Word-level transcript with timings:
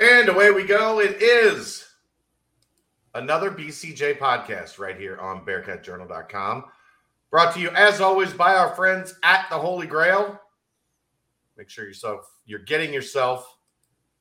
And 0.00 0.30
away 0.30 0.50
we 0.50 0.64
go. 0.64 0.98
It 0.98 1.20
is 1.20 1.86
another 3.14 3.50
BCJ 3.50 4.18
podcast 4.18 4.78
right 4.78 4.96
here 4.96 5.18
on 5.18 5.44
BearcatJournal.com. 5.44 6.64
Brought 7.30 7.52
to 7.52 7.60
you, 7.60 7.68
as 7.70 8.00
always, 8.00 8.32
by 8.32 8.54
our 8.54 8.74
friends 8.74 9.14
at 9.22 9.46
the 9.50 9.58
Holy 9.58 9.86
Grail. 9.86 10.40
Make 11.58 11.68
sure 11.68 11.84
yourself 11.84 12.26
you're 12.46 12.60
getting 12.60 12.94
yourself 12.94 13.58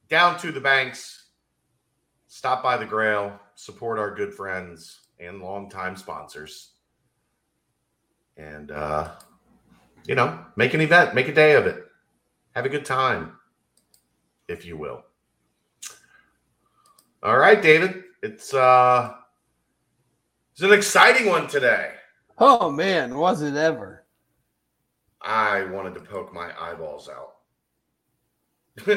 down 0.10 0.38
to 0.40 0.52
the 0.52 0.60
banks. 0.60 1.28
Stop 2.28 2.62
by 2.62 2.76
the 2.76 2.86
Grail, 2.86 3.40
support 3.56 3.98
our 3.98 4.14
good 4.14 4.34
friends 4.34 5.00
and 5.18 5.42
longtime 5.42 5.96
sponsors. 5.96 6.72
And 8.36 8.72
uh, 8.72 9.12
you 10.06 10.16
know, 10.16 10.44
make 10.58 10.74
an 10.74 10.82
event, 10.82 11.16
make 11.16 11.30
a 11.30 11.34
day 11.34 11.54
of 11.54 11.68
it. 11.68 11.86
Have 12.54 12.66
a 12.66 12.70
good 12.70 12.84
time, 12.84 13.38
if 14.50 14.66
you 14.66 14.76
will. 14.76 15.06
All 17.22 17.38
right, 17.38 17.62
David. 17.62 18.04
It's 18.24 18.54
uh 18.54 19.14
it's 20.54 20.62
an 20.62 20.72
exciting 20.72 21.28
one 21.28 21.48
today. 21.48 21.92
Oh 22.38 22.72
man, 22.72 23.18
was 23.18 23.42
it 23.42 23.56
ever? 23.56 24.06
I 25.22 25.66
wanted 25.66 25.96
to 25.96 26.00
poke 26.00 26.34
my 26.34 26.52
eyeballs 26.58 27.10
out. 27.10 27.36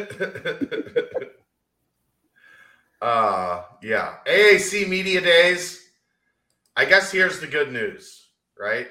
uh 3.03 3.63
yeah. 3.83 4.19
AAC 4.27 4.89
Media 4.89 5.21
Days. 5.21 5.81
I 6.77 6.85
guess 6.85 7.11
here's 7.11 7.41
the 7.41 7.49
good 7.49 7.73
news, 7.73 8.29
right? 8.59 8.87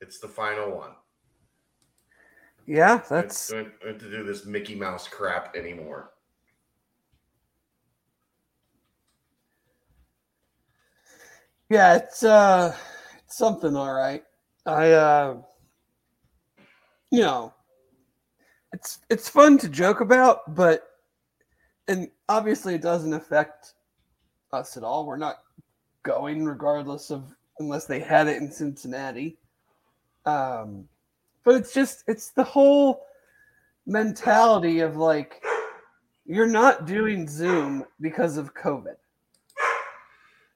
It's 0.00 0.18
the 0.18 0.26
final 0.28 0.76
one. 0.76 0.90
Yeah, 2.66 3.00
that's 3.08 3.48
don't, 3.48 3.70
don't 3.80 3.92
have 3.92 4.00
to 4.00 4.10
do 4.10 4.24
this 4.24 4.44
Mickey 4.44 4.74
Mouse 4.74 5.06
crap 5.06 5.54
anymore. 5.54 6.13
Yeah, 11.74 11.96
it's 11.96 12.22
uh 12.22 12.72
it's 13.24 13.36
something 13.36 13.74
all 13.74 13.92
right. 13.92 14.22
I 14.64 14.92
uh 14.92 15.38
you 17.10 17.18
know 17.18 17.52
it's 18.72 19.00
it's 19.10 19.28
fun 19.28 19.58
to 19.58 19.68
joke 19.68 20.00
about, 20.00 20.54
but 20.54 20.88
and 21.88 22.12
obviously 22.28 22.76
it 22.76 22.80
doesn't 22.80 23.12
affect 23.12 23.72
us 24.52 24.76
at 24.76 24.84
all. 24.84 25.04
We're 25.04 25.16
not 25.16 25.38
going 26.04 26.44
regardless 26.44 27.10
of 27.10 27.24
unless 27.58 27.86
they 27.86 27.98
had 27.98 28.28
it 28.28 28.40
in 28.40 28.52
Cincinnati. 28.52 29.36
Um 30.26 30.84
but 31.44 31.56
it's 31.56 31.74
just 31.74 32.04
it's 32.06 32.30
the 32.30 32.44
whole 32.44 33.04
mentality 33.84 34.78
of 34.78 34.96
like 34.96 35.42
you're 36.24 36.46
not 36.46 36.86
doing 36.86 37.26
Zoom 37.26 37.84
because 38.00 38.36
of 38.36 38.54
COVID. 38.54 38.94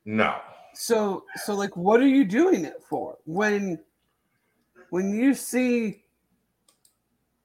No. 0.05 0.37
So 0.75 1.25
so 1.45 1.55
like 1.55 1.77
what 1.77 2.01
are 2.01 2.07
you 2.07 2.25
doing 2.25 2.65
it 2.65 2.83
for? 2.89 3.19
When 3.25 3.79
when 4.91 5.11
you 5.11 5.35
see 5.35 6.03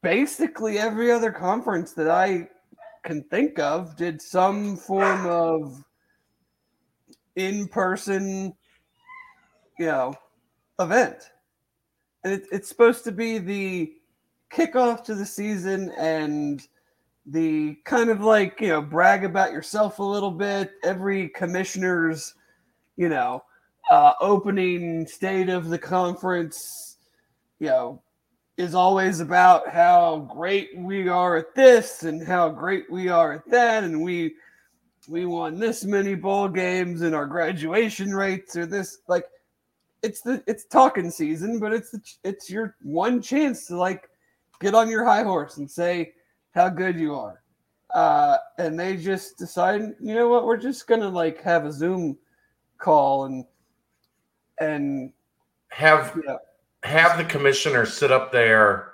basically 0.01 0.77
every 0.77 1.11
other 1.11 1.31
conference 1.31 1.93
that 1.93 2.09
I 2.09 2.49
can 3.03 3.23
think 3.23 3.59
of 3.59 3.95
did 3.95 4.21
some 4.21 4.77
form 4.77 5.25
of 5.25 5.83
in-person 7.35 8.53
you 9.79 9.85
know 9.85 10.13
event. 10.79 11.31
And 12.23 12.33
it, 12.33 12.45
it's 12.51 12.69
supposed 12.69 13.03
to 13.05 13.11
be 13.11 13.37
the 13.37 13.93
kickoff 14.51 15.03
to 15.05 15.15
the 15.15 15.25
season 15.25 15.91
and 15.97 16.65
the 17.25 17.75
kind 17.85 18.09
of 18.09 18.21
like, 18.21 18.59
you 18.61 18.67
know, 18.69 18.81
brag 18.81 19.23
about 19.23 19.51
yourself 19.51 19.99
a 19.99 20.03
little 20.03 20.31
bit. 20.31 20.73
Every 20.83 21.29
commissioner's 21.29 22.35
you 22.97 23.09
know, 23.09 23.43
uh, 23.89 24.13
opening 24.21 25.05
state 25.05 25.49
of 25.49 25.69
the 25.69 25.77
conference, 25.77 26.97
you 27.59 27.67
know, 27.67 28.01
is 28.57 28.75
always 28.75 29.19
about 29.19 29.67
how 29.69 30.27
great 30.31 30.69
we 30.77 31.07
are 31.07 31.37
at 31.37 31.55
this 31.55 32.03
and 32.03 32.25
how 32.25 32.49
great 32.49 32.89
we 32.91 33.09
are 33.09 33.33
at 33.33 33.49
that, 33.49 33.83
and 33.83 34.01
we 34.01 34.35
we 35.09 35.25
won 35.25 35.59
this 35.59 35.83
many 35.83 36.15
bowl 36.15 36.47
games 36.47 37.01
and 37.01 37.13
our 37.13 37.25
graduation 37.25 38.13
rates 38.13 38.55
are 38.55 38.65
this 38.65 38.99
like 39.07 39.25
it's 40.01 40.21
the 40.21 40.43
it's 40.47 40.65
talking 40.65 41.09
season, 41.09 41.59
but 41.59 41.73
it's 41.73 41.91
the, 41.91 42.01
it's 42.23 42.49
your 42.49 42.75
one 42.83 43.21
chance 43.21 43.65
to 43.67 43.77
like 43.77 44.09
get 44.59 44.75
on 44.75 44.89
your 44.89 45.03
high 45.03 45.23
horse 45.23 45.57
and 45.57 45.69
say 45.69 46.13
how 46.53 46.69
good 46.69 46.99
you 46.99 47.15
are. 47.15 47.41
Uh, 47.93 48.37
and 48.57 48.79
they 48.79 48.97
just 48.97 49.37
decide, 49.37 49.81
you 50.01 50.15
know 50.15 50.27
what, 50.27 50.45
we're 50.45 50.57
just 50.57 50.87
gonna 50.87 51.07
like 51.07 51.41
have 51.41 51.65
a 51.65 51.71
Zoom 51.71 52.17
call 52.83 53.25
and 53.25 53.45
and 54.59 55.11
have 55.69 56.19
yeah. 56.27 56.35
have 56.83 57.17
the 57.17 57.23
commissioner 57.23 57.85
sit 57.85 58.11
up 58.11 58.31
there 58.31 58.93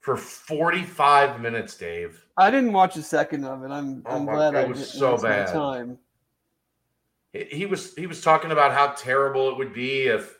for 0.00 0.16
45 0.16 1.40
minutes, 1.40 1.76
Dave. 1.76 2.24
I 2.36 2.50
didn't 2.50 2.72
watch 2.72 2.96
a 2.96 3.02
second 3.02 3.44
of 3.44 3.64
it. 3.64 3.70
I'm 3.70 4.02
oh 4.06 4.16
I'm 4.16 4.28
oh 4.28 4.32
glad 4.32 4.54
I 4.54 4.64
was 4.64 4.90
so 4.90 5.16
bad. 5.16 5.48
Time. 5.48 5.98
He 7.32 7.66
was 7.66 7.94
he 7.94 8.06
was 8.06 8.20
talking 8.20 8.50
about 8.50 8.72
how 8.72 8.88
terrible 8.88 9.50
it 9.50 9.56
would 9.56 9.72
be 9.72 10.06
if 10.06 10.36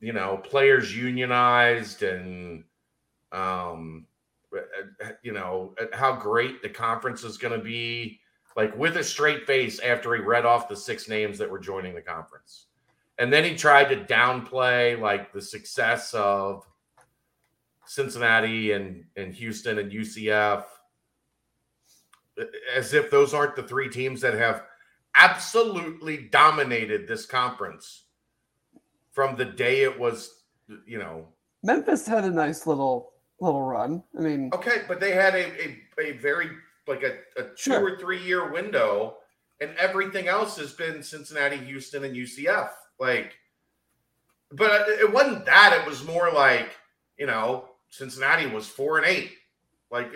you 0.00 0.12
know 0.12 0.36
players 0.38 0.96
unionized 0.96 2.02
and 2.02 2.64
um 3.32 4.06
uh, 4.54 4.60
uh, 5.04 5.10
you 5.22 5.32
know 5.32 5.74
uh, 5.80 5.84
how 5.92 6.12
great 6.12 6.60
the 6.60 6.68
conference 6.68 7.22
is 7.24 7.38
going 7.38 7.56
to 7.56 7.64
be 7.64 8.20
like 8.56 8.76
with 8.76 8.96
a 8.96 9.04
straight 9.04 9.46
face 9.46 9.78
after 9.80 10.14
he 10.14 10.22
read 10.22 10.46
off 10.46 10.68
the 10.68 10.76
six 10.76 11.08
names 11.08 11.38
that 11.38 11.50
were 11.50 11.58
joining 11.58 11.94
the 11.94 12.00
conference. 12.00 12.66
And 13.18 13.32
then 13.32 13.44
he 13.44 13.54
tried 13.54 13.88
to 13.90 13.96
downplay 13.96 14.98
like 14.98 15.32
the 15.32 15.40
success 15.40 16.12
of 16.14 16.66
Cincinnati 17.84 18.72
and, 18.72 19.04
and 19.16 19.34
Houston 19.34 19.78
and 19.78 19.92
UCF 19.92 20.64
as 22.74 22.92
if 22.92 23.10
those 23.10 23.32
aren't 23.32 23.56
the 23.56 23.62
three 23.62 23.88
teams 23.88 24.20
that 24.20 24.34
have 24.34 24.64
absolutely 25.14 26.28
dominated 26.30 27.08
this 27.08 27.24
conference 27.24 28.04
from 29.12 29.36
the 29.36 29.44
day 29.44 29.82
it 29.82 29.98
was, 29.98 30.42
you 30.86 30.98
know. 30.98 31.26
Memphis 31.62 32.06
had 32.06 32.24
a 32.24 32.30
nice 32.30 32.66
little 32.66 33.12
little 33.40 33.62
run. 33.62 34.02
I 34.16 34.20
mean, 34.20 34.50
okay, 34.54 34.82
but 34.86 35.00
they 35.00 35.12
had 35.12 35.34
a, 35.34 35.46
a, 35.62 35.78
a 35.98 36.12
very 36.18 36.50
like 36.86 37.02
a, 37.02 37.40
a 37.40 37.44
two 37.44 37.72
sure. 37.72 37.94
or 37.94 37.98
three 37.98 38.22
year 38.22 38.52
window, 38.52 39.16
and 39.60 39.70
everything 39.78 40.28
else 40.28 40.56
has 40.58 40.72
been 40.72 41.02
Cincinnati, 41.02 41.56
Houston, 41.56 42.04
and 42.04 42.14
UCF. 42.14 42.70
Like, 42.98 43.34
but 44.52 44.88
it 44.88 45.12
wasn't 45.12 45.46
that. 45.46 45.78
It 45.80 45.88
was 45.88 46.04
more 46.04 46.30
like 46.32 46.70
you 47.18 47.26
know 47.26 47.68
Cincinnati 47.88 48.46
was 48.46 48.66
four 48.68 48.98
and 48.98 49.06
eight. 49.06 49.32
Like, 49.90 50.12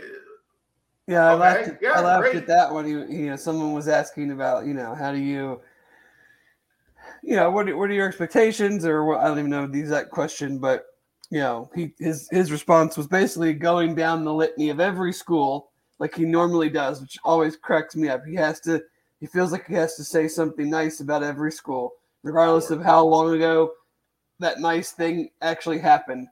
yeah, 1.06 1.26
I 1.26 1.32
okay, 1.32 1.40
laughed. 1.40 1.68
At, 1.68 1.78
yeah, 1.82 1.92
I 1.92 2.00
laughed 2.00 2.22
great. 2.22 2.36
at 2.36 2.46
that 2.46 2.72
when 2.72 2.86
you 2.86 3.06
you 3.08 3.30
know 3.30 3.36
someone 3.36 3.72
was 3.72 3.88
asking 3.88 4.30
about 4.30 4.66
you 4.66 4.74
know 4.74 4.94
how 4.94 5.12
do 5.12 5.18
you 5.18 5.60
you 7.22 7.36
know 7.36 7.50
what 7.50 7.68
are, 7.68 7.76
what 7.76 7.90
are 7.90 7.94
your 7.94 8.08
expectations 8.08 8.84
or 8.84 9.04
what, 9.04 9.20
I 9.20 9.28
don't 9.28 9.38
even 9.38 9.50
know 9.50 9.66
the 9.66 9.80
exact 9.80 10.10
question, 10.10 10.58
but 10.58 10.86
you 11.30 11.40
know 11.40 11.70
he 11.74 11.92
his 11.98 12.28
his 12.30 12.52
response 12.52 12.96
was 12.96 13.06
basically 13.06 13.54
going 13.54 13.94
down 13.94 14.24
the 14.24 14.32
litany 14.32 14.70
of 14.70 14.80
every 14.80 15.12
school 15.12 15.70
like 16.00 16.14
he 16.14 16.24
normally 16.24 16.70
does, 16.70 17.00
which 17.00 17.18
always 17.24 17.56
cracks 17.56 17.94
me 17.94 18.08
up. 18.08 18.24
He 18.26 18.34
has 18.34 18.58
to, 18.60 18.82
he 19.20 19.26
feels 19.26 19.52
like 19.52 19.66
he 19.66 19.74
has 19.74 19.94
to 19.96 20.02
say 20.02 20.26
something 20.26 20.68
nice 20.68 21.00
about 21.00 21.22
every 21.22 21.52
school, 21.52 21.92
regardless 22.24 22.70
of 22.70 22.82
how 22.82 23.04
long 23.04 23.34
ago 23.34 23.70
that 24.40 24.58
nice 24.58 24.90
thing 24.92 25.28
actually 25.42 25.78
happened. 25.78 26.26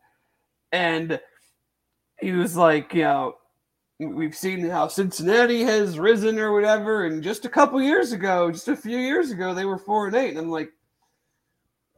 And 0.72 1.20
he 2.18 2.32
was 2.32 2.56
like, 2.56 2.94
you 2.94 3.02
know, 3.02 3.36
we've 4.00 4.34
seen 4.34 4.68
how 4.68 4.88
Cincinnati 4.88 5.62
has 5.62 5.98
risen 5.98 6.38
or 6.38 6.52
whatever, 6.52 7.04
and 7.04 7.22
just 7.22 7.44
a 7.44 7.50
couple 7.50 7.80
years 7.82 8.12
ago, 8.12 8.50
just 8.50 8.68
a 8.68 8.76
few 8.76 8.96
years 8.96 9.30
ago, 9.30 9.52
they 9.52 9.66
were 9.66 9.78
four 9.78 10.06
and 10.06 10.16
eight. 10.16 10.30
And 10.30 10.38
I'm 10.38 10.50
like, 10.50 10.70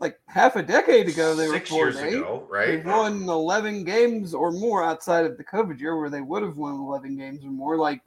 like 0.00 0.19
half 0.26 0.56
a 0.56 0.62
decade 0.62 1.08
ago 1.08 1.35
they 1.35 1.47
Six 1.49 1.70
were 1.70 1.76
four 1.76 1.85
years 1.91 1.99
eight. 1.99 2.19
ago, 2.19 2.47
right? 2.50 2.67
They've 2.67 2.85
won 2.85 3.29
eleven 3.29 3.85
games 3.85 4.35
or 4.35 4.50
more 4.50 4.82
outside 4.82 5.26
of 5.26 5.37
the 5.37 5.44
COVID 5.44 5.79
year 5.79 5.99
where 5.99 6.11
they 6.11 6.23
would 6.23 6.43
have 6.43 6.56
won 6.56 6.75
eleven 6.75 7.17
games 7.17 7.44
or 7.44 7.50
more, 7.50 7.76
like 7.76 8.00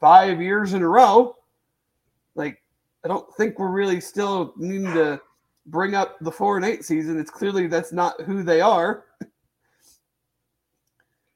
five 0.00 0.42
years 0.42 0.74
in 0.74 0.82
a 0.82 0.88
row. 0.88 1.36
Like 2.34 2.62
I 3.04 3.08
don't 3.08 3.32
think 3.36 3.58
we're 3.58 3.70
really 3.70 4.00
still 4.00 4.52
needing 4.56 4.92
to 4.94 5.20
bring 5.66 5.94
up 5.94 6.18
the 6.20 6.32
four 6.32 6.56
and 6.56 6.66
eight 6.66 6.84
season. 6.84 7.18
It's 7.18 7.30
clearly 7.30 7.68
that's 7.68 7.92
not 7.92 8.20
who 8.22 8.42
they 8.42 8.60
are. 8.60 9.04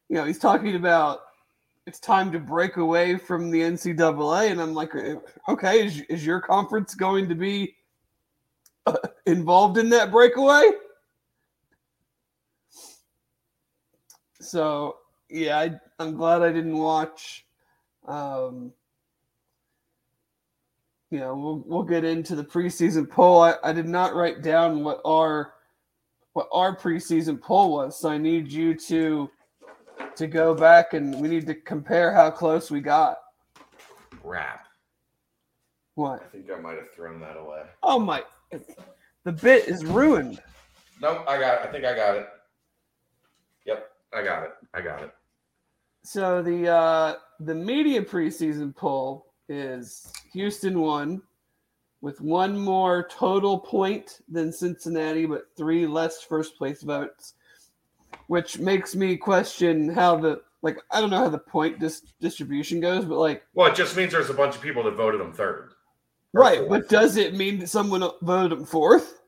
you 0.09 0.17
know, 0.17 0.25
he's 0.25 0.39
talking 0.41 0.75
about 0.75 1.21
it's 1.87 2.01
time 2.01 2.31
to 2.33 2.39
break 2.39 2.77
away 2.77 3.17
from 3.17 3.51
the 3.51 3.61
NCAA, 3.61 4.51
and 4.51 4.61
I'm 4.61 4.75
like, 4.75 4.95
uh, 4.95 5.17
okay, 5.49 5.87
is, 5.87 6.01
is 6.03 6.25
your 6.25 6.41
conference 6.41 6.95
going 6.95 7.29
to 7.29 7.35
be 7.35 7.75
involved 9.27 9.79
in 9.79 9.89
that 9.91 10.11
breakaway. 10.11 10.71
So 14.41 14.97
yeah, 15.31 15.59
I, 15.59 16.03
am 16.03 16.17
glad 16.17 16.43
I 16.43 16.53
didn't 16.53 16.77
watch 16.77 17.47
Um, 18.07 18.73
you 21.11 21.19
know, 21.19 21.37
we'll 21.37 21.63
we'll 21.67 21.83
get 21.83 22.05
into 22.05 22.35
the 22.35 22.45
preseason 22.45 23.09
poll. 23.09 23.43
I, 23.43 23.55
I 23.63 23.73
did 23.73 23.87
not 23.87 24.15
write 24.15 24.43
down 24.43 24.83
what 24.83 25.01
our 25.05 25.55
what 26.33 26.49
our 26.51 26.75
preseason 26.75 27.41
poll 27.41 27.73
was, 27.73 28.01
so 28.01 28.09
I 28.09 28.17
need 28.17 28.51
you 28.51 28.75
to 28.75 29.31
to 30.17 30.27
go 30.27 30.55
back 30.55 30.95
and 30.95 31.21
we 31.21 31.29
need 31.29 31.47
to 31.47 31.55
compare 31.55 32.13
how 32.13 32.31
close 32.31 32.71
we 32.71 32.81
got. 32.81 33.19
Rap. 34.25 34.67
What? 35.95 36.23
I 36.23 36.27
think 36.29 36.51
I 36.51 36.59
might 36.59 36.77
have 36.77 36.91
thrown 36.91 37.21
that 37.21 37.37
away. 37.37 37.65
Oh 37.83 37.99
my! 37.99 38.23
The 39.25 39.33
bit 39.33 39.69
is 39.69 39.85
ruined. 39.85 40.43
Nope, 41.01 41.25
I 41.29 41.39
got 41.39 41.61
it. 41.63 41.69
I 41.69 41.73
think 41.73 41.85
I 41.85 41.95
got 41.95 42.17
it. 42.17 42.29
Yep, 43.67 43.91
I 44.13 44.23
got 44.23 44.43
it. 44.45 44.51
I 44.75 44.81
got 44.81 45.03
it. 45.03 45.15
So 46.03 46.43
the 46.43 46.69
uh 46.69 47.15
the 47.41 47.55
media 47.55 48.03
preseason 48.03 48.75
poll 48.75 49.33
is 49.49 50.13
Houston 50.33 50.81
won 50.81 51.23
with 52.01 52.21
one 52.21 52.59
more 52.59 53.07
total 53.09 53.59
point 53.59 54.21
than 54.29 54.53
Cincinnati, 54.53 55.25
but 55.25 55.47
three 55.57 55.87
less 55.87 56.23
first 56.23 56.59
place 56.59 56.83
votes, 56.83 57.35
which 58.27 58.59
makes 58.59 58.95
me 58.97 59.17
question 59.17 59.89
how 59.89 60.17
the 60.17 60.43
like 60.63 60.79
I 60.91 61.01
don't 61.01 61.11
know 61.11 61.19
how 61.19 61.29
the 61.29 61.39
point 61.39 61.79
dis- 61.79 62.03
distribution 62.21 62.81
goes, 62.81 63.05
but 63.05 63.19
like 63.19 63.45
well, 63.55 63.71
it 63.71 63.77
just 63.77 63.97
means 63.97 64.13
there's 64.13 64.31
a 64.31 64.35
bunch 64.35 64.57
of 64.57 64.63
people 64.63 64.83
that 64.85 64.97
voted 64.97 65.21
them 65.21 65.33
third. 65.33 65.73
Right, 66.33 66.67
but 66.69 66.89
does 66.89 67.17
it 67.17 67.35
mean 67.35 67.59
that 67.59 67.69
someone 67.69 68.09
voted 68.23 68.59
them 68.59 68.65
fourth? 68.65 69.21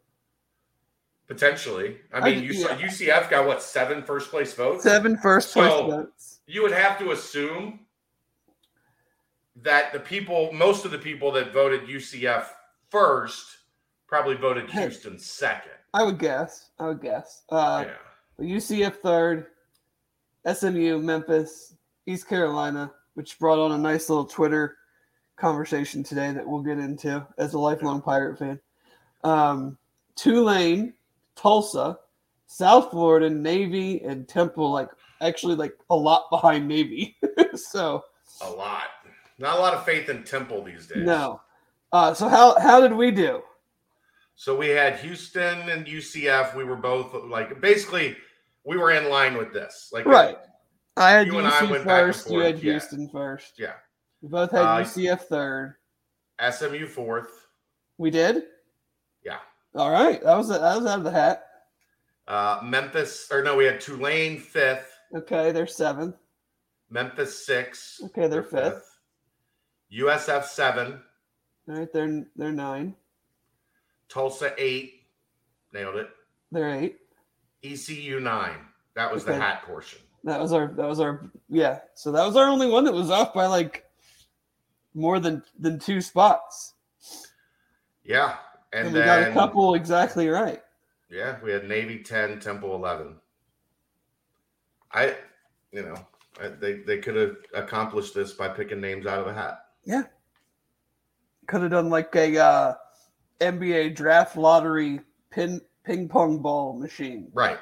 Potentially. 1.26 1.98
I 2.12 2.20
mean, 2.20 2.38
I, 2.38 2.52
yeah. 2.52 2.76
UCF 2.76 3.30
got 3.30 3.46
what 3.46 3.62
seven 3.62 4.02
first 4.02 4.30
place 4.30 4.54
votes. 4.54 4.82
Seven 4.82 5.16
first 5.18 5.52
place 5.52 5.70
so 5.70 5.86
votes. 5.86 6.40
You 6.46 6.62
would 6.62 6.72
have 6.72 6.98
to 6.98 7.12
assume 7.12 7.80
that 9.56 9.92
the 9.92 10.00
people, 10.00 10.52
most 10.52 10.84
of 10.84 10.90
the 10.90 10.98
people 10.98 11.30
that 11.32 11.52
voted 11.52 11.82
UCF 11.88 12.46
first, 12.90 13.58
probably 14.06 14.36
voted 14.36 14.70
Houston 14.70 15.18
second. 15.18 15.72
I 15.94 16.02
would 16.02 16.18
guess. 16.18 16.70
I 16.78 16.88
would 16.88 17.00
guess. 17.00 17.42
Uh, 17.50 17.84
yeah. 17.86 18.56
UCF 18.56 18.96
third, 18.96 19.46
SMU, 20.52 20.98
Memphis, 20.98 21.74
East 22.06 22.28
Carolina, 22.28 22.92
which 23.14 23.38
brought 23.38 23.58
on 23.58 23.72
a 23.72 23.78
nice 23.78 24.08
little 24.08 24.24
Twitter 24.24 24.76
conversation 25.36 26.02
today 26.02 26.32
that 26.32 26.46
we'll 26.46 26.62
get 26.62 26.78
into 26.78 27.26
as 27.38 27.54
a 27.54 27.58
lifelong 27.58 28.00
Pirate 28.00 28.38
fan. 28.38 28.60
Um, 29.22 29.78
Tulane, 30.16 30.94
Tulsa, 31.36 31.98
South 32.46 32.90
Florida, 32.90 33.31
Navy, 33.31 34.02
and 34.02 34.28
Temple, 34.28 34.70
like 34.70 34.88
actually 35.20 35.56
like 35.56 35.76
a 35.90 35.96
lot 35.96 36.26
behind 36.31 36.69
Navy. 36.69 37.16
so 37.54 38.04
a 38.42 38.50
lot. 38.50 38.84
Not 39.38 39.58
a 39.58 39.60
lot 39.60 39.75
of 39.75 39.84
faith 39.84 40.08
in 40.08 40.22
Temple 40.22 40.62
these 40.62 40.86
days. 40.86 41.04
No. 41.04 41.40
Uh, 41.92 42.14
so 42.14 42.28
how 42.28 42.58
how 42.60 42.80
did 42.80 42.92
we 42.92 43.10
do? 43.10 43.42
So 44.37 44.56
we 44.56 44.69
had 44.69 44.96
Houston 44.96 45.69
and 45.69 45.87
UCF. 45.87 46.54
We 46.56 46.64
were 46.64 46.76
both 46.76 47.14
like 47.25 47.60
basically 47.60 48.16
we 48.64 48.76
were 48.76 48.90
in 48.90 49.08
line 49.08 49.37
with 49.37 49.52
this. 49.52 49.90
Like 49.92 50.06
right. 50.06 50.37
I 50.96 51.10
had 51.10 51.26
you 51.26 51.34
UC 51.34 51.84
first. 51.84 52.30
You 52.30 52.40
had 52.40 52.58
Houston 52.58 53.02
yeah. 53.02 53.12
first. 53.12 53.54
Yeah. 53.58 53.72
We 54.25 54.31
both 54.31 54.53
had 54.53 54.62
uh, 54.62 54.76
UCF 54.79 55.21
third. 55.21 55.75
SMU 56.50 56.87
fourth. 56.87 57.47
We 57.99 58.11
did. 58.11 58.44
Yeah. 59.23 59.37
All 59.75 59.91
right. 59.91 60.23
That 60.23 60.35
was 60.35 60.49
that 60.49 60.61
was 60.62 60.87
out 60.87 60.97
of 61.00 61.05
the 61.05 61.11
hat. 61.11 61.44
Uh, 62.26 62.59
Memphis, 62.65 63.29
or 63.31 63.43
no, 63.43 63.55
we 63.55 63.67
had 63.67 63.82
Tulane 63.82 64.38
fifth. 64.38 64.91
Okay, 65.15 65.53
they're 65.53 65.67
seventh. 65.67 66.17
Memphis 66.88 67.44
six. 67.44 68.00
Okay, 68.03 68.23
they're, 68.23 68.41
they're 68.41 68.43
fifth. 68.44 68.97
fifth. 69.91 70.00
USF 70.00 70.44
seven. 70.44 71.03
All 71.69 71.76
right, 71.76 71.93
they're 71.93 72.25
they're 72.35 72.50
nine. 72.50 72.94
Tulsa 74.09 74.55
eight. 74.56 75.03
Nailed 75.75 75.97
it. 75.97 76.09
They're 76.50 76.71
eight. 76.71 76.97
ECU 77.62 78.21
nine. 78.21 78.56
That 78.97 79.12
was 79.12 79.25
okay. 79.25 79.32
the 79.32 79.38
hat 79.38 79.65
portion. 79.65 79.99
That 80.23 80.41
was 80.41 80.55
our 80.55 80.69
that 80.69 80.88
was 80.88 80.99
our 80.99 81.31
yeah. 81.50 81.81
So 81.93 82.11
that 82.12 82.25
was 82.25 82.37
our 82.37 82.49
only 82.49 82.69
one 82.69 82.87
that 82.87 82.94
was 82.94 83.11
off 83.11 83.35
by 83.35 83.44
like 83.44 83.83
more 84.94 85.20
than 85.20 85.43
than 85.58 85.79
two 85.79 86.00
spots. 86.00 86.75
Yeah. 88.05 88.37
And, 88.73 88.87
and 88.87 88.94
we 88.94 89.00
then, 89.00 89.06
got 89.06 89.31
a 89.31 89.32
couple 89.32 89.75
exactly 89.75 90.29
right. 90.29 90.62
Yeah, 91.11 91.37
we 91.43 91.52
had 91.52 91.69
Navy 91.69 92.02
10, 92.02 92.41
Temple 92.41 92.75
11. 92.75 93.14
I, 94.93 95.14
you 95.70 95.82
know, 95.82 95.94
I, 96.41 96.49
they, 96.49 96.79
they 96.79 96.99
could 96.99 97.14
have 97.14 97.37
accomplished 97.55 98.14
this 98.14 98.32
by 98.32 98.49
picking 98.49 98.81
names 98.81 99.06
out 99.06 99.20
of 99.20 99.29
a 99.29 99.35
hat. 99.35 99.61
Yeah. 99.85 100.02
Could 101.47 101.62
have 101.62 101.70
done 101.70 101.88
like 101.88 102.14
a 102.17 102.37
uh, 102.38 102.75
NBA 103.40 103.94
draft 103.94 104.37
lottery 104.37 105.00
pin 105.31 105.61
ping 105.85 106.08
pong 106.08 106.38
ball 106.38 106.79
machine. 106.79 107.29
Right. 107.32 107.58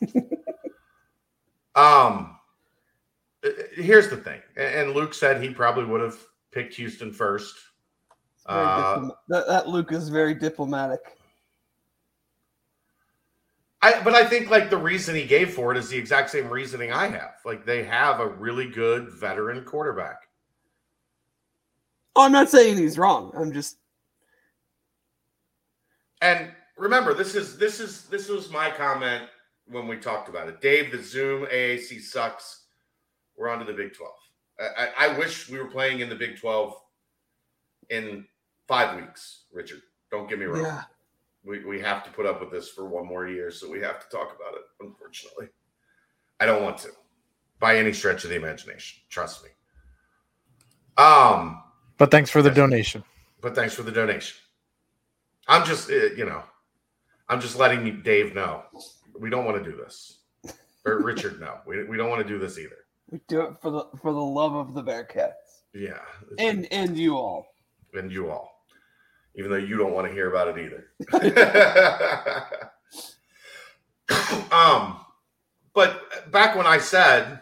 um 1.74 2.35
here's 3.74 4.08
the 4.08 4.16
thing. 4.16 4.40
And 4.56 4.92
Luke 4.92 5.14
said 5.14 5.42
he 5.42 5.50
probably 5.50 5.84
would 5.84 6.00
have 6.00 6.18
picked 6.50 6.74
Houston 6.74 7.12
first. 7.12 7.56
Uh, 8.46 9.10
that, 9.28 9.46
that 9.48 9.68
Luke 9.68 9.92
is 9.92 10.08
very 10.08 10.34
diplomatic. 10.34 11.00
I, 13.82 14.00
but 14.02 14.14
I 14.14 14.24
think 14.24 14.50
like 14.50 14.70
the 14.70 14.76
reason 14.76 15.14
he 15.14 15.24
gave 15.24 15.52
for 15.52 15.70
it 15.70 15.78
is 15.78 15.88
the 15.88 15.98
exact 15.98 16.30
same 16.30 16.48
reasoning 16.48 16.92
I 16.92 17.08
have. 17.08 17.34
Like 17.44 17.64
they 17.64 17.84
have 17.84 18.20
a 18.20 18.26
really 18.26 18.68
good 18.68 19.10
veteran 19.10 19.64
quarterback. 19.64 20.22
Oh, 22.16 22.24
I'm 22.24 22.32
not 22.32 22.48
saying 22.48 22.78
he's 22.78 22.98
wrong. 22.98 23.30
I'm 23.36 23.52
just 23.52 23.76
And 26.22 26.50
remember, 26.76 27.14
this 27.14 27.34
is 27.34 27.58
this 27.58 27.78
is 27.78 28.04
this 28.04 28.28
was 28.28 28.50
my 28.50 28.70
comment 28.70 29.24
when 29.68 29.86
we 29.86 29.98
talked 29.98 30.28
about 30.28 30.48
it. 30.48 30.60
Dave, 30.60 30.90
the 30.90 31.02
Zoom 31.02 31.46
AAC 31.46 32.00
sucks. 32.00 32.65
We're 33.36 33.48
on 33.48 33.58
to 33.58 33.64
the 33.64 33.72
Big 33.72 33.94
12. 33.94 34.12
I, 34.58 34.88
I 34.98 35.18
wish 35.18 35.50
we 35.50 35.58
were 35.58 35.68
playing 35.68 36.00
in 36.00 36.08
the 36.08 36.14
Big 36.14 36.38
12 36.38 36.74
in 37.90 38.24
five 38.66 38.96
weeks, 38.96 39.44
Richard. 39.52 39.82
Don't 40.10 40.28
get 40.28 40.38
me 40.38 40.46
wrong. 40.46 40.62
Yeah. 40.62 40.82
We, 41.44 41.64
we 41.64 41.80
have 41.80 42.04
to 42.04 42.10
put 42.10 42.26
up 42.26 42.40
with 42.40 42.50
this 42.50 42.70
for 42.70 42.86
one 42.86 43.06
more 43.06 43.28
year, 43.28 43.50
so 43.50 43.70
we 43.70 43.80
have 43.80 44.00
to 44.00 44.08
talk 44.08 44.34
about 44.34 44.54
it, 44.54 44.64
unfortunately. 44.80 45.48
I 46.40 46.46
don't 46.46 46.62
want 46.62 46.78
to 46.78 46.88
by 47.58 47.76
any 47.76 47.92
stretch 47.92 48.24
of 48.24 48.30
the 48.30 48.36
imagination. 48.36 49.02
Trust 49.08 49.44
me. 49.44 49.50
Um, 50.96 51.62
but 51.98 52.10
thanks 52.10 52.30
for 52.30 52.42
the 52.42 52.50
donation. 52.50 53.04
But 53.40 53.54
thanks 53.54 53.74
for 53.74 53.82
the 53.82 53.92
donation. 53.92 54.36
I'm 55.48 55.64
just, 55.64 55.90
uh, 55.90 56.12
you 56.16 56.26
know, 56.26 56.42
I'm 57.28 57.40
just 57.40 57.58
letting 57.58 58.02
Dave 58.02 58.34
know 58.34 58.64
we 59.18 59.30
don't 59.30 59.44
want 59.44 59.62
to 59.62 59.70
do 59.70 59.76
this, 59.76 60.18
or 60.84 61.02
Richard 61.02 61.40
no, 61.40 61.58
we, 61.66 61.84
we 61.84 61.96
don't 61.96 62.10
want 62.10 62.26
to 62.26 62.28
do 62.28 62.38
this 62.38 62.58
either. 62.58 62.85
We 63.10 63.20
do 63.28 63.42
it 63.42 63.58
for 63.60 63.70
the 63.70 63.84
for 64.00 64.12
the 64.12 64.18
love 64.18 64.54
of 64.54 64.74
the 64.74 64.82
Bearcats. 64.82 65.32
Yeah, 65.74 66.00
and 66.38 66.66
and 66.72 66.96
you 66.98 67.16
all, 67.16 67.46
and 67.94 68.10
you 68.10 68.30
all, 68.30 68.50
even 69.36 69.50
though 69.50 69.56
you 69.56 69.76
don't 69.76 69.92
want 69.92 70.08
to 70.08 70.12
hear 70.12 70.28
about 70.28 70.58
it 70.58 70.64
either. 70.64 70.90
um, 74.52 75.00
but 75.74 76.32
back 76.32 76.56
when 76.56 76.66
I 76.66 76.78
said 76.78 77.40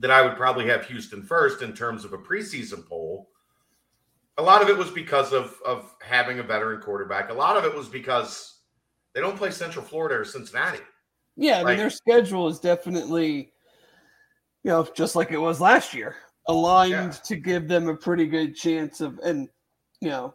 that 0.00 0.10
I 0.10 0.22
would 0.22 0.36
probably 0.36 0.66
have 0.66 0.86
Houston 0.86 1.22
first 1.22 1.62
in 1.62 1.72
terms 1.72 2.04
of 2.04 2.12
a 2.12 2.18
preseason 2.18 2.86
poll, 2.88 3.30
a 4.38 4.42
lot 4.42 4.62
of 4.62 4.68
it 4.68 4.76
was 4.76 4.90
because 4.90 5.32
of 5.32 5.54
of 5.64 5.94
having 6.00 6.40
a 6.40 6.42
veteran 6.42 6.80
quarterback. 6.80 7.30
A 7.30 7.34
lot 7.34 7.56
of 7.56 7.64
it 7.64 7.74
was 7.74 7.88
because 7.88 8.60
they 9.14 9.20
don't 9.20 9.36
play 9.36 9.50
Central 9.50 9.84
Florida 9.84 10.16
or 10.16 10.24
Cincinnati. 10.24 10.80
Yeah, 11.36 11.60
I 11.60 11.64
mean 11.64 11.76
their 11.76 11.90
schedule 11.90 12.48
is 12.48 12.58
definitely 12.58 13.52
you 14.64 14.70
know, 14.70 14.86
just 14.94 15.16
like 15.16 15.30
it 15.30 15.38
was 15.38 15.60
last 15.60 15.94
year, 15.94 16.16
aligned 16.48 16.90
yeah. 16.90 17.10
to 17.10 17.36
give 17.36 17.68
them 17.68 17.88
a 17.88 17.96
pretty 17.96 18.26
good 18.26 18.56
chance 18.56 19.00
of, 19.00 19.18
and 19.20 19.48
you 20.00 20.08
know, 20.08 20.34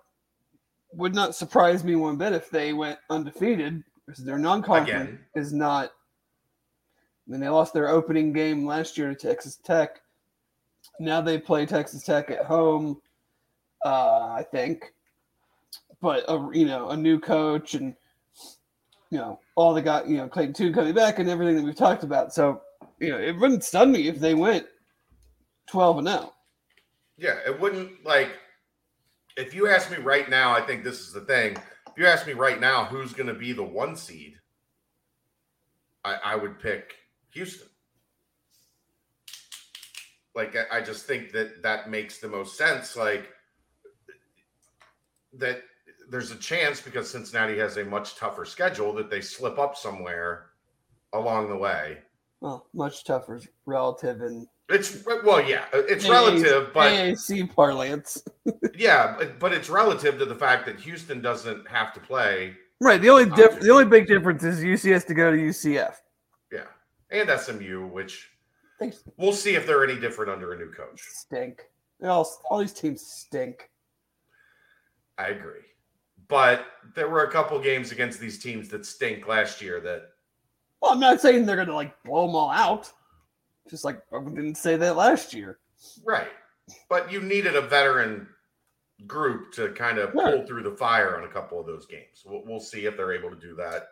would 0.93 1.15
not 1.15 1.35
surprise 1.35 1.83
me 1.83 1.95
one 1.95 2.17
bit 2.17 2.33
if 2.33 2.49
they 2.49 2.73
went 2.73 2.99
undefeated 3.09 3.83
because 4.05 4.23
their 4.23 4.37
non-conference 4.37 5.19
is 5.35 5.53
not. 5.53 5.91
I 7.27 7.31
mean, 7.31 7.39
they 7.39 7.49
lost 7.49 7.73
their 7.73 7.89
opening 7.89 8.33
game 8.33 8.65
last 8.65 8.97
year 8.97 9.09
to 9.09 9.15
Texas 9.15 9.57
Tech. 9.63 10.01
Now 10.99 11.21
they 11.21 11.37
play 11.37 11.65
Texas 11.65 12.03
Tech 12.03 12.29
at 12.29 12.45
home, 12.45 13.01
uh, 13.85 14.33
I 14.37 14.45
think. 14.51 14.93
But 16.01 16.25
a, 16.27 16.49
you 16.51 16.65
know, 16.65 16.89
a 16.89 16.97
new 16.97 17.17
coach 17.17 17.75
and 17.75 17.95
you 19.09 19.19
know 19.19 19.39
all 19.55 19.73
the 19.73 19.81
guy, 19.81 20.03
you 20.05 20.17
know, 20.17 20.27
Clayton 20.27 20.53
Tune 20.53 20.73
coming 20.73 20.93
back 20.93 21.19
and 21.19 21.29
everything 21.29 21.55
that 21.55 21.63
we've 21.63 21.75
talked 21.75 22.03
about. 22.03 22.33
So 22.33 22.61
you 22.99 23.09
know, 23.09 23.19
it 23.19 23.37
wouldn't 23.37 23.63
stun 23.63 23.91
me 23.91 24.07
if 24.07 24.19
they 24.19 24.33
went 24.33 24.65
12 25.67 25.99
and 25.99 26.07
0. 26.07 26.33
Yeah, 27.17 27.37
it 27.45 27.59
wouldn't 27.59 28.03
like 28.05 28.29
if 29.37 29.53
you 29.53 29.67
ask 29.67 29.89
me 29.91 29.97
right 29.97 30.29
now, 30.29 30.51
I 30.51 30.61
think 30.61 30.83
this 30.83 30.99
is 30.99 31.13
the 31.13 31.21
thing. 31.21 31.57
If 31.87 31.97
you 31.97 32.05
ask 32.05 32.25
me 32.25 32.33
right 32.33 32.59
now 32.59 32.85
who's 32.85 33.13
going 33.13 33.27
to 33.27 33.33
be 33.33 33.51
the 33.51 33.63
one 33.63 33.95
seed, 33.95 34.35
I, 36.03 36.15
I 36.23 36.35
would 36.35 36.59
pick 36.59 36.95
Houston. 37.31 37.67
Like 40.35 40.55
I 40.71 40.81
just 40.81 41.05
think 41.05 41.31
that 41.33 41.61
that 41.61 41.89
makes 41.89 42.17
the 42.17 42.27
most 42.27 42.57
sense. 42.57 42.95
Like 42.95 43.29
that 45.33 45.61
there's 46.09 46.31
a 46.31 46.35
chance 46.35 46.81
because 46.81 47.09
Cincinnati 47.09 47.57
has 47.59 47.77
a 47.77 47.85
much 47.85 48.15
tougher 48.15 48.45
schedule 48.45 48.93
that 48.93 49.09
they 49.11 49.21
slip 49.21 49.59
up 49.59 49.77
somewhere 49.77 50.47
along 51.13 51.49
the 51.49 51.57
way. 51.57 51.99
Well, 52.43 52.67
much 52.73 53.05
tougher 53.05 53.39
relative 53.65 54.19
and 54.21 54.45
it's 54.67 55.05
well, 55.05 55.41
yeah, 55.41 55.63
it's 55.71 56.05
AAC, 56.05 56.09
relative, 56.09 56.73
but 56.73 56.91
AAC 56.91 57.55
parlance. 57.55 58.21
yeah, 58.75 59.15
but, 59.17 59.39
but 59.39 59.53
it's 59.53 59.69
relative 59.69 60.19
to 60.19 60.25
the 60.25 60.35
fact 60.35 60.65
that 60.65 60.77
Houston 60.81 61.21
doesn't 61.21 61.65
have 61.69 61.93
to 61.93 62.01
play. 62.01 62.53
Right. 62.81 63.01
The 63.01 63.09
only 63.09 63.31
uh, 63.31 63.35
diff- 63.35 63.61
the 63.61 63.69
only 63.69 63.85
big 63.85 64.07
difference 64.07 64.43
is 64.43 64.59
UC 64.59 64.91
has 64.91 65.05
to 65.05 65.13
go 65.13 65.31
to 65.31 65.37
UCF. 65.37 65.95
Yeah, 66.51 66.65
and 67.11 67.29
SMU, 67.39 67.87
which 67.87 68.29
we'll 69.15 69.31
see 69.31 69.55
if 69.55 69.65
they're 69.65 69.85
any 69.85 69.97
different 69.97 70.29
under 70.29 70.51
a 70.51 70.57
new 70.57 70.69
coach. 70.69 71.01
Stink. 71.01 71.61
They 72.01 72.09
All, 72.09 72.29
all 72.49 72.59
these 72.59 72.73
teams 72.73 73.05
stink. 73.05 73.69
I 75.17 75.27
agree. 75.27 75.61
But 76.27 76.65
there 76.93 77.07
were 77.07 77.23
a 77.23 77.31
couple 77.31 77.57
games 77.61 77.93
against 77.93 78.19
these 78.19 78.43
teams 78.43 78.67
that 78.67 78.85
stink 78.85 79.29
last 79.29 79.61
year 79.61 79.79
that. 79.79 80.09
Well, 80.83 80.91
I'm 80.91 80.99
not 80.99 81.21
saying 81.21 81.45
they're 81.45 81.55
going 81.55 81.69
to 81.69 81.75
like 81.75 82.03
blow 82.03 82.27
them 82.27 82.35
all 82.35 82.49
out. 82.51 82.91
Just 83.69 83.85
like 83.85 84.01
I 84.13 84.21
didn't 84.21 84.55
say 84.55 84.75
that 84.75 84.97
last 84.97 85.33
year. 85.33 85.59
Right. 86.03 86.27
But 86.89 87.09
you 87.09 87.21
needed 87.21 87.55
a 87.55 87.61
veteran 87.61 88.27
group 89.07 89.53
to 89.53 89.69
kind 89.69 89.97
of 89.97 90.11
pull 90.11 90.45
through 90.45 90.63
the 90.63 90.75
fire 90.75 91.15
on 91.17 91.23
a 91.23 91.29
couple 91.29 91.57
of 91.57 91.65
those 91.65 91.85
games. 91.85 92.23
We'll, 92.25 92.43
we'll 92.45 92.59
see 92.59 92.85
if 92.85 92.97
they're 92.97 93.13
able 93.13 93.29
to 93.29 93.39
do 93.39 93.55
that 93.55 93.87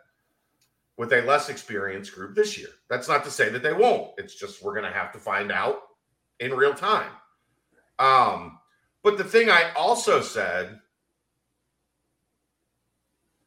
with 0.98 1.14
a 1.14 1.22
less 1.22 1.48
experienced 1.48 2.14
group 2.14 2.34
this 2.34 2.58
year. 2.58 2.68
That's 2.90 3.08
not 3.08 3.24
to 3.24 3.30
say 3.30 3.48
that 3.48 3.62
they 3.62 3.72
won't. 3.72 4.10
It's 4.18 4.34
just 4.34 4.62
we're 4.62 4.74
going 4.74 4.84
to 4.84 4.98
have 4.98 5.12
to 5.12 5.18
find 5.18 5.50
out 5.50 5.78
in 6.40 6.52
real 6.52 6.74
time. 6.74 7.10
Um, 7.98 8.58
but 9.02 9.16
the 9.16 9.24
thing 9.24 9.48
I 9.48 9.72
also 9.76 10.20
said 10.20 10.78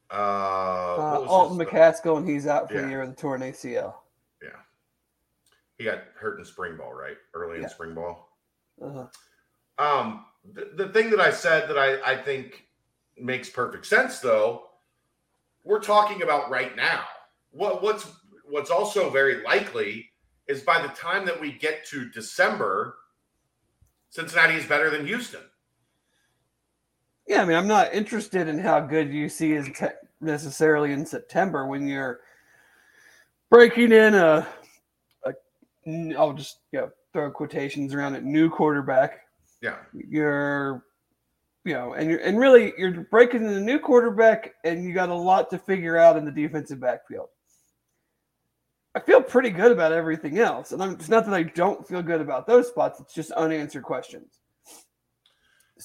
uh, 0.09 0.84
uh 1.27 1.31
Alton 1.31 1.57
McCaskill, 1.57 2.17
and 2.17 2.27
he's 2.27 2.47
out 2.47 2.69
for 2.69 2.75
yeah. 2.75 2.81
the 2.81 2.89
year 2.89 3.01
with 3.01 3.11
a 3.11 3.15
torn 3.15 3.41
ACL. 3.41 3.95
Yeah, 4.41 4.49
he 5.77 5.83
got 5.83 6.03
hurt 6.15 6.39
in 6.39 6.45
spring 6.45 6.77
ball, 6.77 6.93
right? 6.93 7.17
Early 7.33 7.57
yeah. 7.57 7.63
in 7.63 7.69
spring 7.69 7.93
ball. 7.93 8.29
Uh-huh. 8.81 9.07
Um, 9.77 10.25
the, 10.53 10.71
the 10.75 10.89
thing 10.89 11.09
that 11.09 11.19
I 11.19 11.31
said 11.31 11.69
that 11.69 11.77
I, 11.77 12.13
I 12.13 12.15
think 12.15 12.65
makes 13.17 13.49
perfect 13.49 13.85
sense, 13.85 14.19
though, 14.19 14.67
we're 15.63 15.79
talking 15.79 16.21
about 16.21 16.49
right 16.49 16.75
now. 16.75 17.03
What 17.51 17.81
what's 17.81 18.07
what's 18.47 18.69
also 18.69 19.09
very 19.09 19.43
likely 19.43 20.09
is 20.47 20.61
by 20.61 20.81
the 20.81 20.89
time 20.89 21.25
that 21.25 21.39
we 21.39 21.51
get 21.51 21.85
to 21.87 22.09
December, 22.09 22.97
Cincinnati 24.09 24.55
is 24.55 24.65
better 24.65 24.89
than 24.89 25.05
Houston. 25.07 25.41
Yeah, 27.27 27.41
I 27.41 27.45
mean, 27.45 27.57
I'm 27.57 27.67
not 27.67 27.93
interested 27.93 28.47
in 28.47 28.59
how 28.59 28.79
good 28.79 29.09
UC 29.09 29.57
is 29.57 29.69
te- 29.77 29.95
necessarily 30.21 30.91
in 30.91 31.05
September 31.05 31.65
when 31.65 31.87
you're 31.87 32.19
breaking 33.49 33.91
in 33.91 34.13
a, 34.13 34.47
a 35.25 36.15
I'll 36.17 36.33
just 36.33 36.59
you 36.71 36.81
know, 36.81 36.91
throw 37.13 37.31
quotations 37.31 37.93
around 37.93 38.15
it, 38.15 38.23
new 38.23 38.49
quarterback. 38.49 39.21
Yeah, 39.61 39.77
you're, 39.93 40.85
you 41.63 41.73
know, 41.73 41.93
and 41.93 42.09
you're 42.09 42.19
and 42.19 42.37
really 42.37 42.73
you're 42.77 42.91
breaking 42.91 43.43
in 43.43 43.49
a 43.49 43.61
new 43.61 43.79
quarterback, 43.79 44.53
and 44.63 44.83
you 44.83 44.93
got 44.93 45.09
a 45.09 45.15
lot 45.15 45.49
to 45.49 45.57
figure 45.57 45.97
out 45.97 46.17
in 46.17 46.25
the 46.25 46.31
defensive 46.31 46.79
backfield. 46.79 47.29
I 48.93 48.99
feel 48.99 49.21
pretty 49.21 49.49
good 49.49 49.71
about 49.71 49.91
everything 49.91 50.37
else, 50.37 50.71
and 50.73 50.83
I'm, 50.83 50.91
it's 50.91 51.09
not 51.09 51.25
that 51.25 51.33
I 51.33 51.43
don't 51.43 51.85
feel 51.87 52.03
good 52.03 52.21
about 52.21 52.45
those 52.45 52.67
spots. 52.67 52.99
It's 52.99 53.13
just 53.13 53.31
unanswered 53.31 53.83
questions. 53.83 54.41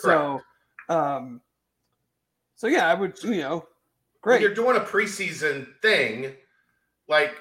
Correct. 0.00 0.20
So 0.20 0.40
um, 0.90 1.40
so 2.56 2.66
yeah, 2.66 2.88
I 2.88 2.94
would, 2.94 3.22
you 3.22 3.36
know, 3.36 3.66
great. 4.20 4.36
When 4.36 4.42
you're 4.42 4.54
doing 4.54 4.76
a 4.76 4.80
preseason 4.80 5.66
thing, 5.80 6.34
like 7.08 7.34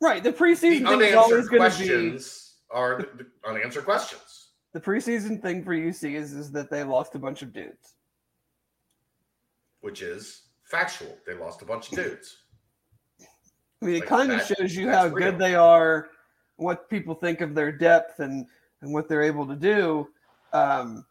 right, 0.00 0.22
the 0.22 0.32
preseason 0.32 0.88
the 0.88 0.98
thing 0.98 1.00
is 1.00 1.14
always 1.14 1.48
going 1.48 1.70
to 1.70 1.78
be 1.78 2.20
are 2.70 2.98
the, 2.98 3.24
the 3.24 3.48
unanswered 3.48 3.84
questions. 3.84 4.50
The 4.74 4.80
preseason 4.80 5.40
thing 5.40 5.64
for 5.64 5.74
UC 5.74 6.14
is 6.14 6.34
is 6.34 6.52
that 6.52 6.70
they 6.70 6.84
lost 6.84 7.14
a 7.14 7.18
bunch 7.18 7.42
of 7.42 7.52
dudes, 7.52 7.94
which 9.80 10.02
is 10.02 10.42
factual. 10.62 11.16
They 11.26 11.34
lost 11.34 11.62
a 11.62 11.64
bunch 11.64 11.90
of 11.90 11.96
dudes. 11.96 12.36
I 13.80 13.86
mean, 13.86 13.94
it 13.96 14.00
like 14.00 14.08
kind 14.08 14.32
of 14.32 14.42
shows 14.42 14.76
you 14.76 14.90
how 14.90 15.06
real. 15.06 15.30
good 15.30 15.38
they 15.38 15.54
are, 15.54 16.10
what 16.56 16.90
people 16.90 17.14
think 17.14 17.40
of 17.40 17.54
their 17.54 17.72
depth, 17.72 18.20
and 18.20 18.46
and 18.82 18.92
what 18.92 19.08
they're 19.08 19.22
able 19.22 19.46
to 19.46 19.56
do. 19.56 20.08
Um, 20.52 21.04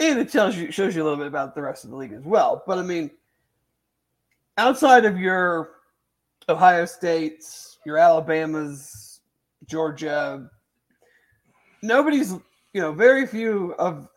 and 0.00 0.18
it 0.18 0.30
tells 0.30 0.56
you 0.56 0.70
shows 0.70 0.94
you 0.94 1.02
a 1.02 1.04
little 1.04 1.18
bit 1.18 1.26
about 1.26 1.54
the 1.54 1.62
rest 1.62 1.84
of 1.84 1.90
the 1.90 1.96
league 1.96 2.12
as 2.12 2.24
well. 2.24 2.62
But 2.66 2.78
I 2.78 2.82
mean, 2.82 3.10
outside 4.58 5.04
of 5.04 5.18
your 5.18 5.70
Ohio 6.48 6.84
States, 6.84 7.78
your 7.84 7.98
Alabamas, 7.98 9.20
Georgia, 9.66 10.50
nobody's 11.82 12.32
you 12.72 12.80
know 12.80 12.92
very 12.92 13.26
few 13.26 13.74
of 13.78 14.08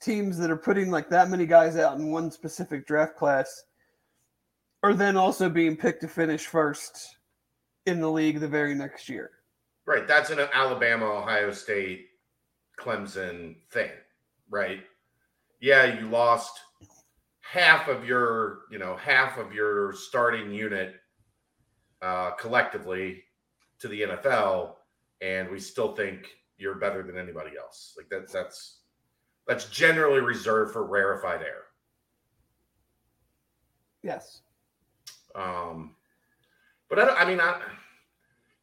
teams 0.00 0.36
that 0.38 0.50
are 0.50 0.56
putting 0.56 0.90
like 0.90 1.08
that 1.08 1.30
many 1.30 1.46
guys 1.46 1.76
out 1.76 1.96
in 1.96 2.10
one 2.10 2.30
specific 2.30 2.86
draft 2.86 3.16
class 3.16 3.64
are 4.82 4.94
then 4.94 5.16
also 5.16 5.48
being 5.48 5.76
picked 5.76 6.00
to 6.00 6.08
finish 6.08 6.46
first 6.46 7.16
in 7.86 8.00
the 8.00 8.10
league 8.10 8.40
the 8.40 8.48
very 8.48 8.74
next 8.74 9.08
year. 9.08 9.30
Right. 9.86 10.06
That's 10.06 10.30
an 10.30 10.40
Alabama, 10.52 11.06
Ohio 11.06 11.52
State, 11.52 12.06
Clemson 12.78 13.56
thing, 13.70 13.90
right? 14.50 14.80
Yeah, 15.62 15.98
you 15.98 16.08
lost 16.08 16.58
half 17.40 17.86
of 17.86 18.04
your, 18.04 18.62
you 18.70 18.78
know, 18.78 18.96
half 18.96 19.38
of 19.38 19.54
your 19.54 19.92
starting 19.92 20.50
unit 20.50 20.96
uh, 22.02 22.32
collectively 22.32 23.22
to 23.78 23.86
the 23.86 24.02
NFL, 24.02 24.74
and 25.20 25.48
we 25.48 25.60
still 25.60 25.94
think 25.94 26.26
you're 26.58 26.74
better 26.74 27.04
than 27.04 27.16
anybody 27.16 27.52
else. 27.56 27.94
Like 27.96 28.06
that's 28.10 28.32
that's 28.32 28.80
that's 29.46 29.66
generally 29.66 30.20
reserved 30.20 30.72
for 30.72 30.84
rarefied 30.84 31.42
air. 31.42 31.62
Yes. 34.02 34.40
Um, 35.36 35.94
but 36.90 36.98
I, 36.98 37.04
don't, 37.04 37.20
I 37.20 37.24
mean, 37.24 37.40
I 37.40 37.60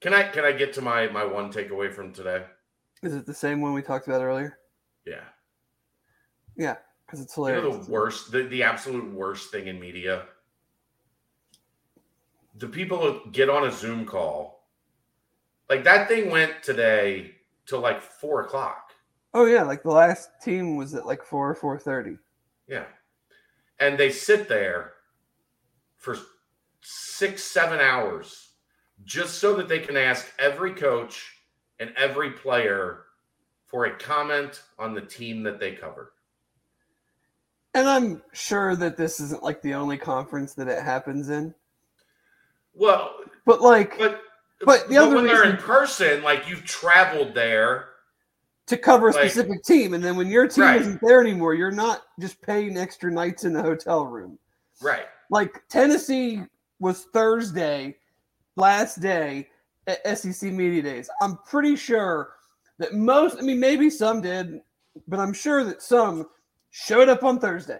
can 0.01 0.13
I 0.13 0.23
can 0.23 0.43
I 0.43 0.51
get 0.51 0.73
to 0.73 0.81
my 0.81 1.07
my 1.07 1.23
one 1.23 1.49
takeaway 1.49 1.93
from 1.93 2.11
today? 2.11 2.43
Is 3.03 3.15
it 3.15 3.25
the 3.25 3.33
same 3.33 3.61
one 3.61 3.71
we 3.71 3.81
talked 3.81 4.07
about 4.07 4.21
earlier? 4.21 4.57
Yeah. 5.05 5.23
Yeah 6.57 6.75
because 7.09 7.25
it's 7.25 7.33
hilarious. 7.33 7.63
You 7.63 7.71
know 7.71 7.77
the 7.83 7.91
worst, 7.91 8.31
the, 8.31 8.43
the 8.43 8.61
absolute 8.61 9.11
worst 9.11 9.49
thing 9.49 9.67
in 9.67 9.79
media. 9.79 10.25
The 12.55 12.67
people 12.67 13.21
get 13.31 13.49
on 13.49 13.67
a 13.67 13.71
Zoom 13.71 14.05
call. 14.05 14.67
Like 15.69 15.83
that 15.85 16.07
thing 16.07 16.29
went 16.29 16.61
today 16.61 17.31
till 17.65 17.79
like 17.79 18.01
four 18.01 18.41
o'clock. 18.41 18.91
Oh 19.33 19.45
yeah, 19.45 19.63
like 19.63 19.81
the 19.81 19.91
last 19.91 20.29
team 20.43 20.75
was 20.75 20.93
at 20.93 21.05
like 21.05 21.23
four 21.23 21.49
or 21.49 21.55
four 21.55 21.79
thirty. 21.79 22.17
Yeah, 22.67 22.85
and 23.79 23.97
they 23.97 24.11
sit 24.11 24.47
there 24.47 24.93
for 25.97 26.15
six, 26.81 27.43
seven 27.43 27.79
hours 27.79 28.49
just 29.03 29.39
so 29.39 29.55
that 29.55 29.67
they 29.67 29.79
can 29.79 29.97
ask 29.97 30.31
every 30.37 30.73
coach 30.73 31.33
and 31.79 31.91
every 31.95 32.31
player 32.31 33.05
for 33.65 33.85
a 33.85 33.97
comment 33.97 34.61
on 34.77 34.93
the 34.93 35.01
team 35.01 35.41
that 35.43 35.59
they 35.59 35.71
cover. 35.71 36.11
And 37.73 37.87
I'm 37.87 38.21
sure 38.33 38.75
that 38.75 38.97
this 38.97 39.19
isn't 39.19 39.43
like 39.43 39.61
the 39.61 39.75
only 39.75 39.97
conference 39.97 40.53
that 40.55 40.67
it 40.67 40.83
happens 40.83 41.29
in. 41.29 41.53
Well, 42.73 43.15
but 43.45 43.61
like, 43.61 43.97
but 43.97 44.21
but 44.61 44.87
the 44.87 44.95
but 44.95 45.03
other 45.03 45.15
when 45.15 45.25
they're 45.25 45.49
in 45.49 45.57
person, 45.57 46.23
like 46.23 46.47
you've 46.49 46.65
traveled 46.65 47.33
there 47.33 47.89
to 48.67 48.77
cover 48.77 49.09
a 49.09 49.13
like, 49.13 49.29
specific 49.29 49.63
team, 49.63 49.93
and 49.93 50.03
then 50.03 50.15
when 50.15 50.27
your 50.27 50.47
team 50.47 50.63
right. 50.63 50.81
isn't 50.81 50.99
there 51.01 51.21
anymore, 51.21 51.53
you're 51.53 51.71
not 51.71 52.03
just 52.19 52.41
paying 52.41 52.77
extra 52.77 53.11
nights 53.11 53.43
in 53.43 53.53
the 53.53 53.61
hotel 53.61 54.05
room. 54.05 54.39
Right. 54.81 55.05
Like 55.29 55.63
Tennessee 55.69 56.41
was 56.79 57.05
Thursday, 57.13 57.97
last 58.55 59.01
day 59.01 59.47
at 59.87 60.17
SEC 60.17 60.51
Media 60.51 60.81
Days. 60.81 61.09
I'm 61.21 61.37
pretty 61.45 61.75
sure 61.75 62.33
that 62.77 62.93
most, 62.93 63.37
I 63.37 63.41
mean, 63.41 63.59
maybe 63.59 63.89
some 63.89 64.21
did, 64.21 64.61
but 65.07 65.19
I'm 65.19 65.33
sure 65.33 65.63
that 65.63 65.81
some 65.81 66.27
showed 66.71 67.09
up 67.09 67.23
on 67.23 67.39
Thursday. 67.39 67.79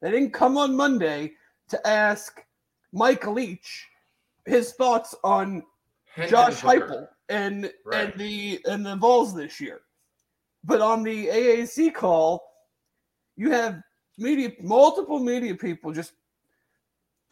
They 0.00 0.10
didn't 0.10 0.32
come 0.32 0.56
on 0.56 0.76
Monday 0.76 1.32
to 1.68 1.86
ask 1.86 2.42
Mike 2.92 3.26
Leach 3.26 3.86
his 4.46 4.72
thoughts 4.72 5.14
on 5.22 5.62
Hendon 6.14 6.30
Josh 6.30 6.60
Heupel 6.60 7.06
and 7.28 7.70
right. 7.84 8.10
and 8.10 8.20
the 8.20 8.60
and 8.66 8.84
the 8.84 8.96
Vols 8.96 9.34
this 9.34 9.60
year. 9.60 9.80
But 10.64 10.80
on 10.80 11.02
the 11.02 11.26
AAC 11.28 11.94
call, 11.94 12.42
you 13.36 13.50
have 13.50 13.80
media, 14.18 14.52
multiple 14.60 15.18
media 15.18 15.54
people 15.54 15.92
just, 15.92 16.12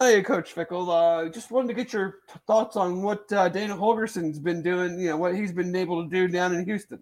hey, 0.00 0.22
Coach 0.22 0.54
Fickell 0.54 0.88
uh, 0.88 1.28
just 1.28 1.50
wanted 1.50 1.68
to 1.68 1.74
get 1.74 1.92
your 1.92 2.20
t- 2.32 2.40
thoughts 2.46 2.76
on 2.76 3.02
what 3.02 3.30
uh, 3.32 3.48
Dana 3.50 3.76
Holgorsen's 3.76 4.38
been 4.38 4.62
doing. 4.62 4.98
You 4.98 5.10
know 5.10 5.16
what 5.18 5.34
he's 5.34 5.52
been 5.52 5.74
able 5.76 6.02
to 6.02 6.08
do 6.08 6.28
down 6.28 6.54
in 6.54 6.64
Houston. 6.64 7.00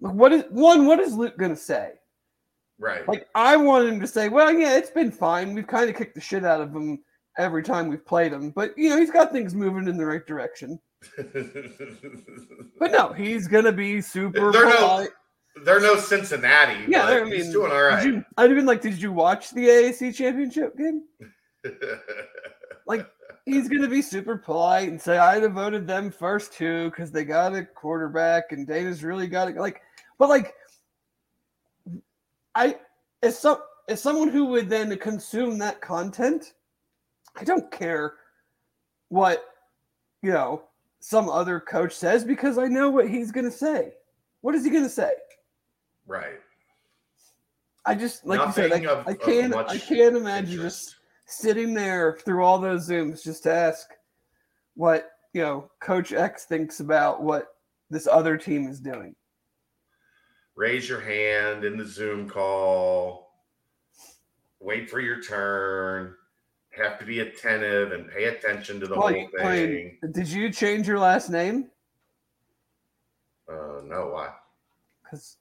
Like, 0.00 0.14
what 0.14 0.32
is 0.32 0.44
one? 0.50 0.86
What 0.86 1.00
is 1.00 1.14
Luke 1.14 1.36
gonna 1.36 1.56
say? 1.56 1.94
Right. 2.80 3.06
Like, 3.06 3.28
I 3.34 3.56
wanted 3.58 3.90
him 3.92 4.00
to 4.00 4.06
say, 4.06 4.30
"Well, 4.30 4.50
yeah, 4.52 4.76
it's 4.78 4.90
been 4.90 5.12
fine. 5.12 5.52
We've 5.52 5.66
kind 5.66 5.90
of 5.90 5.96
kicked 5.96 6.14
the 6.14 6.20
shit 6.20 6.46
out 6.46 6.62
of 6.62 6.74
him 6.74 7.00
every 7.38 7.62
time 7.62 7.88
we've 7.88 8.04
played 8.04 8.32
him, 8.32 8.50
but 8.50 8.76
you 8.76 8.88
know, 8.88 8.98
he's 8.98 9.10
got 9.10 9.32
things 9.32 9.54
moving 9.54 9.86
in 9.86 9.98
the 9.98 10.06
right 10.06 10.26
direction." 10.26 10.80
but 12.78 12.90
no, 12.90 13.12
he's 13.12 13.46
gonna 13.46 13.72
be 13.72 14.00
super. 14.00 14.50
They're 14.50 14.70
polite. 14.76 15.10
no, 15.56 15.64
they're 15.64 15.80
no 15.80 15.96
Cincinnati. 15.96 16.84
Yeah, 16.88 17.04
I 17.04 17.22
mean, 17.22 17.34
he's 17.34 17.52
doing 17.52 17.70
all 17.70 17.82
right. 17.82 18.04
You, 18.04 18.24
I'd 18.38 18.48
been 18.48 18.66
like, 18.66 18.80
did 18.80 19.00
you 19.00 19.12
watch 19.12 19.50
the 19.50 19.66
AAC 19.66 20.14
championship 20.14 20.76
game? 20.78 21.02
like, 22.86 23.06
he's 23.44 23.68
gonna 23.68 23.88
be 23.88 24.00
super 24.00 24.38
polite 24.38 24.88
and 24.88 25.00
say, 25.00 25.18
"I'd 25.18 25.42
have 25.42 25.52
voted 25.52 25.86
them 25.86 26.10
first 26.10 26.54
too 26.54 26.90
because 26.90 27.10
they 27.12 27.24
got 27.24 27.54
a 27.54 27.64
quarterback 27.64 28.52
and 28.52 28.66
Dana's 28.66 29.04
really 29.04 29.26
got 29.26 29.48
it." 29.48 29.56
Like, 29.56 29.82
but 30.18 30.30
like, 30.30 30.54
I 32.54 32.76
as 33.22 33.38
some 33.38 33.58
as 33.88 34.00
someone 34.00 34.28
who 34.28 34.46
would 34.46 34.68
then 34.68 34.96
consume 34.98 35.58
that 35.58 35.80
content, 35.80 36.54
I 37.36 37.44
don't 37.44 37.70
care 37.70 38.14
what 39.08 39.44
you 40.22 40.30
know 40.30 40.62
some 41.00 41.28
other 41.28 41.60
coach 41.60 41.92
says 41.92 42.24
because 42.24 42.58
I 42.58 42.66
know 42.66 42.90
what 42.90 43.08
he's 43.08 43.32
going 43.32 43.46
to 43.46 43.50
say. 43.50 43.92
What 44.42 44.54
is 44.54 44.64
he 44.64 44.70
going 44.70 44.84
to 44.84 44.90
say? 44.90 45.12
Right. 46.06 46.40
I 47.86 47.94
just 47.94 48.26
like 48.26 48.38
Nothing 48.38 48.64
you 48.64 48.70
said, 48.70 48.86
I, 48.86 48.92
of, 48.92 49.08
I 49.08 49.14
can't 49.14 49.54
I 49.54 49.78
can't 49.78 50.16
imagine 50.16 50.54
interest. 50.54 50.90
just 50.90 50.96
sitting 51.26 51.74
there 51.74 52.18
through 52.24 52.44
all 52.44 52.58
those 52.58 52.88
zooms 52.88 53.22
just 53.22 53.44
to 53.44 53.52
ask 53.52 53.88
what 54.74 55.10
you 55.32 55.42
know 55.42 55.70
Coach 55.80 56.12
X 56.12 56.44
thinks 56.44 56.80
about 56.80 57.22
what 57.22 57.48
this 57.88 58.06
other 58.06 58.36
team 58.36 58.68
is 58.68 58.80
doing. 58.80 59.14
Raise 60.60 60.86
your 60.86 61.00
hand 61.00 61.64
in 61.64 61.78
the 61.78 61.86
Zoom 61.86 62.28
call. 62.28 63.32
Wait 64.60 64.90
for 64.90 65.00
your 65.00 65.22
turn 65.22 66.14
have 66.70 66.98
to 66.98 67.04
be 67.04 67.20
attentive 67.20 67.92
and 67.92 68.10
pay 68.10 68.24
attention 68.24 68.78
to 68.80 68.86
the 68.86 68.94
whole 68.94 69.08
thing. 69.08 69.98
did 70.12 70.28
you 70.28 70.52
change 70.52 70.86
your 70.86 70.98
last 70.98 71.30
name? 71.30 71.70
Uh, 73.48 73.80
no, 73.84 74.10
why? 74.12 74.28
Because 75.02 75.38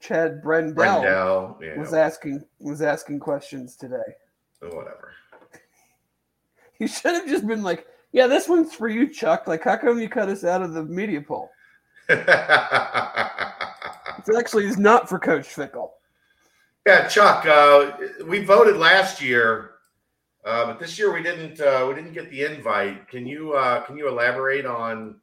Chad 0.00 0.42
Brendel, 0.42 0.74
Brendel 0.74 1.58
yeah. 1.62 1.78
was 1.78 1.94
asking 1.94 2.44
was 2.58 2.82
asking 2.82 3.20
questions 3.20 3.76
today. 3.76 4.16
Whatever. 4.60 5.12
You 6.78 6.88
should 6.88 7.12
have 7.12 7.28
just 7.28 7.46
been 7.46 7.62
like, 7.62 7.86
"Yeah, 8.10 8.26
this 8.26 8.48
one's 8.48 8.74
for 8.74 8.88
you, 8.88 9.08
Chuck." 9.08 9.46
Like, 9.46 9.62
how 9.62 9.76
come 9.76 10.00
you 10.00 10.08
cut 10.08 10.28
us 10.28 10.42
out 10.42 10.62
of 10.62 10.72
the 10.72 10.82
media 10.82 11.20
poll? 11.20 11.48
it 14.28 14.36
actually 14.36 14.66
is 14.66 14.78
not 14.78 15.08
for 15.08 15.18
Coach 15.18 15.46
Fickell. 15.46 15.90
Yeah, 16.86 17.08
Chuck. 17.08 17.46
Uh, 17.46 17.92
we 18.26 18.44
voted 18.44 18.76
last 18.76 19.22
year 19.22 19.72
uh, 20.44 20.66
but 20.66 20.80
this 20.80 20.98
year 20.98 21.12
we 21.12 21.22
didn't 21.22 21.60
uh, 21.60 21.84
we 21.88 21.94
didn't 21.94 22.12
get 22.12 22.30
the 22.30 22.44
invite. 22.44 23.08
Can 23.08 23.26
you 23.26 23.52
uh, 23.52 23.82
can 23.82 23.96
you 23.96 24.08
elaborate 24.08 24.66
on 24.66 25.16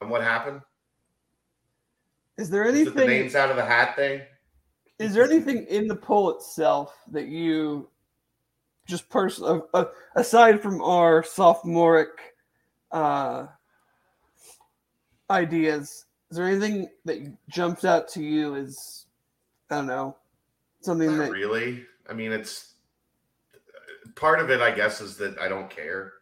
on 0.00 0.08
what 0.08 0.22
happened? 0.22 0.60
Is 2.38 2.48
there 2.48 2.64
anything 2.64 2.86
is 2.86 2.94
the 2.94 3.06
names 3.06 3.34
out 3.34 3.50
of 3.50 3.56
the 3.56 3.64
hat 3.64 3.96
thing? 3.96 4.22
Is 4.98 5.14
there 5.14 5.24
anything 5.24 5.66
in 5.68 5.88
the 5.88 5.96
poll 5.96 6.30
itself 6.30 6.96
that 7.10 7.26
you 7.26 7.88
just 8.86 9.08
personally, 9.08 9.60
uh, 9.74 9.78
uh, 9.78 9.84
aside 10.14 10.62
from 10.62 10.80
our 10.80 11.24
sophomoric 11.24 12.36
uh, 12.92 13.46
ideas, 15.28 16.04
is 16.32 16.36
there 16.36 16.48
anything 16.48 16.88
that 17.04 17.18
jumps 17.50 17.84
out 17.84 18.08
to 18.08 18.22
you 18.22 18.56
as 18.56 19.04
I 19.70 19.74
don't 19.74 19.86
know 19.86 20.16
something 20.80 21.18
Not 21.18 21.26
that 21.26 21.30
really? 21.30 21.84
I 22.08 22.14
mean, 22.14 22.32
it's 22.32 22.72
part 24.14 24.40
of 24.40 24.48
it, 24.48 24.62
I 24.62 24.70
guess, 24.70 25.02
is 25.02 25.18
that 25.18 25.38
I 25.38 25.46
don't 25.46 25.68
care. 25.68 26.14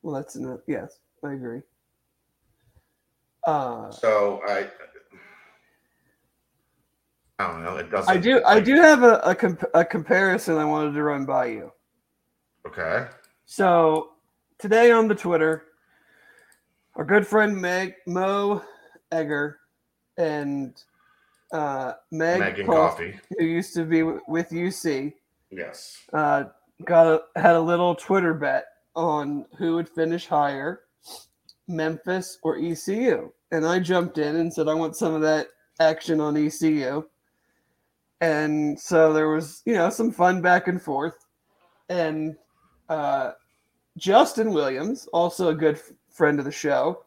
Well, 0.00 0.14
that's 0.14 0.36
enough. 0.36 0.60
Yes, 0.66 1.00
I 1.22 1.34
agree. 1.34 1.60
Uh, 3.46 3.90
so 3.90 4.40
I, 4.48 4.70
I 7.38 7.52
don't 7.52 7.62
know. 7.62 7.76
It 7.76 7.90
doesn't. 7.90 8.10
I 8.10 8.16
do. 8.16 8.36
Like, 8.36 8.46
I 8.46 8.60
do 8.60 8.76
have 8.76 9.02
a 9.02 9.18
a, 9.18 9.34
comp- 9.34 9.70
a 9.74 9.84
comparison 9.84 10.56
I 10.56 10.64
wanted 10.64 10.94
to 10.94 11.02
run 11.02 11.26
by 11.26 11.44
you. 11.44 11.70
Okay. 12.66 13.06
So 13.44 14.12
today 14.58 14.92
on 14.92 15.08
the 15.08 15.14
Twitter, 15.14 15.64
our 16.96 17.04
good 17.04 17.26
friend 17.26 17.54
Meg 17.54 17.96
Mo 18.06 18.62
Egger 19.12 19.58
and 20.16 20.82
uh, 21.52 21.92
Meg 22.10 22.40
Megan 22.40 22.66
Coffee, 22.66 23.18
who 23.38 23.44
used 23.44 23.74
to 23.74 23.84
be 23.84 24.02
with 24.02 24.50
UC. 24.50 25.14
Yes. 25.50 25.98
Uh, 26.12 26.44
got 26.84 27.06
a, 27.06 27.40
had 27.40 27.54
a 27.56 27.60
little 27.60 27.94
Twitter 27.94 28.34
bet 28.34 28.66
on 28.94 29.46
who 29.56 29.74
would 29.76 29.88
finish 29.88 30.26
higher, 30.26 30.80
Memphis 31.66 32.38
or 32.42 32.58
ECU. 32.58 33.32
And 33.50 33.66
I 33.66 33.78
jumped 33.78 34.18
in 34.18 34.36
and 34.36 34.52
said 34.52 34.68
I 34.68 34.74
want 34.74 34.96
some 34.96 35.14
of 35.14 35.22
that 35.22 35.48
action 35.80 36.20
on 36.20 36.36
ECU. 36.36 37.04
And 38.20 38.78
so 38.78 39.12
there 39.12 39.28
was, 39.28 39.62
you 39.64 39.74
know, 39.74 39.90
some 39.90 40.10
fun 40.10 40.42
back 40.42 40.68
and 40.68 40.82
forth. 40.82 41.24
And 41.88 42.36
uh, 42.88 43.32
Justin 43.96 44.52
Williams, 44.52 45.08
also 45.12 45.48
a 45.48 45.54
good 45.54 45.76
f- 45.76 45.92
friend 46.10 46.38
of 46.38 46.44
the 46.44 46.52
show, 46.52 47.04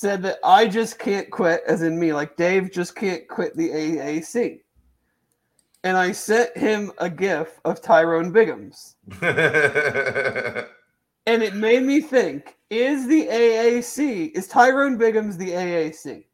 said 0.00 0.22
that 0.22 0.38
I 0.42 0.66
just 0.66 0.98
can't 0.98 1.30
quit, 1.30 1.62
as 1.66 1.82
in 1.82 1.98
me, 1.98 2.12
like 2.12 2.36
Dave 2.36 2.72
just 2.72 2.94
can't 2.96 3.28
quit 3.28 3.56
the 3.56 3.68
AAC 3.68 4.60
and 5.84 5.96
I 5.96 6.12
sent 6.12 6.56
him 6.56 6.92
a 6.98 7.08
gif 7.08 7.60
of 7.64 7.80
Tyrone 7.80 8.32
Biggums. 8.32 8.94
and 11.26 11.42
it 11.42 11.54
made 11.54 11.82
me 11.82 12.00
think, 12.00 12.56
is 12.68 13.06
the 13.06 13.26
AAC, 13.26 14.32
is 14.32 14.46
Tyrone 14.46 14.98
Biggums 14.98 15.36
the 15.36 15.50
AAC? 15.50 16.24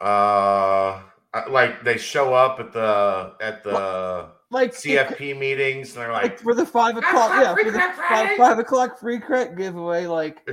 Uh 0.00 1.00
like 1.48 1.84
they 1.84 1.96
show 1.96 2.34
up 2.34 2.58
at 2.58 2.72
the 2.72 3.34
at 3.40 3.62
the 3.62 4.30
like 4.52 4.72
CFP 4.72 5.20
it, 5.20 5.38
meetings 5.38 5.94
and 5.94 6.02
they're 6.02 6.12
like, 6.12 6.22
like 6.22 6.38
for 6.38 6.54
the 6.54 6.64
five 6.64 6.96
o'clock 6.96 7.32
yeah 7.40 7.54
for 7.54 7.70
the 7.70 7.78
five, 8.08 8.36
five 8.36 8.58
o'clock 8.58 9.00
free 9.00 9.18
crack 9.18 9.56
giveaway 9.56 10.06
like 10.06 10.48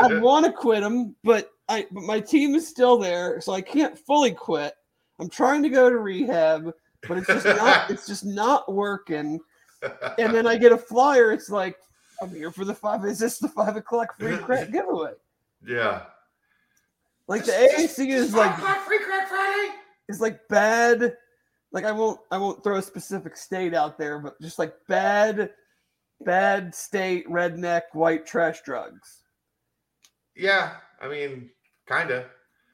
I 0.00 0.18
want 0.20 0.46
to 0.46 0.52
quit 0.52 0.80
them 0.80 1.14
but 1.22 1.50
I 1.68 1.86
but 1.92 2.02
my 2.02 2.18
team 2.18 2.54
is 2.54 2.66
still 2.66 2.98
there 2.98 3.40
so 3.40 3.52
I 3.52 3.60
can't 3.60 3.96
fully 3.98 4.32
quit 4.32 4.74
I'm 5.22 5.28
trying 5.28 5.62
to 5.62 5.68
go 5.68 5.88
to 5.88 5.98
rehab, 5.98 6.72
but 7.06 7.18
it's 7.18 7.28
just 7.28 7.46
not 7.46 7.90
it's 7.90 8.06
just 8.06 8.24
not 8.24 8.72
working. 8.72 9.38
And 10.18 10.34
then 10.34 10.46
I 10.46 10.56
get 10.58 10.72
a 10.72 10.78
flyer. 10.78 11.32
It's 11.32 11.48
like 11.48 11.76
I'm 12.20 12.30
here 12.30 12.50
for 12.50 12.64
the 12.64 12.74
five. 12.74 13.04
Is 13.04 13.20
this 13.20 13.38
the 13.38 13.48
five 13.48 13.76
o'clock 13.76 14.18
free 14.18 14.36
crack 14.36 14.72
giveaway? 14.72 15.12
Yeah. 15.64 16.02
Like 17.28 17.44
the 17.44 17.52
AAC 17.52 18.08
is 18.08 18.34
like 18.34 18.54
free 18.84 18.98
crack 18.98 19.28
Friday. 19.28 19.74
It's 20.08 20.20
like 20.20 20.40
bad. 20.48 21.16
Like 21.72 21.84
I 21.84 21.92
won't 21.92 22.20
I 22.30 22.38
won't 22.38 22.62
throw 22.62 22.76
a 22.76 22.82
specific 22.82 23.36
state 23.36 23.74
out 23.74 23.98
there, 23.98 24.18
but 24.18 24.40
just 24.40 24.58
like 24.58 24.74
bad, 24.88 25.50
bad 26.24 26.74
state 26.74 27.26
redneck 27.28 27.82
white 27.92 28.26
trash 28.26 28.60
drugs. 28.62 29.22
Yeah, 30.36 30.74
I 31.00 31.08
mean, 31.08 31.50
kind 31.86 32.10
of. 32.10 32.24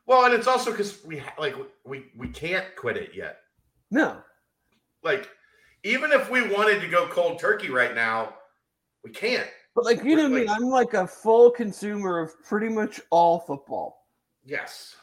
Well, 0.06 0.24
and 0.24 0.34
it's 0.34 0.46
also 0.46 0.72
because 0.72 1.04
we 1.04 1.22
like 1.38 1.54
we 1.84 2.06
we 2.16 2.28
can't 2.28 2.64
quit 2.76 2.96
it 2.96 3.10
yet. 3.14 3.38
No. 3.90 4.18
Like, 5.04 5.28
even 5.84 6.10
if 6.10 6.30
we 6.30 6.42
wanted 6.42 6.80
to 6.80 6.88
go 6.88 7.06
cold 7.06 7.38
turkey 7.38 7.70
right 7.70 7.94
now, 7.94 8.34
we 9.04 9.10
can't. 9.10 9.48
But 9.76 9.84
like 9.84 10.02
you 10.02 10.16
know 10.16 10.24
like, 10.24 10.46
me, 10.46 10.48
I'm 10.48 10.64
like 10.64 10.94
a 10.94 11.06
full 11.06 11.52
consumer 11.52 12.18
of 12.18 12.32
pretty 12.42 12.68
much 12.68 13.00
all 13.10 13.38
football. 13.40 14.06
Yes. 14.44 14.96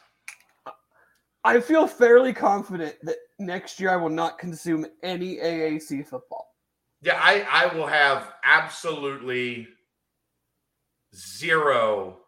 I 1.46 1.60
feel 1.60 1.86
fairly 1.86 2.32
confident 2.32 2.96
that 3.04 3.16
next 3.38 3.78
year 3.78 3.90
I 3.90 3.96
will 3.96 4.10
not 4.10 4.38
consume 4.38 4.84
any 5.02 5.36
AAC 5.36 6.06
football. 6.06 6.54
Yeah, 7.02 7.20
I, 7.22 7.46
I 7.48 7.74
will 7.74 7.86
have 7.86 8.32
absolutely 8.42 9.68
zero 11.14 12.18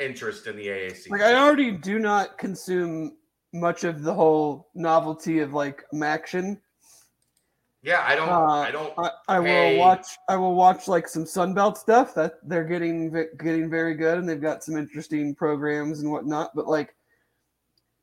interest 0.00 0.48
in 0.48 0.56
the 0.56 0.66
AAC. 0.66 1.10
Like 1.10 1.20
I 1.20 1.34
already 1.34 1.70
do 1.70 2.00
not 2.00 2.38
consume 2.38 3.16
much 3.52 3.84
of 3.84 4.02
the 4.02 4.12
whole 4.12 4.68
novelty 4.74 5.38
of 5.38 5.54
like 5.54 5.84
action. 6.02 6.60
Yeah, 7.82 8.04
I 8.06 8.14
don't. 8.14 8.28
Uh, 8.28 8.46
I 8.46 8.70
don't. 8.70 8.92
I, 8.98 9.10
I 9.28 9.40
will 9.40 9.78
watch. 9.78 10.06
I 10.28 10.36
will 10.36 10.54
watch 10.54 10.86
like 10.86 11.08
some 11.08 11.24
Sunbelt 11.24 11.76
stuff 11.76 12.14
that 12.14 12.34
they're 12.44 12.64
getting 12.64 13.10
getting 13.38 13.68
very 13.68 13.94
good, 13.94 14.18
and 14.18 14.28
they've 14.28 14.40
got 14.40 14.62
some 14.62 14.76
interesting 14.76 15.34
programs 15.34 16.00
and 16.00 16.10
whatnot. 16.10 16.52
But 16.54 16.68
like, 16.68 16.94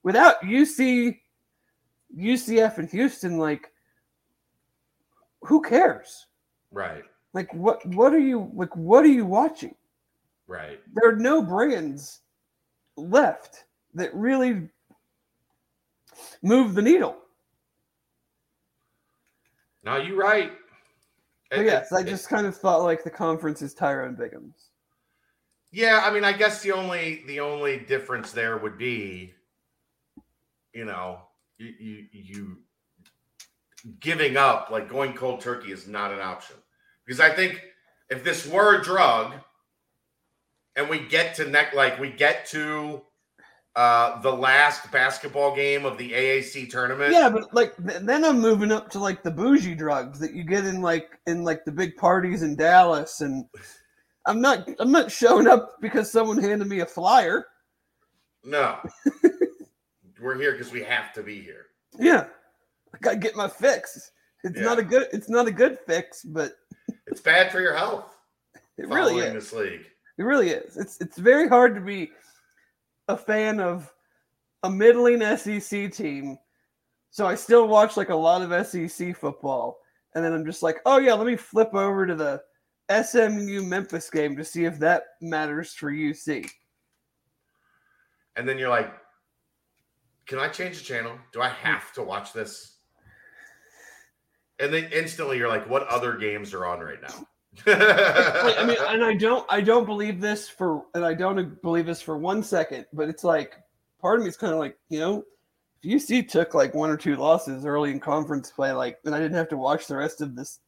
without 0.03 0.41
UC, 0.41 1.19
UCF 2.17 2.77
and 2.77 2.89
Houston, 2.89 3.38
like, 3.38 3.71
who 5.41 5.62
cares? 5.62 6.27
Right. 6.71 7.03
Like, 7.33 7.53
what? 7.53 7.85
What 7.85 8.13
are 8.13 8.19
you 8.19 8.51
like? 8.53 8.75
What 8.75 9.03
are 9.03 9.09
you 9.09 9.25
watching? 9.25 9.75
Right. 10.47 10.79
There 10.93 11.12
are 11.12 11.15
no 11.15 11.41
brands 11.41 12.21
left 12.97 13.65
that 13.93 14.13
really 14.13 14.69
move 16.41 16.73
the 16.73 16.81
needle. 16.81 17.17
No, 19.83 19.97
you're 19.97 20.17
right. 20.17 20.51
But 21.49 21.65
yes, 21.65 21.91
I 21.91 22.03
just 22.03 22.29
kind 22.29 22.45
of 22.45 22.55
thought 22.55 22.83
like 22.83 23.03
the 23.03 23.09
conference 23.09 23.62
is 23.62 23.73
Tyrone 23.73 24.15
Biggums. 24.15 24.69
Yeah, 25.71 26.01
I 26.03 26.12
mean, 26.12 26.23
I 26.23 26.33
guess 26.33 26.62
the 26.62 26.71
only 26.71 27.23
the 27.27 27.39
only 27.39 27.79
difference 27.79 28.31
there 28.31 28.57
would 28.57 28.77
be, 28.77 29.33
you 30.73 30.86
know, 30.86 31.19
you, 31.58 31.73
you, 31.79 32.05
you 32.12 32.58
giving 33.99 34.38
up 34.38 34.69
like 34.71 34.89
going 34.89 35.13
cold 35.13 35.41
turkey 35.41 35.71
is 35.71 35.88
not 35.88 36.12
an 36.12 36.19
option 36.19 36.55
because 37.05 37.19
I 37.19 37.29
think 37.29 37.62
if 38.10 38.23
this 38.23 38.45
were 38.47 38.79
a 38.79 38.84
drug, 38.84 39.34
and 40.75 40.89
we 40.89 40.99
get 40.99 41.36
to 41.36 41.49
neck 41.49 41.73
like 41.73 41.99
we 41.99 42.10
get 42.10 42.45
to 42.47 43.01
uh 43.75 44.19
the 44.21 44.32
last 44.32 44.91
basketball 44.91 45.55
game 45.55 45.86
of 45.86 45.97
the 45.97 46.12
AAC 46.12 46.69
tournament. 46.69 47.12
Yeah, 47.12 47.29
but 47.29 47.53
like 47.53 47.75
then 47.77 48.23
I'm 48.23 48.39
moving 48.39 48.71
up 48.71 48.89
to 48.91 48.99
like 48.99 49.23
the 49.23 49.32
bougie 49.32 49.75
drugs 49.75 50.19
that 50.19 50.34
you 50.34 50.43
get 50.43 50.65
in 50.65 50.82
like 50.82 51.19
in 51.27 51.43
like 51.43 51.65
the 51.65 51.71
big 51.71 51.95
parties 51.97 52.43
in 52.43 52.55
Dallas 52.55 53.21
and 53.21 53.45
I'm 54.25 54.41
not 54.41 54.69
I'm 54.79 54.91
not 54.91 55.12
showing 55.12 55.47
up 55.47 55.75
because 55.82 56.12
someone 56.12 56.38
handed 56.38 56.67
me 56.67 56.79
a 56.79 56.86
flyer. 56.86 57.45
No. 58.43 58.79
We're 60.21 60.38
here 60.38 60.51
because 60.53 60.71
we 60.71 60.84
have 60.84 61.13
to 61.13 61.23
be 61.23 61.39
here. 61.41 61.67
Yeah. 61.97 62.27
I 62.93 62.97
gotta 62.99 63.17
get 63.17 63.36
my 63.36 63.47
fix. 63.47 64.12
It's 64.43 64.58
yeah. 64.58 64.63
not 64.63 64.79
a 64.79 64.84
good 64.84 65.08
it's 65.12 65.29
not 65.29 65.47
a 65.47 65.51
good 65.51 65.77
fix, 65.86 66.23
but 66.23 66.53
it's 67.08 67.21
bad 67.21 67.51
for 67.51 67.62
your 67.62 67.75
health. 67.75 68.15
It 68.77 68.88
really 68.88 69.17
is. 69.19 69.34
This 69.34 69.51
league. 69.51 69.88
It 70.17 70.23
really 70.23 70.51
is. 70.51 70.77
It's 70.77 71.01
it's 71.01 71.17
very 71.17 71.49
hard 71.49 71.75
to 71.75 71.82
be 71.82 72.12
a 73.10 73.17
fan 73.17 73.60
of 73.60 73.93
a 74.63 74.69
middling 74.69 75.19
SEC 75.36 75.91
team. 75.91 76.38
So 77.12 77.27
I 77.27 77.36
still 77.36 77.67
watch 77.67 77.97
like 77.97 78.08
a 78.08 78.15
lot 78.15 78.41
of 78.41 78.65
SEC 78.65 79.17
football. 79.17 79.79
And 80.15 80.23
then 80.23 80.32
I'm 80.32 80.45
just 80.45 80.63
like, 80.63 80.77
oh 80.86 80.97
yeah, 80.97 81.13
let 81.13 81.27
me 81.27 81.36
flip 81.36 81.73
over 81.73 82.08
to 82.08 82.15
the 82.15 82.41
SMU 83.03 83.63
Memphis 83.63 84.10
game 84.10 84.38
to 84.38 84.45
see 84.45 84.63
if 84.63 84.79
that 84.79 85.03
matters 85.21 85.73
for 85.73 85.91
UC. 85.91 86.49
And 88.38 88.47
then 88.47 88.58
you're 88.58 88.69
like, 88.69 88.93
can 90.30 90.38
I 90.38 90.48
change 90.48 90.78
the 90.78 90.84
channel? 90.84 91.13
Do 91.34 91.42
I 91.42 91.50
hmm. 91.50 91.65
have 91.65 91.92
to 91.94 92.04
watch 92.04 92.32
this? 92.34 92.76
And 94.60 94.72
then 94.74 94.88
instantly 94.94 95.38
you're 95.38 95.50
like, 95.50 95.68
what 95.68 95.88
other 95.88 96.18
games 96.18 96.54
are 96.54 96.65
on 96.65 96.80
right 96.80 97.02
now? 97.02 97.28
I 97.68 98.63
mean, 98.65 98.78
and 98.88 99.04
I 99.04 99.15
don't, 99.15 99.46
I 99.50 99.62
don't 99.62 99.86
believe 99.86 100.22
this 100.22 100.48
for, 100.48 100.86
and 100.94 101.04
I 101.04 101.13
don't 101.15 101.60
believe 101.62 101.88
this 101.88 102.02
for 102.02 102.18
one 102.18 102.44
second. 102.44 102.86
But 102.94 103.10
it's 103.10 103.24
like, 103.24 103.56
part 104.00 104.20
of 104.20 104.24
me 104.24 104.30
is 104.30 104.38
kind 104.38 104.54
of 104.54 104.60
like, 104.60 104.78
you 104.89 105.00
know, 105.00 105.24
if 105.82 105.89
UC 105.89 106.30
took 106.30 106.54
like 106.54 106.76
one 106.76 106.89
or 106.92 106.98
two 106.98 107.15
losses 107.15 107.65
early 107.65 107.89
in 107.89 108.00
conference 108.00 108.52
play, 108.52 108.72
like, 108.72 109.00
and 109.06 109.15
I 109.15 109.20
didn't 109.20 109.38
have 109.38 109.50
to 109.50 109.58
watch 109.58 109.88
the 109.88 109.98
rest 109.98 110.22
of 110.22 110.36
this, 110.36 110.60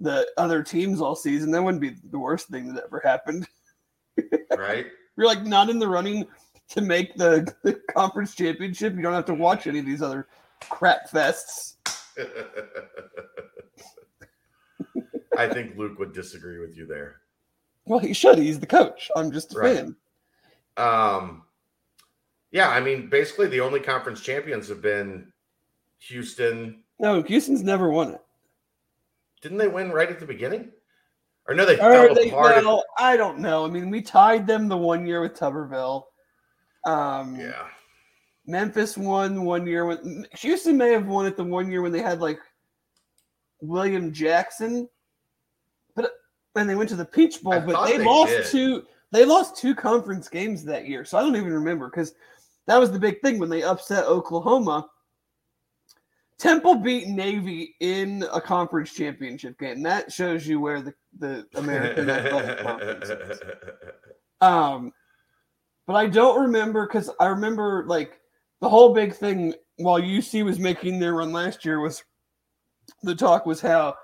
the 0.00 0.26
other 0.38 0.62
teams 0.62 1.00
all 1.00 1.16
season, 1.16 1.50
that 1.50 1.62
wouldn't 1.62 1.82
be 1.82 1.96
the 2.10 2.18
worst 2.18 2.48
thing 2.48 2.72
that 2.72 2.84
ever 2.84 3.02
happened. 3.04 3.46
Right? 4.56 4.86
You're 5.16 5.26
like 5.26 5.42
not 5.42 5.68
in 5.68 5.80
the 5.80 5.88
running 5.88 6.28
to 6.70 6.80
make 6.80 7.14
the, 7.16 7.52
the 7.62 7.74
conference 7.94 8.34
championship. 8.34 8.94
You 8.94 9.02
don't 9.02 9.12
have 9.12 9.26
to 9.26 9.34
watch 9.34 9.66
any 9.66 9.80
of 9.80 9.86
these 9.86 10.02
other 10.02 10.28
crap 10.60 11.10
fests. 11.10 11.74
I 15.36 15.48
think 15.48 15.76
Luke 15.76 15.98
would 15.98 16.12
disagree 16.12 16.60
with 16.60 16.76
you 16.76 16.86
there. 16.86 17.16
Well, 17.86 17.98
he 17.98 18.12
should. 18.12 18.38
He's 18.38 18.60
the 18.60 18.66
coach. 18.66 19.10
I'm 19.16 19.32
just 19.32 19.54
a 19.54 19.58
right. 19.58 19.76
fan. 19.76 19.96
Um, 20.76 21.42
yeah, 22.50 22.68
I 22.68 22.80
mean, 22.80 23.08
basically 23.08 23.48
the 23.48 23.60
only 23.60 23.80
conference 23.80 24.20
champions 24.20 24.68
have 24.68 24.80
been 24.80 25.32
Houston. 25.98 26.82
No, 26.98 27.22
Houston's 27.22 27.62
never 27.62 27.90
won 27.90 28.12
it. 28.12 28.20
Didn't 29.42 29.58
they 29.58 29.68
win 29.68 29.90
right 29.90 30.08
at 30.08 30.20
the 30.20 30.26
beginning? 30.26 30.70
Or 31.46 31.54
no, 31.54 31.66
they 31.66 31.78
or 31.78 32.14
they, 32.14 32.30
apart. 32.30 32.64
I 32.98 33.16
don't 33.16 33.38
know. 33.38 33.66
I 33.66 33.68
mean, 33.68 33.90
we 33.90 34.00
tied 34.00 34.46
them 34.46 34.68
the 34.68 34.76
one 34.76 35.06
year 35.06 35.20
with 35.20 35.34
Tuberville. 35.34 36.04
Um, 36.86 37.36
yeah. 37.36 37.66
Memphis 38.46 38.96
won 38.96 39.44
one 39.44 39.66
year 39.66 39.86
when 39.86 40.26
Houston 40.38 40.76
may 40.76 40.90
have 40.92 41.06
won 41.06 41.26
it 41.26 41.36
the 41.36 41.44
one 41.44 41.70
year 41.70 41.80
when 41.80 41.92
they 41.92 42.02
had 42.02 42.20
like 42.20 42.38
William 43.60 44.12
Jackson 44.12 44.88
but 45.94 46.12
and 46.56 46.68
they 46.68 46.74
went 46.74 46.88
to 46.90 46.96
the 46.96 47.04
Peach 47.04 47.42
Bowl, 47.42 47.54
I 47.54 47.58
but 47.60 47.86
they, 47.86 47.98
they 47.98 48.04
lost 48.04 48.30
did. 48.30 48.46
two. 48.46 48.84
They 49.10 49.24
lost 49.24 49.56
two 49.56 49.74
conference 49.74 50.28
games 50.28 50.64
that 50.64 50.86
year, 50.86 51.04
so 51.04 51.18
I 51.18 51.22
don't 51.22 51.36
even 51.36 51.52
remember 51.52 51.88
because 51.88 52.14
that 52.66 52.78
was 52.78 52.90
the 52.90 52.98
big 52.98 53.20
thing 53.20 53.38
when 53.38 53.48
they 53.48 53.62
upset 53.62 54.04
Oklahoma. 54.04 54.88
Temple 56.36 56.76
beat 56.76 57.06
Navy 57.06 57.76
in 57.80 58.24
a 58.32 58.40
conference 58.40 58.92
championship 58.92 59.58
game. 59.58 59.82
That 59.82 60.12
shows 60.12 60.46
you 60.46 60.60
where 60.60 60.82
the 60.82 60.94
the 61.18 61.46
American 61.54 62.10
Athletic 62.10 62.58
Conference 62.58 63.08
is. 63.10 63.40
Um, 64.40 64.92
but 65.86 65.96
I 65.96 66.06
don't 66.06 66.40
remember 66.40 66.86
because 66.86 67.10
I 67.20 67.26
remember 67.26 67.84
like 67.86 68.20
the 68.60 68.68
whole 68.68 68.94
big 68.94 69.14
thing 69.14 69.54
while 69.76 70.00
UC 70.00 70.44
was 70.44 70.58
making 70.58 70.98
their 70.98 71.14
run 71.14 71.32
last 71.32 71.64
year 71.64 71.80
was 71.80 72.02
the 73.02 73.14
talk 73.14 73.46
was 73.46 73.60
how 73.60 73.94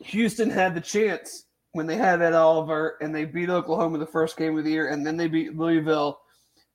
Houston 0.00 0.50
had 0.50 0.74
the 0.74 0.80
chance 0.80 1.44
when 1.72 1.86
they 1.86 1.96
had 1.96 2.22
Ed 2.22 2.32
Oliver 2.32 2.96
and 3.00 3.14
they 3.14 3.24
beat 3.24 3.50
Oklahoma 3.50 3.98
the 3.98 4.06
first 4.06 4.36
game 4.36 4.58
of 4.58 4.64
the 4.64 4.70
year, 4.70 4.88
and 4.88 5.06
then 5.06 5.16
they 5.16 5.28
beat 5.28 5.56
Louisville, 5.56 6.20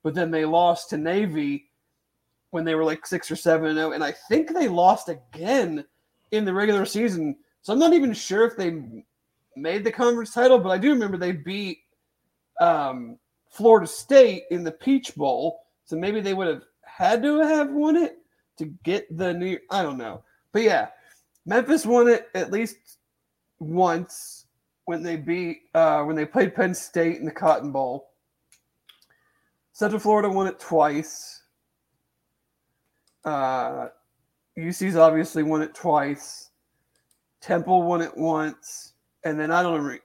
but 0.04 0.13
then 0.13 0.32
they 0.32 0.45
lost 0.45 0.89
to 0.89 0.97
Navy 0.97 1.69
when 2.51 2.63
they 2.63 2.75
were 2.75 2.86
like 2.86 3.06
six 3.06 3.30
or 3.30 3.36
seven 3.36 3.67
and 3.67 3.78
zero, 3.78 3.89
oh, 3.89 3.91
and 3.91 4.04
I 4.04 4.13
think 4.30 4.54
they 4.54 4.67
lost 4.67 5.10
again 5.10 5.84
in 6.32 6.45
the 6.45 6.54
regular 6.54 6.86
season. 6.86 7.36
So 7.62 7.73
I'm 7.73 7.80
not 7.80 7.93
even 7.93 8.13
sure 8.13 8.45
if 8.45 8.56
they 8.56 9.04
made 9.58 9.84
the 9.84 9.91
conference 9.91 10.34
title, 10.34 10.60
but 10.60 10.69
I 10.69 10.78
do 10.78 10.91
remember 10.91 11.17
they 11.17 11.34
beat 11.34 11.80
um, 12.62 13.17
Florida 13.55 13.87
State 13.87 14.43
in 14.51 14.65
the 14.65 14.71
Peach 14.71 15.15
Bowl, 15.15 15.61
so 15.85 15.95
maybe 15.95 16.19
they 16.19 16.33
would 16.33 16.47
have 16.47 16.63
had 16.83 17.23
to 17.23 17.39
have 17.39 17.71
won 17.71 17.95
it 17.95 18.17
to 18.57 18.65
get 18.83 19.17
the 19.17 19.33
new. 19.33 19.57
I 19.71 19.81
don't 19.81 19.97
know, 19.97 20.23
but 20.51 20.63
yeah, 20.63 20.89
Memphis 21.45 21.85
won 21.85 22.09
it 22.09 22.27
at 22.35 22.51
least 22.51 22.97
once 23.59 24.45
when 24.85 25.01
they 25.01 25.15
beat 25.15 25.61
uh, 25.73 26.03
when 26.03 26.17
they 26.17 26.25
played 26.25 26.53
Penn 26.53 26.73
State 26.73 27.17
in 27.17 27.25
the 27.25 27.31
Cotton 27.31 27.71
Bowl. 27.71 28.09
Central 29.71 29.99
Florida 29.99 30.29
won 30.29 30.47
it 30.47 30.59
twice. 30.59 31.43
Uh, 33.23 33.87
UC's 34.57 34.97
obviously 34.97 35.43
won 35.43 35.61
it 35.61 35.73
twice. 35.73 36.49
Temple 37.39 37.83
won 37.83 38.01
it 38.01 38.15
once, 38.17 38.93
and 39.23 39.39
then 39.39 39.49
I 39.49 39.63
don't 39.63 39.75
remember. 39.75 40.01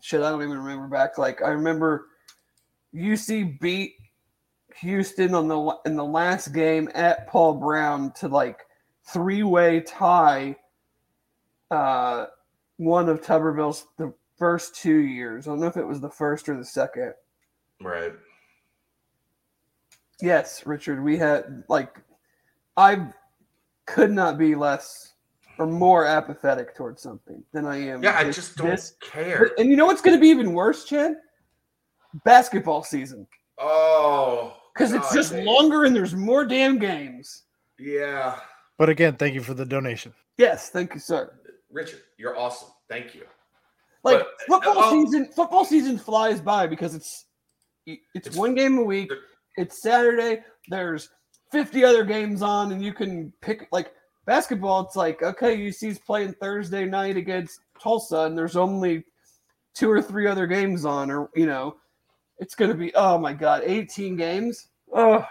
Shit, 0.00 0.22
I 0.22 0.30
don't 0.30 0.42
even 0.42 0.58
remember 0.58 0.86
back. 0.86 1.18
Like 1.18 1.42
I 1.42 1.48
remember, 1.48 2.07
UC 2.94 3.60
beat 3.60 3.94
Houston 4.80 5.34
on 5.34 5.48
the 5.48 5.76
in 5.86 5.96
the 5.96 6.04
last 6.04 6.52
game 6.52 6.88
at 6.94 7.26
Paul 7.28 7.54
Brown 7.54 8.12
to 8.14 8.28
like 8.28 8.60
three 9.12 9.42
way 9.42 9.80
tie. 9.80 10.56
Uh, 11.70 12.26
one 12.76 13.08
of 13.08 13.20
Tuberville's 13.20 13.86
the 13.98 14.12
first 14.38 14.74
two 14.76 15.00
years. 15.00 15.46
I 15.46 15.50
don't 15.50 15.60
know 15.60 15.66
if 15.66 15.76
it 15.76 15.86
was 15.86 16.00
the 16.00 16.10
first 16.10 16.48
or 16.48 16.56
the 16.56 16.64
second. 16.64 17.12
Right. 17.80 18.12
Yes, 20.20 20.64
Richard. 20.66 21.02
We 21.02 21.16
had 21.16 21.64
like 21.68 22.00
I 22.76 23.08
could 23.86 24.10
not 24.10 24.38
be 24.38 24.54
less 24.54 25.14
or 25.58 25.66
more 25.66 26.06
apathetic 26.06 26.74
towards 26.76 27.02
something 27.02 27.42
than 27.52 27.66
I 27.66 27.78
am. 27.78 28.02
Yeah, 28.02 28.16
I 28.16 28.30
just 28.30 28.56
don't 28.56 28.70
this. 28.70 28.94
care. 29.00 29.50
And 29.58 29.68
you 29.68 29.76
know 29.76 29.86
what's 29.86 30.00
going 30.00 30.16
to 30.16 30.20
be 30.20 30.28
even 30.28 30.52
worse, 30.52 30.84
Chad? 30.84 31.16
Basketball 32.24 32.82
season. 32.82 33.26
Oh, 33.58 34.56
because 34.72 34.92
it's 34.92 35.12
just 35.12 35.32
man. 35.32 35.44
longer 35.44 35.84
and 35.84 35.94
there's 35.94 36.14
more 36.14 36.44
damn 36.44 36.78
games. 36.78 37.44
Yeah. 37.78 38.38
But 38.78 38.88
again, 38.88 39.16
thank 39.16 39.34
you 39.34 39.42
for 39.42 39.54
the 39.54 39.64
donation. 39.64 40.14
Yes, 40.36 40.70
thank 40.70 40.94
you, 40.94 41.00
sir. 41.00 41.32
Richard, 41.70 42.00
you're 42.16 42.38
awesome. 42.38 42.68
Thank 42.88 43.14
you. 43.14 43.22
Like 44.04 44.20
but, 44.20 44.62
football 44.64 44.84
uh, 44.84 44.90
season, 44.90 45.26
football 45.34 45.64
season 45.64 45.98
flies 45.98 46.40
by 46.40 46.66
because 46.66 46.94
it's 46.94 47.26
it's, 47.86 48.02
it's 48.14 48.36
one 48.36 48.54
game 48.54 48.78
a 48.78 48.82
week. 48.82 49.10
It's 49.56 49.82
Saturday. 49.82 50.42
There's 50.68 51.08
50 51.50 51.84
other 51.84 52.04
games 52.04 52.42
on, 52.42 52.72
and 52.72 52.82
you 52.82 52.92
can 52.92 53.32
pick 53.40 53.66
like 53.72 53.92
basketball. 54.26 54.82
It's 54.82 54.96
like 54.96 55.22
okay, 55.22 55.56
UC's 55.56 55.98
playing 55.98 56.34
Thursday 56.34 56.84
night 56.84 57.16
against 57.16 57.58
Tulsa, 57.82 58.20
and 58.20 58.38
there's 58.38 58.56
only 58.56 59.04
two 59.74 59.90
or 59.90 60.00
three 60.00 60.26
other 60.26 60.46
games 60.46 60.84
on, 60.84 61.10
or 61.10 61.30
you 61.34 61.46
know, 61.46 61.76
it's 62.38 62.54
going 62.54 62.70
to 62.70 62.76
be 62.76 62.94
oh 62.94 63.18
my 63.18 63.32
god, 63.32 63.62
18 63.64 64.16
games. 64.16 64.68
Oh, 64.92 65.24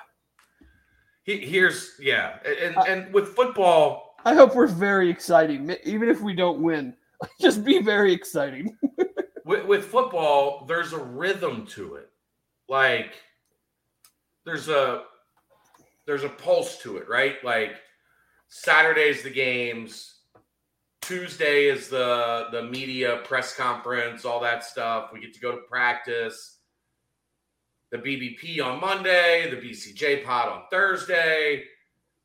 here's 1.24 1.94
yeah, 2.00 2.38
and 2.46 2.76
and 2.88 3.14
with 3.14 3.30
football 3.30 4.08
I 4.28 4.34
hope 4.34 4.56
we're 4.56 4.68
very 4.68 5.10
exciting, 5.10 5.74
even 5.86 6.10
if 6.10 6.20
we 6.20 6.34
don't 6.34 6.60
win. 6.60 6.94
Just 7.42 7.64
be 7.64 7.82
very 7.82 8.12
exciting. 8.12 8.78
with, 9.46 9.66
with 9.66 9.86
football, 9.86 10.66
there's 10.68 10.92
a 10.92 11.00
rhythm 11.00 11.66
to 11.68 11.96
it. 11.96 12.10
like 12.68 13.16
there's 14.46 14.68
a 14.68 15.04
there's 16.06 16.26
a 16.26 16.30
pulse 16.30 16.78
to 16.80 16.98
it, 16.98 17.08
right? 17.08 17.42
Like 17.42 17.78
Saturday's 18.50 19.24
the 19.24 19.30
games, 19.30 20.16
Tuesday 21.02 21.68
is 21.68 21.88
the 21.88 22.48
the 22.52 22.64
media 22.64 23.22
press 23.24 23.56
conference, 23.56 24.26
all 24.26 24.42
that 24.42 24.66
stuff. 24.66 25.12
We 25.14 25.22
get 25.22 25.34
to 25.36 25.40
go 25.40 25.54
to 25.54 25.62
practice. 25.70 26.57
The 27.92 27.98
BBP 27.98 28.64
on 28.64 28.82
Monday, 28.82 29.50
the 29.50 29.58
BCJ 29.58 30.26
pod 30.26 30.50
on 30.50 30.64
Thursday. 30.70 31.64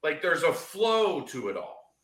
Like 0.02 0.20
there's 0.20 0.42
a 0.42 0.52
flow 0.52 1.20
to 1.22 1.48
it 1.48 1.56
all. 1.56 1.94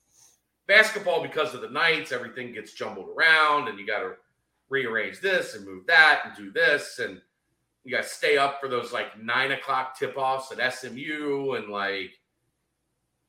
Basketball, 0.67 1.23
because 1.23 1.55
of 1.55 1.63
the 1.63 1.71
nights, 1.71 2.13
everything 2.13 2.53
gets 2.53 2.75
jumbled 2.75 3.09
around, 3.17 3.69
and 3.69 3.79
you 3.79 3.87
got 3.87 4.01
to 4.01 4.13
rearrange 4.69 5.21
this 5.21 5.55
and 5.55 5.67
move 5.67 5.87
that 5.87 6.23
and 6.25 6.37
do 6.37 6.53
this, 6.53 6.99
and 6.99 7.21
you 7.85 7.91
got 7.91 8.03
to 8.03 8.09
stay 8.09 8.37
up 8.37 8.61
for 8.61 8.69
those 8.69 8.93
like 8.93 9.21
nine 9.21 9.53
o'clock 9.53 9.99
tip 9.99 10.17
offs 10.17 10.53
at 10.53 10.75
SMU, 10.75 11.55
and 11.55 11.69
like 11.69 12.11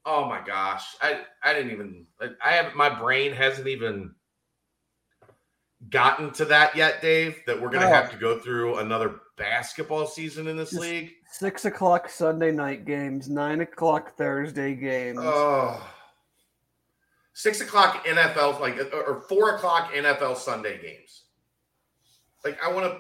Oh 0.06 0.26
my 0.26 0.42
gosh. 0.46 0.84
I 1.02 1.22
I 1.44 1.54
didn't 1.54 1.72
even 1.72 2.06
I 2.44 2.52
have 2.52 2.76
my 2.76 2.90
brain 2.90 3.32
hasn't 3.32 3.68
even 3.68 4.16
gotten 5.90 6.32
to 6.34 6.46
that 6.46 6.76
yet, 6.76 7.02
Dave, 7.02 7.38
that 7.46 7.62
we're 7.62 7.70
gonna 7.70 7.86
oh. 7.86 7.90
have 7.94 8.12
to 8.12 8.18
go 8.18 8.40
through 8.40 8.80
another 8.80 9.20
basketball 9.40 10.06
season 10.06 10.48
in 10.48 10.56
this 10.56 10.74
league. 10.74 11.14
Six 11.32 11.66
o'clock 11.66 12.10
Sunday 12.10 12.52
night 12.52 12.86
games, 12.86 13.30
nine 13.30 13.62
o'clock 13.62 14.16
Thursday 14.18 14.76
games. 14.76 15.20
Oh 15.20 15.82
six 17.40 17.62
o'clock 17.62 18.06
NFL 18.06 18.60
like 18.60 18.78
uh, 18.78 18.98
or 18.98 19.22
four 19.22 19.56
o'clock 19.56 19.94
NFL 19.94 20.36
Sunday 20.36 20.82
games. 20.82 21.24
Like 22.44 22.60
I 22.64 22.72
want 22.72 22.92
to 22.92 23.00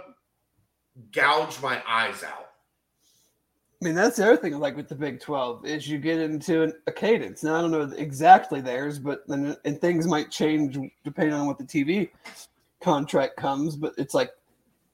gouge 1.11 1.61
my 1.61 1.81
eyes 1.85 2.23
out. 2.23 2.45
I 3.81 3.85
mean, 3.85 3.95
that's 3.95 4.17
the 4.17 4.25
other 4.25 4.37
thing, 4.37 4.57
like 4.59 4.75
with 4.75 4.89
the 4.89 4.95
Big 4.95 5.19
Twelve, 5.19 5.65
is 5.65 5.87
you 5.87 5.97
get 5.99 6.19
into 6.19 6.63
an, 6.63 6.73
a 6.87 6.91
cadence. 6.91 7.43
Now 7.43 7.55
I 7.55 7.61
don't 7.61 7.71
know 7.71 7.91
exactly 7.97 8.61
theirs, 8.61 8.97
but 8.97 9.27
then 9.27 9.57
and 9.65 9.79
things 9.81 10.07
might 10.07 10.31
change 10.31 10.77
depending 11.03 11.33
on 11.33 11.45
what 11.45 11.57
the 11.57 11.65
TV 11.65 12.09
contract 12.81 13.35
comes. 13.35 13.75
But 13.75 13.93
it's 13.97 14.13
like 14.13 14.31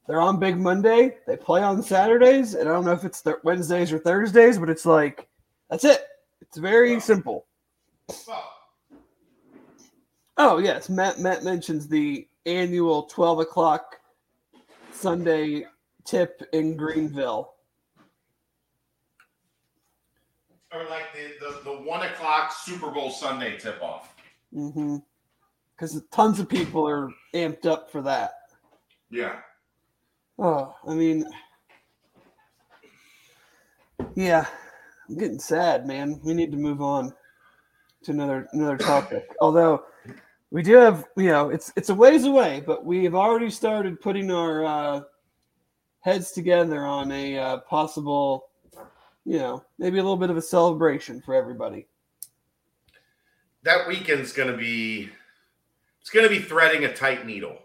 they're 0.07 0.21
on 0.21 0.39
Big 0.39 0.57
Monday, 0.57 1.17
they 1.27 1.35
play 1.37 1.61
on 1.61 1.81
Saturdays, 1.81 2.53
and 2.53 2.69
I 2.69 2.73
don't 2.73 2.85
know 2.85 2.91
if 2.91 3.03
it's 3.03 3.21
th- 3.21 3.37
Wednesdays 3.43 3.91
or 3.91 3.99
Thursdays, 3.99 4.57
but 4.57 4.69
it's 4.69 4.85
like 4.85 5.27
that's 5.69 5.83
it. 5.83 6.05
It's 6.41 6.57
very 6.57 6.99
simple. 6.99 7.45
Oh 10.37 10.57
yes, 10.57 10.89
Matt. 10.89 11.19
Matt 11.19 11.43
mentions 11.43 11.87
the 11.87 12.27
annual 12.45 13.03
twelve 13.03 13.39
o'clock 13.39 13.99
Sunday 14.91 15.65
tip 16.05 16.41
in 16.53 16.77
Greenville 16.77 17.55
or 20.75 20.85
like 20.89 21.13
the, 21.13 21.45
the, 21.45 21.63
the 21.63 21.81
one 21.83 22.05
o'clock 22.05 22.51
Super 22.51 22.91
Bowl 22.91 23.09
Sunday 23.09 23.57
tip 23.57 23.81
off. 23.81 24.13
Mm-hmm. 24.53 24.97
Because 25.75 26.01
tons 26.11 26.39
of 26.39 26.47
people 26.47 26.87
are 26.87 27.09
amped 27.33 27.65
up 27.65 27.91
for 27.91 28.01
that. 28.01 28.33
Yeah. 29.09 29.37
Oh, 30.37 30.75
I 30.87 30.93
mean, 30.93 31.25
yeah, 34.15 34.45
I'm 35.09 35.17
getting 35.17 35.39
sad, 35.39 35.85
man. 35.85 36.19
We 36.23 36.33
need 36.33 36.51
to 36.51 36.57
move 36.57 36.81
on 36.81 37.13
to 38.03 38.11
another 38.11 38.47
another 38.53 38.77
topic. 38.77 39.33
Although 39.41 39.83
we 40.51 40.61
do 40.61 40.75
have, 40.75 41.05
you 41.15 41.29
know, 41.29 41.49
it's 41.49 41.71
it's 41.75 41.89
a 41.89 41.95
ways 41.95 42.25
away, 42.25 42.63
but 42.65 42.85
we 42.85 43.03
have 43.05 43.15
already 43.15 43.49
started 43.49 44.01
putting 44.01 44.31
our 44.31 44.65
uh, 44.65 45.01
heads 46.01 46.31
together 46.31 46.85
on 46.85 47.11
a 47.11 47.37
uh, 47.37 47.57
possible 47.59 48.49
you 49.25 49.39
know, 49.39 49.63
maybe 49.79 49.97
a 49.97 50.03
little 50.03 50.17
bit 50.17 50.29
of 50.29 50.37
a 50.37 50.41
celebration 50.41 51.19
for 51.21 51.33
everybody. 51.33 51.87
That 53.63 53.87
weekend's 53.87 54.31
going 54.31 54.51
to 54.51 54.57
be 54.57 55.09
it's 55.99 56.11
going 56.11 56.23
to 56.23 56.29
be 56.29 56.39
threading 56.39 56.85
a 56.85 56.93
tight 56.93 57.25
needle 57.25 57.57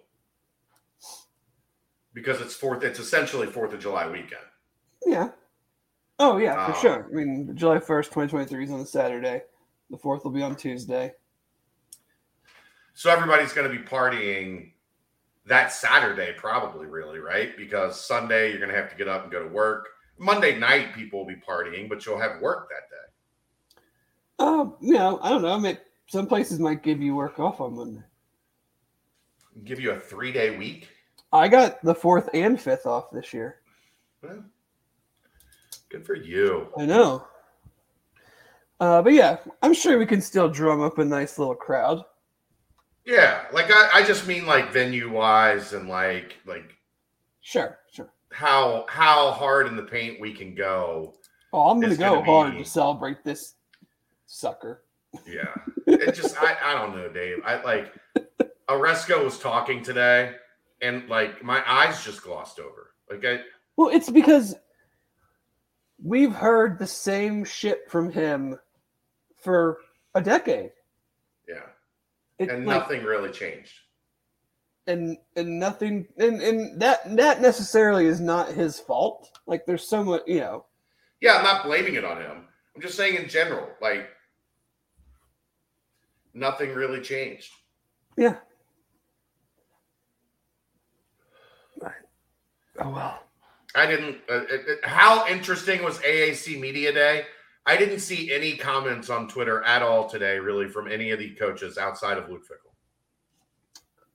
because 2.14 2.40
it's 2.40 2.54
fourth. 2.54 2.82
It's 2.82 2.98
essentially 2.98 3.46
Fourth 3.46 3.72
of 3.72 3.80
July 3.80 4.06
weekend. 4.08 4.42
Yeah. 5.06 5.30
Oh 6.18 6.36
yeah, 6.36 6.66
for 6.66 6.72
um, 6.72 6.80
sure. 6.80 7.08
I 7.10 7.14
mean, 7.14 7.56
July 7.56 7.78
first, 7.78 8.12
twenty 8.12 8.28
twenty 8.28 8.46
three 8.46 8.64
is 8.64 8.70
on 8.70 8.80
a 8.80 8.86
Saturday. 8.86 9.42
The 9.90 9.96
fourth 9.98 10.24
will 10.24 10.30
be 10.30 10.42
on 10.42 10.54
Tuesday. 10.54 11.12
So 12.94 13.10
everybody's 13.10 13.52
going 13.52 13.70
to 13.70 13.76
be 13.76 13.82
partying 13.82 14.72
that 15.46 15.72
Saturday, 15.72 16.34
probably, 16.36 16.86
really, 16.86 17.18
right? 17.18 17.56
Because 17.56 18.04
Sunday 18.04 18.50
you're 18.50 18.58
going 18.58 18.70
to 18.70 18.76
have 18.76 18.90
to 18.90 18.96
get 18.96 19.08
up 19.08 19.22
and 19.22 19.32
go 19.32 19.42
to 19.42 19.48
work. 19.48 19.88
Monday 20.18 20.58
night 20.58 20.94
people 20.94 21.20
will 21.20 21.26
be 21.26 21.40
partying, 21.40 21.88
but 21.88 22.04
you'll 22.04 22.20
have 22.20 22.40
work 22.42 22.68
that 22.68 22.90
day. 22.90 23.00
Um, 24.38 24.74
you 24.80 24.94
know, 24.94 25.18
I 25.22 25.30
don't 25.30 25.42
know. 25.42 25.54
I 25.54 25.58
mean, 25.58 25.78
some 26.06 26.26
places 26.26 26.58
might 26.58 26.82
give 26.82 27.00
you 27.00 27.14
work 27.14 27.38
off 27.38 27.60
on 27.60 27.74
Monday. 27.74 28.02
Give 29.64 29.80
you 29.80 29.92
a 29.92 29.98
three 29.98 30.32
day 30.32 30.56
week. 30.56 30.88
I 31.32 31.48
got 31.48 31.82
the 31.82 31.94
fourth 31.94 32.28
and 32.34 32.60
fifth 32.60 32.86
off 32.86 33.10
this 33.10 33.32
year. 33.32 33.56
Well, 34.22 34.44
good 35.88 36.04
for 36.04 36.14
you. 36.14 36.68
I 36.76 36.86
know. 36.86 37.26
Uh, 38.80 39.02
but 39.02 39.12
yeah, 39.12 39.38
I'm 39.62 39.74
sure 39.74 39.98
we 39.98 40.06
can 40.06 40.20
still 40.20 40.48
drum 40.48 40.80
up 40.80 40.98
a 40.98 41.04
nice 41.04 41.38
little 41.38 41.54
crowd. 41.54 42.04
Yeah, 43.04 43.44
like 43.52 43.70
I, 43.70 43.90
I 43.94 44.02
just 44.04 44.26
mean 44.26 44.46
like 44.46 44.72
venue 44.72 45.10
wise 45.10 45.72
and 45.72 45.88
like 45.88 46.36
like. 46.46 46.76
Sure, 47.42 47.78
sure 47.90 48.12
how 48.32 48.84
how 48.88 49.32
hard 49.32 49.66
in 49.66 49.76
the 49.76 49.82
paint 49.82 50.20
we 50.20 50.32
can 50.32 50.54
go. 50.54 51.14
Oh, 51.52 51.70
I'm 51.70 51.80
gonna 51.80 51.96
go 51.96 52.16
gonna 52.16 52.24
hard 52.24 52.52
be, 52.52 52.58
to 52.58 52.64
celebrate 52.64 53.24
this 53.24 53.54
sucker. 54.26 54.84
Yeah, 55.26 55.54
it 55.86 56.14
just 56.14 56.40
I 56.40 56.56
I 56.62 56.74
don't 56.74 56.96
know, 56.96 57.08
Dave. 57.08 57.38
I 57.44 57.62
like 57.62 57.92
Aresco 58.68 59.24
was 59.24 59.38
talking 59.38 59.82
today, 59.82 60.34
and 60.82 61.08
like 61.08 61.42
my 61.42 61.62
eyes 61.70 62.04
just 62.04 62.22
glossed 62.22 62.58
over. 62.58 62.92
Like 63.10 63.24
I. 63.24 63.40
Well, 63.76 63.88
it's 63.88 64.10
because 64.10 64.54
we've 66.02 66.32
heard 66.32 66.78
the 66.78 66.86
same 66.86 67.44
shit 67.44 67.90
from 67.90 68.10
him 68.10 68.58
for 69.36 69.78
a 70.14 70.20
decade. 70.20 70.72
Yeah. 71.48 71.66
It, 72.38 72.48
and 72.48 72.66
like, 72.66 72.78
nothing 72.78 73.04
really 73.04 73.30
changed 73.30 73.72
and 74.90 75.16
and 75.36 75.58
nothing 75.58 76.06
and 76.18 76.40
and 76.42 76.80
that 76.80 77.16
that 77.16 77.40
necessarily 77.40 78.06
is 78.06 78.20
not 78.20 78.52
his 78.52 78.78
fault. 78.78 79.30
Like 79.46 79.64
there's 79.66 79.88
so 79.88 80.04
much, 80.04 80.22
you 80.26 80.40
know. 80.40 80.66
Yeah, 81.20 81.36
I'm 81.36 81.44
not 81.44 81.64
blaming 81.64 81.94
it 81.94 82.04
on 82.04 82.18
him. 82.18 82.44
I'm 82.74 82.82
just 82.82 82.96
saying 82.96 83.16
in 83.16 83.28
general, 83.28 83.68
like 83.80 84.08
nothing 86.34 86.74
really 86.74 87.00
changed. 87.00 87.52
Yeah. 88.16 88.36
Oh 92.80 92.90
well. 92.90 93.22
I 93.74 93.86
didn't. 93.86 94.16
Uh, 94.28 94.42
it, 94.50 94.62
it, 94.66 94.84
how 94.84 95.26
interesting 95.28 95.82
was 95.82 95.98
AAC 95.98 96.60
Media 96.60 96.92
Day? 96.92 97.24
I 97.66 97.76
didn't 97.76 98.00
see 98.00 98.32
any 98.32 98.56
comments 98.56 99.10
on 99.10 99.28
Twitter 99.28 99.62
at 99.64 99.82
all 99.82 100.08
today, 100.08 100.38
really, 100.38 100.66
from 100.66 100.90
any 100.90 101.10
of 101.10 101.18
the 101.18 101.30
coaches 101.34 101.78
outside 101.78 102.18
of 102.18 102.28
Luke 102.28 102.42
Fickell. 102.42 102.70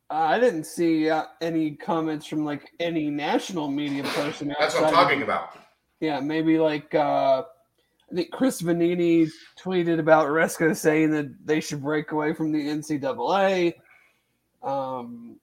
Uh, 0.09 0.25
I 0.25 0.39
didn't 0.39 0.65
see 0.65 1.09
uh, 1.09 1.25
any 1.41 1.75
comments 1.75 2.25
from 2.25 2.43
like 2.43 2.71
any 2.79 3.09
national 3.09 3.69
media 3.69 4.03
person. 4.03 4.53
That's 4.59 4.75
what 4.75 4.85
I'm 4.85 4.93
talking 4.93 5.21
of, 5.21 5.27
about. 5.27 5.57
Yeah, 5.99 6.19
maybe 6.19 6.59
like 6.59 6.93
uh, 6.93 7.43
I 8.11 8.15
think 8.15 8.31
Chris 8.31 8.61
Vannini 8.61 9.29
tweeted 9.59 9.99
about 9.99 10.27
Aresco 10.27 10.75
saying 10.75 11.11
that 11.11 11.33
they 11.45 11.61
should 11.61 11.81
break 11.81 12.11
away 12.11 12.33
from 12.33 12.51
the 12.51 12.59
NCAA. 12.59 13.73
Um, 14.61 15.39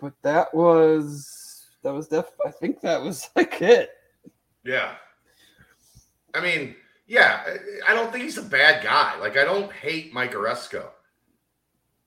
but 0.00 0.14
that 0.22 0.52
was 0.54 1.39
that 1.82 1.92
was 1.92 2.08
def. 2.08 2.30
I 2.44 2.50
think 2.50 2.80
that 2.80 3.02
was 3.02 3.28
like 3.36 3.60
it. 3.62 3.90
Yeah. 4.64 4.94
I 6.34 6.40
mean, 6.40 6.76
yeah, 7.06 7.56
I 7.88 7.94
don't 7.94 8.12
think 8.12 8.24
he's 8.24 8.38
a 8.38 8.42
bad 8.42 8.84
guy. 8.84 9.18
Like 9.18 9.36
I 9.36 9.44
don't 9.44 9.72
hate 9.72 10.14
Mike 10.14 10.32
Aresco 10.32 10.90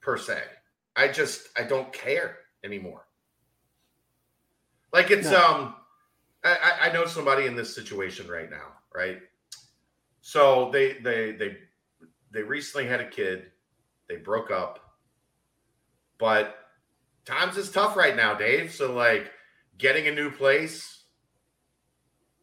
per 0.02 0.18
se. 0.18 0.42
I 0.96 1.10
just 1.10 1.50
I 1.58 1.64
don't 1.64 1.92
care 1.92 2.38
anymore. 2.64 3.06
Like 4.94 5.12
it's 5.12 5.30
no. 5.30 5.46
um 5.46 5.76
I, 6.46 6.90
I 6.90 6.92
know 6.94 7.06
somebody 7.06 7.46
in 7.46 7.56
this 7.56 7.74
situation 7.74 8.28
right 8.28 8.50
now, 8.50 8.74
right? 8.94 9.20
So 10.22 10.70
they 10.72 10.94
they 10.94 11.32
they 11.34 11.58
they 12.32 12.44
recently 12.44 12.88
had 12.88 13.02
a 13.02 13.08
kid, 13.08 13.48
they 14.08 14.18
broke 14.18 14.52
up, 14.52 14.80
but 16.18 16.56
times 17.26 17.58
is 17.58 17.72
tough 17.72 17.96
right 17.96 18.16
now, 18.16 18.34
Dave. 18.34 18.74
So 18.74 18.94
like 18.94 19.32
getting 19.84 20.08
a 20.08 20.12
new 20.12 20.32
place. 20.32 21.04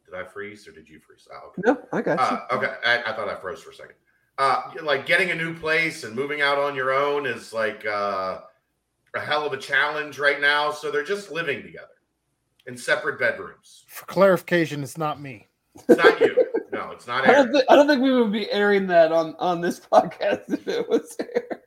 Did 0.05 0.14
I 0.14 0.24
freeze 0.24 0.68
or 0.68 0.72
did 0.72 0.88
you 0.88 1.00
freeze? 1.00 1.26
Oh, 1.33 1.48
okay. 1.48 1.62
No, 1.64 1.81
I 1.92 2.03
got 2.03 2.20
uh, 2.20 2.40
you. 2.50 2.59
okay, 2.59 2.74
I, 2.85 3.03
I, 3.11 3.16
thought 3.16 3.29
I 3.29 3.40
froze 3.40 3.62
for 3.62 3.70
a 3.70 3.74
second 3.74 3.96
uh, 4.40 4.72
like 4.83 5.05
getting 5.05 5.31
a 5.31 5.35
new 5.35 5.55
place 5.55 6.03
and 6.03 6.16
moving 6.16 6.40
out 6.40 6.57
on 6.57 6.74
your 6.74 6.92
own 6.92 7.26
is 7.26 7.53
like 7.53 7.85
uh, 7.85 8.40
a 9.14 9.20
hell 9.20 9.44
of 9.44 9.53
a 9.53 9.59
challenge 9.59 10.18
right 10.18 10.40
now. 10.40 10.72
So 10.72 10.90
they're 10.90 11.05
just 11.05 11.31
living 11.31 11.62
together. 11.62 11.87
in 12.66 12.76
separate 12.76 13.18
bedrooms. 13.18 13.85
For 13.88 14.07
clarification, 14.07 14.83
it's 14.83 14.96
not 14.96 15.20
me. 15.20 15.48
It's 15.74 16.03
not 16.03 16.20
you. 16.20 16.46
No, 16.72 16.90
it's 16.92 17.07
not. 17.07 17.29
I 17.29 17.33
don't, 17.33 17.53
th- 17.53 17.64
I 17.68 17.76
don't 17.76 17.87
think 17.87 18.00
we 18.00 18.12
would 18.12 18.33
be 18.33 18.50
airing 18.50 18.87
that 18.87 19.12
on 19.12 19.35
on 19.38 19.61
this 19.61 19.81
podcast 19.92 20.53
if 20.53 20.66
it 20.68 20.88
was 20.88 21.16
there. 21.16 21.59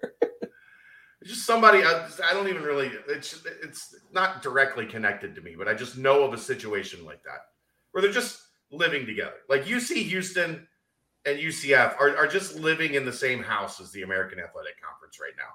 Just 1.23 1.45
somebody. 1.45 1.83
I, 1.83 2.07
I 2.25 2.33
don't 2.33 2.49
even 2.49 2.63
really. 2.63 2.91
It's 3.07 3.45
it's 3.61 3.95
not 4.11 4.41
directly 4.41 4.85
connected 4.85 5.35
to 5.35 5.41
me, 5.41 5.55
but 5.57 5.67
I 5.67 5.73
just 5.73 5.97
know 5.97 6.23
of 6.23 6.33
a 6.33 6.37
situation 6.37 7.05
like 7.05 7.23
that 7.23 7.47
where 7.91 8.01
they're 8.01 8.11
just 8.11 8.41
living 8.71 9.05
together. 9.05 9.35
Like 9.49 9.65
UC 9.65 10.03
Houston 10.03 10.67
and 11.25 11.39
UCF 11.39 11.95
are, 11.99 12.17
are 12.17 12.27
just 12.27 12.55
living 12.55 12.95
in 12.95 13.05
the 13.05 13.13
same 13.13 13.41
house 13.41 13.79
as 13.79 13.91
the 13.91 14.01
American 14.01 14.39
Athletic 14.39 14.81
Conference 14.81 15.19
right 15.19 15.33
now. 15.37 15.53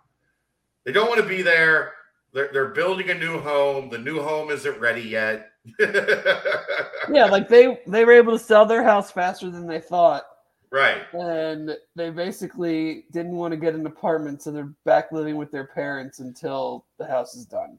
They 0.85 0.93
don't 0.93 1.09
want 1.09 1.21
to 1.21 1.29
be 1.29 1.43
there. 1.43 1.93
They're, 2.33 2.49
they're 2.53 2.69
building 2.69 3.11
a 3.11 3.15
new 3.15 3.39
home. 3.41 3.91
The 3.91 3.99
new 3.99 4.23
home 4.23 4.51
isn't 4.51 4.79
ready 4.79 5.03
yet. 5.03 5.51
yeah, 5.79 7.27
like 7.27 7.49
they 7.49 7.81
they 7.87 8.05
were 8.05 8.13
able 8.13 8.33
to 8.33 8.43
sell 8.43 8.65
their 8.65 8.83
house 8.83 9.11
faster 9.11 9.51
than 9.51 9.67
they 9.67 9.81
thought. 9.81 10.25
Right. 10.71 11.03
And 11.13 11.77
they 11.97 12.11
basically 12.11 13.05
didn't 13.13 13.37
want 13.37 13.53
to 13.53 13.57
get 13.57 13.75
an 13.75 13.87
apartment, 13.87 14.43
so 14.43 14.51
they're 14.51 14.73
back 14.85 15.13
living 15.13 15.37
with 15.37 15.51
their 15.51 15.67
parents 15.67 16.19
until 16.19 16.85
the 16.99 17.07
house 17.07 17.35
is 17.35 17.47
done. 17.47 17.79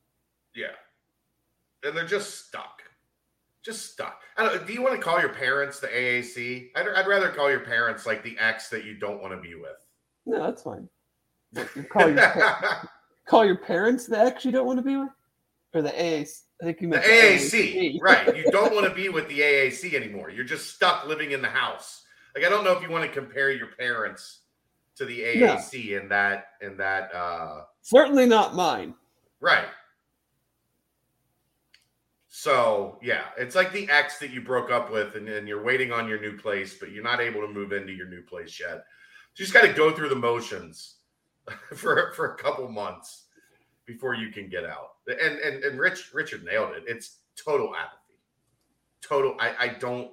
Yeah. 0.55 0.73
And 1.83 1.95
they're 1.95 2.05
just 2.05 2.47
stuck. 2.47 2.81
Just 3.63 3.91
stuck. 3.91 4.21
do 4.65 4.73
you 4.73 4.81
want 4.81 4.95
to 4.95 5.01
call 5.01 5.19
your 5.19 5.33
parents 5.33 5.79
the 5.79 5.87
AAC? 5.87 6.69
I'd, 6.75 6.87
I'd 6.87 7.07
rather 7.07 7.29
call 7.29 7.49
your 7.49 7.59
parents 7.59 8.05
like 8.05 8.23
the 8.23 8.37
ex 8.39 8.69
that 8.69 8.85
you 8.85 8.95
don't 8.95 9.21
want 9.21 9.33
to 9.33 9.41
be 9.41 9.55
with. 9.55 9.85
No, 10.25 10.43
that's 10.43 10.63
fine. 10.63 10.87
You 11.53 11.83
call 11.83 12.09
your 12.09 12.31
call 13.27 13.45
your 13.45 13.57
parents 13.57 14.05
the 14.05 14.17
ex 14.19 14.45
you 14.45 14.51
don't 14.51 14.65
want 14.65 14.79
to 14.79 14.83
be 14.83 14.95
with, 14.95 15.09
or 15.73 15.81
the 15.81 15.89
AAC. 15.89 16.43
I 16.61 16.65
think 16.65 16.81
you 16.81 16.87
meant 16.87 17.03
the, 17.03 17.09
the 17.09 17.15
AAC. 17.15 17.75
AAC. 17.75 18.01
right? 18.01 18.35
You 18.35 18.45
don't 18.51 18.73
want 18.75 18.87
to 18.87 18.93
be 18.93 19.09
with 19.09 19.27
the 19.27 19.39
AAC 19.39 19.93
anymore. 19.93 20.29
You're 20.29 20.45
just 20.45 20.73
stuck 20.75 21.05
living 21.07 21.31
in 21.31 21.41
the 21.41 21.49
house. 21.49 22.03
Like 22.39 22.47
I 22.47 22.55
don't 22.55 22.63
know 22.63 22.71
if 22.71 22.81
you 22.81 22.89
want 22.89 23.03
to 23.03 23.11
compare 23.11 23.51
your 23.51 23.67
parents 23.67 24.39
to 24.95 25.03
the 25.03 25.19
AAC 25.19 25.91
no. 25.91 25.97
in 25.97 26.09
that 26.09 26.45
in 26.61 26.77
that. 26.77 27.13
uh 27.13 27.63
Certainly 27.81 28.27
not 28.27 28.55
mine. 28.55 28.93
Right. 29.41 29.67
So 32.29 32.97
yeah, 33.01 33.23
it's 33.37 33.55
like 33.55 33.73
the 33.73 33.89
ex 33.89 34.19
that 34.19 34.29
you 34.29 34.39
broke 34.39 34.71
up 34.71 34.89
with, 34.89 35.15
and, 35.15 35.27
and 35.27 35.49
you're 35.49 35.61
waiting 35.61 35.91
on 35.91 36.07
your 36.07 36.21
new 36.21 36.37
place, 36.37 36.77
but 36.79 36.91
you're 36.91 37.03
not 37.03 37.19
able 37.19 37.41
to 37.41 37.47
move 37.49 37.73
into 37.73 37.91
your 37.91 38.07
new 38.07 38.21
place 38.21 38.57
yet. 38.57 38.85
So 39.33 39.41
you 39.41 39.45
just 39.45 39.53
got 39.53 39.63
to 39.63 39.73
go 39.73 39.91
through 39.91 40.07
the 40.07 40.15
motions 40.15 40.95
for 41.75 42.13
for 42.15 42.35
a 42.35 42.37
couple 42.37 42.69
months 42.69 43.25
before 43.85 44.13
you 44.15 44.31
can 44.31 44.47
get 44.47 44.63
out. 44.63 44.91
And 45.07 45.39
and 45.39 45.61
and 45.61 45.77
Rich 45.77 46.13
Richard 46.13 46.45
nailed 46.45 46.71
it. 46.77 46.83
It's 46.87 47.17
total 47.35 47.75
apathy. 47.75 47.97
Total. 49.01 49.35
I 49.41 49.55
I 49.59 49.67
don't 49.77 50.11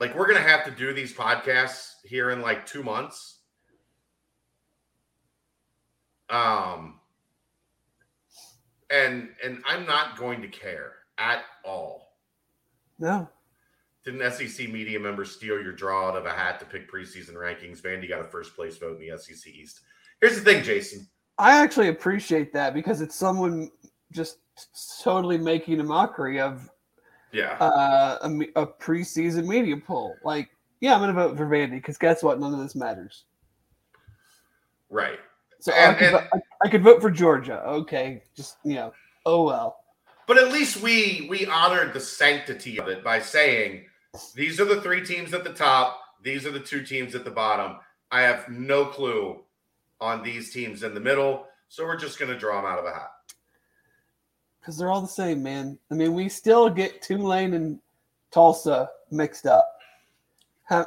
like. 0.00 0.14
We're 0.16 0.26
gonna 0.26 0.40
have 0.40 0.64
to 0.64 0.70
do 0.70 0.92
these 0.92 1.14
podcasts 1.14 1.92
here 2.04 2.30
in 2.30 2.40
like 2.40 2.66
two 2.66 2.82
months. 2.82 3.38
Um. 6.30 7.00
And 8.90 9.30
and 9.44 9.62
I'm 9.66 9.86
not 9.86 10.16
going 10.16 10.40
to 10.42 10.48
care 10.48 10.92
at 11.18 11.42
all. 11.64 12.16
No. 12.98 13.28
Didn't 14.04 14.32
SEC 14.32 14.68
media 14.70 14.98
members 14.98 15.32
steal 15.32 15.60
your 15.60 15.72
draw 15.72 16.08
out 16.08 16.16
of 16.16 16.24
a 16.24 16.30
hat 16.30 16.58
to 16.60 16.64
pick 16.64 16.90
preseason 16.90 17.34
rankings? 17.34 17.82
Vandy 17.82 18.08
got 18.08 18.20
a 18.20 18.24
first 18.24 18.56
place 18.56 18.78
vote 18.78 18.98
in 18.98 19.06
the 19.06 19.18
SEC 19.18 19.52
East. 19.52 19.80
Here's 20.20 20.36
the 20.36 20.40
thing, 20.40 20.62
Jason. 20.62 21.06
I 21.36 21.62
actually 21.62 21.88
appreciate 21.88 22.52
that 22.54 22.74
because 22.74 23.00
it's 23.00 23.14
someone 23.14 23.70
just 24.10 24.38
totally 25.02 25.38
making 25.38 25.78
a 25.80 25.84
mockery 25.84 26.40
of 26.40 26.70
yeah 27.32 27.56
uh, 27.58 28.18
a, 28.22 28.62
a 28.62 28.66
preseason 28.66 29.46
media 29.46 29.76
poll. 29.76 30.14
Like, 30.24 30.50
yeah, 30.80 30.94
I'm 30.94 31.00
going 31.00 31.14
to 31.14 31.20
vote 31.20 31.36
for 31.36 31.46
Vandy 31.46 31.72
because 31.72 31.98
guess 31.98 32.22
what? 32.22 32.40
None 32.40 32.52
of 32.52 32.60
this 32.60 32.74
matters. 32.74 33.24
Right. 34.90 35.18
So 35.60 35.72
and, 35.72 35.96
I, 35.96 35.98
could, 35.98 36.14
and, 36.14 36.28
I, 36.32 36.38
I 36.64 36.68
could 36.68 36.82
vote 36.82 37.00
for 37.00 37.10
Georgia. 37.10 37.62
Okay, 37.64 38.22
just 38.36 38.56
you 38.64 38.74
know, 38.74 38.92
oh 39.26 39.44
well. 39.44 39.78
But 40.26 40.38
at 40.38 40.52
least 40.52 40.80
we 40.82 41.26
we 41.28 41.46
honored 41.46 41.94
the 41.94 42.00
sanctity 42.00 42.78
of 42.78 42.88
it 42.88 43.02
by 43.02 43.18
saying 43.20 43.86
these 44.34 44.60
are 44.60 44.64
the 44.64 44.80
three 44.80 45.04
teams 45.04 45.34
at 45.34 45.44
the 45.44 45.52
top. 45.52 46.00
These 46.22 46.46
are 46.46 46.50
the 46.50 46.60
two 46.60 46.82
teams 46.84 47.14
at 47.14 47.24
the 47.24 47.30
bottom. 47.30 47.78
I 48.10 48.22
have 48.22 48.48
no 48.48 48.86
clue 48.86 49.40
on 50.00 50.22
these 50.22 50.52
teams 50.52 50.82
in 50.82 50.94
the 50.94 51.00
middle. 51.00 51.46
So 51.68 51.84
we're 51.84 51.98
just 51.98 52.18
going 52.18 52.32
to 52.32 52.38
draw 52.38 52.60
them 52.60 52.70
out 52.70 52.78
of 52.78 52.86
a 52.86 52.92
hat. 52.92 53.10
Because 54.68 54.76
they're 54.76 54.90
all 54.90 55.00
the 55.00 55.08
same, 55.08 55.42
man. 55.42 55.78
I 55.90 55.94
mean, 55.94 56.12
we 56.12 56.28
still 56.28 56.68
get 56.68 57.00
Tulane 57.00 57.54
and 57.54 57.78
Tulsa 58.30 58.90
mixed 59.10 59.46
up. 59.46 59.66
How, 60.64 60.84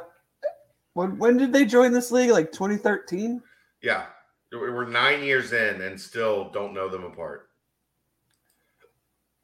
when, 0.92 1.18
when 1.18 1.36
did 1.36 1.52
they 1.52 1.64
join 1.64 1.90
this 1.90 2.12
league? 2.12 2.30
Like 2.30 2.52
2013? 2.52 3.42
Yeah. 3.82 4.04
We're 4.52 4.86
nine 4.86 5.24
years 5.24 5.52
in 5.52 5.80
and 5.80 6.00
still 6.00 6.48
don't 6.50 6.74
know 6.74 6.88
them 6.88 7.02
apart. 7.02 7.48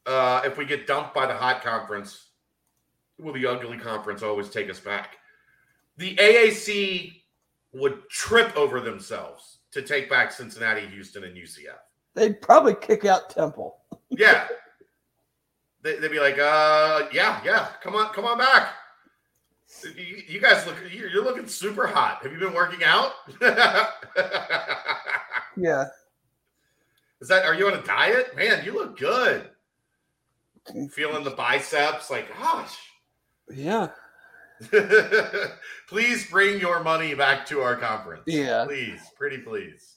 Uh, 0.06 0.42
if 0.44 0.56
we 0.56 0.64
get 0.64 0.86
dumped 0.86 1.14
by 1.14 1.26
the 1.26 1.34
hot 1.34 1.64
conference, 1.64 2.28
will 3.18 3.32
the 3.32 3.44
ugly 3.44 3.76
conference 3.76 4.22
always 4.22 4.48
take 4.50 4.70
us 4.70 4.78
back? 4.78 5.16
The 5.96 6.14
AAC 6.14 7.22
would 7.72 8.08
trip 8.08 8.56
over 8.56 8.80
themselves 8.80 9.58
to 9.72 9.82
take 9.82 10.08
back 10.08 10.30
Cincinnati, 10.30 10.86
Houston, 10.86 11.24
and 11.24 11.36
UCF. 11.36 11.80
They'd 12.14 12.40
probably 12.40 12.76
kick 12.76 13.04
out 13.04 13.30
Temple. 13.30 13.78
Yeah. 14.10 14.46
They, 15.82 15.98
would 15.98 16.10
be 16.10 16.20
like, 16.20 16.38
uh, 16.38 17.08
yeah, 17.12 17.40
yeah, 17.44 17.68
come 17.82 17.94
on, 17.94 18.12
come 18.12 18.24
on 18.24 18.38
back. 18.38 18.72
You, 19.96 20.22
you 20.26 20.40
guys 20.40 20.66
look, 20.66 20.76
you're 20.90 21.22
looking 21.24 21.46
super 21.46 21.86
hot. 21.86 22.22
Have 22.22 22.32
you 22.32 22.38
been 22.38 22.54
working 22.54 22.82
out? 22.84 23.12
yeah. 25.56 25.84
Is 27.20 27.28
that, 27.28 27.44
are 27.44 27.54
you 27.54 27.66
on 27.68 27.74
a 27.74 27.82
diet? 27.82 28.34
Man, 28.36 28.64
you 28.64 28.74
look 28.74 28.98
good. 28.98 29.50
Feeling 30.90 31.24
the 31.24 31.30
biceps, 31.30 32.10
like, 32.10 32.28
gosh. 32.38 32.76
Yeah. 33.50 33.88
please 35.88 36.28
bring 36.30 36.60
your 36.60 36.82
money 36.82 37.14
back 37.14 37.46
to 37.46 37.60
our 37.60 37.76
conference. 37.76 38.24
Yeah. 38.26 38.64
Please, 38.66 39.00
pretty 39.16 39.38
please. 39.38 39.96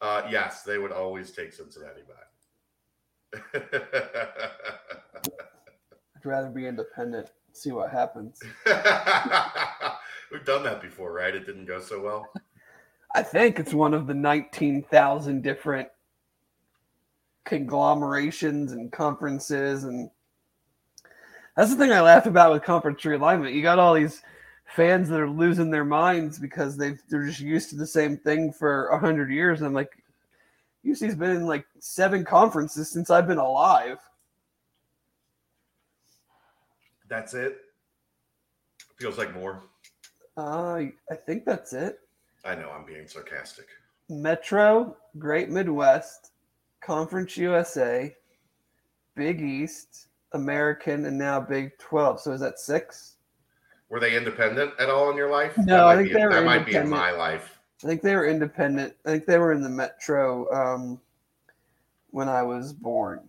Uh, 0.00 0.22
yes, 0.30 0.62
they 0.62 0.78
would 0.78 0.92
always 0.92 1.32
take 1.32 1.52
Cincinnati 1.52 2.02
back. 2.02 2.27
I'd 3.34 3.60
rather 6.24 6.48
be 6.48 6.66
independent. 6.66 7.30
See 7.52 7.72
what 7.72 7.90
happens. 7.90 8.40
We've 10.30 10.44
done 10.44 10.62
that 10.64 10.80
before, 10.82 11.12
right? 11.12 11.34
It 11.34 11.46
didn't 11.46 11.66
go 11.66 11.80
so 11.80 12.00
well. 12.00 12.30
I 13.14 13.22
think 13.22 13.58
it's 13.58 13.72
one 13.72 13.94
of 13.94 14.06
the 14.06 14.14
19,000 14.14 15.42
different 15.42 15.88
conglomerations 17.44 18.72
and 18.72 18.92
conferences 18.92 19.84
and 19.84 20.10
that's 21.58 21.70
the 21.70 21.76
thing 21.76 21.92
I 21.92 22.00
laugh 22.02 22.26
about 22.26 22.52
with 22.52 22.62
conference 22.62 23.02
realignment. 23.02 23.52
You 23.52 23.62
got 23.62 23.80
all 23.80 23.94
these 23.94 24.22
fans 24.64 25.08
that 25.08 25.18
are 25.18 25.28
losing 25.28 25.72
their 25.72 25.84
minds 25.84 26.38
because 26.38 26.76
they 26.76 26.94
they're 27.08 27.26
just 27.26 27.40
used 27.40 27.70
to 27.70 27.76
the 27.76 27.86
same 27.86 28.16
thing 28.16 28.52
for 28.52 28.86
a 28.90 28.98
hundred 28.98 29.32
years. 29.32 29.58
And 29.58 29.66
I'm 29.66 29.74
like, 29.74 29.97
UC's 30.86 31.14
been 31.14 31.30
in 31.30 31.46
like 31.46 31.66
seven 31.78 32.24
conferences 32.24 32.90
since 32.90 33.10
I've 33.10 33.26
been 33.26 33.38
alive. 33.38 33.98
That's 37.08 37.34
it. 37.34 37.58
Feels 38.98 39.18
like 39.18 39.34
more. 39.34 39.62
Uh, 40.36 40.74
I 41.10 41.14
think 41.26 41.44
that's 41.44 41.72
it. 41.72 42.00
I 42.44 42.54
know 42.54 42.70
I'm 42.70 42.84
being 42.84 43.08
sarcastic. 43.08 43.66
Metro, 44.08 44.96
Great 45.18 45.50
Midwest, 45.50 46.32
Conference 46.80 47.36
USA, 47.36 48.14
Big 49.14 49.40
East, 49.40 50.08
American, 50.32 51.06
and 51.06 51.18
now 51.18 51.40
Big 51.40 51.76
12. 51.78 52.20
So 52.20 52.32
is 52.32 52.40
that 52.40 52.58
six? 52.58 53.16
Were 53.88 54.00
they 54.00 54.16
independent 54.16 54.72
at 54.78 54.90
all 54.90 55.10
in 55.10 55.16
your 55.16 55.30
life? 55.30 55.56
No, 55.58 55.86
I 55.86 55.96
think 55.96 56.08
be, 56.08 56.14
they 56.14 56.24
were. 56.24 56.32
That 56.32 56.44
might 56.44 56.66
be 56.66 56.76
in 56.76 56.88
my 56.88 57.10
life. 57.10 57.57
I 57.82 57.86
think 57.86 58.02
they 58.02 58.16
were 58.16 58.26
independent. 58.26 58.94
I 59.06 59.10
think 59.10 59.26
they 59.26 59.38
were 59.38 59.52
in 59.52 59.62
the 59.62 59.68
Metro 59.68 60.52
um, 60.52 61.00
when 62.10 62.28
I 62.28 62.42
was 62.42 62.72
born. 62.72 63.28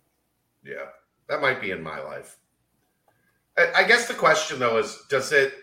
Yeah, 0.64 0.86
that 1.28 1.40
might 1.40 1.60
be 1.60 1.70
in 1.70 1.82
my 1.82 2.00
life. 2.00 2.38
I, 3.56 3.70
I 3.76 3.84
guess 3.84 4.08
the 4.08 4.14
question 4.14 4.58
though 4.58 4.78
is, 4.78 5.04
does 5.08 5.32
it? 5.32 5.54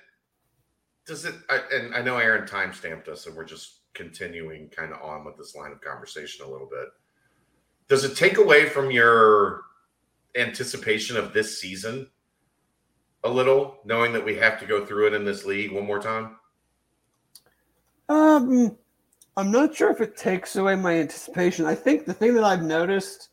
Does 1.05 1.25
it? 1.25 1.35
I, 1.49 1.61
and 1.71 1.95
I 1.95 2.01
know 2.01 2.17
Aaron 2.17 2.47
time 2.47 2.73
stamped 2.73 3.07
us, 3.07 3.27
and 3.27 3.35
we're 3.35 3.45
just 3.45 3.79
continuing 3.93 4.69
kind 4.69 4.93
of 4.93 5.01
on 5.01 5.25
with 5.25 5.37
this 5.37 5.55
line 5.55 5.71
of 5.71 5.81
conversation 5.81 6.45
a 6.45 6.49
little 6.49 6.67
bit. 6.67 6.87
Does 7.89 8.03
it 8.03 8.15
take 8.15 8.37
away 8.37 8.67
from 8.69 8.91
your 8.91 9.63
anticipation 10.35 11.17
of 11.17 11.33
this 11.33 11.59
season 11.59 12.09
a 13.23 13.29
little, 13.29 13.79
knowing 13.85 14.13
that 14.13 14.23
we 14.23 14.35
have 14.35 14.59
to 14.59 14.65
go 14.65 14.85
through 14.85 15.07
it 15.07 15.13
in 15.13 15.25
this 15.25 15.45
league 15.45 15.71
one 15.71 15.85
more 15.85 15.99
time? 15.99 16.35
Um, 18.09 18.77
I'm 19.35 19.51
not 19.51 19.75
sure 19.75 19.91
if 19.91 20.01
it 20.01 20.15
takes 20.15 20.55
away 20.55 20.75
my 20.75 20.95
anticipation. 20.95 21.65
I 21.65 21.75
think 21.75 22.05
the 22.05 22.13
thing 22.13 22.33
that 22.35 22.43
I've 22.43 22.63
noticed 22.63 23.29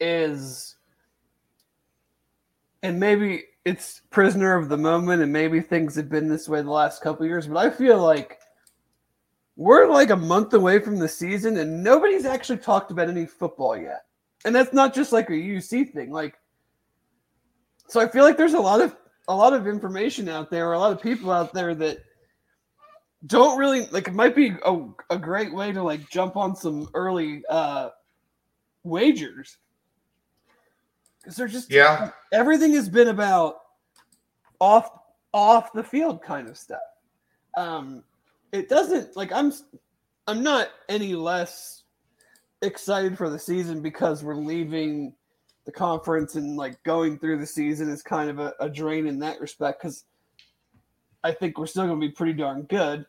is 0.00 0.76
and 2.82 2.98
maybe 2.98 3.44
it's 3.64 4.02
prisoner 4.10 4.54
of 4.54 4.68
the 4.68 4.76
moment, 4.76 5.22
and 5.22 5.32
maybe 5.32 5.60
things 5.60 5.94
have 5.96 6.08
been 6.08 6.28
this 6.28 6.48
way 6.48 6.62
the 6.62 6.70
last 6.70 7.02
couple 7.02 7.26
years, 7.26 7.46
but 7.46 7.58
I 7.58 7.70
feel 7.70 8.02
like 8.02 8.38
we're 9.56 9.88
like 9.88 10.10
a 10.10 10.16
month 10.16 10.54
away 10.54 10.78
from 10.78 10.98
the 10.98 11.08
season, 11.08 11.58
and 11.58 11.82
nobody's 11.82 12.24
actually 12.24 12.58
talked 12.58 12.90
about 12.90 13.08
any 13.08 13.26
football 13.26 13.76
yet. 13.76 14.04
And 14.44 14.54
that's 14.54 14.72
not 14.72 14.94
just 14.94 15.12
like 15.12 15.28
a 15.30 15.32
UC 15.32 15.92
thing. 15.92 16.12
Like, 16.12 16.38
so 17.88 18.00
I 18.00 18.08
feel 18.08 18.22
like 18.22 18.36
there's 18.36 18.54
a 18.54 18.60
lot 18.60 18.80
of 18.80 18.96
a 19.26 19.34
lot 19.34 19.52
of 19.52 19.66
information 19.66 20.28
out 20.28 20.50
there, 20.50 20.68
or 20.68 20.74
a 20.74 20.78
lot 20.78 20.92
of 20.92 21.02
people 21.02 21.30
out 21.30 21.52
there 21.52 21.74
that 21.74 21.98
don't 23.26 23.58
really 23.58 23.86
like. 23.86 24.08
It 24.08 24.14
might 24.14 24.36
be 24.36 24.54
a, 24.64 24.80
a 25.10 25.18
great 25.18 25.52
way 25.52 25.72
to 25.72 25.82
like 25.82 26.08
jump 26.08 26.36
on 26.36 26.54
some 26.54 26.88
early 26.94 27.42
uh 27.48 27.90
wagers 28.84 29.58
because 31.20 31.36
they're 31.36 31.48
just 31.48 31.70
yeah. 31.70 32.10
Everything 32.32 32.72
has 32.74 32.88
been 32.88 33.08
about 33.08 33.56
off 34.60 34.90
off 35.34 35.72
the 35.72 35.82
field 35.82 36.22
kind 36.22 36.48
of 36.48 36.56
stuff. 36.56 36.78
Um, 37.56 38.04
it 38.52 38.68
doesn't 38.68 39.16
like 39.16 39.32
I'm 39.32 39.52
I'm 40.26 40.42
not 40.42 40.68
any 40.88 41.14
less 41.14 41.82
excited 42.62 43.16
for 43.16 43.30
the 43.30 43.38
season 43.38 43.82
because 43.82 44.22
we're 44.22 44.36
leaving 44.36 45.12
the 45.64 45.72
conference 45.72 46.34
and 46.34 46.56
like 46.56 46.82
going 46.82 47.18
through 47.18 47.38
the 47.38 47.46
season 47.46 47.90
is 47.90 48.02
kind 48.02 48.30
of 48.30 48.38
a, 48.38 48.54
a 48.58 48.68
drain 48.68 49.06
in 49.06 49.18
that 49.18 49.40
respect 49.40 49.82
because 49.82 50.04
I 51.24 51.32
think 51.32 51.58
we're 51.58 51.66
still 51.66 51.86
going 51.86 52.00
to 52.00 52.06
be 52.06 52.12
pretty 52.12 52.32
darn 52.32 52.62
good, 52.62 53.06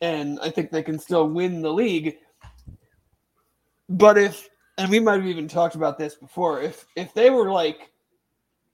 and 0.00 0.38
I 0.40 0.50
think 0.50 0.70
they 0.70 0.82
can 0.82 0.98
still 0.98 1.28
win 1.28 1.62
the 1.62 1.72
league. 1.72 2.16
But 3.88 4.18
if 4.18 4.48
and 4.80 4.90
we 4.90 4.98
might 4.98 5.16
have 5.16 5.26
even 5.26 5.46
talked 5.46 5.74
about 5.74 5.98
this 5.98 6.14
before. 6.14 6.62
If 6.62 6.86
if 6.96 7.12
they 7.12 7.28
were 7.28 7.50
like 7.50 7.90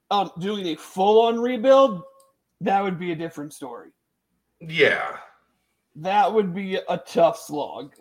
um, 0.09 0.31
doing 0.39 0.67
a 0.67 0.75
full 0.75 1.21
on 1.25 1.37
rebuild, 1.39 2.01
that 2.61 2.81
would 2.81 2.97
be 2.97 3.11
a 3.11 3.15
different 3.15 3.53
story. 3.53 3.89
Yeah, 4.61 5.17
that 5.97 6.33
would 6.33 6.55
be 6.55 6.75
a 6.75 6.97
tough 6.97 7.39
slog. 7.39 7.93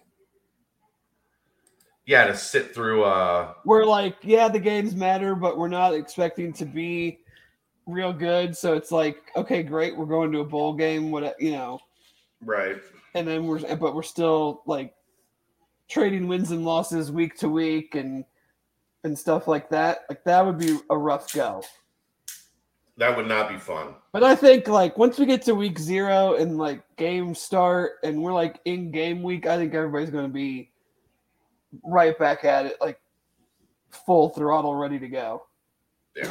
Yeah, 2.06 2.26
to 2.28 2.36
sit 2.36 2.72
through. 2.72 3.02
Uh, 3.02 3.54
we're 3.64 3.84
like, 3.84 4.18
yeah, 4.22 4.46
the 4.46 4.60
games 4.60 4.94
matter, 4.94 5.34
but 5.34 5.58
we're 5.58 5.66
not 5.66 5.92
expecting 5.92 6.52
to 6.52 6.64
be 6.64 7.18
real 7.86 8.12
good. 8.12 8.56
So 8.56 8.74
it's 8.74 8.92
like, 8.92 9.18
okay, 9.36 9.62
great, 9.62 9.96
we're 9.96 10.06
going 10.06 10.32
to 10.32 10.40
a 10.40 10.44
bowl 10.44 10.74
game. 10.74 11.10
What 11.10 11.40
you 11.40 11.52
know, 11.52 11.78
right? 12.44 12.76
And 13.14 13.26
then 13.26 13.46
we're, 13.46 13.60
but 13.76 13.94
we're 13.94 14.02
still 14.02 14.62
like 14.66 14.94
trading 15.88 16.28
wins 16.28 16.50
and 16.50 16.64
losses 16.64 17.10
week 17.10 17.36
to 17.38 17.48
week 17.48 17.94
and 17.94 18.24
and 19.04 19.18
stuff 19.18 19.48
like 19.48 19.70
that. 19.70 20.04
Like 20.08 20.24
that 20.24 20.44
would 20.44 20.58
be 20.58 20.78
a 20.90 20.98
rough 20.98 21.32
go. 21.32 21.62
That 22.98 23.16
would 23.16 23.28
not 23.28 23.48
be 23.48 23.58
fun. 23.58 23.94
But 24.12 24.24
I 24.24 24.34
think 24.34 24.68
like 24.68 24.96
once 24.96 25.18
we 25.18 25.26
get 25.26 25.42
to 25.42 25.54
week 25.54 25.78
zero 25.78 26.34
and 26.34 26.56
like 26.56 26.82
games 26.96 27.38
start 27.40 27.92
and 28.02 28.22
we're 28.22 28.32
like 28.32 28.60
in 28.64 28.90
game 28.90 29.22
week, 29.22 29.46
I 29.46 29.56
think 29.58 29.74
everybody's 29.74 30.10
going 30.10 30.26
to 30.26 30.32
be 30.32 30.70
right 31.84 32.18
back 32.18 32.44
at 32.44 32.66
it, 32.66 32.76
like 32.80 32.98
full 33.90 34.30
throttle, 34.30 34.74
ready 34.74 34.98
to 34.98 35.08
go. 35.08 35.46
Yeah. 36.16 36.30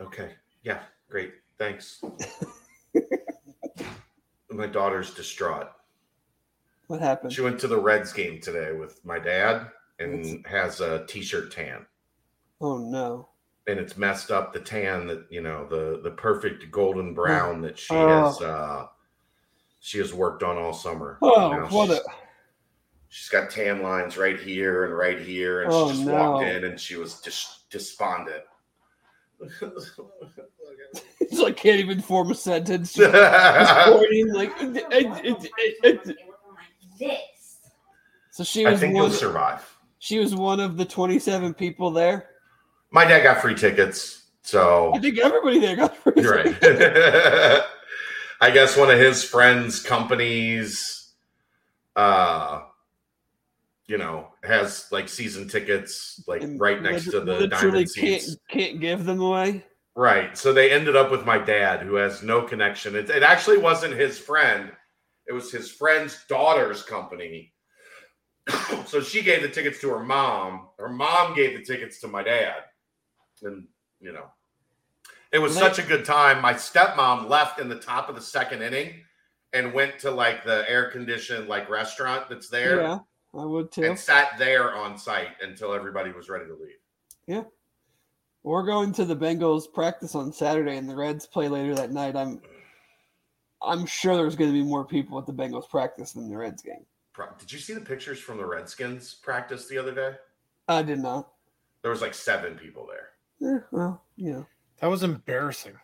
Okay. 0.00 0.32
Yeah. 0.62 0.80
Great. 1.08 1.32
Thanks. 1.58 2.02
my 4.50 4.66
daughter's 4.66 5.14
distraught. 5.14 5.70
What 6.88 7.00
happened? 7.00 7.32
She 7.32 7.42
went 7.42 7.60
to 7.60 7.68
the 7.68 7.78
Reds 7.78 8.12
game 8.12 8.40
today 8.40 8.72
with 8.72 9.04
my 9.04 9.18
dad 9.18 9.68
and 9.98 10.44
has 10.46 10.80
a 10.80 11.06
t-shirt 11.06 11.52
tan. 11.52 11.86
Oh 12.60 12.78
no. 12.78 13.28
And 13.66 13.78
it's 13.78 13.96
messed 13.96 14.30
up 14.30 14.52
the 14.52 14.60
tan 14.60 15.06
that, 15.06 15.26
you 15.30 15.42
know, 15.42 15.66
the 15.68 16.00
the 16.02 16.10
perfect 16.10 16.70
golden 16.70 17.14
brown 17.14 17.60
that 17.62 17.78
she 17.78 17.94
oh. 17.94 18.24
has 18.24 18.40
uh 18.40 18.86
she 19.80 19.98
has 19.98 20.12
worked 20.12 20.42
on 20.42 20.56
all 20.56 20.72
summer. 20.72 21.18
Oh, 21.22 21.52
you 21.52 21.60
know, 21.60 21.66
what 21.66 21.90
a 21.90 22.02
She's 23.10 23.28
got 23.28 23.50
tan 23.50 23.82
lines 23.82 24.18
right 24.18 24.38
here 24.38 24.84
and 24.84 24.94
right 24.94 25.18
here, 25.18 25.62
and 25.62 25.72
oh, 25.72 25.88
she 25.88 25.94
just 25.94 26.06
no. 26.06 26.12
walked 26.12 26.44
in 26.44 26.64
and 26.64 26.78
she 26.78 26.96
was 26.96 27.20
just 27.20 27.70
despondent. 27.70 28.42
It's 31.20 31.38
like 31.38 31.56
can't 31.56 31.80
even 31.80 32.00
form 32.00 32.30
a 32.30 32.34
sentence. 32.34 32.98
Recording 32.98 34.32
like 34.32 34.52
it, 34.60 35.50
it, 35.84 36.10
it, 37.00 37.18
So 38.30 38.44
she 38.44 38.64
was. 38.64 38.74
I 38.74 38.76
think 38.78 38.94
one, 38.94 39.04
you'll 39.04 39.12
survive. 39.12 39.76
She 39.98 40.18
was 40.18 40.34
one 40.34 40.60
of 40.60 40.76
the 40.76 40.84
twenty-seven 40.84 41.54
people 41.54 41.90
there. 41.90 42.30
My 42.90 43.04
dad 43.04 43.22
got 43.22 43.40
free 43.40 43.54
tickets, 43.54 44.26
so 44.42 44.92
I 44.94 44.98
think 44.98 45.18
everybody 45.18 45.58
there 45.58 45.76
got 45.76 45.96
free. 45.96 46.14
You're 46.16 46.36
right. 46.36 46.56
I 48.40 48.50
guess 48.52 48.76
one 48.76 48.90
of 48.90 48.98
his 48.98 49.24
friends' 49.24 49.82
companies, 49.82 51.12
uh, 51.96 52.62
you 53.88 53.96
know, 53.96 54.28
has 54.44 54.86
like 54.92 55.08
season 55.08 55.48
tickets, 55.48 56.22
like 56.28 56.42
and 56.42 56.60
right 56.60 56.80
next 56.82 57.10
to 57.10 57.20
the 57.20 57.48
diamond 57.48 57.90
seats. 57.90 58.26
Can't, 58.26 58.38
can't 58.50 58.80
give 58.80 59.04
them 59.04 59.20
away. 59.20 59.64
Right. 59.96 60.38
So 60.38 60.52
they 60.52 60.70
ended 60.70 60.94
up 60.94 61.10
with 61.10 61.24
my 61.24 61.38
dad, 61.38 61.80
who 61.80 61.94
has 61.96 62.22
no 62.22 62.42
connection. 62.42 62.94
It, 62.94 63.10
it 63.10 63.24
actually 63.24 63.58
wasn't 63.58 63.94
his 63.94 64.18
friend, 64.18 64.70
it 65.26 65.32
was 65.32 65.50
his 65.50 65.70
friend's 65.70 66.24
daughter's 66.28 66.82
company. 66.82 67.52
so 68.86 69.00
she 69.00 69.22
gave 69.22 69.42
the 69.42 69.48
tickets 69.48 69.80
to 69.80 69.90
her 69.90 70.04
mom. 70.04 70.68
Her 70.78 70.88
mom 70.88 71.34
gave 71.34 71.56
the 71.56 71.64
tickets 71.64 72.00
to 72.00 72.08
my 72.08 72.22
dad. 72.22 72.62
And, 73.42 73.66
you 74.00 74.12
know, 74.12 74.26
it 75.32 75.38
was 75.38 75.54
such 75.54 75.78
a 75.78 75.82
good 75.82 76.04
time. 76.04 76.40
My 76.40 76.54
stepmom 76.54 77.28
left 77.28 77.58
in 77.58 77.68
the 77.68 77.78
top 77.78 78.08
of 78.08 78.14
the 78.14 78.20
second 78.20 78.62
inning 78.62 79.02
and 79.52 79.72
went 79.72 79.98
to 80.00 80.10
like 80.10 80.44
the 80.44 80.68
air 80.68 80.90
conditioned 80.90 81.48
like 81.48 81.68
restaurant 81.68 82.28
that's 82.28 82.48
there. 82.48 82.82
Yeah, 82.82 82.98
I 83.34 83.44
would 83.44 83.70
too. 83.70 83.84
And 83.84 83.98
sat 83.98 84.38
there 84.38 84.76
on 84.76 84.96
site 84.96 85.40
until 85.42 85.72
everybody 85.74 86.12
was 86.12 86.28
ready 86.28 86.46
to 86.46 86.54
leave. 86.54 86.78
Yeah. 87.26 87.42
We're 88.42 88.64
going 88.64 88.92
to 88.94 89.04
the 89.04 89.16
Bengals 89.16 89.70
practice 89.72 90.14
on 90.14 90.32
Saturday, 90.32 90.76
and 90.76 90.88
the 90.88 90.96
Reds 90.96 91.26
play 91.26 91.48
later 91.48 91.74
that 91.74 91.92
night. 91.92 92.16
I'm, 92.16 92.40
I'm 93.62 93.84
sure 93.84 94.16
there's 94.16 94.36
going 94.36 94.50
to 94.50 94.58
be 94.58 94.64
more 94.64 94.86
people 94.86 95.18
at 95.18 95.26
the 95.26 95.32
Bengals 95.32 95.68
practice 95.68 96.12
than 96.12 96.30
the 96.30 96.36
Reds 96.36 96.62
game. 96.62 96.86
Did 97.38 97.52
you 97.52 97.58
see 97.58 97.74
the 97.74 97.80
pictures 97.80 98.20
from 98.20 98.38
the 98.38 98.46
Redskins 98.46 99.14
practice 99.14 99.66
the 99.66 99.76
other 99.76 99.92
day? 99.92 100.12
I 100.68 100.82
did 100.82 101.00
not. 101.00 101.28
There 101.82 101.90
was 101.90 102.00
like 102.00 102.14
seven 102.14 102.54
people 102.54 102.86
there. 102.86 103.08
Yeah, 103.40 103.58
well, 103.72 104.02
you 104.16 104.32
know, 104.32 104.46
that 104.80 104.86
was 104.86 105.02
embarrassing. 105.02 105.74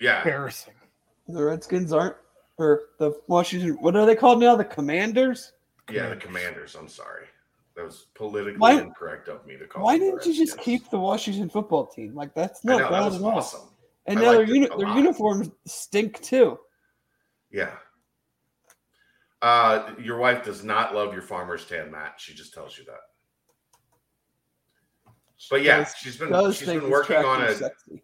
Yeah, 0.00 0.18
embarrassing. 0.18 0.74
The 1.26 1.44
Redskins 1.44 1.92
aren't, 1.92 2.16
or 2.58 2.82
the 2.98 3.20
Washington. 3.26 3.76
What 3.80 3.96
are 3.96 4.06
they 4.06 4.16
called 4.16 4.40
now? 4.40 4.54
The 4.56 4.64
Commanders. 4.64 5.52
Yeah, 5.92 6.08
the 6.08 6.16
Commanders. 6.16 6.74
I'm 6.74 6.88
sorry. 6.88 7.26
That 7.76 7.86
was 7.86 8.06
politically 8.14 8.58
why, 8.58 8.72
incorrect 8.72 9.28
of 9.28 9.46
me 9.46 9.56
to 9.56 9.66
call. 9.66 9.84
Why 9.84 9.98
didn't 9.98 10.26
you 10.26 10.34
just 10.34 10.58
keep 10.58 10.90
the 10.90 10.98
Washington 10.98 11.48
football 11.48 11.86
team? 11.86 12.14
Like 12.14 12.34
that's 12.34 12.64
not 12.64 12.80
know, 12.80 12.90
bad 12.90 13.12
that 13.12 13.16
at 13.16 13.22
all. 13.22 13.38
Awesome. 13.38 13.68
And 14.06 14.18
I 14.18 14.22
now 14.22 14.32
their 14.32 14.44
uni- 14.44 14.68
their 14.76 14.94
uniforms 14.94 15.50
stink 15.66 16.20
too. 16.20 16.58
Yeah. 17.50 17.70
Uh, 19.40 19.94
your 20.00 20.18
wife 20.18 20.44
does 20.44 20.62
not 20.62 20.94
love 20.94 21.12
your 21.12 21.22
farmer's 21.22 21.64
tan, 21.64 21.90
Matt. 21.90 22.14
She 22.18 22.34
just 22.34 22.52
tells 22.52 22.78
you 22.78 22.84
that. 22.84 23.00
But 25.50 25.62
yeah, 25.62 25.78
does, 25.78 25.94
she's 25.96 26.16
been 26.16 26.52
she's 26.52 26.68
been 26.68 26.88
working 26.90 27.16
on 27.16 27.42
a 27.42 27.54
sexy. 27.54 28.02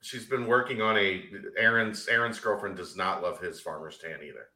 she's 0.00 0.24
been 0.24 0.46
working 0.46 0.80
on 0.80 0.96
a 0.96 1.24
Aaron's 1.58 2.08
Aaron's 2.08 2.40
girlfriend 2.40 2.76
does 2.76 2.96
not 2.96 3.22
love 3.22 3.40
his 3.40 3.60
farmer's 3.60 3.98
tan 3.98 4.20
either. 4.22 4.46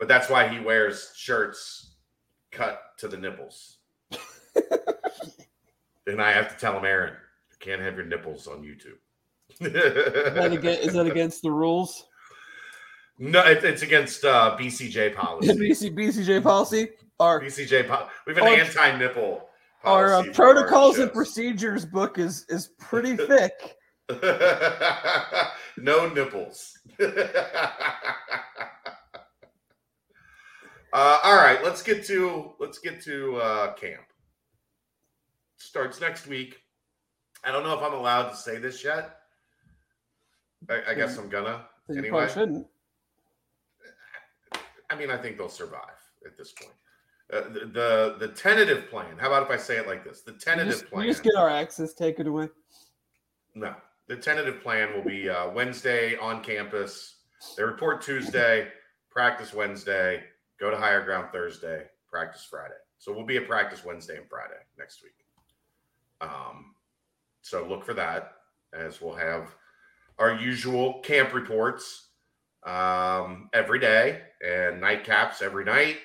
But 0.00 0.08
that's 0.08 0.28
why 0.30 0.48
he 0.48 0.58
wears 0.58 1.12
shirts 1.14 1.96
cut 2.50 2.80
to 2.96 3.06
the 3.06 3.18
nipples. 3.18 3.76
and 6.06 6.20
I 6.22 6.32
have 6.32 6.48
to 6.48 6.56
tell 6.58 6.76
him, 6.76 6.86
Aaron, 6.86 7.12
you 7.12 7.56
can't 7.60 7.82
have 7.82 7.96
your 7.96 8.06
nipples 8.06 8.48
on 8.48 8.62
YouTube. 8.62 8.96
is, 9.60 9.72
that 9.72 10.52
against, 10.52 10.80
is 10.80 10.94
that 10.94 11.06
against 11.06 11.42
the 11.42 11.50
rules? 11.50 12.06
No, 13.18 13.44
it, 13.44 13.62
it's 13.62 13.82
against 13.82 14.24
uh, 14.24 14.56
BCJ 14.58 15.14
policy. 15.14 15.52
BC, 15.92 15.94
BCJ 15.94 16.42
policy? 16.42 16.88
Our 17.20 17.42
BCJ 17.42 17.86
po- 17.86 18.08
we 18.26 18.34
have 18.34 18.42
an 18.42 18.58
anti-nipple. 18.58 19.46
Policy. 19.82 19.84
Our 19.84 20.14
uh, 20.14 20.32
protocols 20.32 20.98
and 20.98 21.12
procedures 21.12 21.84
book 21.84 22.18
is 22.18 22.46
is 22.48 22.68
pretty 22.78 23.16
thick. 23.18 23.52
no 25.76 26.08
nipples. 26.08 26.78
Uh, 30.92 31.18
all 31.22 31.36
right, 31.36 31.62
let's 31.62 31.82
get 31.82 32.04
to 32.06 32.52
let's 32.58 32.78
get 32.78 33.00
to 33.02 33.36
uh, 33.36 33.72
camp. 33.74 34.02
Starts 35.56 36.00
next 36.00 36.26
week. 36.26 36.62
I 37.44 37.52
don't 37.52 37.62
know 37.62 37.76
if 37.76 37.82
I'm 37.82 37.94
allowed 37.94 38.30
to 38.30 38.36
say 38.36 38.58
this 38.58 38.82
yet. 38.84 39.16
I, 40.68 40.80
I 40.88 40.94
guess 40.94 41.16
I'm 41.16 41.28
gonna. 41.28 41.66
You 41.88 41.98
anyway. 41.98 42.28
shouldn't. 42.28 42.66
I 44.90 44.96
mean, 44.96 45.10
I 45.10 45.16
think 45.16 45.38
they'll 45.38 45.48
survive 45.48 46.00
at 46.26 46.36
this 46.36 46.52
point. 46.52 46.74
uh, 47.32 47.48
the, 47.48 47.60
the, 47.60 48.16
the 48.18 48.28
tentative 48.28 48.90
plan. 48.90 49.16
How 49.18 49.28
about 49.28 49.44
if 49.44 49.50
I 49.50 49.56
say 49.56 49.76
it 49.76 49.86
like 49.86 50.04
this? 50.04 50.22
The 50.22 50.32
tentative 50.32 50.72
just, 50.72 50.90
plan. 50.90 51.06
just 51.06 51.22
get 51.22 51.34
our 51.36 51.48
access 51.48 51.94
taken 51.94 52.26
away. 52.26 52.48
No, 53.54 53.74
the 54.08 54.16
tentative 54.16 54.62
plan 54.62 54.94
will 54.94 55.04
be 55.04 55.28
uh, 55.28 55.50
Wednesday 55.50 56.16
on 56.16 56.42
campus. 56.42 57.16
They 57.56 57.62
report 57.62 58.02
Tuesday, 58.02 58.68
practice 59.10 59.54
Wednesday, 59.54 60.24
go 60.60 60.70
to 60.70 60.76
higher 60.76 61.04
ground 61.04 61.28
Thursday, 61.32 61.84
practice 62.08 62.46
Friday. 62.48 62.74
So 62.98 63.12
we'll 63.12 63.24
be 63.24 63.38
at 63.38 63.48
practice 63.48 63.84
Wednesday 63.84 64.18
and 64.18 64.28
Friday 64.28 64.60
next 64.78 65.02
week. 65.02 65.14
Um, 66.20 66.74
so 67.42 67.66
look 67.66 67.84
for 67.84 67.94
that 67.94 68.34
as 68.72 69.00
we'll 69.00 69.14
have 69.14 69.54
our 70.18 70.34
usual 70.34 71.00
camp 71.00 71.32
reports 71.32 72.08
um, 72.64 73.48
every 73.54 73.78
day 73.78 74.20
and 74.46 74.82
nightcaps 74.82 75.40
every 75.40 75.64
night 75.64 75.96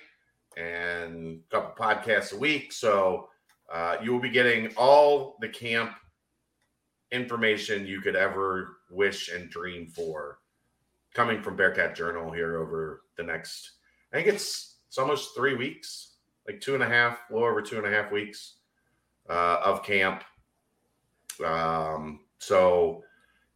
and 0.55 1.41
a 1.51 1.55
couple 1.55 1.85
podcasts 1.85 2.33
a 2.33 2.37
week. 2.37 2.71
So 2.71 3.27
uh, 3.71 3.97
you 4.01 4.13
will 4.13 4.21
be 4.21 4.29
getting 4.29 4.73
all 4.77 5.35
the 5.41 5.49
camp 5.49 5.91
information 7.11 7.85
you 7.85 8.01
could 8.01 8.15
ever 8.15 8.77
wish 8.89 9.29
and 9.29 9.49
dream 9.49 9.87
for 9.87 10.39
coming 11.13 11.41
from 11.41 11.55
Bearcat 11.55 11.95
Journal 11.95 12.31
here 12.31 12.57
over 12.57 13.03
the 13.17 13.23
next, 13.23 13.71
I 14.15 14.19
think 14.19 14.33
it's 14.33 14.77
it's 14.87 14.97
almost 14.97 15.35
three 15.35 15.55
weeks, 15.55 16.13
like 16.47 16.61
two 16.61 16.73
and 16.73 16.81
a 16.81 16.87
half, 16.87 17.19
a 17.29 17.33
little 17.33 17.49
over 17.49 17.61
two 17.61 17.77
and 17.77 17.85
a 17.85 17.89
half 17.91 18.13
weeks 18.13 18.59
uh, 19.29 19.57
of 19.61 19.83
camp. 19.83 20.23
Um, 21.45 22.21
so 22.39 23.03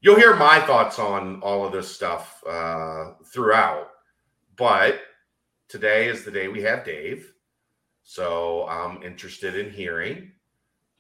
you'll 0.02 0.18
hear 0.18 0.36
my 0.36 0.60
thoughts 0.60 1.00
on 1.00 1.40
all 1.42 1.66
of 1.66 1.72
this 1.72 1.90
stuff 1.90 2.44
uh, 2.46 3.12
throughout, 3.32 3.88
but 4.58 5.00
today 5.70 6.10
is 6.10 6.26
the 6.26 6.32
day 6.32 6.50
we 6.50 6.62
have 6.64 6.84
Dave. 6.84 7.32
So 8.04 8.68
I'm 8.68 9.02
interested 9.02 9.56
in 9.56 9.72
hearing 9.72 10.30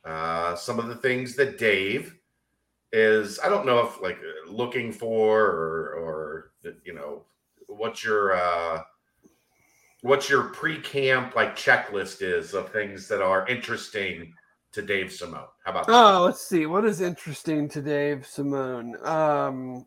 uh, 0.06 0.56
some 0.56 0.80
of 0.80 0.88
the 0.88 0.96
things 0.96 1.36
that 1.36 1.58
Dave 1.58 2.16
is. 2.94 3.42
I 3.42 3.50
don't 3.50 3.66
know 3.66 3.86
if 3.86 4.02
like 4.02 4.20
looking 4.48 4.94
for 4.94 5.42
or, 5.42 5.96
or 5.96 6.52
you 6.86 6.94
know, 6.94 7.24
what's 7.68 8.06
your 8.06 8.38
uh, 8.38 8.84
what's 10.02 10.30
your 10.30 10.44
pre-camp 10.44 11.36
like 11.36 11.56
checklist 11.56 12.22
is 12.22 12.54
of 12.54 12.72
things 12.72 13.08
that 13.08 13.22
are 13.22 13.48
interesting 13.48 14.34
to 14.72 14.82
Dave 14.82 15.12
Simone. 15.12 15.48
How 15.64 15.72
about 15.72 15.88
that? 15.88 15.94
Oh, 15.94 16.24
let's 16.26 16.42
see. 16.42 16.66
What 16.66 16.86
is 16.86 17.02
interesting 17.02 17.68
to 17.70 17.82
Dave 17.82 18.26
Simone? 18.26 18.96
Um, 19.04 19.86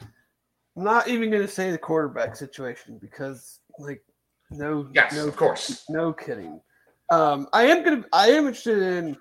I'm 0.00 0.84
not 0.84 1.08
even 1.08 1.30
going 1.30 1.42
to 1.42 1.48
say 1.48 1.70
the 1.70 1.78
quarterback 1.78 2.36
situation 2.36 2.98
because, 3.00 3.58
like, 3.78 4.02
no, 4.50 4.88
yes, 4.94 5.12
no, 5.14 5.26
of 5.26 5.36
course, 5.36 5.84
no 5.88 6.12
kidding. 6.12 6.60
Um, 7.10 7.48
I 7.52 7.64
am 7.64 7.82
gonna, 7.82 8.04
I 8.12 8.28
am 8.28 8.46
interested 8.46 8.78
in, 8.80 9.16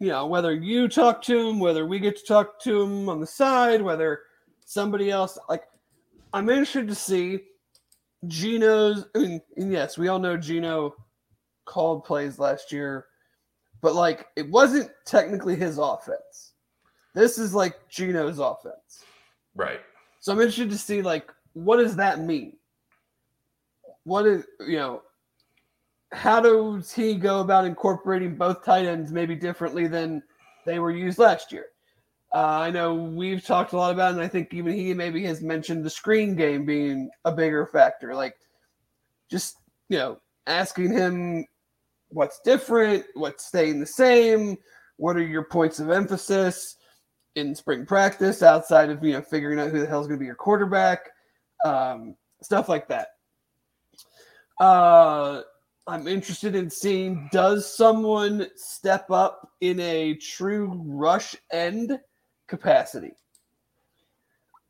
you 0.00 0.08
know, 0.08 0.26
whether 0.26 0.54
you 0.54 0.88
talk 0.88 1.20
to 1.22 1.48
him, 1.48 1.60
whether 1.60 1.86
we 1.86 2.00
get 2.00 2.16
to 2.16 2.24
talk 2.24 2.58
to 2.60 2.80
him 2.82 3.08
on 3.08 3.20
the 3.20 3.26
side, 3.26 3.82
whether 3.82 4.20
somebody 4.64 5.10
else. 5.10 5.38
Like, 5.48 5.64
I'm 6.36 6.50
interested 6.50 6.86
to 6.88 6.94
see 6.94 7.40
Gino's. 8.26 9.06
I 9.14 9.18
mean, 9.18 9.40
yes, 9.56 9.96
we 9.96 10.08
all 10.08 10.18
know 10.18 10.36
Gino 10.36 10.94
called 11.64 12.04
plays 12.04 12.38
last 12.38 12.70
year, 12.70 13.06
but 13.80 13.94
like, 13.94 14.26
it 14.36 14.50
wasn't 14.50 14.90
technically 15.06 15.56
his 15.56 15.78
offense. 15.78 16.52
This 17.14 17.38
is 17.38 17.54
like 17.54 17.88
Gino's 17.88 18.38
offense, 18.38 19.02
right? 19.54 19.80
So 20.20 20.30
I'm 20.30 20.38
interested 20.40 20.68
to 20.68 20.76
see 20.76 21.00
like 21.00 21.32
what 21.54 21.78
does 21.78 21.96
that 21.96 22.20
mean? 22.20 22.58
What 24.04 24.26
is 24.26 24.44
you 24.60 24.76
know 24.76 25.02
how 26.12 26.40
does 26.40 26.92
he 26.92 27.14
go 27.14 27.40
about 27.40 27.64
incorporating 27.64 28.36
both 28.36 28.62
tight 28.62 28.84
ends 28.84 29.10
maybe 29.10 29.34
differently 29.34 29.86
than 29.86 30.22
they 30.66 30.80
were 30.80 30.90
used 30.90 31.18
last 31.18 31.50
year? 31.50 31.68
Uh, 32.36 32.58
I 32.60 32.70
know 32.70 32.92
we've 32.92 33.42
talked 33.42 33.72
a 33.72 33.78
lot 33.78 33.94
about, 33.94 34.10
it, 34.10 34.16
and 34.16 34.20
I 34.20 34.28
think 34.28 34.52
even 34.52 34.74
he 34.74 34.92
maybe 34.92 35.24
has 35.24 35.40
mentioned 35.40 35.82
the 35.82 35.88
screen 35.88 36.36
game 36.36 36.66
being 36.66 37.08
a 37.24 37.32
bigger 37.32 37.64
factor. 37.64 38.14
Like, 38.14 38.36
just 39.30 39.56
you 39.88 39.96
know, 39.96 40.20
asking 40.46 40.92
him 40.92 41.46
what's 42.08 42.40
different, 42.40 43.06
what's 43.14 43.46
staying 43.46 43.80
the 43.80 43.86
same, 43.86 44.58
what 44.98 45.16
are 45.16 45.26
your 45.26 45.44
points 45.44 45.80
of 45.80 45.90
emphasis, 45.90 46.76
in 47.36 47.54
spring 47.54 47.86
practice 47.86 48.42
outside 48.42 48.90
of 48.90 49.02
you 49.02 49.14
know 49.14 49.22
figuring 49.22 49.58
out 49.58 49.70
who 49.70 49.80
the 49.80 49.86
hell 49.86 50.02
is 50.02 50.06
going 50.06 50.18
to 50.18 50.22
be 50.22 50.26
your 50.26 50.34
quarterback, 50.34 51.08
um, 51.64 52.14
stuff 52.42 52.68
like 52.68 52.86
that. 52.86 53.12
Uh, 54.60 55.40
I'm 55.86 56.06
interested 56.06 56.54
in 56.54 56.68
seeing 56.68 57.30
does 57.32 57.74
someone 57.74 58.48
step 58.56 59.10
up 59.10 59.52
in 59.62 59.80
a 59.80 60.16
true 60.16 60.82
rush 60.84 61.34
end 61.50 61.98
capacity. 62.46 63.12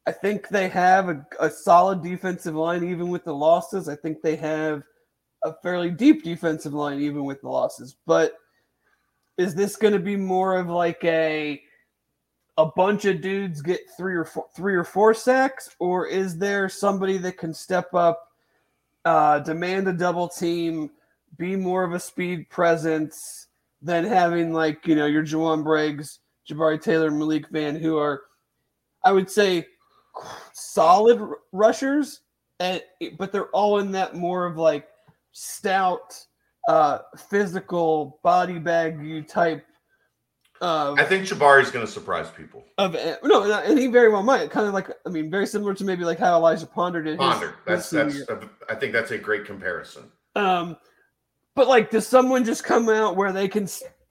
I 0.06 0.12
think 0.12 0.48
they 0.48 0.68
have 0.68 1.08
a, 1.08 1.26
a 1.40 1.50
solid 1.50 2.02
defensive 2.02 2.54
line 2.54 2.84
even 2.84 3.08
with 3.08 3.24
the 3.24 3.34
losses. 3.34 3.88
I 3.88 3.96
think 3.96 4.22
they 4.22 4.36
have 4.36 4.82
a 5.42 5.52
fairly 5.62 5.90
deep 5.90 6.22
defensive 6.22 6.74
line 6.74 7.00
even 7.00 7.24
with 7.24 7.40
the 7.40 7.48
losses. 7.48 7.96
But 8.06 8.34
is 9.36 9.54
this 9.54 9.76
going 9.76 9.92
to 9.92 9.98
be 9.98 10.16
more 10.16 10.58
of 10.58 10.68
like 10.68 11.02
a 11.04 11.62
a 12.58 12.66
bunch 12.66 13.04
of 13.04 13.20
dudes 13.20 13.60
get 13.60 13.80
three 13.96 14.14
or 14.14 14.24
four, 14.24 14.46
three 14.54 14.74
or 14.74 14.84
four 14.84 15.12
sacks, 15.12 15.68
or 15.78 16.06
is 16.06 16.38
there 16.38 16.68
somebody 16.68 17.18
that 17.18 17.36
can 17.36 17.52
step 17.52 17.92
up, 17.92 18.32
uh, 19.04 19.40
demand 19.40 19.86
a 19.88 19.92
double 19.92 20.26
team, 20.26 20.90
be 21.36 21.54
more 21.54 21.84
of 21.84 21.92
a 21.92 22.00
speed 22.00 22.48
presence 22.48 23.48
than 23.82 24.04
having 24.04 24.54
like 24.54 24.86
you 24.86 24.94
know 24.94 25.06
your 25.06 25.22
Jowon 25.22 25.62
Briggs, 25.62 26.20
Jabari 26.48 26.80
Taylor, 26.80 27.08
and 27.08 27.18
Malik 27.18 27.48
Vann, 27.50 27.76
who 27.76 27.98
are, 27.98 28.22
I 29.04 29.12
would 29.12 29.30
say, 29.30 29.66
solid 30.52 31.20
rushers, 31.52 32.20
and 32.60 32.82
but 33.18 33.32
they're 33.32 33.50
all 33.50 33.78
in 33.78 33.92
that 33.92 34.14
more 34.14 34.46
of 34.46 34.56
like 34.56 34.88
stout, 35.32 36.18
uh, 36.68 37.00
physical 37.28 38.18
body 38.22 38.58
bag 38.58 39.04
you 39.04 39.22
type 39.22 39.66
I 40.62 41.04
think 41.04 41.24
Jabari's 41.24 41.70
going 41.70 41.84
to 41.84 41.90
surprise 41.90 42.30
people. 42.30 42.64
Of 42.78 42.94
eh, 42.94 43.16
no, 43.22 43.50
and 43.52 43.78
he 43.78 43.86
very 43.88 44.08
well 44.08 44.22
might. 44.22 44.50
Kind 44.50 44.66
of 44.66 44.74
like 44.74 44.90
I 45.04 45.08
mean, 45.08 45.30
very 45.30 45.46
similar 45.46 45.74
to 45.74 45.84
maybe 45.84 46.04
like 46.04 46.18
how 46.18 46.36
Elijah 46.36 46.66
Ponder 46.66 47.02
did. 47.02 47.18
Ponder. 47.18 47.48
His, 47.66 47.90
that's 47.90 47.90
his 47.90 48.26
that's. 48.26 48.44
A, 48.44 48.50
I 48.70 48.74
think 48.74 48.92
that's 48.92 49.10
a 49.10 49.18
great 49.18 49.44
comparison. 49.44 50.04
Um, 50.34 50.76
but 51.54 51.68
like, 51.68 51.90
does 51.90 52.06
someone 52.06 52.44
just 52.44 52.64
come 52.64 52.88
out 52.88 53.16
where 53.16 53.32
they 53.32 53.48
can 53.48 53.66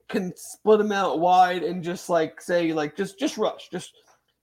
can 0.07 0.33
split 0.35 0.77
them 0.77 0.91
out 0.91 1.19
wide 1.19 1.63
and 1.63 1.83
just 1.83 2.09
like 2.09 2.41
say 2.41 2.73
like 2.73 2.95
just 2.95 3.17
just 3.19 3.37
rush, 3.37 3.69
just 3.71 3.93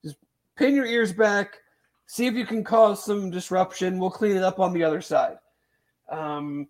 just 0.05 0.17
pin 0.57 0.75
your 0.75 0.87
ears 0.87 1.13
back, 1.13 1.59
see 2.07 2.27
if 2.27 2.35
you 2.35 2.47
can 2.47 2.65
cause 2.65 3.05
some 3.05 3.31
disruption. 3.31 3.99
We'll 3.99 4.11
clean 4.11 4.37
it 4.37 4.43
up 4.43 4.61
on 4.61 4.73
the 4.73 4.85
other 4.85 5.01
side. 5.01 5.37
Um, 6.11 6.69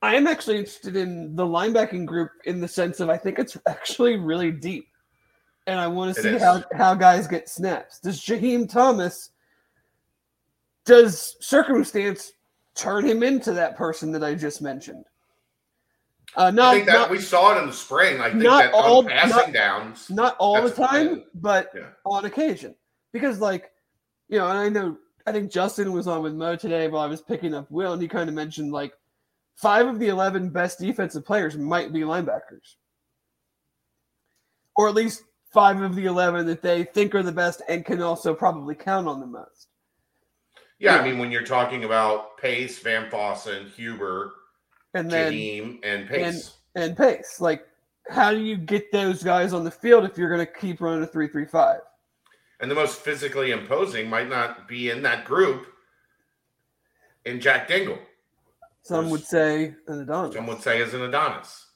I 0.00 0.14
am 0.14 0.26
actually 0.26 0.58
interested 0.58 0.96
in 0.96 1.34
the 1.34 1.44
linebacking 1.44 2.06
group 2.06 2.30
in 2.44 2.60
the 2.60 2.68
sense 2.68 3.00
of 3.00 3.10
I 3.10 3.16
think 3.16 3.38
it's 3.38 3.56
actually 3.66 4.16
really 4.16 4.52
deep. 4.52 4.88
And 5.66 5.78
I 5.78 5.86
want 5.86 6.14
to 6.14 6.22
see 6.22 6.38
how, 6.38 6.64
how 6.72 6.94
guys 6.94 7.26
get 7.26 7.48
snaps. 7.48 7.98
Does 7.98 8.20
Jaheim 8.20 8.70
Thomas, 8.70 9.30
does 10.86 11.36
circumstance 11.40 12.32
turn 12.74 13.04
him 13.04 13.22
into 13.22 13.52
that 13.52 13.76
person 13.76 14.10
that 14.12 14.24
I 14.24 14.34
just 14.34 14.62
mentioned? 14.62 15.04
Uh, 16.38 16.52
not, 16.52 16.68
I 16.68 16.74
think 16.74 16.86
that 16.86 16.92
not, 16.92 17.10
we 17.10 17.18
saw 17.18 17.56
it 17.56 17.60
in 17.60 17.66
the 17.66 17.72
spring. 17.72 18.20
I 18.20 18.30
think 18.30 18.44
that 18.44 18.72
all, 18.72 19.02
passing 19.02 19.30
not, 19.30 19.52
downs. 19.52 20.08
Not 20.08 20.36
all 20.38 20.62
the 20.62 20.70
time, 20.70 21.24
but 21.34 21.72
yeah. 21.74 21.88
on 22.06 22.26
occasion. 22.26 22.76
Because, 23.12 23.40
like, 23.40 23.72
you 24.28 24.38
know, 24.38 24.46
and 24.48 24.56
I 24.56 24.68
know, 24.68 24.96
I 25.26 25.32
think 25.32 25.50
Justin 25.50 25.90
was 25.90 26.06
on 26.06 26.22
with 26.22 26.34
Mo 26.34 26.54
today 26.54 26.86
while 26.86 27.02
I 27.02 27.08
was 27.08 27.20
picking 27.20 27.54
up 27.54 27.68
Will, 27.72 27.92
and 27.92 28.00
he 28.00 28.06
kind 28.06 28.28
of 28.28 28.36
mentioned, 28.36 28.70
like, 28.70 28.92
five 29.56 29.88
of 29.88 29.98
the 29.98 30.06
11 30.06 30.50
best 30.50 30.78
defensive 30.78 31.26
players 31.26 31.56
might 31.56 31.92
be 31.92 32.02
linebackers. 32.02 32.76
Or 34.76 34.88
at 34.88 34.94
least 34.94 35.24
five 35.52 35.82
of 35.82 35.96
the 35.96 36.04
11 36.04 36.46
that 36.46 36.62
they 36.62 36.84
think 36.84 37.16
are 37.16 37.24
the 37.24 37.32
best 37.32 37.62
and 37.68 37.84
can 37.84 38.00
also 38.00 38.32
probably 38.32 38.76
count 38.76 39.08
on 39.08 39.18
the 39.18 39.26
most. 39.26 39.66
Yeah, 40.78 40.94
yeah. 40.94 41.00
I 41.00 41.04
mean, 41.04 41.18
when 41.18 41.32
you're 41.32 41.42
talking 41.42 41.82
about 41.82 42.38
Pace, 42.38 42.78
Van 42.78 43.10
Fossen, 43.10 43.68
Huber, 43.72 44.34
and 44.98 45.10
then 45.10 45.80
and 45.82 46.08
Pace. 46.08 46.56
And, 46.74 46.84
and 46.84 46.96
Pace. 46.96 47.40
Like, 47.40 47.66
how 48.08 48.30
do 48.30 48.38
you 48.38 48.56
get 48.56 48.90
those 48.92 49.22
guys 49.22 49.52
on 49.52 49.64
the 49.64 49.70
field 49.70 50.04
if 50.04 50.16
you're 50.16 50.28
going 50.28 50.44
to 50.44 50.52
keep 50.52 50.80
running 50.80 51.02
a 51.02 51.06
3 51.06 51.28
3 51.28 51.44
5? 51.44 51.80
And 52.60 52.70
the 52.70 52.74
most 52.74 52.98
physically 53.00 53.52
imposing 53.52 54.08
might 54.08 54.28
not 54.28 54.66
be 54.66 54.90
in 54.90 55.02
that 55.02 55.24
group 55.24 55.66
in 57.24 57.40
Jack 57.40 57.68
Dingle. 57.68 57.98
Some 58.82 59.10
would 59.10 59.24
say 59.24 59.74
an 59.86 60.00
Adonis. 60.00 60.34
Some 60.34 60.46
would 60.46 60.62
say 60.62 60.82
as 60.82 60.94
an 60.94 61.02
Adonis. 61.02 61.66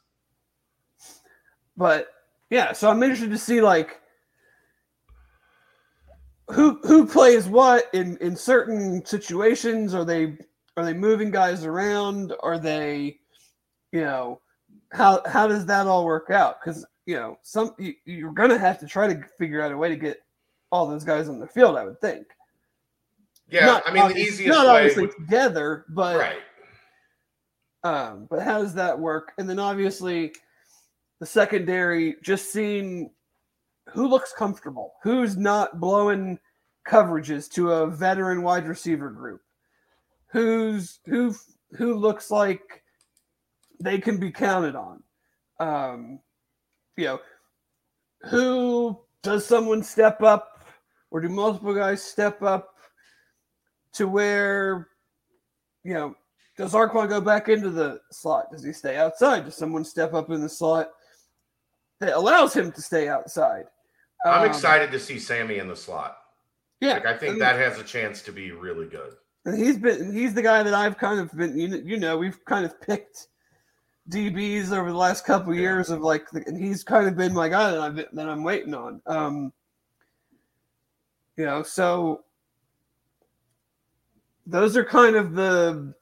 But 1.76 2.08
yeah, 2.50 2.72
so 2.72 2.90
I'm 2.90 3.02
interested 3.02 3.30
to 3.30 3.38
see 3.38 3.60
like 3.60 4.00
who 6.50 6.80
who 6.82 7.06
plays 7.06 7.46
what 7.46 7.88
in 7.92 8.16
in 8.18 8.34
certain 8.34 9.04
situations. 9.04 9.94
Are 9.94 10.04
they 10.04 10.38
are 10.76 10.84
they 10.84 10.94
moving 10.94 11.30
guys 11.30 11.64
around? 11.64 12.32
Are 12.42 12.58
they, 12.58 13.18
you 13.92 14.00
know, 14.00 14.40
how 14.92 15.22
how 15.26 15.46
does 15.46 15.66
that 15.66 15.86
all 15.86 16.04
work 16.04 16.30
out? 16.30 16.60
Because 16.60 16.86
you 17.06 17.16
know, 17.16 17.38
some 17.42 17.74
you, 17.78 17.94
you're 18.04 18.32
gonna 18.32 18.58
have 18.58 18.78
to 18.80 18.86
try 18.86 19.12
to 19.12 19.22
figure 19.38 19.60
out 19.62 19.72
a 19.72 19.76
way 19.76 19.88
to 19.88 19.96
get 19.96 20.22
all 20.70 20.86
those 20.86 21.04
guys 21.04 21.28
on 21.28 21.38
the 21.38 21.46
field. 21.46 21.76
I 21.76 21.84
would 21.84 22.00
think. 22.00 22.26
Yeah, 23.48 23.66
not 23.66 23.82
I 23.86 23.92
mean 23.92 24.08
the 24.08 24.18
easiest 24.18 24.48
not 24.48 24.66
way 24.66 24.72
obviously 24.72 25.06
would, 25.06 25.16
together, 25.16 25.84
but 25.90 26.16
right. 26.16 26.42
Um, 27.84 28.26
but 28.30 28.42
how 28.42 28.62
does 28.62 28.74
that 28.74 28.98
work? 28.98 29.32
And 29.38 29.48
then 29.50 29.58
obviously 29.58 30.32
the 31.20 31.26
secondary, 31.26 32.16
just 32.22 32.52
seeing 32.52 33.10
who 33.90 34.06
looks 34.06 34.32
comfortable, 34.32 34.94
who's 35.02 35.36
not 35.36 35.80
blowing 35.80 36.38
coverages 36.88 37.50
to 37.50 37.72
a 37.72 37.86
veteran 37.88 38.42
wide 38.42 38.66
receiver 38.66 39.10
group, 39.10 39.40
who's 40.32 40.98
who 41.06 41.34
who 41.76 41.94
looks 41.94 42.30
like 42.30 42.82
they 43.80 43.98
can 43.98 44.18
be 44.18 44.30
counted 44.30 44.74
on. 44.74 45.02
Um, 45.60 46.20
you 46.96 47.04
know, 47.04 47.20
who 48.22 48.98
does 49.22 49.46
someone 49.46 49.82
step 49.82 50.22
up, 50.22 50.66
or 51.10 51.20
do 51.20 51.28
multiple 51.28 51.74
guys 51.74 52.02
step 52.02 52.42
up 52.42 52.74
to 53.92 54.08
where 54.08 54.88
you 55.84 55.94
know 55.94 56.16
does 56.56 56.72
Arquon 56.72 57.08
go 57.08 57.20
back 57.20 57.48
into 57.48 57.70
the 57.70 58.00
slot? 58.10 58.50
Does 58.50 58.64
he 58.64 58.72
stay 58.72 58.96
outside? 58.96 59.44
Does 59.44 59.56
someone 59.56 59.84
step 59.84 60.14
up 60.14 60.30
in 60.30 60.40
the 60.40 60.48
slot 60.48 60.90
that 62.00 62.14
allows 62.14 62.54
him 62.54 62.72
to 62.72 62.82
stay 62.82 63.08
outside? 63.08 63.64
I'm 64.24 64.42
um, 64.42 64.48
excited 64.48 64.90
to 64.92 65.00
see 65.00 65.18
Sammy 65.18 65.58
in 65.58 65.68
the 65.68 65.76
slot. 65.76 66.16
Yeah, 66.80 66.94
like, 66.94 67.06
I 67.06 67.16
think 67.16 67.22
I 67.22 67.32
mean, 67.32 67.38
that 67.40 67.56
has 67.56 67.78
a 67.78 67.84
chance 67.84 68.22
to 68.22 68.32
be 68.32 68.52
really 68.52 68.86
good. 68.86 69.14
And 69.44 69.58
he's 69.58 69.78
been 69.78 70.12
he's 70.12 70.34
the 70.34 70.42
guy 70.42 70.62
that 70.62 70.74
I've 70.74 70.98
kind 70.98 71.18
of 71.20 71.32
been 71.36 71.56
you 71.58 71.96
know, 71.96 72.16
we've 72.16 72.44
kind 72.44 72.64
of 72.64 72.80
picked 72.80 73.28
DBs 74.08 74.72
over 74.72 74.90
the 74.90 74.96
last 74.96 75.24
couple 75.24 75.54
years 75.54 75.90
of 75.90 76.00
like 76.00 76.26
and 76.32 76.62
he's 76.62 76.84
kind 76.84 77.06
of 77.06 77.16
been 77.16 77.32
my 77.32 77.48
guy 77.48 77.70
that 77.70 77.80
I've 77.80 77.96
that 77.96 78.28
I'm 78.28 78.44
waiting 78.44 78.74
on. 78.74 79.00
Um, 79.06 79.52
you 81.36 81.44
know, 81.44 81.62
so 81.62 82.24
those 84.46 84.76
are 84.76 84.84
kind 84.84 85.16
of 85.16 85.34
the 85.34 85.94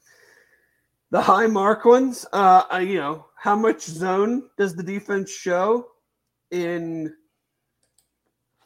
the 1.11 1.21
high 1.21 1.47
mark 1.47 1.85
ones. 1.85 2.27
Uh, 2.33 2.65
I, 2.71 2.81
you 2.81 2.99
know, 2.99 3.27
how 3.37 3.57
much 3.57 3.83
zone 3.83 4.49
does 4.57 4.75
the 4.75 4.83
defense 4.83 5.31
show 5.31 5.89
in? 6.51 7.15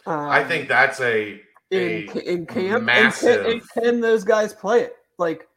Um, 0.06 0.28
I 0.28 0.44
think 0.44 0.68
that's 0.68 1.00
a, 1.00 1.40
in 1.70 2.08
in 2.20 2.46
camp. 2.46 2.88
And 2.88 3.12
can, 3.12 3.50
and 3.50 3.70
can 3.70 4.00
those 4.00 4.24
guys 4.24 4.52
play 4.52 4.82
it? 4.82 4.94
Like, 5.18 5.48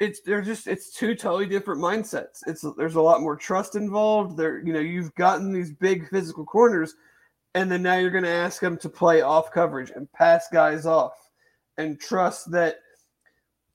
it's 0.00 0.20
they're 0.20 0.42
just 0.42 0.66
it's 0.66 0.92
two 0.92 1.14
totally 1.14 1.46
different 1.46 1.80
mindsets. 1.80 2.40
It's 2.46 2.64
there's 2.76 2.96
a 2.96 3.02
lot 3.02 3.20
more 3.20 3.36
trust 3.36 3.76
involved. 3.76 4.36
There, 4.36 4.58
you 4.64 4.72
know, 4.72 4.80
you've 4.80 5.14
gotten 5.14 5.52
these 5.52 5.72
big 5.72 6.08
physical 6.08 6.44
corners, 6.44 6.94
and 7.54 7.70
then 7.70 7.82
now 7.82 7.96
you're 7.96 8.10
going 8.10 8.24
to 8.24 8.30
ask 8.30 8.60
them 8.60 8.76
to 8.78 8.88
play 8.88 9.22
off 9.22 9.52
coverage 9.52 9.90
and 9.90 10.10
pass 10.12 10.46
guys 10.52 10.86
off, 10.86 11.14
and 11.78 12.00
trust 12.00 12.50
that 12.50 12.76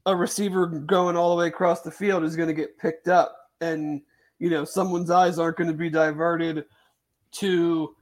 a 0.06 0.16
receiver 0.16 0.66
going 0.66 1.16
all 1.16 1.30
the 1.30 1.36
way 1.36 1.48
across 1.48 1.82
the 1.82 1.92
field 1.92 2.24
is 2.24 2.36
going 2.36 2.48
to 2.48 2.54
get 2.54 2.78
picked 2.78 3.08
up 3.08 3.36
and 3.62 4.02
you 4.40 4.50
know 4.50 4.64
someone's 4.64 5.10
eyes 5.10 5.40
aren't 5.40 5.58
going 5.58 5.70
to 5.70 5.76
be 5.76 5.90
diverted 5.90 6.66
to 7.32 7.96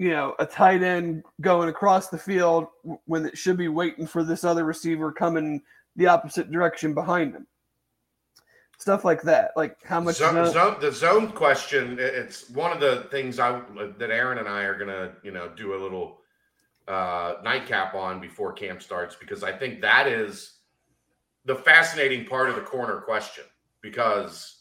you 0.00 0.10
know 0.10 0.34
a 0.38 0.46
tight 0.46 0.82
end 0.82 1.22
going 1.40 1.68
across 1.68 2.08
the 2.08 2.18
field 2.18 2.66
when 3.04 3.26
it 3.26 3.36
should 3.36 3.56
be 3.56 3.68
waiting 3.68 4.06
for 4.06 4.24
this 4.24 4.44
other 4.44 4.64
receiver 4.64 5.12
coming 5.12 5.60
the 5.96 6.06
opposite 6.06 6.50
direction 6.50 6.94
behind 6.94 7.34
him. 7.34 7.46
Stuff 8.78 9.04
like 9.04 9.20
that. 9.22 9.50
Like 9.56 9.76
how 9.84 10.00
much 10.00 10.16
zone, 10.16 10.50
zone, 10.50 10.76
the 10.80 10.90
zone 10.90 11.30
question 11.32 11.98
it's 12.00 12.48
one 12.50 12.72
of 12.72 12.80
the 12.80 13.08
things 13.10 13.38
i 13.38 13.60
that 13.98 14.10
aaron 14.10 14.38
and 14.38 14.48
i 14.48 14.62
are 14.62 14.76
going 14.76 14.88
to 14.88 15.12
you 15.22 15.32
know 15.32 15.50
do 15.54 15.74
a 15.74 15.78
little 15.78 16.18
uh 16.88 17.34
nightcap 17.44 17.94
on 17.94 18.20
before 18.20 18.52
camp 18.54 18.82
starts 18.82 19.14
because 19.14 19.44
i 19.44 19.52
think 19.52 19.82
that 19.82 20.06
is 20.06 20.60
the 21.44 21.54
fascinating 21.54 22.26
part 22.26 22.50
of 22.50 22.56
the 22.56 22.62
corner 22.62 23.00
question. 23.00 23.44
Because 23.80 24.58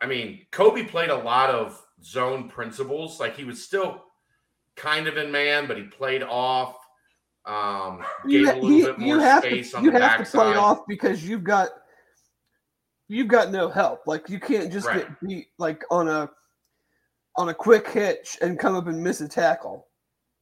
I 0.00 0.06
mean, 0.06 0.46
Coby 0.52 0.88
played 0.88 1.10
a 1.10 1.16
lot 1.16 1.50
of 1.50 1.80
zone 2.02 2.48
principles. 2.48 3.18
Like 3.20 3.36
he 3.36 3.44
was 3.44 3.62
still 3.62 4.03
kind 4.76 5.06
of 5.06 5.16
in 5.16 5.30
man, 5.30 5.66
but 5.66 5.76
he 5.76 5.84
played 5.84 6.22
off. 6.22 6.76
Um, 7.46 8.02
gave 8.26 8.40
you, 8.40 8.52
a 8.52 8.54
little 8.54 8.94
bit 8.94 8.98
more 8.98 9.38
space 9.38 9.72
to, 9.72 9.78
on 9.78 9.84
the 9.84 9.92
backside. 9.92 10.02
You 10.02 10.18
have 10.18 10.30
to 10.30 10.38
play 10.38 10.54
off 10.54 10.86
because 10.86 11.28
you've 11.28 11.44
got 11.44 11.68
you've 13.08 13.28
got 13.28 13.50
no 13.50 13.68
help. 13.68 14.06
Like 14.06 14.28
you 14.28 14.40
can't 14.40 14.72
just 14.72 14.86
right. 14.86 15.06
get 15.06 15.20
beat 15.20 15.46
like 15.58 15.82
on 15.90 16.08
a 16.08 16.30
on 17.36 17.48
a 17.48 17.54
quick 17.54 17.88
hitch 17.88 18.38
and 18.40 18.58
come 18.58 18.74
up 18.74 18.86
and 18.86 19.02
miss 19.02 19.20
a 19.20 19.28
tackle. 19.28 19.88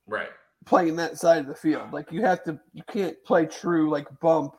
Right. 0.07 0.29
Playing 0.67 0.97
that 0.97 1.19
side 1.19 1.41
of 1.41 1.47
the 1.47 1.55
field. 1.55 1.93
Like 1.93 2.13
you 2.13 2.23
have 2.23 2.45
to 2.45 2.59
you 2.73 2.83
can't 2.91 3.17
play 3.25 3.47
true 3.47 3.91
like 3.91 4.07
bump 4.21 4.55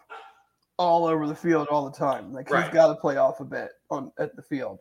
all 0.77 1.05
over 1.05 1.27
the 1.27 1.35
field 1.35 1.67
all 1.69 1.89
the 1.89 1.97
time. 1.97 2.33
Like 2.33 2.49
right. 2.49 2.65
he's 2.65 2.73
got 2.73 2.87
to 2.87 2.95
play 2.95 3.17
off 3.17 3.39
a 3.39 3.45
bit 3.45 3.69
on 3.89 4.11
at 4.19 4.35
the 4.35 4.41
field. 4.41 4.79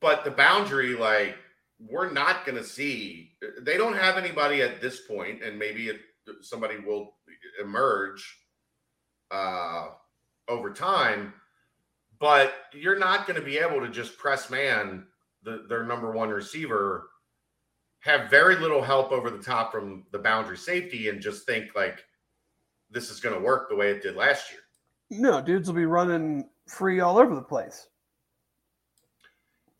But 0.00 0.24
the 0.24 0.30
boundary, 0.30 0.94
like 0.94 1.36
we're 1.78 2.10
not 2.10 2.44
going 2.44 2.56
to 2.56 2.64
see. 2.64 3.32
They 3.60 3.76
don't 3.76 3.96
have 3.96 4.16
anybody 4.16 4.62
at 4.62 4.80
this 4.80 5.02
point, 5.02 5.42
and 5.42 5.58
maybe 5.58 5.88
it, 5.88 6.00
somebody 6.40 6.78
will 6.78 7.14
emerge 7.60 8.38
uh, 9.30 9.88
over 10.48 10.72
time. 10.72 11.34
But 12.18 12.54
you're 12.72 12.98
not 12.98 13.26
going 13.26 13.38
to 13.38 13.44
be 13.44 13.58
able 13.58 13.80
to 13.80 13.88
just 13.88 14.16
press 14.16 14.48
man 14.48 15.06
the, 15.42 15.64
their 15.68 15.84
number 15.84 16.10
one 16.10 16.30
receiver, 16.30 17.10
have 18.00 18.30
very 18.30 18.56
little 18.56 18.82
help 18.82 19.12
over 19.12 19.30
the 19.30 19.42
top 19.42 19.72
from 19.72 20.04
the 20.12 20.18
boundary 20.18 20.56
safety, 20.56 21.08
and 21.08 21.20
just 21.20 21.46
think 21.46 21.74
like 21.74 22.04
this 22.90 23.10
is 23.10 23.20
going 23.20 23.34
to 23.34 23.40
work 23.40 23.68
the 23.68 23.76
way 23.76 23.90
it 23.90 24.02
did 24.02 24.16
last 24.16 24.50
year. 24.50 24.60
No, 25.10 25.40
dudes 25.40 25.68
will 25.68 25.76
be 25.76 25.86
running 25.86 26.48
free 26.66 27.00
all 27.00 27.18
over 27.18 27.34
the 27.34 27.42
place. 27.42 27.86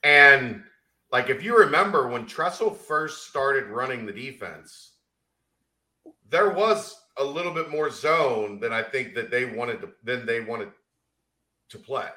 And 0.02 0.62
like 1.12 1.30
if 1.30 1.42
you 1.42 1.56
remember 1.58 2.08
when 2.08 2.26
Tressel 2.26 2.70
first 2.70 3.28
started 3.28 3.66
running 3.66 4.04
the 4.04 4.12
defense, 4.12 4.92
there 6.28 6.50
was 6.50 7.00
a 7.18 7.24
little 7.24 7.52
bit 7.52 7.70
more 7.70 7.90
zone 7.90 8.60
than 8.60 8.72
I 8.72 8.82
think 8.82 9.14
that 9.14 9.30
they 9.30 9.44
wanted 9.44 9.80
to 9.80 9.90
than 10.02 10.26
they 10.26 10.40
wanted 10.40 10.70
to 11.70 11.78
play. 11.78 12.08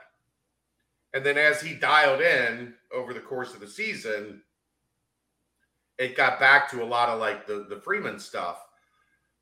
And 1.14 1.26
then 1.26 1.38
as 1.38 1.62
he 1.62 1.74
dialed 1.74 2.22
in 2.22 2.74
over 2.94 3.14
the 3.14 3.20
course 3.20 3.54
of 3.54 3.60
the 3.60 3.68
season, 3.68 4.42
it 5.98 6.16
got 6.16 6.40
back 6.40 6.70
to 6.72 6.84
a 6.84 6.86
lot 6.86 7.10
of 7.10 7.20
like 7.20 7.48
the, 7.48 7.66
the 7.70 7.82
Freeman 7.82 8.20
stuff. 8.20 8.64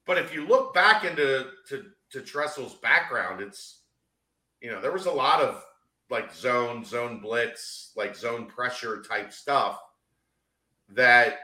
But 0.06 0.18
if 0.18 0.34
you 0.34 0.46
look 0.46 0.74
back 0.74 1.04
into 1.04 1.48
to 1.70 1.86
to 2.12 2.22
Tressel's 2.22 2.76
background, 2.76 3.42
it's 3.42 3.82
you 4.62 4.72
know 4.72 4.82
there 4.82 4.94
was 4.94 5.06
a 5.06 5.12
lot 5.12 5.42
of 5.42 5.64
like 6.10 6.34
zone, 6.34 6.84
zone 6.84 7.20
blitz, 7.20 7.92
like 7.96 8.16
zone 8.16 8.46
pressure 8.46 9.04
type 9.08 9.32
stuff 9.32 9.80
that 10.90 11.40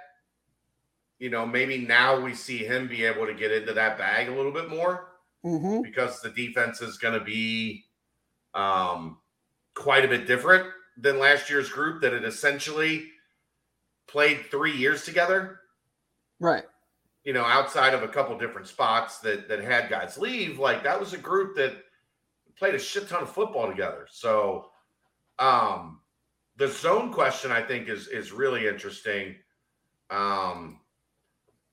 you 1.19 1.29
know 1.29 1.45
maybe 1.45 1.77
now 1.77 2.19
we 2.19 2.33
see 2.33 2.59
him 2.59 2.87
be 2.87 3.03
able 3.03 3.25
to 3.25 3.33
get 3.33 3.51
into 3.51 3.73
that 3.73 3.97
bag 3.97 4.29
a 4.29 4.33
little 4.33 4.51
bit 4.51 4.69
more 4.69 5.09
mm-hmm. 5.43 5.81
because 5.81 6.21
the 6.21 6.29
defense 6.29 6.81
is 6.81 6.97
going 6.97 7.17
to 7.17 7.25
be 7.25 7.83
um, 8.53 9.17
quite 9.73 10.05
a 10.05 10.07
bit 10.07 10.27
different 10.27 10.65
than 10.97 11.19
last 11.19 11.49
year's 11.49 11.69
group 11.69 12.01
that 12.01 12.13
had 12.13 12.23
essentially 12.23 13.07
played 14.07 14.45
three 14.49 14.75
years 14.75 15.03
together. 15.03 15.59
Right 16.39 16.63
you 17.23 17.31
know, 17.31 17.45
outside 17.45 17.93
of 17.93 18.03
a 18.03 18.07
couple 18.07 18.37
different 18.37 18.67
spots 18.67 19.19
that 19.19 19.47
that 19.47 19.63
had 19.63 19.89
guys 19.89 20.17
leave, 20.17 20.59
like 20.59 20.83
that 20.83 20.99
was 20.99 21.13
a 21.13 21.17
group 21.17 21.55
that 21.55 21.73
played 22.57 22.75
a 22.75 22.79
shit 22.79 23.07
ton 23.07 23.23
of 23.23 23.29
football 23.29 23.67
together. 23.67 24.07
So 24.09 24.69
um 25.39 25.99
the 26.57 26.67
zone 26.67 27.11
question 27.11 27.51
I 27.51 27.61
think 27.61 27.89
is 27.89 28.07
is 28.07 28.31
really 28.31 28.67
interesting. 28.67 29.35
Um 30.09 30.79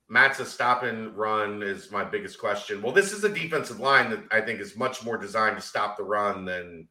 Matt's 0.09 0.41
a 0.41 0.45
stop 0.45 0.83
and 0.83 1.15
run 1.15 1.63
is 1.63 1.89
my 1.89 2.03
biggest 2.03 2.37
question. 2.37 2.81
Well, 2.81 2.91
this 2.91 3.13
is 3.13 3.23
a 3.23 3.29
defensive 3.29 3.79
line 3.79 4.09
that 4.09 4.23
I 4.29 4.41
think 4.41 4.59
is 4.59 4.75
much 4.75 5.05
more 5.05 5.17
designed 5.17 5.55
to 5.55 5.61
stop 5.61 5.95
the 5.95 6.03
run 6.03 6.43
than 6.43 6.87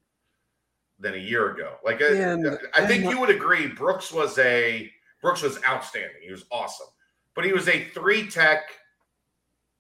than 0.99 1.15
a 1.15 1.19
year 1.19 1.53
ago. 1.53 1.77
Like 1.85 2.01
and, 2.01 2.47
I, 2.75 2.83
I 2.83 2.87
think 2.87 3.05
you 3.05 3.21
would 3.21 3.31
agree 3.31 3.67
Brooks 3.67 4.13
was 4.13 4.39
a 4.39 4.91
Brooks 5.21 5.43
was 5.43 5.59
outstanding. 5.67 6.23
He 6.23 6.31
was 6.31 6.45
awesome 6.51 6.89
but 7.35 7.45
he 7.45 7.53
was 7.53 7.69
a 7.69 7.85
three 7.95 8.27
tech, 8.27 8.65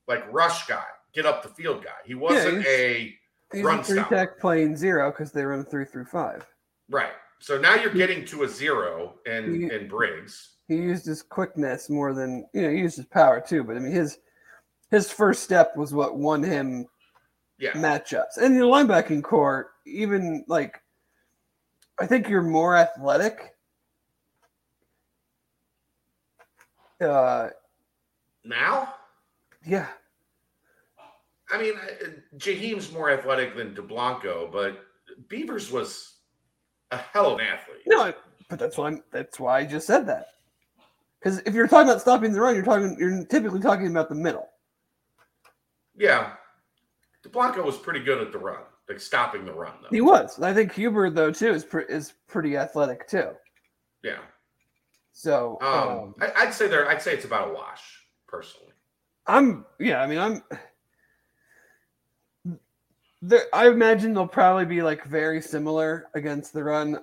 like 0.06 0.30
rush 0.32 0.66
guy, 0.66 0.84
get 1.12 1.26
up 1.26 1.42
the 1.42 1.48
field 1.50 1.84
guy. 1.84 1.90
He 2.04 2.14
wasn't 2.14 2.62
yeah, 2.62 2.70
a 2.70 3.14
he's 3.52 3.62
run 3.62 3.82
three 3.82 3.98
stopper. 3.98 4.14
tech 4.14 4.40
playing 4.40 4.76
zero 4.76 5.10
because 5.10 5.32
they 5.32 5.44
run 5.44 5.64
three 5.64 5.84
through 5.84 6.06
five. 6.06 6.46
Right. 6.88 7.12
So 7.40 7.58
now 7.58 7.74
you're 7.74 7.92
getting 7.92 8.24
to 8.26 8.42
a 8.42 8.48
zero 8.48 9.14
in 9.26 9.70
in 9.70 9.88
Briggs. 9.88 10.56
He 10.68 10.76
used 10.76 11.06
his 11.06 11.22
quickness 11.22 11.88
more 11.88 12.12
than 12.12 12.46
you 12.52 12.62
know. 12.62 12.70
He 12.70 12.78
used 12.78 12.96
his 12.96 13.06
power 13.06 13.40
too, 13.40 13.64
but 13.64 13.76
I 13.76 13.80
mean 13.80 13.92
his 13.92 14.18
his 14.90 15.10
first 15.10 15.42
step 15.42 15.76
was 15.76 15.94
what 15.94 16.18
won 16.18 16.42
him 16.42 16.86
yeah. 17.58 17.72
matchups. 17.72 18.36
And 18.40 18.54
your 18.54 18.66
linebacking 18.66 19.22
core, 19.22 19.70
even 19.86 20.44
like 20.48 20.80
I 21.98 22.06
think 22.06 22.28
you're 22.28 22.42
more 22.42 22.76
athletic. 22.76 23.54
Uh 27.00 27.48
now? 28.44 28.94
Yeah. 29.64 29.86
I 31.52 31.58
mean, 31.58 31.74
Jaheim's 32.36 32.92
more 32.92 33.10
athletic 33.10 33.56
than 33.56 33.74
Dublanko, 33.74 34.50
but 34.52 34.84
Beavers 35.28 35.70
was 35.70 36.14
a 36.90 36.96
hell 36.96 37.32
of 37.32 37.40
an 37.40 37.46
athlete. 37.46 37.82
No, 37.86 38.12
but 38.48 38.58
that's 38.58 38.76
why 38.76 38.88
I'm, 38.88 39.02
that's 39.10 39.40
why 39.40 39.58
I 39.58 39.64
just 39.64 39.86
said 39.86 40.06
that. 40.06 40.26
Because 41.18 41.40
if 41.40 41.54
you're 41.54 41.68
talking 41.68 41.88
about 41.88 42.00
stopping 42.00 42.32
the 42.32 42.40
run, 42.40 42.54
you're 42.54 42.64
talking 42.64 42.96
you're 42.98 43.24
typically 43.26 43.60
talking 43.60 43.88
about 43.88 44.08
the 44.08 44.14
middle. 44.14 44.48
Yeah, 45.96 46.32
Dublanko 47.24 47.64
was 47.64 47.76
pretty 47.76 48.00
good 48.00 48.20
at 48.20 48.32
the 48.32 48.38
run, 48.38 48.62
like 48.88 49.00
stopping 49.00 49.44
the 49.44 49.52
run. 49.52 49.72
Though 49.82 49.88
he 49.90 50.00
was. 50.00 50.40
I 50.40 50.54
think 50.54 50.72
Huber 50.72 51.10
though 51.10 51.30
too 51.30 51.52
is 51.52 51.64
pre- 51.64 51.84
is 51.88 52.14
pretty 52.26 52.56
athletic 52.56 53.06
too. 53.06 53.30
Yeah. 54.02 54.18
So 55.12 55.58
um, 55.60 55.88
um, 55.88 56.14
I, 56.20 56.44
I'd 56.44 56.54
say 56.54 56.68
there. 56.68 56.88
I'd 56.88 57.02
say 57.02 57.12
it's 57.12 57.26
about 57.26 57.50
a 57.50 57.52
wash 57.52 57.82
personally. 58.26 58.72
I'm 59.26 59.66
yeah. 59.78 60.00
I 60.00 60.06
mean, 60.06 60.18
I'm. 60.18 60.42
There, 63.22 63.44
I 63.52 63.68
imagine 63.68 64.14
they'll 64.14 64.26
probably 64.26 64.64
be 64.64 64.82
like 64.82 65.04
very 65.04 65.42
similar 65.42 66.08
against 66.14 66.52
the 66.52 66.64
run. 66.64 66.98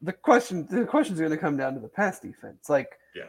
The 0.00 0.12
question, 0.12 0.66
the 0.70 0.84
question 0.84 1.14
is 1.14 1.20
going 1.20 1.32
to 1.32 1.38
come 1.38 1.56
down 1.56 1.74
to 1.74 1.80
the 1.80 1.88
pass 1.88 2.20
defense. 2.20 2.68
Like, 2.68 2.98
yeah, 3.14 3.24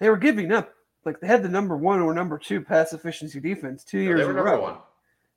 they 0.00 0.10
were 0.10 0.16
giving 0.16 0.52
up. 0.52 0.72
Like 1.04 1.20
they 1.20 1.26
had 1.26 1.42
the 1.42 1.48
number 1.48 1.76
one 1.76 2.00
or 2.00 2.14
number 2.14 2.38
two 2.38 2.62
pass 2.62 2.92
efficiency 2.92 3.38
defense 3.38 3.84
two 3.84 3.98
years 4.00 4.26
in 4.26 4.36
a 4.36 4.42
row 4.42 4.62
one. 4.62 4.76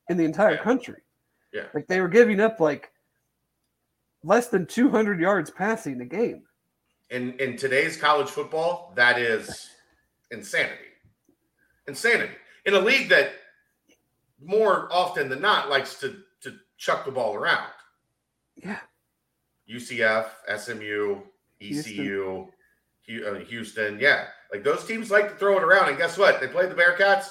in 0.09 0.17
the 0.17 0.23
entire 0.23 0.55
yeah. 0.55 0.63
country. 0.63 1.01
Yeah, 1.53 1.65
like 1.73 1.87
they 1.87 2.01
were 2.01 2.07
giving 2.07 2.39
up 2.39 2.59
like 2.59 2.91
less 4.23 4.47
than 4.47 4.65
200 4.65 5.19
yards 5.19 5.49
passing 5.49 6.01
a 6.01 6.05
game. 6.05 6.43
In 7.09 7.33
in 7.33 7.57
today's 7.57 7.97
college 7.97 8.29
football, 8.29 8.93
that 8.95 9.19
is 9.19 9.69
insanity. 10.31 10.73
Insanity 11.87 12.33
in 12.67 12.73
a 12.73 12.79
league 12.79 13.09
that 13.09 13.31
more 14.43 14.89
often 14.91 15.29
than 15.29 15.41
not 15.41 15.69
likes 15.69 15.99
to 16.01 16.17
chuck 16.77 17.05
the 17.05 17.11
ball 17.11 17.35
around. 17.35 17.71
Yeah. 18.55 18.79
UCF, 19.69 20.27
SMU, 20.57 21.17
ECU, 21.61 22.47
Houston. 23.05 23.35
Uh, 23.35 23.39
Houston. 23.45 23.99
Yeah. 23.99 24.25
Like 24.51 24.63
those 24.63 24.85
teams 24.85 25.11
like 25.11 25.29
to 25.29 25.35
throw 25.35 25.57
it 25.57 25.63
around. 25.63 25.89
And 25.89 25.97
guess 25.97 26.17
what? 26.17 26.39
They 26.39 26.47
played 26.47 26.69
the 26.69 26.75
Bearcats. 26.75 27.27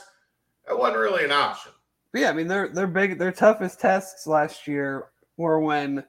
That 0.66 0.78
wasn't 0.78 0.98
really 0.98 1.24
an 1.24 1.32
option. 1.32 1.72
But 2.12 2.20
yeah, 2.22 2.30
I 2.30 2.32
mean, 2.32 2.48
their 2.48 2.68
their 2.68 2.86
big 2.86 3.18
their 3.18 3.32
toughest 3.32 3.80
tests 3.80 4.26
last 4.26 4.66
year 4.66 5.06
were 5.36 5.60
when 5.60 6.04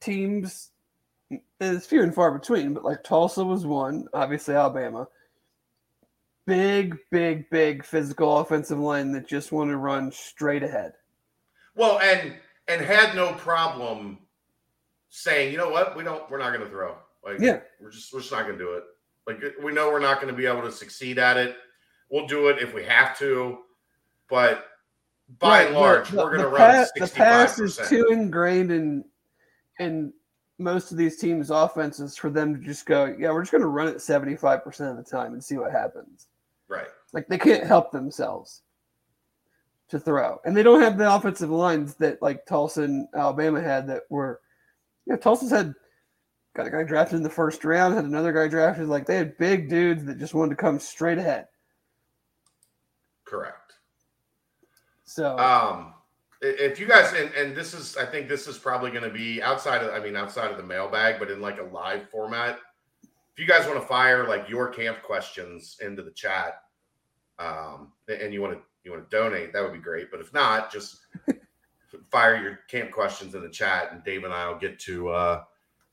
teams 0.00 0.70
it's 1.60 1.86
few 1.86 2.02
and 2.02 2.14
far 2.14 2.36
between, 2.36 2.74
but 2.74 2.84
like 2.84 3.04
Tulsa 3.04 3.44
was 3.44 3.66
one, 3.66 4.06
obviously 4.14 4.54
Alabama. 4.54 5.08
Big, 6.46 6.96
big, 7.10 7.50
big 7.50 7.84
physical 7.84 8.38
offensive 8.38 8.78
line 8.78 9.12
that 9.12 9.28
just 9.28 9.52
want 9.52 9.70
to 9.70 9.76
run 9.76 10.10
straight 10.10 10.62
ahead. 10.62 10.92
Well, 11.74 11.98
and 12.00 12.34
and 12.68 12.80
had 12.80 13.14
no 13.14 13.32
problem 13.32 14.18
saying, 15.08 15.52
you 15.52 15.58
know 15.58 15.70
what, 15.70 15.96
we 15.96 16.04
don't, 16.04 16.30
we're 16.30 16.38
not 16.38 16.52
going 16.52 16.64
to 16.64 16.70
throw. 16.70 16.94
Like, 17.24 17.40
yeah, 17.40 17.60
we're 17.80 17.90
just, 17.90 18.12
we're 18.12 18.20
just 18.20 18.32
not 18.32 18.46
going 18.46 18.58
to 18.58 18.64
do 18.64 18.72
it. 18.74 18.84
Like, 19.26 19.42
uh, 19.42 19.62
we 19.62 19.72
know 19.72 19.90
we're 19.90 19.98
not 19.98 20.20
going 20.20 20.32
to 20.32 20.36
be 20.36 20.46
able 20.46 20.62
to 20.62 20.72
succeed 20.72 21.18
at 21.18 21.36
it. 21.36 21.56
We'll 22.10 22.26
do 22.26 22.48
it 22.48 22.62
if 22.62 22.72
we 22.72 22.84
have 22.84 23.18
to, 23.18 23.58
but 24.28 24.66
by 25.38 25.58
right, 25.58 25.66
and 25.66 25.76
large, 25.76 26.10
the, 26.10 26.16
we're 26.16 26.36
going 26.36 26.40
to 26.40 26.48
run. 26.48 26.86
the 26.96 27.06
pass 27.14 27.58
is 27.58 27.78
too 27.88 28.06
ingrained 28.10 28.72
in 28.72 29.04
in 29.78 30.12
most 30.58 30.90
of 30.90 30.96
these 30.96 31.18
teams' 31.18 31.50
offenses 31.50 32.16
for 32.16 32.30
them 32.30 32.54
to 32.54 32.60
just 32.66 32.86
go, 32.86 33.14
yeah, 33.18 33.30
we're 33.30 33.42
just 33.42 33.52
going 33.52 33.62
to 33.62 33.68
run 33.68 33.88
it 33.88 34.00
seventy 34.00 34.36
five 34.36 34.64
percent 34.64 34.90
of 34.90 34.96
the 34.96 35.08
time 35.08 35.34
and 35.34 35.44
see 35.44 35.56
what 35.58 35.70
happens. 35.70 36.28
Right. 36.66 36.88
Like 37.12 37.28
they 37.28 37.38
can't 37.38 37.66
help 37.66 37.92
themselves 37.92 38.62
to 39.88 39.98
throw. 39.98 40.38
And 40.44 40.56
they 40.56 40.62
don't 40.62 40.82
have 40.82 40.98
the 40.98 41.12
offensive 41.12 41.50
lines 41.50 41.94
that 41.96 42.20
like 42.22 42.46
Tulsa 42.46 42.82
and 42.82 43.08
Alabama 43.14 43.60
had 43.60 43.86
that 43.88 44.02
were 44.10 44.40
yeah, 45.06 45.16
Tulsa's 45.16 45.50
had 45.50 45.74
got 46.54 46.66
a 46.66 46.70
guy 46.70 46.82
drafted 46.82 47.16
in 47.16 47.22
the 47.22 47.30
first 47.30 47.64
round, 47.64 47.94
had 47.94 48.04
another 48.04 48.32
guy 48.32 48.48
drafted. 48.48 48.88
Like 48.88 49.06
they 49.06 49.16
had 49.16 49.38
big 49.38 49.68
dudes 49.68 50.04
that 50.04 50.18
just 50.18 50.34
wanted 50.34 50.50
to 50.50 50.56
come 50.56 50.78
straight 50.78 51.18
ahead. 51.18 51.46
Correct. 53.24 53.74
So 55.04 55.38
um 55.38 55.94
if 56.40 56.78
you 56.78 56.86
guys 56.86 57.12
and, 57.14 57.32
and 57.34 57.56
this 57.56 57.74
is 57.74 57.96
I 57.96 58.04
think 58.04 58.28
this 58.28 58.46
is 58.46 58.58
probably 58.58 58.90
gonna 58.90 59.10
be 59.10 59.42
outside 59.42 59.82
of 59.82 59.94
I 59.94 60.04
mean 60.04 60.16
outside 60.16 60.50
of 60.50 60.58
the 60.58 60.62
mailbag, 60.62 61.18
but 61.18 61.30
in 61.30 61.40
like 61.40 61.58
a 61.58 61.64
live 61.64 62.08
format. 62.10 62.58
If 63.02 63.42
you 63.42 63.46
guys 63.46 63.68
want 63.68 63.80
to 63.80 63.86
fire 63.86 64.26
like 64.26 64.48
your 64.48 64.68
camp 64.68 65.00
questions 65.04 65.76
into 65.80 66.02
the 66.02 66.10
chat, 66.10 66.60
um, 67.38 67.92
and 68.08 68.34
you 68.34 68.42
want 68.42 68.54
to 68.54 68.60
you 68.88 68.94
want 68.94 69.08
to 69.08 69.16
donate, 69.16 69.52
that 69.52 69.62
would 69.62 69.72
be 69.72 69.78
great. 69.78 70.10
But 70.10 70.20
if 70.20 70.32
not, 70.32 70.72
just 70.72 71.00
fire 72.10 72.40
your 72.42 72.60
camp 72.68 72.90
questions 72.90 73.34
in 73.34 73.42
the 73.42 73.48
chat, 73.48 73.92
and 73.92 74.02
Dave 74.02 74.24
and 74.24 74.32
I 74.32 74.48
will 74.48 74.58
get 74.58 74.78
to 74.80 75.10
uh, 75.10 75.44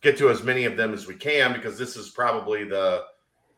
get 0.01 0.17
to 0.17 0.29
as 0.29 0.43
many 0.43 0.65
of 0.65 0.77
them 0.77 0.93
as 0.93 1.07
we 1.07 1.15
can 1.15 1.53
because 1.53 1.77
this 1.77 1.95
is 1.97 2.09
probably 2.09 2.63
the 2.63 3.03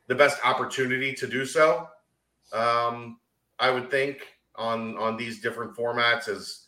the 0.08 0.16
best 0.16 0.40
opportunity 0.44 1.14
to 1.14 1.28
do 1.28 1.46
so. 1.46 1.88
Um, 2.52 3.20
I 3.60 3.70
would 3.70 3.92
think 3.92 4.26
on 4.56 4.98
on 4.98 5.18
these 5.18 5.42
different 5.42 5.76
formats 5.76 6.28
as 6.28 6.68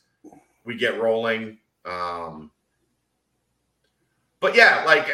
we 0.64 0.76
get 0.76 1.02
rolling. 1.02 1.58
Um, 1.86 2.52
but 4.40 4.56
yeah, 4.56 4.84
like 4.86 5.08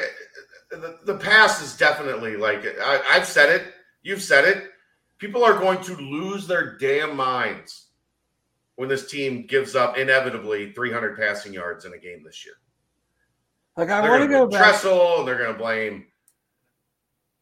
the, 0.72 1.00
the 1.06 1.18
past 1.18 1.64
is 1.64 1.78
definitely 1.78 2.36
like 2.36 2.66
I, 2.82 3.02
I've 3.10 3.26
said 3.26 3.50
it, 3.50 3.74
you've 4.04 4.22
said 4.22 4.46
it 4.46 4.72
people 5.18 5.44
are 5.44 5.58
going 5.58 5.82
to 5.84 5.96
lose 5.96 6.48
their 6.48 6.78
damn 6.78 7.16
minds 7.16 7.88
when 8.76 8.90
this 8.90 9.10
team 9.10 9.46
gives 9.46 9.76
up 9.76 9.98
inevitably 9.98 10.72
300 10.72 11.18
passing 11.18 11.54
yards 11.54 11.86
in 11.86 11.94
a 11.94 11.98
game 11.98 12.24
this 12.24 12.46
year. 12.46 12.56
Like 13.78 13.90
I 13.90 14.08
want 14.08 14.24
to 14.24 14.30
go 14.30 14.48
back. 14.48 14.62
Tressel, 14.62 15.20
and 15.20 15.28
they're 15.28 15.38
going 15.38 15.54
to 15.54 15.58
blame. 15.60 16.06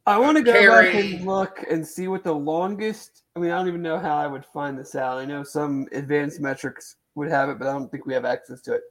I 0.06 0.18
want 0.18 0.38
to 0.38 0.44
go 0.44 0.52
Carey. 0.52 0.92
back 0.92 0.96
and 0.96 1.26
look 1.26 1.64
and 1.70 1.88
see 1.88 2.08
what 2.08 2.24
the 2.24 2.34
longest. 2.34 3.24
I 3.36 3.40
mean, 3.40 3.52
I 3.52 3.58
don't 3.58 3.68
even 3.68 3.82
know 3.82 3.98
how 3.98 4.18
I 4.18 4.28
would 4.28 4.46
find 4.46 4.78
this 4.78 4.96
out. 4.96 5.18
I 5.18 5.26
know 5.26 5.44
some 5.44 5.88
advanced 5.92 6.40
metrics 6.40 6.98
would 7.16 7.30
have 7.30 7.50
it, 7.50 7.60
but 7.60 7.68
I 7.68 7.74
don't 7.74 7.90
think 7.90 8.06
we 8.06 8.14
have 8.14 8.26
access 8.26 8.62
to 8.62 8.74
it. 8.74 8.82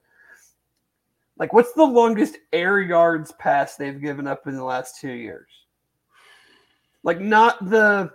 Like, 1.36 1.52
what's 1.52 1.72
the 1.72 1.84
longest 1.84 2.38
air 2.52 2.80
yards 2.80 3.32
pass 3.32 3.76
they've 3.76 4.00
given 4.00 4.26
up 4.26 4.46
in 4.46 4.54
the 4.54 4.64
last 4.64 5.00
two 5.00 5.12
years? 5.12 5.48
Like, 7.02 7.20
not 7.20 7.68
the 7.68 8.10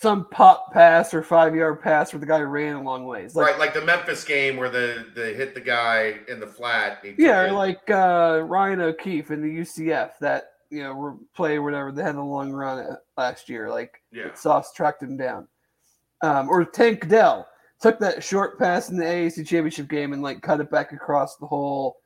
some 0.00 0.28
pop 0.30 0.72
pass 0.72 1.14
or 1.14 1.22
five 1.22 1.54
yard 1.54 1.80
pass 1.80 2.12
where 2.12 2.20
the 2.20 2.26
guy 2.26 2.40
ran 2.40 2.76
a 2.76 2.82
long 2.82 3.06
ways. 3.06 3.34
Like, 3.34 3.46
right, 3.46 3.58
like 3.58 3.74
the 3.74 3.84
Memphis 3.84 4.24
game 4.24 4.56
where 4.56 4.70
the 4.70 5.06
they 5.14 5.34
hit 5.34 5.54
the 5.54 5.60
guy 5.60 6.18
in 6.28 6.40
the 6.40 6.46
flat. 6.46 7.04
Yeah, 7.16 7.50
like 7.52 7.88
uh, 7.90 8.42
Ryan 8.44 8.80
O'Keefe 8.80 9.30
in 9.30 9.42
the 9.42 9.60
UCF 9.60 10.12
that 10.20 10.52
you 10.70 10.82
know 10.82 11.18
play 11.34 11.56
or 11.56 11.62
whatever. 11.62 11.92
They 11.92 12.02
had 12.02 12.16
a 12.16 12.22
long 12.22 12.52
run 12.52 12.96
last 13.16 13.48
year. 13.48 13.70
Like 13.70 14.02
yeah. 14.12 14.34
Sauce 14.34 14.72
tracked 14.72 15.02
him 15.02 15.16
down. 15.16 15.48
Um, 16.22 16.48
or 16.48 16.64
Tank 16.64 17.08
Dell 17.08 17.46
took 17.80 17.98
that 17.98 18.22
short 18.22 18.58
pass 18.58 18.90
in 18.90 18.96
the 18.96 19.04
AAC 19.04 19.46
championship 19.46 19.88
game 19.88 20.12
and 20.12 20.22
like 20.22 20.42
cut 20.42 20.60
it 20.60 20.70
back 20.70 20.92
across 20.92 21.36
the 21.36 21.46
whole. 21.46 21.98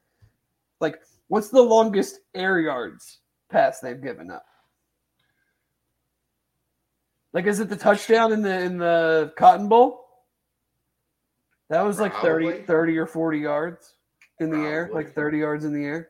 Like, 0.80 1.00
what's 1.28 1.48
the 1.48 1.62
longest 1.62 2.20
air 2.34 2.60
yards 2.60 3.18
pass 3.50 3.80
they've 3.80 4.02
given 4.02 4.30
up? 4.30 4.44
Like, 7.38 7.46
is 7.46 7.60
it 7.60 7.68
the 7.68 7.76
touchdown 7.76 8.32
in 8.32 8.42
the 8.42 8.60
in 8.62 8.78
the 8.78 9.32
Cotton 9.36 9.68
Bowl? 9.68 10.04
That 11.70 11.82
was 11.82 12.00
like 12.00 12.12
30, 12.16 12.62
30 12.62 12.98
or 12.98 13.06
40 13.06 13.38
yards 13.38 13.94
in 14.40 14.48
Probably. 14.48 14.66
the 14.66 14.72
air, 14.74 14.90
like 14.92 15.14
30 15.14 15.38
yards 15.38 15.64
in 15.64 15.72
the 15.72 15.84
air. 15.84 16.08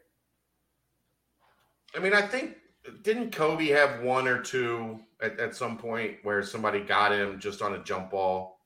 I 1.95 1.99
mean, 1.99 2.15
I 2.15 2.23
think 2.23 2.57
didn't 3.03 3.37
Coby 3.37 3.77
have 3.77 4.03
one 4.03 4.27
or 4.27 4.41
two 4.41 5.01
at, 5.21 5.39
at 5.39 5.55
some 5.55 5.77
point 5.77 6.17
where 6.23 6.43
somebody 6.43 6.81
got 6.81 7.13
him 7.13 7.39
just 7.39 7.61
on 7.61 7.75
a 7.75 7.85
jump 7.85 8.13
ball? 8.13 8.61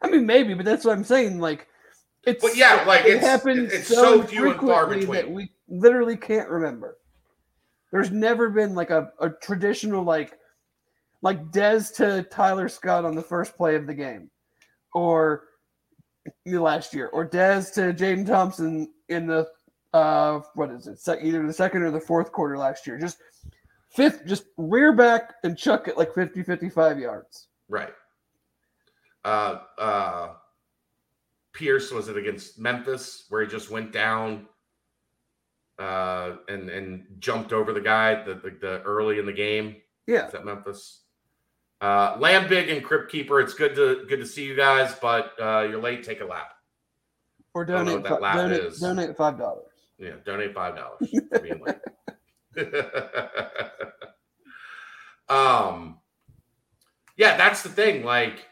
I 0.00 0.08
mean, 0.08 0.24
maybe, 0.24 0.54
but 0.54 0.64
that's 0.64 0.84
what 0.84 0.96
I'm 0.96 1.02
saying. 1.02 1.40
Like, 1.40 1.66
it's 2.22 2.40
but 2.40 2.56
yeah, 2.56 2.84
like 2.86 3.06
it 3.06 3.22
happens 3.22 3.72
it's 3.72 3.88
so, 3.88 4.20
so 4.20 4.22
few 4.22 4.52
and 4.52 4.60
far 4.60 4.86
between 4.86 5.10
that 5.10 5.28
we 5.28 5.50
literally 5.66 6.16
can't 6.16 6.48
remember. 6.48 6.96
There's 7.90 8.12
never 8.12 8.50
been 8.50 8.76
like 8.76 8.90
a, 8.90 9.10
a 9.18 9.30
traditional 9.30 10.04
like 10.04 10.38
like 11.24 11.50
Dez 11.50 11.92
to 11.96 12.22
Tyler 12.24 12.68
Scott 12.68 13.06
on 13.06 13.16
the 13.16 13.22
first 13.22 13.56
play 13.56 13.74
of 13.74 13.86
the 13.86 13.94
game, 13.94 14.30
or 14.92 15.44
last 16.46 16.94
year, 16.94 17.08
or 17.08 17.26
Dez 17.26 17.72
to 17.74 17.94
Jaden 17.94 18.26
Thompson 18.26 18.92
in 19.08 19.26
the 19.26 19.48
uh, 19.94 20.40
what 20.54 20.70
is 20.70 20.86
it? 20.86 20.98
either 21.22 21.46
the 21.46 21.52
second 21.52 21.82
or 21.82 21.90
the 21.90 22.00
fourth 22.00 22.30
quarter 22.30 22.58
last 22.58 22.86
year. 22.86 22.98
Just 22.98 23.18
fifth, 23.90 24.26
just 24.26 24.44
rear 24.58 24.92
back 24.92 25.34
and 25.44 25.56
chuck 25.56 25.88
it 25.88 25.96
like 25.96 26.12
50, 26.14 26.42
55 26.42 26.98
yards. 26.98 27.48
Right. 27.68 27.94
Uh, 29.24 29.60
uh, 29.78 30.28
Pierce 31.54 31.90
was 31.90 32.08
it 32.08 32.18
against 32.18 32.58
Memphis 32.58 33.24
where 33.30 33.42
he 33.42 33.48
just 33.48 33.70
went 33.70 33.92
down 33.92 34.46
uh, 35.78 36.36
and 36.48 36.68
and 36.68 37.06
jumped 37.18 37.52
over 37.52 37.72
the 37.72 37.80
guy 37.80 38.22
the, 38.24 38.34
the, 38.34 38.50
the 38.60 38.82
early 38.82 39.18
in 39.18 39.24
the 39.24 39.32
game. 39.32 39.76
Yeah, 40.06 40.26
is 40.26 40.32
that 40.32 40.44
Memphis? 40.44 41.03
Uh, 41.84 42.16
Land 42.18 42.48
Big 42.48 42.70
and 42.70 42.82
Crypt 42.82 43.12
Keeper. 43.12 43.40
It's 43.40 43.52
good 43.52 43.74
to 43.74 44.06
good 44.08 44.20
to 44.20 44.26
see 44.26 44.42
you 44.42 44.56
guys, 44.56 44.94
but 45.02 45.32
uh, 45.38 45.66
you're 45.68 45.82
late. 45.82 46.02
Take 46.02 46.22
a 46.22 46.24
lap. 46.24 46.54
Or 47.52 47.66
donate 47.66 48.02
that 48.04 48.22
lap 48.22 48.36
donate, 48.36 48.58
is. 48.58 48.80
donate 48.80 49.14
five 49.14 49.36
dollars. 49.36 49.66
Yeah, 49.98 50.12
donate 50.24 50.54
five 50.54 50.76
dollars 50.76 51.10
being 51.42 51.62
late. 51.62 51.76
um, 55.28 55.98
yeah, 57.18 57.36
that's 57.36 57.62
the 57.62 57.68
thing. 57.68 58.02
Like, 58.02 58.46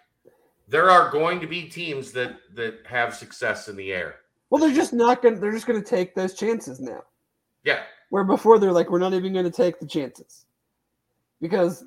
there 0.69 0.91
are 0.91 1.11
going 1.11 1.41
to 1.41 1.47
be 1.47 1.71
teams 1.71 2.13
that 2.13 2.37
that 2.55 2.81
have 2.85 3.15
success 3.15 3.67
in 3.67 3.77
the 3.77 3.95
air. 3.95 4.17
Well, 4.51 4.61
they're 4.61 4.77
just 4.77 4.93
not 4.93 5.23
going. 5.23 5.37
to 5.37 5.41
They're 5.41 5.53
just 5.53 5.67
going 5.67 5.83
to 5.83 5.89
take 5.89 6.15
those 6.15 6.35
chances 6.35 6.81
now. 6.81 7.03
Yeah. 7.65 7.85
Where 8.11 8.25
before 8.25 8.59
they're 8.59 8.73
like, 8.73 8.91
we're 8.91 8.99
not 8.99 9.15
even 9.15 9.33
going 9.33 9.47
to 9.47 9.51
take 9.51 9.81
the 9.81 9.87
chances 9.87 10.45
because 11.41 11.87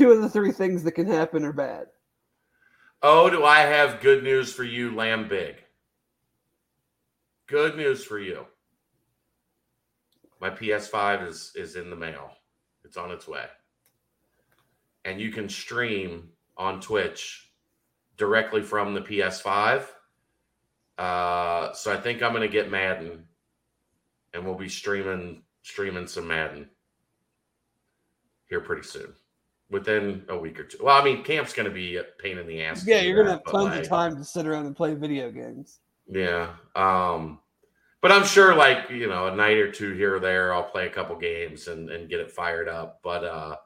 two 0.00 0.10
of 0.12 0.22
the 0.22 0.30
three 0.30 0.50
things 0.50 0.82
that 0.82 0.92
can 0.92 1.06
happen 1.06 1.44
are 1.44 1.52
bad. 1.52 1.86
Oh, 3.02 3.28
do 3.28 3.44
I 3.44 3.60
have 3.60 4.00
good 4.00 4.22
news 4.24 4.52
for 4.52 4.64
you, 4.64 4.94
Lamb 4.94 5.28
Big? 5.28 5.56
Good 7.46 7.76
news 7.76 8.02
for 8.02 8.18
you. 8.18 8.46
My 10.40 10.48
PS5 10.48 11.28
is 11.28 11.52
is 11.54 11.76
in 11.76 11.90
the 11.90 11.96
mail. 11.96 12.30
It's 12.84 12.96
on 12.96 13.10
its 13.10 13.28
way. 13.28 13.44
And 15.04 15.20
you 15.20 15.30
can 15.30 15.48
stream 15.48 16.30
on 16.56 16.80
Twitch 16.80 17.50
directly 18.16 18.62
from 18.62 18.94
the 18.94 19.00
PS5. 19.00 19.86
Uh, 20.96 21.72
so 21.72 21.92
I 21.92 21.98
think 21.98 22.22
I'm 22.22 22.34
to 22.34 22.48
get 22.48 22.70
Madden 22.70 23.24
and 24.32 24.44
we'll 24.44 24.54
be 24.54 24.68
streaming 24.68 25.42
streaming 25.62 26.06
some 26.06 26.28
Madden 26.28 26.70
here 28.48 28.60
pretty 28.60 28.82
soon, 28.82 29.12
within 29.70 30.24
a 30.28 30.36
week 30.36 30.58
or 30.58 30.64
two. 30.64 30.78
Well, 30.82 31.00
I 31.00 31.04
mean, 31.04 31.22
camp's 31.22 31.52
going 31.52 31.68
to 31.68 31.74
be 31.74 31.96
a 31.96 32.04
pain 32.18 32.38
in 32.38 32.46
the 32.46 32.62
ass. 32.62 32.86
Yeah, 32.86 33.00
you're 33.00 33.14
going 33.14 33.26
to 33.26 33.32
have 33.32 33.44
tons 33.44 33.70
like, 33.70 33.82
of 33.82 33.88
time 33.88 34.16
to 34.16 34.24
sit 34.24 34.46
around 34.46 34.66
and 34.66 34.76
play 34.76 34.94
video 34.94 35.30
games. 35.30 35.78
Yeah, 36.08 36.50
um, 36.74 37.38
but 38.00 38.10
I'm 38.10 38.24
sure, 38.24 38.54
like 38.54 38.90
you 38.90 39.08
know, 39.08 39.28
a 39.28 39.34
night 39.34 39.58
or 39.58 39.70
two 39.70 39.92
here 39.92 40.16
or 40.16 40.20
there, 40.20 40.52
I'll 40.52 40.64
play 40.64 40.86
a 40.86 40.90
couple 40.90 41.16
games 41.16 41.68
and 41.68 41.88
and 41.90 42.08
get 42.08 42.20
it 42.20 42.30
fired 42.30 42.68
up. 42.68 43.00
But 43.02 43.24
uh, 43.24 43.56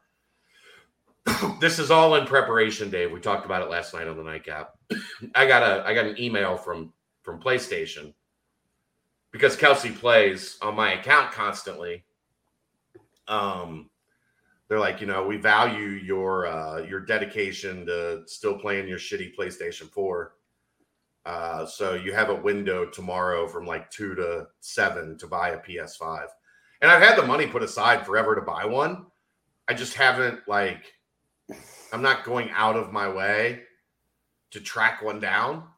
this 1.61 1.79
is 1.79 1.91
all 1.91 2.17
in 2.17 2.27
preparation, 2.27 2.91
Dave. 2.91 3.13
We 3.13 3.21
talked 3.21 3.47
about 3.47 3.63
it 3.63 3.71
last 3.71 3.95
night 3.95 4.09
on 4.09 4.17
the 4.17 4.25
nightcap. 4.25 4.75
I 5.35 5.47
got 5.47 5.63
a 5.63 5.87
I 5.87 5.95
got 5.95 6.07
an 6.07 6.21
email 6.21 6.57
from 6.57 6.93
from 7.23 7.41
PlayStation 7.41 8.13
because 9.31 9.57
Kelsey 9.57 9.91
plays 9.91 10.59
on 10.61 10.77
my 10.77 10.93
account 10.93 11.33
constantly. 11.33 12.05
Um, 13.27 13.89
they're 14.75 14.81
like, 14.81 15.01
you 15.01 15.07
know, 15.07 15.25
we 15.25 15.37
value 15.37 15.87
your 15.87 16.49
uh, 16.49 16.79
your 16.79 16.99
dedication 16.99 17.87
to 17.87 18.25
still 18.27 18.59
playing 18.59 18.89
your 18.89 18.99
shitty 18.99 19.33
PlayStation 19.37 19.89
Four. 19.89 20.33
Uh, 21.25 21.65
so 21.65 21.95
you 21.95 22.13
have 22.13 22.29
a 22.29 22.35
window 22.35 22.85
tomorrow 22.85 23.47
from 23.47 23.69
like 23.69 23.89
two 23.93 24.17
to 24.17 24.49
seven 24.59 25.17
to 25.19 25.29
buy 25.29 25.51
a 25.51 25.61
PS5. 25.61 26.27
And 26.83 26.91
I've 26.91 27.01
had 27.01 27.17
the 27.17 27.25
money 27.25 27.47
put 27.47 27.63
aside 27.63 28.05
forever 28.05 28.35
to 28.35 28.41
buy 28.41 28.65
one. 28.65 29.07
I 29.69 29.75
just 29.75 29.95
haven't 29.95 30.41
like 30.49 30.93
I'm 31.93 32.03
not 32.03 32.25
going 32.25 32.51
out 32.51 32.75
of 32.75 32.93
my 32.93 33.09
way 33.09 33.63
to 34.51 34.61
track 34.61 35.03
one 35.03 35.21
down. 35.21 35.69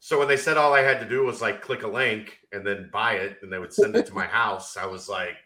So 0.00 0.18
when 0.18 0.28
they 0.28 0.36
said 0.36 0.58
all 0.58 0.74
I 0.74 0.82
had 0.82 1.00
to 1.00 1.08
do 1.08 1.24
was 1.24 1.40
like 1.40 1.62
click 1.62 1.82
a 1.82 1.88
link 1.88 2.40
and 2.52 2.66
then 2.66 2.90
buy 2.92 3.14
it 3.14 3.38
and 3.40 3.50
they 3.50 3.58
would 3.58 3.72
send 3.72 3.96
it 3.96 4.04
to 4.04 4.14
my 4.14 4.26
house, 4.42 4.76
I 4.76 4.84
was 4.84 5.08
like, 5.08 5.36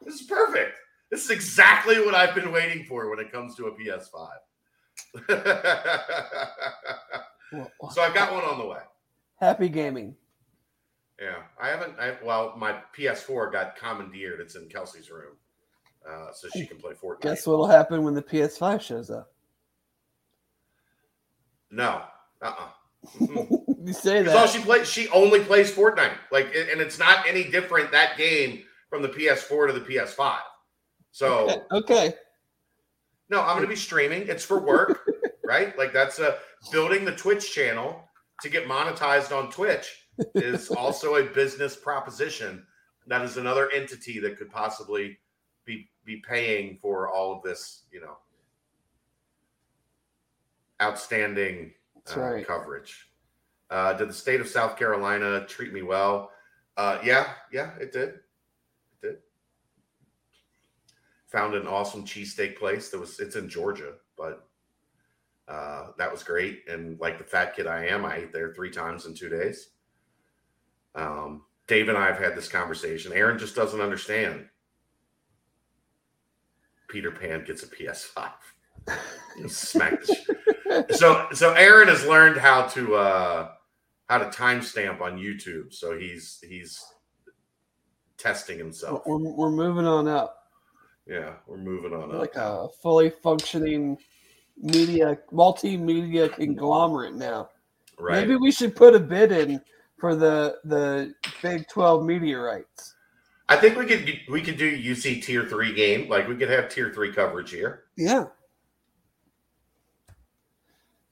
this 0.00 0.20
is 0.20 0.28
perfect. 0.28 0.78
This 1.10 1.24
is 1.24 1.30
exactly 1.30 2.04
what 2.04 2.14
I've 2.14 2.34
been 2.34 2.52
waiting 2.52 2.84
for 2.84 3.08
when 3.08 3.18
it 3.18 3.32
comes 3.32 3.54
to 3.56 3.66
a 3.66 3.72
PS5. 3.72 4.28
so 7.92 8.02
I've 8.02 8.14
got 8.14 8.32
one 8.32 8.44
on 8.44 8.58
the 8.58 8.66
way. 8.66 8.80
Happy 9.36 9.68
gaming. 9.68 10.14
Yeah, 11.20 11.36
I 11.60 11.68
haven't. 11.68 11.98
I, 11.98 12.14
well, 12.22 12.54
my 12.56 12.76
PS4 12.96 13.52
got 13.52 13.76
commandeered. 13.76 14.40
It's 14.40 14.54
in 14.54 14.68
Kelsey's 14.68 15.10
room, 15.10 15.36
uh, 16.08 16.32
so 16.32 16.48
she 16.52 16.66
can 16.66 16.76
play 16.76 16.92
Fortnite. 16.92 17.22
Guess 17.22 17.46
what'll 17.46 17.66
happen 17.66 18.02
when 18.02 18.14
the 18.14 18.22
PS5 18.22 18.80
shows 18.80 19.10
up? 19.10 19.32
No. 21.70 22.02
Uh. 22.40 22.46
Uh-uh. 22.46 22.68
you 23.82 23.92
say 23.92 24.22
that. 24.22 24.36
all 24.36 24.46
she 24.46 24.60
plays. 24.60 24.88
She 24.88 25.08
only 25.08 25.40
plays 25.40 25.72
Fortnite. 25.72 26.16
Like, 26.30 26.46
and 26.46 26.80
it's 26.80 26.98
not 26.98 27.26
any 27.26 27.44
different 27.44 27.90
that 27.92 28.16
game 28.16 28.64
from 28.90 29.02
the 29.02 29.08
PS4 29.08 29.68
to 29.68 29.72
the 29.72 29.80
PS5. 29.80 30.38
So 31.18 31.48
okay. 31.48 31.62
okay. 31.72 32.14
No, 33.28 33.40
I'm 33.40 33.56
going 33.56 33.62
to 33.62 33.68
be 33.68 33.74
streaming. 33.74 34.28
It's 34.28 34.44
for 34.44 34.60
work, 34.60 35.10
right? 35.44 35.76
Like 35.76 35.92
that's 35.92 36.20
a 36.20 36.38
building 36.70 37.04
the 37.04 37.10
Twitch 37.10 37.52
channel 37.52 38.08
to 38.42 38.48
get 38.48 38.68
monetized 38.68 39.36
on 39.36 39.50
Twitch 39.50 40.06
is 40.36 40.70
also 40.76 41.16
a 41.16 41.24
business 41.24 41.74
proposition. 41.74 42.64
That 43.08 43.22
is 43.22 43.36
another 43.36 43.68
entity 43.72 44.20
that 44.20 44.38
could 44.38 44.48
possibly 44.48 45.18
be 45.64 45.90
be 46.04 46.18
paying 46.18 46.78
for 46.80 47.12
all 47.12 47.32
of 47.32 47.42
this, 47.42 47.82
you 47.90 48.00
know, 48.00 48.18
outstanding 50.80 51.72
uh, 52.16 52.20
right. 52.20 52.46
coverage. 52.46 53.08
Uh, 53.70 53.92
did 53.94 54.08
the 54.08 54.14
state 54.14 54.40
of 54.40 54.46
South 54.46 54.76
Carolina 54.76 55.44
treat 55.46 55.72
me 55.72 55.82
well? 55.82 56.30
Uh, 56.76 57.00
yeah, 57.02 57.30
yeah, 57.52 57.72
it 57.80 57.90
did. 57.92 58.08
It 58.10 58.12
did. 58.12 58.20
Found 61.28 61.54
an 61.54 61.66
awesome 61.66 62.04
cheesesteak 62.04 62.56
place 62.56 62.88
that 62.90 62.98
was. 62.98 63.20
It's 63.20 63.36
in 63.36 63.48
Georgia, 63.48 63.94
but 64.16 64.48
uh, 65.46 65.88
that 65.98 66.10
was 66.10 66.22
great. 66.22 66.62
And 66.68 66.98
like 67.00 67.18
the 67.18 67.24
fat 67.24 67.54
kid 67.54 67.66
I 67.66 67.86
am, 67.86 68.04
I 68.04 68.16
ate 68.16 68.32
there 68.32 68.54
three 68.54 68.70
times 68.70 69.06
in 69.06 69.14
two 69.14 69.28
days. 69.28 69.70
Um, 70.94 71.42
Dave 71.66 71.88
and 71.88 71.98
I 71.98 72.06
have 72.06 72.18
had 72.18 72.34
this 72.34 72.48
conversation. 72.48 73.12
Aaron 73.12 73.38
just 73.38 73.54
doesn't 73.54 73.80
understand. 73.80 74.46
Peter 76.88 77.10
Pan 77.10 77.44
gets 77.44 77.62
a 77.62 77.66
PS5. 77.66 78.30
Smack 79.48 80.00
so 80.90 81.26
so 81.32 81.52
Aaron 81.54 81.88
has 81.88 82.04
learned 82.04 82.36
how 82.36 82.62
to 82.68 82.96
uh 82.96 83.50
how 84.08 84.18
to 84.18 84.26
timestamp 84.26 85.00
on 85.00 85.18
YouTube. 85.18 85.72
So 85.72 85.98
he's 85.98 86.42
he's 86.46 86.82
testing 88.16 88.58
himself. 88.58 89.02
We're, 89.06 89.18
we're 89.18 89.50
moving 89.50 89.86
on 89.86 90.08
up. 90.08 90.37
Yeah, 91.08 91.34
we're 91.46 91.56
moving 91.56 91.94
on 91.94 92.16
like 92.16 92.36
up. 92.36 92.70
a 92.70 92.72
fully 92.82 93.10
functioning 93.10 93.96
media 94.58 95.18
multimedia 95.32 96.30
conglomerate 96.30 97.14
now. 97.14 97.48
Right. 97.98 98.20
Maybe 98.20 98.36
we 98.36 98.52
should 98.52 98.76
put 98.76 98.94
a 98.94 99.00
bid 99.00 99.32
in 99.32 99.60
for 99.98 100.14
the 100.14 100.58
the 100.64 101.14
Big 101.42 101.66
12 101.68 102.04
media 102.04 102.38
rights. 102.38 102.94
I 103.48 103.56
think 103.56 103.78
we 103.78 103.86
could 103.86 104.20
we 104.28 104.42
could 104.42 104.58
do 104.58 104.70
UC 104.70 105.22
tier 105.22 105.46
3 105.46 105.74
game. 105.74 106.10
Like 106.10 106.28
we 106.28 106.36
could 106.36 106.50
have 106.50 106.68
tier 106.68 106.92
3 106.92 107.12
coverage 107.12 107.50
here. 107.50 107.84
Yeah. 107.96 108.26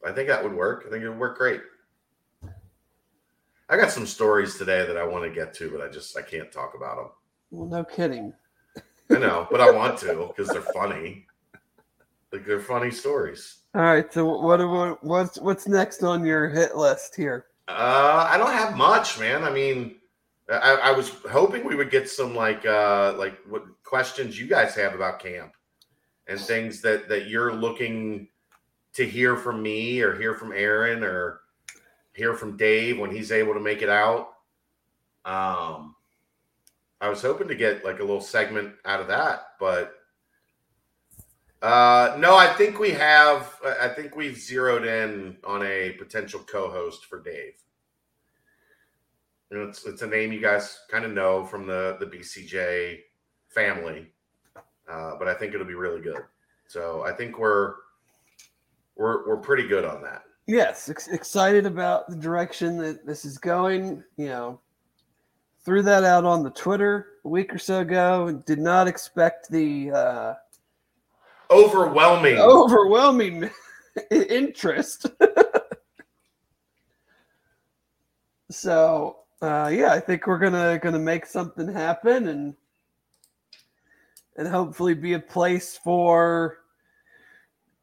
I 0.07 0.12
think 0.12 0.28
that 0.28 0.44
would 0.44 0.55
work. 0.55 0.84
I 0.86 0.90
think 0.90 1.03
it 1.03 1.09
would 1.09 1.18
work 1.18 1.38
great. 1.38 1.62
I 3.68 3.76
got 3.76 3.90
some 3.90 4.07
stories 4.07 4.57
today 4.57 4.86
that 4.86 4.97
I 4.97 5.05
want 5.05 5.24
to 5.24 5.30
get 5.30 5.53
to, 5.55 5.70
but 5.70 5.80
I 5.80 5.88
just 5.90 6.16
I 6.16 6.22
can't 6.22 6.53
talk 6.53 6.74
about 6.76 6.97
them. 6.97 7.09
Well, 7.51 7.66
no 7.66 7.82
kidding. 7.82 8.32
I 9.11 9.18
know, 9.18 9.46
but 9.50 9.61
I 9.61 9.70
want 9.70 9.98
to 10.00 10.26
because 10.28 10.48
they're 10.48 10.61
funny. 10.61 11.26
Like 12.32 12.44
they're 12.44 12.61
funny 12.61 12.90
stories. 12.90 13.59
All 13.74 13.82
right. 13.82 14.12
So 14.12 14.40
what 14.40 15.02
what's 15.04 15.38
what's 15.38 15.68
next 15.68 16.02
on 16.02 16.24
your 16.24 16.48
hit 16.48 16.76
list 16.76 17.14
here? 17.14 17.46
Uh, 17.68 18.26
I 18.28 18.38
don't 18.38 18.52
have 18.52 18.76
much, 18.76 19.18
man. 19.18 19.44
I 19.44 19.50
mean, 19.50 19.96
I, 20.48 20.74
I 20.84 20.90
was 20.92 21.11
hoping 21.30 21.64
we 21.64 21.74
would 21.74 21.90
get 21.90 22.09
some 22.09 22.34
like 22.34 22.64
uh 22.64 23.14
like 23.16 23.38
what 23.48 23.64
questions 23.84 24.38
you 24.38 24.46
guys 24.46 24.74
have 24.74 24.94
about 24.94 25.20
camp 25.20 25.52
and 26.26 26.38
things 26.40 26.80
that 26.82 27.09
that 27.09 27.28
you're 27.28 27.52
looking 27.52 28.28
to 28.94 29.04
hear 29.04 29.36
from 29.36 29.62
me 29.62 30.00
or 30.00 30.16
hear 30.16 30.34
from 30.34 30.52
Aaron 30.52 31.04
or 31.04 31.40
hear 32.14 32.34
from 32.34 32.57
Dave 32.57 32.98
when 32.98 33.11
he's 33.11 33.30
able 33.30 33.54
to 33.54 33.61
make 33.61 33.82
it 33.82 33.90
out. 33.90 34.30
Um, 35.24 35.96
I 37.01 37.09
was 37.09 37.22
hoping 37.22 37.49
to 37.49 37.55
get 37.55 37.84
like 37.84 37.99
a 37.99 38.05
little 38.05 38.20
segment 38.20 38.74
out 38.84 39.01
of 39.01 39.09
that, 39.09 39.49
but 39.61 39.94
uh, 41.62 42.16
no, 42.18 42.36
I 42.36 42.47
think 42.47 42.78
we 42.78 42.90
have. 42.90 43.55
I 43.80 43.88
think 43.88 44.14
we've 44.14 44.36
zeroed 44.38 44.86
in 44.86 45.36
on 45.44 45.62
a 45.64 45.92
potential 45.92 46.40
co-host 46.40 47.07
for 47.07 47.20
Dave. 47.22 47.55
You 49.51 49.59
know, 49.59 49.64
it's 49.64 49.84
it's 49.86 50.03
a 50.03 50.07
name 50.07 50.32
you 50.32 50.40
guys 50.40 50.80
kind 50.90 51.05
of 51.05 51.12
know 51.12 51.44
from 51.44 51.66
the 51.66 51.97
the 51.99 52.07
BCJ 52.07 52.99
family, 53.49 54.12
uh, 54.88 55.12
but 55.18 55.28
I 55.28 55.34
think 55.34 55.55
it'll 55.55 55.66
be 55.66 55.74
really 55.74 56.01
good. 56.01 56.20
So 56.68 57.03
I 57.03 57.12
think 57.12 57.38
we're 57.38 57.74
we're 58.97 59.26
we're 59.26 59.36
pretty 59.38 59.66
good 59.66 59.84
on 59.84 60.03
that. 60.03 60.22
Yes, 60.47 60.88
ex- 60.88 61.09
excited 61.09 61.66
about 61.66 62.09
the 62.09 62.16
direction 62.16 62.76
that 62.78 63.07
this 63.07 63.24
is 63.24 63.38
going. 63.38 64.05
You 64.16 64.26
know, 64.26 64.61
threw 65.67 65.83
that 65.83 66.05
out 66.05 66.25
on 66.25 66.45
the 66.45 66.51
Twitter 66.51 67.09
a 67.25 67.29
week 67.29 67.53
or 67.53 67.59
so 67.59 67.81
ago. 67.81 68.41
Did 68.47 68.61
not 68.61 68.87
expect 68.87 69.51
the 69.51 69.91
uh, 69.91 70.35
overwhelming, 71.51 72.39
overwhelming 72.39 73.51
interest. 74.11 75.07
so 78.51 79.17
uh, 79.43 79.69
yeah, 79.75 79.93
I 79.93 79.99
think 79.99 80.29
we're 80.29 80.39
gonna 80.39 80.79
gonna 80.79 81.01
make 81.01 81.27
something 81.27 81.71
happen 81.71 82.29
and 82.29 82.55
and 84.37 84.47
hopefully 84.47 84.95
be 84.95 85.14
a 85.14 85.19
place 85.19 85.77
for 85.83 86.59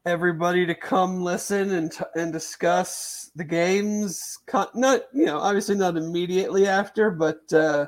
everybody 0.06 0.66
to 0.66 0.74
come 0.74 1.22
listen 1.22 1.72
and 1.72 1.92
t- 1.92 2.04
and 2.14 2.32
discuss 2.32 3.30
the 3.34 3.44
games. 3.44 4.38
Not 4.74 5.02
you 5.12 5.26
know 5.26 5.38
obviously 5.38 5.76
not 5.76 5.96
immediately 5.96 6.66
after, 6.66 7.10
but 7.10 7.40
uh, 7.52 7.86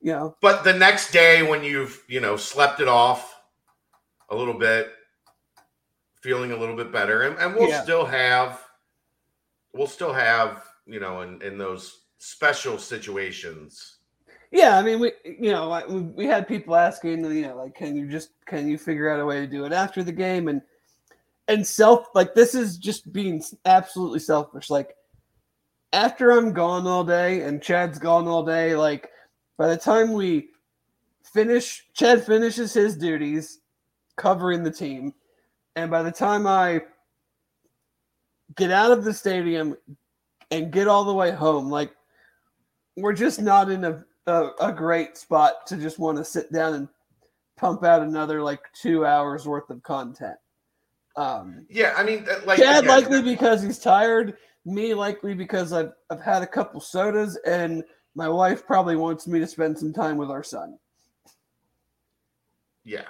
you 0.00 0.12
know. 0.12 0.36
But 0.40 0.64
the 0.64 0.72
next 0.72 1.12
day 1.12 1.42
when 1.42 1.62
you've 1.62 2.02
you 2.08 2.20
know 2.20 2.36
slept 2.36 2.80
it 2.80 2.88
off 2.88 3.40
a 4.30 4.36
little 4.36 4.58
bit, 4.58 4.92
feeling 6.20 6.52
a 6.52 6.56
little 6.56 6.76
bit 6.76 6.92
better, 6.92 7.22
and, 7.22 7.38
and 7.38 7.54
we'll 7.54 7.68
yeah. 7.68 7.82
still 7.82 8.04
have 8.04 8.62
we'll 9.72 9.86
still 9.86 10.12
have 10.12 10.64
you 10.86 11.00
know 11.00 11.22
in 11.22 11.42
in 11.42 11.58
those 11.58 12.02
special 12.18 12.78
situations 12.78 13.96
yeah, 14.52 14.78
I 14.78 14.82
mean, 14.82 15.00
we 15.00 15.12
you 15.24 15.50
know 15.50 16.12
we 16.16 16.26
had 16.26 16.46
people 16.46 16.76
asking, 16.76 17.24
you 17.24 17.42
know, 17.42 17.56
like, 17.56 17.74
can 17.74 17.96
you 17.96 18.08
just 18.08 18.30
can 18.46 18.68
you 18.68 18.78
figure 18.78 19.10
out 19.10 19.20
a 19.20 19.26
way 19.26 19.40
to 19.40 19.46
do 19.46 19.64
it 19.64 19.72
after 19.72 20.02
the 20.02 20.12
game 20.12 20.48
and 20.48 20.62
and 21.48 21.66
self 21.66 22.06
like 22.14 22.34
this 22.34 22.54
is 22.54 22.76
just 22.78 23.12
being 23.12 23.42
absolutely 23.64 24.18
selfish. 24.18 24.70
Like 24.70 24.96
after 25.92 26.30
I'm 26.30 26.52
gone 26.52 26.86
all 26.86 27.04
day 27.04 27.42
and 27.42 27.62
Chad's 27.62 27.98
gone 27.98 28.26
all 28.26 28.44
day, 28.44 28.74
like 28.74 29.10
by 29.56 29.68
the 29.68 29.76
time 29.76 30.12
we 30.12 30.48
finish, 31.22 31.84
Chad 31.94 32.24
finishes 32.24 32.74
his 32.74 32.96
duties 32.96 33.60
covering 34.16 34.62
the 34.62 34.70
team, 34.70 35.12
and 35.76 35.90
by 35.90 36.02
the 36.02 36.12
time 36.12 36.46
I 36.46 36.82
get 38.56 38.70
out 38.70 38.92
of 38.92 39.04
the 39.04 39.14
stadium 39.14 39.76
and 40.50 40.72
get 40.72 40.88
all 40.88 41.04
the 41.04 41.14
way 41.14 41.30
home, 41.30 41.70
like 41.70 41.92
we're 42.96 43.12
just 43.12 43.40
not 43.40 43.70
in 43.70 43.84
a 43.84 44.04
a, 44.26 44.50
a 44.60 44.72
great 44.72 45.16
spot 45.16 45.66
to 45.66 45.76
just 45.76 45.98
want 45.98 46.18
to 46.18 46.24
sit 46.24 46.52
down 46.52 46.74
and 46.74 46.88
pump 47.56 47.84
out 47.84 48.02
another 48.02 48.42
like 48.42 48.60
two 48.74 49.06
hours 49.06 49.46
worth 49.46 49.70
of 49.70 49.82
content. 49.82 50.36
Um, 51.16 51.66
yeah, 51.70 51.94
I 51.96 52.04
mean, 52.04 52.26
uh, 52.30 52.40
like 52.44 52.58
Chad 52.58 52.86
likely 52.86 53.22
because 53.22 53.62
he's 53.62 53.78
tired. 53.78 54.36
Me 54.64 54.94
likely 54.94 55.34
because 55.34 55.72
I've 55.72 55.92
I've 56.10 56.20
had 56.20 56.42
a 56.42 56.46
couple 56.46 56.80
sodas, 56.80 57.38
and 57.46 57.82
my 58.14 58.28
wife 58.28 58.66
probably 58.66 58.96
wants 58.96 59.26
me 59.26 59.38
to 59.40 59.46
spend 59.46 59.78
some 59.78 59.92
time 59.92 60.16
with 60.16 60.30
our 60.30 60.42
son. 60.42 60.78
Yeah, 62.84 63.06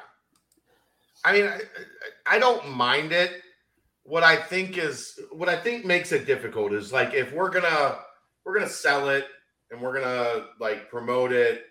I 1.24 1.32
mean, 1.32 1.46
I, 1.46 1.60
I 2.26 2.38
don't 2.38 2.70
mind 2.70 3.12
it. 3.12 3.42
What 4.04 4.22
I 4.22 4.36
think 4.36 4.78
is 4.78 5.18
what 5.32 5.48
I 5.48 5.56
think 5.56 5.84
makes 5.84 6.12
it 6.12 6.26
difficult 6.26 6.72
is 6.72 6.92
like 6.92 7.12
if 7.12 7.32
we're 7.32 7.50
gonna 7.50 7.98
we're 8.44 8.54
gonna 8.54 8.68
sell 8.68 9.08
it 9.08 9.26
and 9.72 9.82
we're 9.82 10.00
gonna 10.00 10.46
like 10.60 10.88
promote 10.88 11.32
it, 11.32 11.64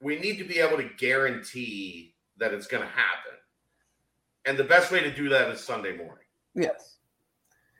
we 0.00 0.20
need 0.20 0.38
to 0.38 0.44
be 0.44 0.60
able 0.60 0.76
to 0.76 0.88
guarantee 0.98 2.14
that 2.36 2.54
it's 2.54 2.68
gonna 2.68 2.86
happen. 2.86 3.39
And 4.46 4.58
the 4.58 4.64
best 4.64 4.90
way 4.90 5.00
to 5.00 5.14
do 5.14 5.28
that 5.28 5.50
is 5.50 5.62
Sunday 5.62 5.96
morning. 5.96 6.24
Yes. 6.54 6.96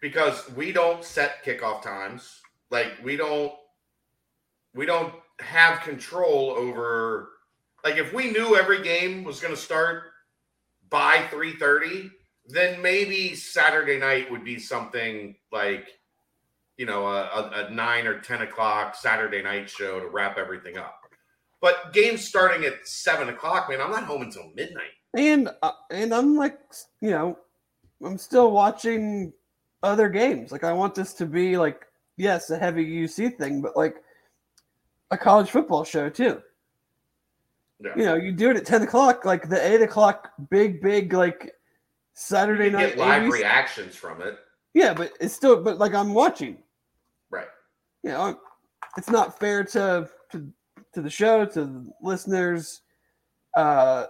Because 0.00 0.50
we 0.52 0.72
don't 0.72 1.04
set 1.04 1.44
kickoff 1.44 1.82
times. 1.82 2.40
Like 2.70 2.92
we 3.02 3.16
don't 3.16 3.52
we 4.74 4.86
don't 4.86 5.12
have 5.40 5.80
control 5.80 6.50
over 6.50 7.30
like 7.84 7.96
if 7.96 8.12
we 8.12 8.30
knew 8.30 8.56
every 8.56 8.82
game 8.82 9.24
was 9.24 9.40
going 9.40 9.54
to 9.54 9.60
start 9.60 10.04
by 10.90 11.26
3:30, 11.30 12.10
then 12.46 12.80
maybe 12.82 13.34
Saturday 13.34 13.98
night 13.98 14.30
would 14.30 14.44
be 14.44 14.58
something 14.58 15.34
like 15.50 15.88
you 16.80 16.86
know, 16.86 17.06
a, 17.06 17.66
a, 17.68 17.70
nine 17.70 18.06
or 18.06 18.20
10 18.20 18.40
o'clock 18.40 18.94
Saturday 18.94 19.42
night 19.42 19.68
show 19.68 20.00
to 20.00 20.08
wrap 20.08 20.38
everything 20.38 20.78
up. 20.78 21.02
But 21.60 21.92
games 21.92 22.26
starting 22.26 22.64
at 22.64 22.88
seven 22.88 23.28
o'clock, 23.28 23.68
man, 23.68 23.82
I'm 23.82 23.90
not 23.90 24.04
home 24.04 24.22
until 24.22 24.50
midnight. 24.54 24.96
And, 25.16 25.50
uh, 25.62 25.72
and 25.90 26.14
I'm 26.14 26.36
like, 26.36 26.58
you 27.00 27.10
know, 27.10 27.38
I'm 28.04 28.18
still 28.18 28.50
watching 28.52 29.32
other 29.82 30.08
games. 30.08 30.52
Like, 30.52 30.64
I 30.64 30.72
want 30.72 30.94
this 30.94 31.12
to 31.14 31.26
be 31.26 31.56
like, 31.56 31.86
yes, 32.16 32.50
a 32.50 32.58
heavy 32.58 32.84
UC 32.86 33.36
thing, 33.38 33.60
but 33.60 33.76
like 33.76 33.96
a 35.10 35.18
college 35.18 35.50
football 35.50 35.84
show 35.84 36.08
too. 36.08 36.40
Yeah. 37.82 37.92
You 37.96 38.04
know, 38.04 38.14
you 38.16 38.32
do 38.32 38.50
it 38.50 38.56
at 38.56 38.66
10 38.66 38.82
o'clock, 38.82 39.24
like 39.24 39.48
the 39.48 39.66
eight 39.66 39.80
o'clock 39.82 40.30
big, 40.50 40.82
big, 40.82 41.12
like 41.12 41.52
Saturday 42.14 42.70
night. 42.70 42.90
Get 42.90 42.98
live 42.98 43.22
ABC. 43.22 43.32
reactions 43.32 43.96
from 43.96 44.20
it. 44.20 44.38
Yeah, 44.74 44.92
but 44.94 45.12
it's 45.20 45.34
still, 45.34 45.62
but 45.62 45.78
like 45.78 45.94
I'm 45.94 46.14
watching 46.14 46.58
Right. 47.30 47.48
you 48.02 48.10
know, 48.10 48.38
it's 48.96 49.08
not 49.10 49.38
fair 49.40 49.64
to 49.64 50.08
to 50.32 50.48
to 50.94 51.00
the 51.00 51.10
show, 51.10 51.44
to 51.46 51.64
the 51.64 51.90
listeners. 52.02 52.82
Uh, 53.56 54.06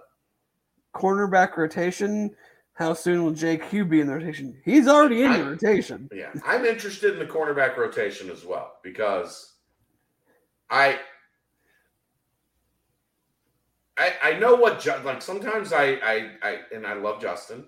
cornerback 0.95 1.57
rotation. 1.57 2.35
How 2.75 2.95
soon 2.95 3.25
will 3.25 3.33
JQ 3.33 3.91
be 3.91 4.01
in 4.01 4.07
the 4.07 4.15
rotation? 4.15 4.57
He's 4.65 4.89
already 4.89 5.23
in 5.23 5.33
the 5.33 5.45
rotation. 5.45 6.09
Yeah, 6.13 6.33
I'm 6.47 6.65
interested 6.65 7.13
in 7.13 7.19
the 7.19 7.27
cornerback 7.27 7.77
rotation 7.77 8.31
as 8.31 8.45
well 8.45 8.79
because 8.83 9.55
I 10.71 10.99
I, 13.99 14.13
I 14.23 14.39
know 14.39 14.55
what 14.55 14.87
like 15.05 15.21
sometimes 15.21 15.75
I, 15.75 15.99
I 16.03 16.31
I 16.43 16.59
and 16.75 16.87
I 16.87 16.95
love 16.95 17.21
Justin, 17.21 17.67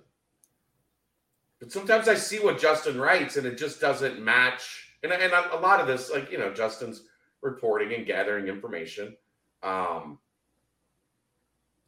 but 1.60 1.70
sometimes 1.70 2.08
I 2.08 2.14
see 2.14 2.38
what 2.38 2.58
Justin 2.58 2.98
writes 2.98 3.36
and 3.36 3.46
it 3.46 3.58
just 3.58 3.80
doesn't 3.80 4.18
match 4.18 4.92
and 5.02 5.12
and 5.12 5.32
a 5.32 5.56
lot 5.56 5.80
of 5.80 5.86
this, 5.86 6.10
like 6.10 6.30
you 6.30 6.38
know, 6.38 6.52
Justin's 6.52 7.02
reporting 7.42 7.92
and 7.92 8.06
gathering 8.06 8.48
information. 8.48 9.16
Um, 9.62 10.18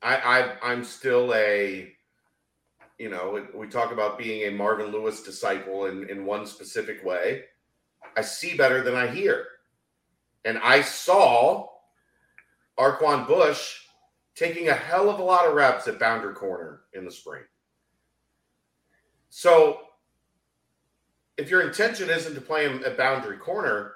I, 0.05 0.17
I 0.17 0.57
I'm 0.63 0.85
still 0.85 1.35
a, 1.35 1.91
you 2.99 3.09
know, 3.09 3.45
we 3.55 3.67
talk 3.67 3.91
about 3.91 4.19
being 4.19 4.47
a 4.47 4.57
Marvin 4.57 4.93
Lewis 4.93 5.23
disciple 5.23 5.87
in 5.87 6.09
in 6.11 6.27
one 6.27 6.47
specific 6.47 7.03
way. 7.05 7.45
I 8.17 8.21
see 8.21 8.57
better 8.57 8.83
than 8.83 8.95
I 8.95 9.09
hear, 9.09 9.47
and 10.45 10.59
I 10.59 10.83
saw 10.83 11.69
Arquon 12.79 13.27
Bush 13.27 13.81
taking 14.35 14.69
a 14.69 14.75
hell 14.75 15.09
of 15.09 15.19
a 15.19 15.23
lot 15.23 15.47
of 15.47 15.55
reps 15.55 15.89
at 15.89 15.99
boundary 15.99 16.35
corner 16.35 16.83
in 16.93 17.05
the 17.05 17.11
spring. 17.11 17.43
So 19.31 19.79
if 21.37 21.49
your 21.51 21.63
intention 21.63 22.11
isn't 22.11 22.35
to 22.35 22.41
play 22.41 22.69
him 22.69 22.83
at 22.85 22.99
boundary 22.99 23.39
corner, 23.39 23.95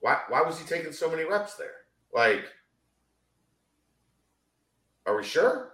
why 0.00 0.20
why 0.28 0.42
was 0.42 0.58
he 0.58 0.66
taking 0.66 0.92
so 0.92 1.10
many 1.10 1.24
reps 1.24 1.56
there? 1.56 1.74
Like, 2.14 2.44
are 5.06 5.16
we 5.16 5.24
sure? 5.24 5.72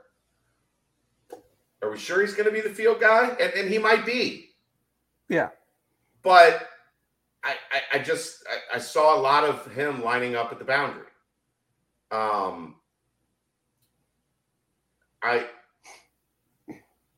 Are 1.83 1.91
we 1.91 1.99
sure 1.99 2.20
he's 2.20 2.35
going 2.35 2.47
to 2.47 2.53
be 2.53 2.61
the 2.61 2.74
field 2.74 3.01
guy? 3.01 3.37
And, 3.41 3.53
and 3.53 3.70
he 3.70 3.79
might 3.79 4.07
be. 4.07 4.51
Yeah. 5.29 5.51
But 6.22 6.68
I, 7.45 7.55
I, 7.72 7.99
I 7.99 7.99
just 8.01 8.45
I, 8.51 8.77
I, 8.77 8.79
saw 8.79 9.16
a 9.16 9.20
lot 9.20 9.45
of 9.45 9.70
him 9.72 10.03
lining 10.03 10.35
up 10.35 10.51
at 10.51 10.59
the 10.59 10.64
boundary. 10.64 11.07
Um, 12.11 12.77
I 15.22 15.47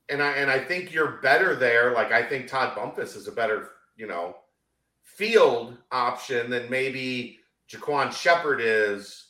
and 0.09 0.22
I 0.22 0.32
and 0.32 0.50
I 0.50 0.59
think 0.59 0.92
you're 0.92 1.18
better 1.22 1.54
there. 1.54 1.92
Like 1.92 2.12
I 2.12 2.22
think 2.22 2.48
Todd 2.48 2.74
Bumpus 2.74 3.16
is 3.16 3.28
a 3.28 3.32
better, 3.32 3.70
you 3.96 4.06
know, 4.06 4.36
field 5.02 5.76
option 5.90 6.50
than 6.50 6.68
maybe 6.70 7.38
Jaquan 7.70 8.12
Shepard 8.12 8.61
is 8.62 9.28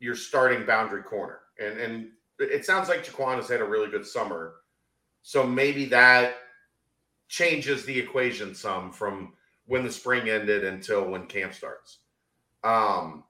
your 0.00 0.16
starting 0.16 0.66
boundary 0.66 1.02
corner. 1.02 1.40
And 1.60 1.78
and 1.78 2.08
it 2.38 2.64
sounds 2.64 2.88
like 2.88 3.04
Jaquan 3.04 3.36
has 3.36 3.48
had 3.48 3.60
a 3.60 3.64
really 3.64 3.90
good 3.90 4.06
summer. 4.06 4.54
So 5.22 5.46
maybe 5.46 5.84
that 5.86 6.36
changes 7.28 7.84
the 7.84 7.96
equation 7.96 8.54
some 8.54 8.90
from 8.90 9.34
when 9.66 9.84
the 9.84 9.92
spring 9.92 10.28
ended 10.28 10.64
until 10.64 11.08
when 11.08 11.26
camp 11.26 11.54
starts. 11.54 11.98
Um 12.64 13.24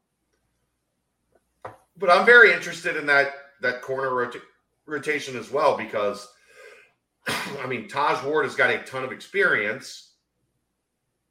but 1.97 2.09
I'm 2.09 2.25
very 2.25 2.53
interested 2.53 2.97
in 2.97 3.07
that 3.07 3.33
that 3.61 3.83
corner 3.83 4.15
rotation 4.15 4.47
rotation 4.87 5.37
as 5.37 5.51
well 5.51 5.77
because 5.77 6.27
I 7.29 7.67
mean 7.67 7.89
Taj 7.89 8.25
Ward 8.25 8.45
has 8.45 8.55
got 8.55 8.71
a 8.71 8.79
ton 8.79 9.05
of 9.05 9.13
experience 9.13 10.13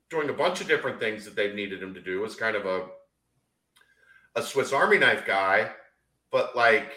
doing 0.09 0.29
a 0.29 0.33
bunch 0.33 0.59
of 0.59 0.67
different 0.67 0.99
things 0.99 1.23
that 1.23 1.35
they've 1.35 1.55
needed 1.55 1.81
him 1.81 1.93
to 1.93 2.01
do 2.01 2.25
as 2.25 2.35
kind 2.35 2.55
of 2.55 2.65
a 2.65 2.87
a 4.36 4.41
Swiss 4.41 4.73
Army 4.73 4.97
knife 4.97 5.25
guy, 5.25 5.71
but 6.32 6.55
like 6.55 6.91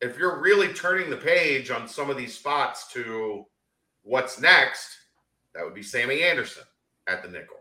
if 0.00 0.18
you're 0.18 0.40
really 0.40 0.72
turning 0.74 1.08
the 1.08 1.16
page 1.16 1.70
on 1.70 1.88
some 1.88 2.10
of 2.10 2.16
these 2.16 2.36
spots 2.36 2.92
to 2.92 3.46
what's 4.02 4.40
next, 4.40 4.98
That 5.54 5.64
would 5.64 5.74
be 5.74 5.82
Sammy 5.82 6.22
Anderson 6.22 6.64
at 7.06 7.22
the 7.22 7.28
nickel. 7.28 7.56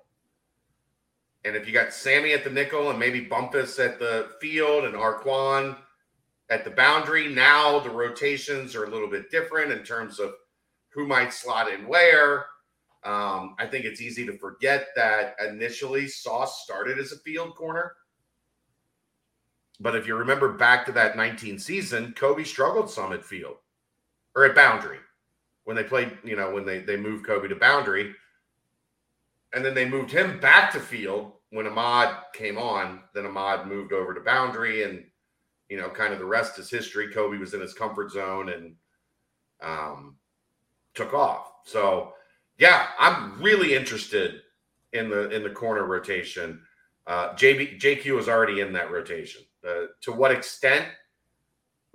And 1.46 1.56
if 1.56 1.68
you 1.68 1.74
got 1.74 1.94
Sammy 1.94 2.34
at 2.34 2.44
the 2.44 2.50
nickel 2.50 2.90
and 2.90 3.00
maybe 3.00 3.22
Bumpus 3.22 3.80
at 3.80 4.00
the 4.00 4.32
field 4.42 4.86
and 4.86 4.96
Arquon 4.96 5.78
at 6.50 6.64
the 6.64 6.72
boundary, 6.72 7.28
now 7.28 7.80
the 7.80 7.90
rotations 7.90 8.76
are 8.76 8.86
a 8.86 8.90
little 8.90 9.10
bit 9.10 9.30
different 9.30 9.72
in 9.72 9.84
terms 9.84 10.20
of 10.20 10.34
who 10.90 11.06
might 11.06 11.34
slot 11.34 11.72
in 11.72 11.88
where. 11.88 12.46
Um, 13.04 13.56
I 13.60 13.68
think 13.70 13.86
it's 13.86 14.02
easy 14.02 14.26
to 14.26 14.38
forget 14.38 14.88
that 14.96 15.36
initially 15.46 16.08
Sauce 16.08 16.64
started 16.64 16.98
as 16.98 17.12
a 17.12 17.20
field 17.20 17.56
corner. 17.56 17.94
But 19.84 19.98
if 19.98 20.08
you 20.08 20.16
remember 20.16 20.54
back 20.54 20.86
to 20.86 20.94
that 20.94 21.18
19 21.18 21.60
season, 21.60 22.14
Coby 22.18 22.48
struggled 22.48 22.90
some 22.90 23.12
at 23.12 23.24
field 23.24 23.58
or 24.34 24.46
at 24.46 24.56
boundary 24.56 25.00
when 25.66 25.76
they 25.76 25.84
played, 25.84 26.18
you 26.24 26.38
know, 26.38 26.54
when 26.54 26.66
they, 26.66 26.80
they 26.80 26.96
moved 26.96 27.28
Coby 27.28 27.50
to 27.50 27.56
boundary. 27.56 28.16
And 29.54 29.64
then 29.64 29.74
they 29.74 29.88
moved 29.88 30.10
him 30.10 30.40
back 30.40 30.72
to 30.72 30.80
field 30.80 31.34
when 31.50 31.68
Ahmad 31.68 32.16
came 32.34 32.58
on. 32.58 33.02
Then 33.14 33.26
Ahmad 33.26 33.68
moved 33.68 33.92
over 33.92 34.14
to 34.14 34.22
boundary 34.22 34.84
and, 34.84 35.04
you 35.68 35.76
know, 35.76 35.90
kind 35.90 36.14
of 36.14 36.20
the 36.20 36.26
rest 36.26 36.58
is 36.60 36.70
history. 36.70 37.10
Coby 37.14 37.38
was 37.38 37.54
in 37.54 37.60
his 37.60 37.74
comfort 37.74 38.10
zone 38.10 38.50
and 38.50 38.76
um, 39.62 40.16
took 40.94 41.14
off. 41.14 41.52
So, 41.66 42.14
yeah, 42.58 42.88
I'm 42.98 43.42
really 43.42 43.76
interested 43.76 44.44
in 44.94 45.10
the 45.10 45.30
in 45.30 45.44
the 45.44 45.50
corner 45.50 45.86
rotation. 45.86 46.62
Uh, 47.06 47.34
JB 47.34 47.82
JQ 47.82 48.20
is 48.20 48.30
already 48.30 48.62
in 48.62 48.72
that 48.74 48.90
rotation. 48.90 49.44
Uh, 49.68 49.88
to 50.02 50.12
what 50.12 50.32
extent? 50.32 50.86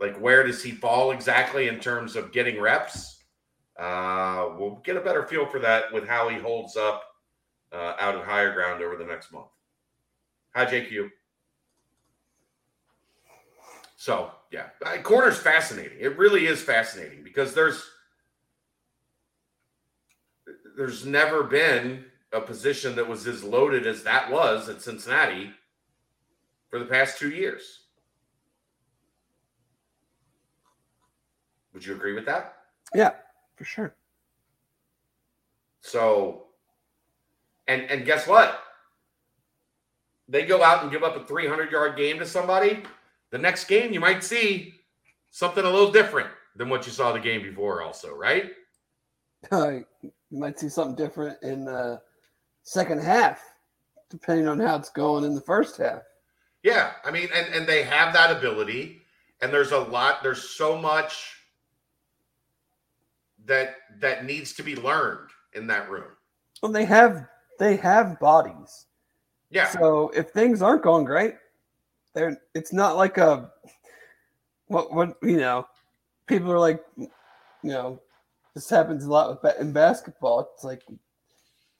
Like, 0.01 0.19
where 0.19 0.45
does 0.47 0.63
he 0.63 0.71
fall 0.71 1.11
exactly 1.11 1.69
in 1.69 1.81
terms 1.81 2.17
of 2.17 2.33
getting 2.33 2.61
reps? 2.61 3.25
Uh, 3.79 4.51
we'll 4.57 4.81
get 4.85 4.97
a 4.97 5.01
better 5.01 5.27
feel 5.27 5.47
for 5.47 5.59
that 5.61 5.93
with 5.93 6.07
how 6.07 6.29
he 6.29 6.39
holds 6.39 6.77
up 6.77 7.03
uh, 7.73 7.95
out 8.01 8.17
at 8.17 8.25
higher 8.25 8.53
ground 8.53 8.83
over 8.83 8.97
the 8.97 9.05
next 9.05 9.33
month. 9.33 9.49
Hi, 10.55 10.65
JQ. 10.65 11.11
So, 13.97 14.31
yeah, 14.51 14.69
corner's 15.03 15.39
fascinating. 15.39 15.99
It 16.01 16.17
really 16.17 16.47
is 16.47 16.63
fascinating 16.63 17.23
because 17.25 17.53
there's 17.53 17.85
there's 20.77 21.05
never 21.05 21.43
been 21.43 22.05
a 22.33 22.41
position 22.41 22.95
that 22.95 23.09
was 23.09 23.27
as 23.27 23.43
loaded 23.43 23.87
as 23.87 24.05
that 24.05 24.31
was 24.31 24.69
at 24.69 24.81
Cincinnati 24.81 25.51
for 26.71 26.79
the 26.79 26.85
past 26.85 27.19
two 27.19 27.31
years. 27.31 27.81
Would 31.73 31.85
you 31.85 31.95
agree 31.95 32.15
with 32.15 32.27
that? 32.27 32.57
Yeah, 32.95 33.13
for 33.57 33.65
sure. 33.65 33.95
So, 35.81 36.47
and 37.67 37.83
and 37.83 38.05
guess 38.05 38.27
what? 38.27 38.63
They 40.29 40.45
go 40.45 40.63
out 40.63 40.83
and 40.83 40.93
give 40.93 41.03
up 41.03 41.17
a 41.17 41.25
300 41.25 41.71
yard 41.71 41.97
game 41.97 42.19
to 42.19 42.27
somebody. 42.27 42.83
The 43.31 43.39
next 43.39 43.67
game, 43.67 43.93
you 43.93 44.01
might 44.01 44.25
see 44.25 44.75
something 45.31 45.65
a 45.65 45.71
little 45.71 45.93
different 45.93 46.29
than 46.57 46.69
what 46.69 46.87
you 46.87 46.93
saw 46.93 47.13
the 47.13 47.21
game 47.21 47.43
before, 47.43 47.83
also, 47.83 48.15
right? 48.15 48.51
Uh, 49.51 49.71
you 50.03 50.13
might 50.31 50.59
see 50.59 50.69
something 50.69 50.97
different 50.97 51.39
in 51.43 51.65
the 51.65 52.01
second 52.63 53.03
half, 53.03 53.43
depending 54.11 54.49
on 54.49 54.59
how 54.59 54.77
it's 54.77 54.91
going 54.91 55.25
in 55.25 55.35
the 55.35 55.41
first 55.41 55.77
half. 55.77 56.03
Yeah, 56.63 56.93
I 57.05 57.11
mean, 57.11 57.29
and 57.35 57.55
and 57.55 57.67
they 57.67 57.83
have 57.83 58.13
that 58.15 58.37
ability, 58.37 59.03
and 59.41 59.53
there's 59.53 59.73
a 59.73 59.79
lot. 59.79 60.23
There's 60.23 60.43
so 60.43 60.77
much 60.77 61.37
that 63.47 63.77
that 64.01 64.25
needs 64.25 64.53
to 64.55 64.63
be 64.63 64.77
learned 64.77 65.31
in 65.55 65.67
that 65.69 65.91
room. 65.91 66.11
Well, 66.63 66.73
they 66.73 66.85
have 66.85 67.27
they 67.59 67.77
have 67.77 68.19
bodies. 68.21 68.87
Yeah. 69.51 69.69
So 69.69 70.11
if 70.11 70.31
things 70.31 70.63
aren't 70.63 70.83
going 70.83 71.05
great, 71.05 71.35
they're 72.15 72.41
it's 72.55 72.73
not 72.73 72.97
like 72.97 73.19
a 73.19 73.51
what 74.67 74.93
what 74.93 75.17
you 75.23 75.39
know. 75.39 75.67
People 76.27 76.53
are 76.53 76.59
like, 76.59 76.85
you 76.99 77.09
know, 77.63 78.03
this 78.55 78.69
happens 78.69 79.05
a 79.05 79.11
lot 79.11 79.43
with 79.43 79.61
in 79.61 79.73
basketball. 79.73 80.51
It's 80.55 80.65
like 80.65 80.83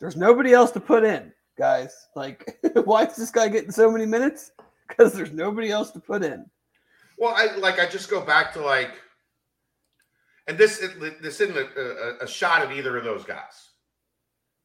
there's 0.01 0.17
nobody 0.17 0.53
else 0.53 0.71
to 0.73 0.81
put 0.81 1.05
in, 1.05 1.33
guys. 1.59 1.95
Like, 2.17 2.59
why 2.85 3.05
is 3.05 3.17
this 3.17 3.31
guy 3.31 3.49
getting 3.49 3.71
so 3.71 3.91
many 3.91 4.07
minutes? 4.07 4.53
Because 4.89 5.13
there's 5.13 5.33
nobody 5.33 5.71
else 5.71 5.91
to 5.93 6.01
put 6.01 6.23
in. 6.23 6.47
Well, 7.19 7.35
I 7.37 7.57
like 7.57 7.79
I 7.79 7.87
just 7.87 8.09
go 8.09 8.21
back 8.21 8.53
to 8.55 8.61
like, 8.61 8.93
and 10.47 10.57
this 10.57 10.79
this 11.21 11.41
isn't 11.41 11.57
a, 11.57 11.81
a, 11.81 12.25
a 12.25 12.29
shot 12.29 12.63
at 12.63 12.73
either 12.73 12.97
of 12.97 13.05
those 13.05 13.25
guys 13.25 13.71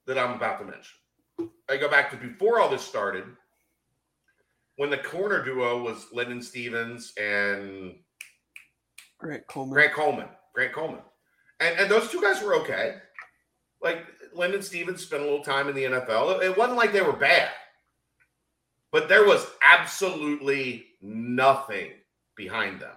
that 0.07 0.17
I'm 0.17 0.35
about 0.35 0.59
to 0.59 0.65
mention. 0.65 1.51
I 1.69 1.77
go 1.77 1.89
back 1.89 2.11
to 2.11 2.17
before 2.17 2.59
all 2.59 2.69
this 2.69 2.83
started, 2.83 3.25
when 4.77 4.89
the 4.89 4.97
corner 4.97 5.43
duo 5.43 5.83
was 5.83 6.07
Linden 6.13 6.41
Stephens 6.41 7.13
and 7.19 7.95
Grant 9.17 9.47
Coleman. 9.47 9.73
Grant 9.73 9.93
Coleman. 9.93 10.27
Grant 10.53 10.73
Coleman. 10.73 11.01
And, 11.59 11.79
and 11.79 11.91
those 11.91 12.09
two 12.09 12.21
guys 12.21 12.41
were 12.41 12.55
okay. 12.55 12.95
Like 13.81 14.05
Linden 14.33 14.61
Stephens 14.61 15.03
spent 15.03 15.21
a 15.21 15.25
little 15.25 15.43
time 15.43 15.69
in 15.69 15.75
the 15.75 15.83
NFL. 15.83 16.41
It 16.43 16.57
wasn't 16.57 16.77
like 16.77 16.91
they 16.91 17.01
were 17.01 17.13
bad, 17.13 17.49
but 18.93 19.09
there 19.09 19.25
was 19.25 19.47
absolutely 19.63 20.85
nothing 21.01 21.89
behind 22.35 22.79
them. 22.79 22.95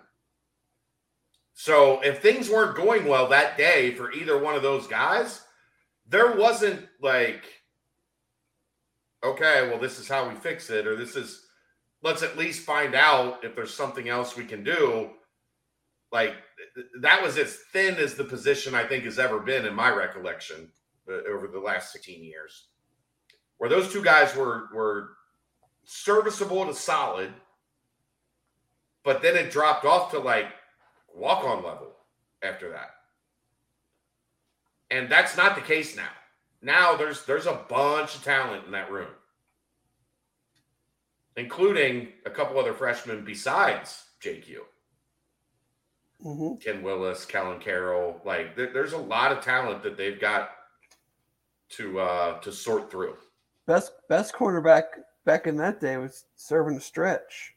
So 1.54 2.02
if 2.02 2.20
things 2.20 2.50
weren't 2.50 2.76
going 2.76 3.06
well 3.06 3.26
that 3.28 3.56
day 3.56 3.94
for 3.94 4.12
either 4.12 4.38
one 4.38 4.54
of 4.54 4.62
those 4.62 4.86
guys, 4.86 5.40
there 6.06 6.36
wasn't 6.36 6.86
like, 7.00 7.46
okay, 9.24 9.66
well, 9.70 9.78
this 9.78 9.98
is 9.98 10.06
how 10.06 10.28
we 10.28 10.34
fix 10.34 10.68
it, 10.68 10.86
or 10.86 10.96
this 10.96 11.16
is, 11.16 11.46
let's 12.02 12.22
at 12.22 12.36
least 12.36 12.66
find 12.66 12.94
out 12.94 13.42
if 13.42 13.56
there's 13.56 13.72
something 13.72 14.10
else 14.10 14.36
we 14.36 14.44
can 14.44 14.62
do. 14.62 15.08
Like 16.12 16.34
that 17.00 17.22
was 17.22 17.38
as 17.38 17.56
thin 17.72 17.94
as 17.94 18.14
the 18.14 18.24
position 18.24 18.74
I 18.74 18.84
think 18.84 19.04
has 19.04 19.18
ever 19.18 19.40
been 19.40 19.64
in 19.64 19.74
my 19.74 19.88
recollection 19.88 20.68
uh, 21.08 21.26
over 21.26 21.48
the 21.48 21.58
last 21.58 21.90
16 21.90 22.22
years, 22.22 22.66
where 23.56 23.70
those 23.70 23.90
two 23.90 24.04
guys 24.04 24.36
were 24.36 24.68
were 24.74 25.15
serviceable 25.86 26.66
to 26.66 26.74
solid, 26.74 27.32
but 29.04 29.22
then 29.22 29.36
it 29.36 29.50
dropped 29.50 29.86
off 29.86 30.10
to 30.10 30.18
like 30.18 30.48
walk 31.14 31.44
on 31.44 31.64
level 31.64 31.92
after 32.42 32.70
that. 32.70 32.90
And 34.90 35.10
that's 35.10 35.36
not 35.36 35.54
the 35.54 35.62
case 35.62 35.96
now. 35.96 36.08
Now 36.60 36.96
there's 36.96 37.24
there's 37.24 37.46
a 37.46 37.64
bunch 37.68 38.14
of 38.14 38.24
talent 38.24 38.66
in 38.66 38.72
that 38.72 38.90
room, 38.90 39.08
including 41.36 42.08
a 42.24 42.30
couple 42.30 42.58
other 42.58 42.74
freshmen 42.74 43.24
besides 43.24 44.04
JQ 44.22 44.58
mm-hmm. 46.24 46.56
Ken 46.56 46.82
Willis, 46.82 47.24
Kellen 47.24 47.60
Carroll. 47.60 48.20
Like 48.24 48.56
there, 48.56 48.72
there's 48.72 48.92
a 48.92 48.98
lot 48.98 49.32
of 49.32 49.42
talent 49.42 49.82
that 49.82 49.96
they've 49.96 50.20
got 50.20 50.50
to 51.70 52.00
uh 52.00 52.40
to 52.40 52.52
sort 52.52 52.90
through. 52.90 53.16
Best 53.66 53.92
best 54.08 54.32
quarterback 54.32 54.84
back 55.26 55.46
in 55.46 55.56
that 55.58 55.80
day 55.80 55.98
was 55.98 56.24
serving 56.36 56.78
a 56.78 56.80
stretch. 56.80 57.52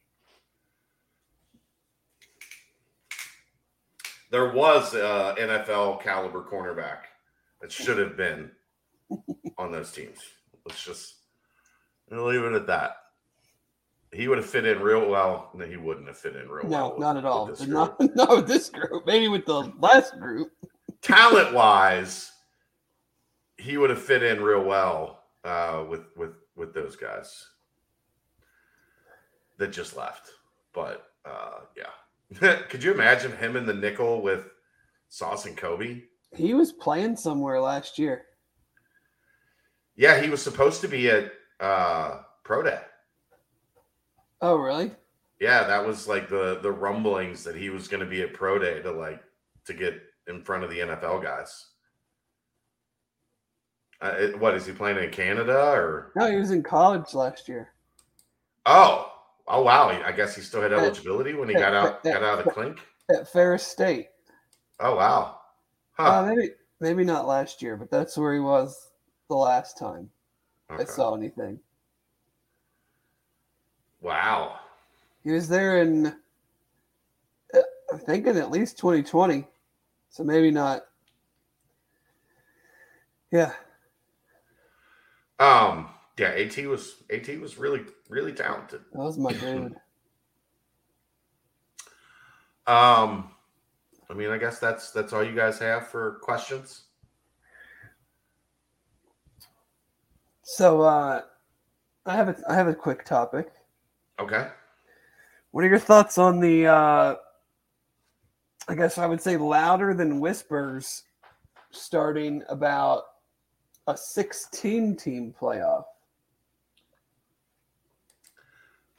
There 4.32 4.52
was 4.52 4.94
a 4.94 5.36
NFL 5.40 6.04
caliber 6.04 6.44
cornerback 6.44 7.04
that 7.62 7.72
should 7.72 7.98
have 7.98 8.18
been 8.18 8.52
on 9.58 9.72
those 9.72 9.92
teams. 9.94 10.20
Let's 10.66 10.84
just 10.84 11.16
leave 12.12 12.44
it 12.44 12.54
at 12.54 12.68
that 12.68 12.98
he 14.12 14.28
would 14.28 14.38
have 14.40 14.50
fit 14.50 14.66
in 14.66 14.80
real 14.80 15.08
well. 15.08 15.52
No, 15.54 15.66
he 15.66 15.78
wouldn't 15.78 16.08
have 16.08 16.18
fit 16.18 16.36
in 16.36 16.50
real 16.50 16.68
no, 16.68 16.90
well. 16.90 16.96
No, 17.00 17.06
not 17.06 17.18
at 17.18 17.26
all. 17.26 17.56
Not, 17.68 18.16
not 18.16 18.30
with 18.30 18.48
this 18.48 18.70
group. 18.70 19.06
Maybe 19.06 19.28
with 19.28 19.46
the 19.46 19.72
last 19.80 20.20
group. 20.20 20.52
Talent 21.02 21.54
wise, 21.54 22.32
he 23.58 23.78
would 23.78 23.90
have 23.90 24.02
fit 24.02 24.24
in 24.24 24.42
real 24.42 24.64
well 24.64 25.24
uh, 25.44 25.86
with 25.88 26.02
with 26.18 26.34
with 26.56 26.74
those 26.74 26.96
guys 26.96 27.46
that 29.60 29.72
just 29.72 29.96
left. 29.96 30.32
But 30.74 31.06
uh, 31.26 31.60
yeah, 31.78 32.56
could 32.70 32.84
you 32.84 32.92
imagine 32.92 33.32
him 33.38 33.56
in 33.56 33.66
the 33.66 33.74
nickel 33.74 34.22
with 34.22 34.46
Sauce 35.10 35.46
and 35.46 35.56
Coby? 35.56 36.04
He 36.36 36.54
was 36.54 36.72
playing 36.72 37.16
somewhere 37.16 37.62
last 37.62 38.00
year. 38.00 38.26
Yeah, 39.96 40.20
he 40.22 40.30
was 40.30 40.42
supposed 40.42 40.82
to 40.82 40.88
be 40.88 41.10
at 41.10 41.32
uh, 41.60 42.20
Pro 42.44 42.64
Day. 42.64 42.80
Oh, 44.42 44.56
really? 44.56 44.92
Yeah, 45.40 45.66
that 45.66 45.86
was 45.86 46.08
like 46.08 46.30
the 46.30 46.60
the 46.62 46.72
rumblings 46.72 47.44
that 47.44 47.56
he 47.56 47.70
was 47.70 47.88
going 47.88 48.02
to 48.02 48.10
be 48.10 48.22
at 48.22 48.34
pro 48.34 48.60
day 48.60 48.82
to 48.82 48.92
like 48.92 49.22
to 49.66 49.74
get 49.74 50.02
in 50.28 50.42
front 50.44 50.64
of 50.64 50.70
the 50.70 50.80
NFL 50.80 51.24
guys. 51.24 51.68
Uh, 54.02 54.28
what 54.38 54.56
is 54.56 54.66
he 54.66 54.72
playing 54.72 54.98
in 54.98 55.10
Canada 55.10 55.58
or? 55.58 56.12
No, 56.16 56.30
he 56.30 56.38
was 56.38 56.52
in 56.52 56.64
college 56.64 57.14
last 57.14 57.50
year. 57.50 57.70
Oh, 58.66 59.12
oh 59.50 59.62
wow! 59.62 59.90
I 59.90 60.12
guess 60.12 60.36
he 60.36 60.42
still 60.42 60.62
had 60.62 60.72
eligibility 60.72 61.34
when 61.34 61.50
he 61.50 61.56
got 61.56 61.74
out 61.74 62.04
got 62.04 62.24
out 62.24 62.40
of 62.40 62.46
the 62.46 62.52
clink 62.52 62.80
at 63.10 63.32
Ferris 63.32 63.66
State. 63.66 64.08
Oh 64.80 64.96
wow! 64.96 65.40
Huh. 65.92 66.20
Uh, 66.20 66.26
maybe 66.28 66.52
maybe 66.80 67.04
not 67.04 67.28
last 67.28 67.62
year, 67.62 67.76
but 67.76 67.92
that's 67.92 68.18
where 68.18 68.34
he 68.34 68.40
was 68.40 68.92
the 69.28 69.36
last 69.36 69.78
time 69.78 70.10
okay. 70.72 70.84
I 70.84 70.86
saw 70.86 71.16
anything. 71.16 71.60
Wow. 74.02 74.60
He 75.24 75.32
was 75.32 75.50
there 75.50 75.82
in, 75.82 76.16
I 77.54 77.98
think, 77.98 78.28
in 78.28 78.38
at 78.38 78.52
least 78.52 78.78
2020. 78.78 79.46
So 80.10 80.24
maybe 80.24 80.52
not. 80.52 80.86
Yeah. 83.32 83.52
Um. 85.38 85.90
Yeah. 86.20 86.30
At 86.30 86.58
was 86.68 86.96
At 87.10 87.28
was 87.40 87.58
really 87.58 87.82
really 88.10 88.34
talented. 88.34 88.82
That 88.92 89.00
was 89.00 89.18
my 89.18 89.32
dude. 89.34 89.76
um. 92.68 93.32
I 94.12 94.16
mean, 94.16 94.32
I 94.32 94.40
guess 94.40 94.58
that's 94.58 94.92
that's 94.92 95.14
all 95.14 95.24
you 95.24 95.36
guys 95.36 95.60
have 95.60 95.88
for 95.88 96.20
questions. 96.24 96.86
So 100.42 100.82
uh, 100.82 101.22
I 102.08 102.16
have 102.16 102.30
a 102.30 102.36
I 102.50 102.56
have 102.56 102.68
a 102.68 102.74
quick 102.74 103.06
topic. 103.06 103.52
Okay. 104.20 104.48
What 105.52 105.64
are 105.64 105.68
your 105.68 105.78
thoughts 105.78 106.18
on 106.18 106.40
the? 106.40 106.66
Uh, 106.66 107.16
I 108.68 108.76
guess 108.76 108.98
I 108.98 109.06
would 109.06 109.22
say 109.22 109.38
louder 109.38 109.94
than 109.94 110.20
whispers, 110.20 111.04
starting 111.70 112.44
about 112.50 113.04
a 113.88 113.96
16 113.96 114.96
team 114.96 115.36
playoff. 115.40 115.84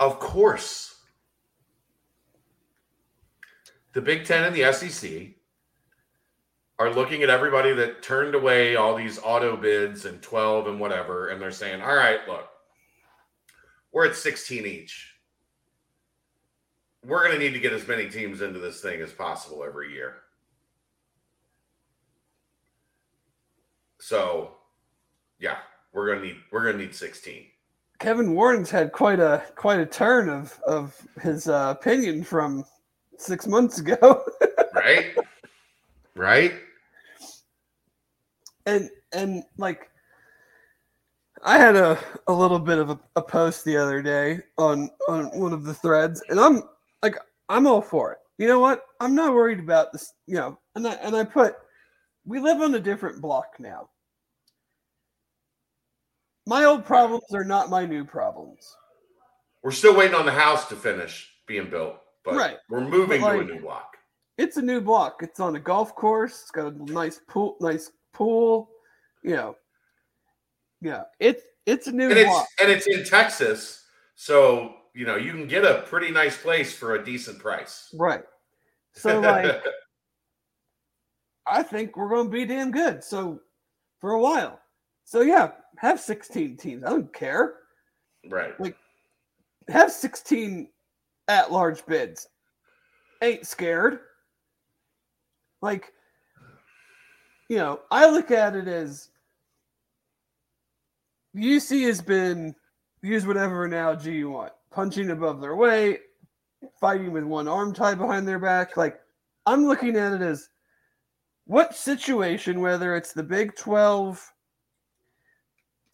Of 0.01 0.19
course. 0.19 0.97
The 3.93 4.01
Big 4.01 4.25
Ten 4.25 4.45
and 4.45 4.57
the 4.57 4.73
SEC 4.73 5.35
are 6.79 6.95
looking 6.95 7.23
at 7.23 7.29
everybody 7.29 7.75
that 7.75 8.03
turned 8.03 8.35
away 8.35 8.77
all 8.77 8.97
these 8.97 9.19
auto 9.23 9.59
bids 9.59 10.07
and 10.07 10.23
12 10.23 10.69
and 10.69 10.81
whatever, 10.81 11.29
and 11.29 11.41
they're 11.41 11.51
saying, 11.51 11.83
all 11.83 11.95
right, 11.95 12.21
look, 12.27 12.49
we're 13.93 14.07
at 14.07 14.17
16 14.17 14.65
each. 14.65 15.15
We're 17.05 17.27
going 17.27 17.39
to 17.39 17.39
need 17.39 17.53
to 17.53 17.61
get 17.61 17.75
as 17.75 17.87
many 17.87 18.09
teams 18.09 18.41
into 18.41 18.59
this 18.59 18.81
thing 18.81 19.03
as 19.03 19.13
possible 19.13 19.63
every 19.63 19.93
year. 19.93 20.17
So, 23.99 24.53
yeah, 25.39 25.59
we're 25.93 26.07
going 26.07 26.21
to 26.21 26.27
need 26.27 26.37
we're 26.51 26.63
going 26.63 26.79
to 26.79 26.85
need 26.85 26.95
16. 26.95 27.50
Kevin 28.01 28.35
Warren's 28.35 28.71
had 28.71 28.93
quite 28.93 29.21
a 29.21 29.45
quite 29.55 29.79
a 29.79 29.87
turn 29.87 30.29
of 30.29 30.59
of 30.67 30.97
his 31.23 31.49
uh, 31.49 31.75
opinion 31.79 32.25
from 32.25 32.65
6 33.19 33.47
months 33.47 33.79
ago. 33.79 34.25
right? 34.75 35.15
Right? 36.15 36.55
and 38.67 38.91
and 39.13 39.45
like 39.59 39.91
I 41.43 41.59
had 41.59 41.75
a, 41.75 41.99
a 42.27 42.33
little 42.33 42.59
bit 42.59 42.79
of 42.79 42.91
a, 42.91 43.01
a 43.17 43.23
post 43.23 43.65
the 43.65 43.77
other 43.77 44.03
day 44.03 44.41
on 44.59 44.91
on 45.09 45.27
one 45.39 45.53
of 45.53 45.65
the 45.65 45.75
threads, 45.75 46.23
and 46.29 46.39
I'm 46.39 46.63
like 47.03 47.17
I'm 47.49 47.67
all 47.67 47.83
for 47.83 48.13
it. 48.13 48.19
You 48.39 48.47
know 48.47 48.61
what? 48.61 48.85
I'm 49.01 49.15
not 49.15 49.35
worried 49.35 49.61
about 49.61 49.93
this. 49.93 50.13
You 50.27 50.37
know, 50.37 50.59
and 50.75 50.87
I 50.87 50.95
and 50.95 51.17
I 51.17 51.25
put 51.25 51.57
we 52.25 52.41
live 52.41 52.61
on 52.61 52.75
a 52.75 52.81
different 52.81 53.21
block 53.21 53.55
now. 53.59 53.89
My 56.47 56.65
old 56.65 56.85
problems 56.85 57.25
are 57.35 57.45
not 57.45 57.71
my 57.71 57.87
new 57.87 58.05
problems. 58.05 58.77
We're 59.63 59.71
still 59.73 59.95
waiting 59.95 60.15
on 60.15 60.25
the 60.25 60.33
house 60.33 60.69
to 60.69 60.77
finish 60.77 61.31
being 61.47 61.69
built, 61.69 61.97
but 62.25 62.35
right. 62.35 62.57
we're 62.69 62.81
moving 62.81 63.21
like, 63.21 63.35
to 63.35 63.41
a 63.41 63.45
new 63.45 63.61
block. 63.61 63.97
It's 64.39 64.57
a 64.57 64.63
new 64.63 64.81
block. 64.81 65.21
It's 65.23 65.39
on 65.39 65.57
a 65.57 65.61
golf 65.61 65.95
course. 65.95 66.41
It's 66.43 66.51
got 66.51 66.73
a 66.73 66.93
nice 66.93 67.21
pool, 67.29 67.57
nice 67.61 67.93
pool, 68.15 68.71
you 69.23 69.35
know. 69.35 69.57
Yeah, 70.81 71.03
it's 71.19 71.43
it's 71.67 71.89
a 71.89 71.93
new 71.93 72.09
and 72.09 72.19
it's 72.19 72.47
and 72.61 72.71
it's 72.71 72.87
in 72.87 73.05
Texas, 73.05 73.85
so 74.15 74.75
you 74.95 75.05
know 75.05 75.17
you 75.17 75.33
can 75.33 75.47
get 75.47 75.67
a 75.67 75.83
pretty 75.83 76.11
nice 76.11 76.39
place 76.39 76.73
for 76.73 76.95
a 76.95 77.05
decent 77.05 77.39
price. 77.39 77.95
Right. 77.99 78.23
So 78.95 79.21
like, 79.21 79.63
I 81.47 81.63
think 81.63 81.97
we're 81.97 82.09
going 82.09 82.27
to 82.27 82.33
be 82.33 82.47
damn 82.47 82.71
good. 82.71 83.05
So 83.05 83.41
for 84.01 84.13
a 84.13 84.21
while. 84.21 84.60
So 85.05 85.23
yeah, 85.23 85.53
have 85.77 86.01
16 86.01 86.57
teams. 86.57 86.85
I 86.85 86.91
don't 86.91 87.13
care. 87.13 87.55
Right. 88.29 88.59
Like 88.61 88.77
have 89.69 89.91
16 89.91 90.69
at 91.29 91.53
large 91.53 91.85
bids. 91.87 92.29
Ain't 93.23 93.47
scared. 93.47 94.01
Like 95.63 95.93
you 97.49 97.57
know, 97.57 97.81
I 97.91 98.09
look 98.09 98.31
at 98.31 98.55
it 98.55 98.69
as 98.69 99.11
UC 101.37 101.87
has 101.87 102.01
been 102.01 102.55
use 103.03 103.27
whatever 103.27 103.65
analogy 103.65 104.13
you 104.13 104.31
want, 104.31 104.53
punching 104.71 105.11
above 105.11 105.41
their 105.41 105.57
weight, 105.57 106.01
fighting 106.81 107.13
with 107.13 107.25
one 107.25 107.49
arm 107.49 107.73
tied 107.73 107.99
behind 107.99 108.27
their 108.27 108.39
back. 108.39 108.77
Like 108.77 109.01
I'm 109.47 109.67
looking 109.67 109.97
at 109.97 110.13
it 110.13 110.23
as 110.23 110.49
what 111.47 111.75
situation, 111.75 112.61
whether 112.61 112.95
it's 112.95 113.13
the 113.13 113.23
Big 113.23 113.57
12 113.57 114.33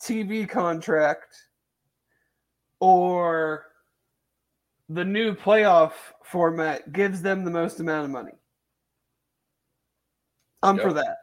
TV 0.02 0.48
contract 0.48 1.35
or 2.81 3.66
the 4.89 5.05
new 5.05 5.35
playoff 5.35 5.93
format, 6.23 6.93
gives 6.93 7.23
them 7.23 7.44
the 7.44 7.51
most 7.51 7.81
amount 7.81 8.05
of 8.05 8.10
money. 8.10 8.32
I'm 10.62 10.77
yep. 10.77 10.85
for 10.85 10.93
that. 10.93 11.16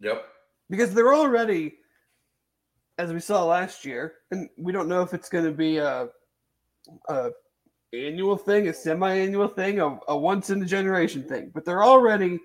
Yep. 0.00 0.24
Because 0.70 0.94
they're 0.94 1.14
already, 1.14 1.74
as 2.98 3.12
we 3.12 3.20
saw 3.20 3.44
last 3.44 3.84
year, 3.84 4.14
and 4.30 4.48
we 4.56 4.72
don't 4.72 4.88
know 4.88 5.02
if 5.02 5.14
it's 5.14 5.28
going 5.28 5.44
to 5.44 5.52
be 5.52 5.78
a, 5.78 6.08
a 7.08 7.30
annual 7.92 8.36
thing, 8.36 8.68
a 8.68 8.74
semi-annual 8.74 9.48
thing, 9.48 9.80
a, 9.80 9.98
a 10.08 10.16
once 10.16 10.50
in 10.50 10.62
a 10.62 10.66
generation 10.66 11.22
thing, 11.22 11.50
but 11.54 11.64
they're 11.64 11.84
already 11.84 12.38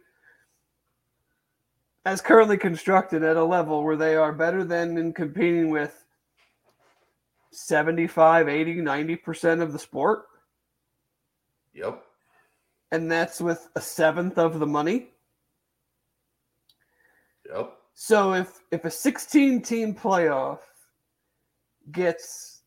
as 2.06 2.22
currently 2.22 2.58
constructed 2.58 3.24
at 3.24 3.38
a 3.38 3.44
level 3.44 3.84
where 3.84 3.96
they 3.96 4.16
are 4.16 4.34
better 4.34 4.64
than 4.64 4.98
in 4.98 5.14
competing 5.14 5.70
with 5.70 6.06
75, 7.52 8.48
80, 8.48 8.76
90% 8.78 9.62
of 9.62 9.74
the 9.74 9.80
sport. 9.80 10.24
Yep. 11.74 12.04
And 12.92 13.12
that's 13.12 13.40
with 13.40 13.70
a 13.76 13.82
seventh 13.82 14.38
of 14.38 14.60
the 14.60 14.68
money. 14.68 15.10
Yep. 17.54 17.74
So 17.94 18.34
if 18.34 18.62
if 18.72 18.86
a 18.86 18.92
16 18.92 19.62
team 19.62 19.94
playoff 19.94 20.60
gets 21.92 22.62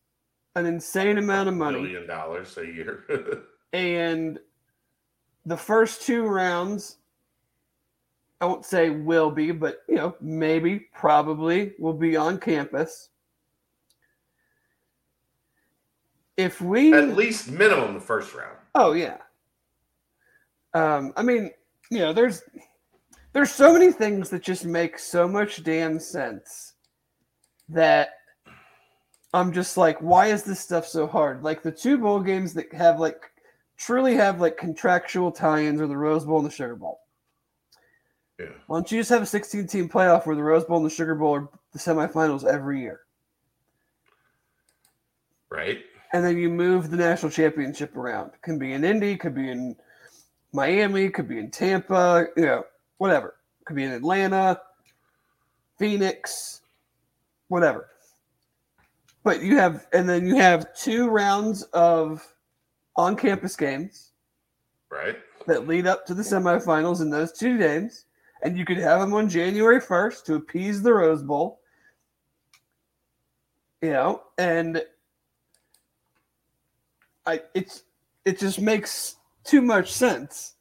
an 0.55 0.65
insane 0.65 1.17
amount 1.17 1.49
of 1.49 1.55
money, 1.55 1.81
million 1.81 2.07
dollars 2.07 2.57
a 2.57 2.65
year, 2.65 3.03
and 3.73 4.39
the 5.45 5.57
first 5.57 6.03
two 6.03 6.23
rounds, 6.23 6.97
I 8.45 8.47
won't 8.47 8.63
say 8.63 8.91
will 8.91 9.31
be, 9.31 9.51
but 9.51 9.79
you 9.89 9.95
know 9.95 10.15
maybe 10.21 10.87
probably 10.93 11.73
will 11.79 11.93
be 11.93 12.15
on 12.15 12.39
campus. 12.39 13.09
If 16.37 16.61
we 16.61 16.93
at 16.93 17.15
least 17.15 17.49
minimum 17.49 17.95
the 17.95 17.99
first 17.99 18.35
round. 18.35 18.57
Oh 18.75 18.93
yeah. 18.93 19.17
Um, 20.75 21.11
I 21.17 21.23
mean, 21.23 21.49
you 21.89 21.97
know, 21.97 22.13
there's 22.13 22.43
there's 23.33 23.51
so 23.51 23.73
many 23.73 23.91
things 23.91 24.29
that 24.29 24.43
just 24.43 24.63
make 24.63 24.99
so 24.99 25.27
much 25.27 25.63
damn 25.63 25.99
sense 25.99 26.73
that 27.69 28.09
I'm 29.33 29.51
just 29.51 29.75
like, 29.75 29.97
why 30.01 30.27
is 30.27 30.43
this 30.43 30.59
stuff 30.59 30.85
so 30.85 31.07
hard? 31.07 31.41
Like 31.41 31.63
the 31.63 31.71
two 31.71 31.97
bowl 31.97 32.19
games 32.19 32.53
that 32.53 32.71
have 32.75 32.99
like 32.99 33.23
truly 33.75 34.13
have 34.13 34.39
like 34.39 34.55
contractual 34.55 35.31
tie-ins 35.31 35.81
are 35.81 35.87
the 35.87 35.97
Rose 35.97 36.25
Bowl 36.25 36.37
and 36.37 36.45
the 36.45 36.51
Sugar 36.51 36.75
Bowl. 36.75 36.99
Yeah. 38.39 38.47
Why 38.67 38.77
don't 38.77 38.91
you 38.91 38.99
just 38.99 39.09
have 39.09 39.21
a 39.21 39.25
16 39.25 39.67
team 39.67 39.89
playoff 39.89 40.25
where 40.25 40.35
the 40.35 40.43
Rose 40.43 40.65
Bowl 40.65 40.77
and 40.77 40.85
the 40.85 40.89
Sugar 40.89 41.15
Bowl 41.15 41.35
are 41.35 41.49
the 41.71 41.79
semifinals 41.79 42.43
every 42.45 42.81
year? 42.81 43.01
Right. 45.49 45.79
And 46.13 46.23
then 46.23 46.37
you 46.37 46.49
move 46.49 46.89
the 46.89 46.97
national 46.97 47.31
championship 47.31 47.95
around. 47.95 48.27
It 48.33 48.41
can 48.41 48.59
be 48.59 48.73
in 48.73 48.83
Indy, 48.83 49.15
could 49.15 49.35
be 49.35 49.49
in 49.49 49.75
Miami, 50.51 51.09
could 51.09 51.27
be 51.27 51.39
in 51.39 51.51
Tampa, 51.51 52.27
you 52.35 52.45
know, 52.45 52.65
whatever. 52.97 53.35
It 53.61 53.65
Could 53.65 53.75
be 53.75 53.83
in 53.83 53.91
Atlanta, 53.91 54.61
Phoenix, 55.77 56.61
whatever. 57.47 57.89
But 59.23 59.41
you 59.41 59.57
have, 59.57 59.87
and 59.91 60.07
then 60.07 60.27
you 60.27 60.35
have 60.35 60.73
two 60.75 61.09
rounds 61.09 61.63
of 61.73 62.25
on 62.95 63.15
campus 63.15 63.55
games. 63.55 64.11
Right. 64.89 65.17
That 65.47 65.67
lead 65.67 65.87
up 65.87 66.05
to 66.05 66.13
the 66.13 66.21
semifinals 66.21 67.01
in 67.01 67.09
those 67.09 67.31
two 67.31 67.57
games. 67.57 68.05
And 68.45 68.55
you 68.55 68.63
could 68.63 68.77
have 68.77 68.99
them 68.99 69.11
on 69.15 69.27
January 69.27 69.81
1st 69.81 70.23
to 70.25 70.35
appease 70.35 70.83
the 70.83 70.93
Rose 70.93 71.23
Bowl. 71.23 71.61
You 73.81 73.89
know, 73.89 74.21
and 74.37 74.83
I 77.25 77.41
it's 77.55 77.83
it 78.23 78.37
just 78.37 78.61
makes 78.61 79.15
too 79.43 79.63
much 79.63 79.91
sense. 79.91 80.53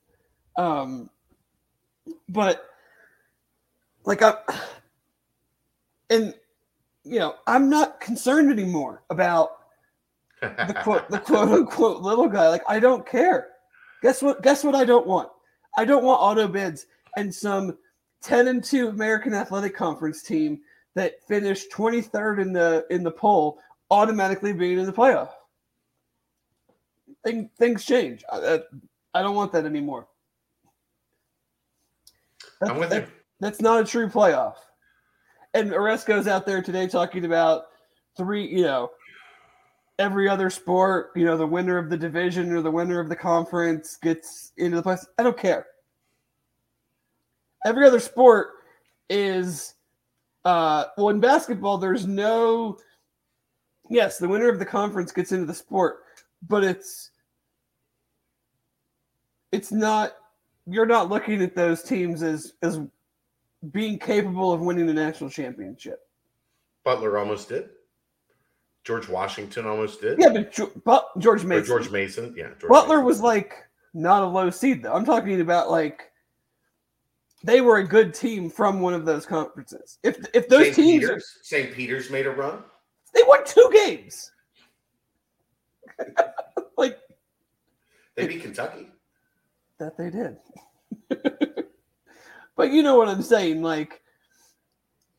Um 0.57 1.11
but 2.31 2.71
like 4.07 4.23
I 4.23 4.37
and 6.09 6.35
you 7.05 7.19
know, 7.19 7.35
I'm 7.47 7.69
not 7.69 8.01
concerned 8.01 8.51
anymore 8.51 9.03
about 9.11 9.59
the 10.41 10.81
quote 10.83 11.11
the 11.11 11.19
quote 11.27 11.51
unquote 11.51 12.01
little 12.01 12.29
guy. 12.29 12.49
Like 12.49 12.65
I 12.67 12.81
don't 12.81 13.07
care. 13.07 13.49
Guess 14.01 14.23
what? 14.23 14.43
Guess 14.43 14.65
what? 14.65 14.75
I 14.75 14.87
don't 14.87 15.07
want. 15.07 15.29
I 15.77 15.85
don't 15.85 16.05
want 16.05 16.23
auto 16.23 16.49
bids 16.49 16.87
and 17.17 17.35
some 17.35 17.79
ten 18.23 18.49
and 18.49 18.63
two 18.63 18.89
American 18.89 19.35
Athletic 19.35 19.75
Conference 19.75 20.23
team 20.23 20.61
that 20.95 21.23
finished 21.27 21.71
23rd 21.71 22.41
in 22.41 22.53
the 22.53 22.87
in 22.91 23.03
the 23.03 23.11
poll 23.11 23.59
automatically 23.91 24.53
being 24.53 24.79
in 24.79 24.87
the 24.87 24.93
playoff. 24.93 25.31
Thing, 27.25 27.51
things 27.59 27.85
change. 27.85 28.23
I, 28.31 28.61
I 29.15 29.23
don't 29.23 29.37
want 29.37 29.53
that 29.53 29.65
anymore. 29.65 30.09
That's, 32.61 32.73
I'm 32.73 32.79
with 32.79 32.91
that, 32.91 33.03
you. 33.03 33.13
That's 33.41 33.61
not 33.61 33.83
a 33.83 33.85
true 33.85 34.09
playoff. 34.09 34.57
And 35.55 35.71
Aresco's 35.71 36.27
out 36.27 36.47
there 36.47 36.63
today 36.63 36.89
talking 36.89 37.25
about 37.25 37.65
three, 38.17 38.47
you 38.47 38.63
know, 38.63 38.91
every 39.99 40.29
other 40.29 40.51
sport, 40.51 41.11
you 41.15 41.25
know, 41.25 41.37
the 41.37 41.47
winner 41.47 41.79
of 41.79 41.89
the 41.89 41.97
division 41.97 42.53
or 42.53 42.61
the 42.61 42.71
winner 42.71 42.99
of 43.01 43.09
the 43.09 43.17
conference 43.17 43.97
gets 43.97 44.53
into 44.57 44.77
the 44.77 44.83
playoffs. 44.83 45.07
I 45.19 45.23
don't 45.23 45.39
care. 45.39 45.67
Every 47.65 47.87
other 47.87 48.01
sport 48.01 48.49
is 49.11 49.75
uh 50.45 50.85
well 50.97 51.11
in 51.11 51.21
basketball 51.21 51.79
there's 51.79 52.07
no 52.07 52.79
yes, 53.91 54.19
the 54.19 54.29
winner 54.29 54.49
of 54.49 54.59
the 54.59 54.67
conference 54.67 55.13
gets 55.13 55.33
into 55.33 55.47
the 55.47 55.55
sport, 55.55 56.05
but 56.49 56.65
it's 56.65 57.11
it's 59.53 59.73
not 59.73 60.13
you're 60.67 60.87
not 60.87 61.09
looking 61.09 61.43
at 61.43 61.55
those 61.55 61.83
teams 61.83 62.23
as 62.23 62.55
as 62.63 62.81
being 63.73 63.99
capable 63.99 64.53
of 64.53 64.61
winning 64.61 64.87
the 64.87 64.93
national 64.93 65.31
championship. 65.31 66.01
Butler 66.85 67.19
almost 67.19 67.49
did. 67.49 67.71
George 68.85 69.09
Washington 69.09 69.67
almost 69.67 70.03
did. 70.03 70.19
Yeah, 70.19 70.29
but, 70.29 70.85
but 70.85 71.19
George 71.19 71.43
Mason. 71.45 71.63
Or 71.63 71.79
George 71.79 71.91
Mason, 71.91 72.35
yeah. 72.37 72.51
George 72.61 72.69
Butler 72.69 72.97
Mason. 72.97 73.07
was 73.07 73.21
like 73.21 73.55
not 73.95 74.23
a 74.23 74.27
low 74.27 74.51
seed 74.51 74.83
though. 74.83 74.93
I'm 74.93 75.07
talking 75.07 75.41
about 75.41 75.71
like 75.71 76.13
they 77.45 77.61
were 77.61 77.77
a 77.77 77.87
good 77.87 78.15
team 78.15 78.49
from 78.49 78.81
one 78.81 78.95
of 78.95 79.05
those 79.05 79.27
conferences. 79.27 79.99
If 80.03 80.27
if 80.33 80.49
those 80.49 80.65
St. 80.65 80.75
teams 80.75 81.05
Peter's, 81.05 81.39
St. 81.43 81.73
Peter's 81.75 82.11
made 82.11 82.27
a 82.27 82.31
run. 82.31 82.65
They 83.15 83.23
won 83.23 83.45
two 83.45 83.71
games. 83.73 84.33
like 86.79 86.99
they 88.17 88.27
beat 88.27 88.43
Kentucky. 88.43 88.89
That 89.79 89.97
they 89.99 90.09
did. 90.11 90.39
but 92.57 92.73
you 92.73 92.83
know 92.83 92.97
what 92.97 93.09
I'm 93.09 93.23
saying? 93.23 93.63
Like, 93.63 94.01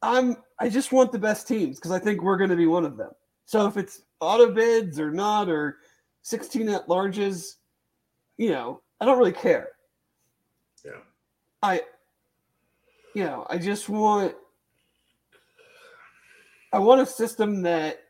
I'm 0.01 0.37
I 0.59 0.67
just 0.67 0.91
want 0.91 1.11
the 1.11 1.19
best 1.19 1.47
teams 1.47 1.77
because 1.77 1.91
I 1.91 1.99
think 1.99 2.23
we're 2.23 2.37
going 2.37 2.49
to 2.49 2.55
be 2.55 2.67
one 2.67 2.85
of 2.85 2.97
them. 2.97 3.11
So 3.45 3.67
if 3.67 3.77
it's 3.77 4.01
auto 4.19 4.51
bids 4.51 4.99
or 4.99 5.11
not 5.11 5.47
or 5.47 5.77
16 6.23 6.69
at 6.69 6.87
larges, 6.87 7.57
you 8.37 8.49
know, 8.49 8.81
I 8.99 9.05
don't 9.05 9.19
really 9.19 9.31
care. 9.31 9.69
Yeah. 10.83 11.01
I, 11.61 11.81
you 13.15 13.23
know, 13.23 13.47
I 13.49 13.57
just 13.57 13.87
want 13.89 14.35
I 16.73 16.79
want 16.79 17.01
a 17.01 17.05
system 17.05 17.61
that 17.61 18.03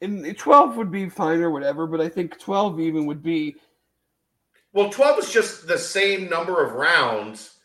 in 0.00 0.34
12 0.34 0.76
would 0.76 0.90
be 0.90 1.08
fine 1.08 1.40
or 1.40 1.50
whatever, 1.50 1.86
but 1.86 2.00
I 2.00 2.08
think 2.08 2.38
12 2.38 2.80
even 2.80 3.06
would 3.06 3.22
be 3.22 3.56
well, 4.72 4.90
12 4.90 5.20
is 5.20 5.32
just 5.32 5.66
the 5.66 5.78
same 5.78 6.28
number 6.28 6.62
of 6.64 6.74
rounds, 6.74 7.58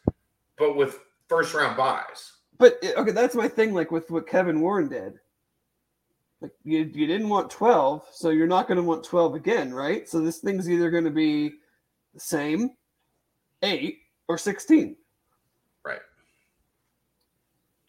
but 0.57 0.77
with 0.77 0.99
first 1.27 1.53
round 1.53 1.75
buys. 1.75 2.31
But 2.57 2.77
okay, 2.83 3.11
that's 3.11 3.35
my 3.35 3.47
thing. 3.47 3.73
Like 3.73 3.91
with 3.91 4.09
what 4.09 4.27
Kevin 4.27 4.61
Warren 4.61 4.87
did, 4.87 5.19
like 6.41 6.51
you, 6.63 6.79
you 6.93 7.07
didn't 7.07 7.29
want 7.29 7.49
12, 7.49 8.07
so 8.11 8.29
you're 8.29 8.47
not 8.47 8.67
going 8.67 8.77
to 8.77 8.83
want 8.83 9.03
12 9.03 9.35
again, 9.35 9.73
right? 9.73 10.07
So 10.07 10.21
this 10.21 10.37
thing's 10.37 10.69
either 10.69 10.89
going 10.91 11.03
to 11.03 11.09
be 11.11 11.55
the 12.13 12.19
same, 12.19 12.71
eight 13.63 13.99
or 14.27 14.37
16. 14.37 14.95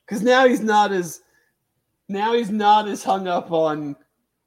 Because 0.06 0.22
now 0.22 0.46
he's 0.46 0.60
not 0.60 0.92
as 0.92 1.20
now 2.08 2.34
he's 2.34 2.50
not 2.50 2.88
as 2.88 3.02
hung 3.02 3.26
up 3.26 3.50
on 3.50 3.96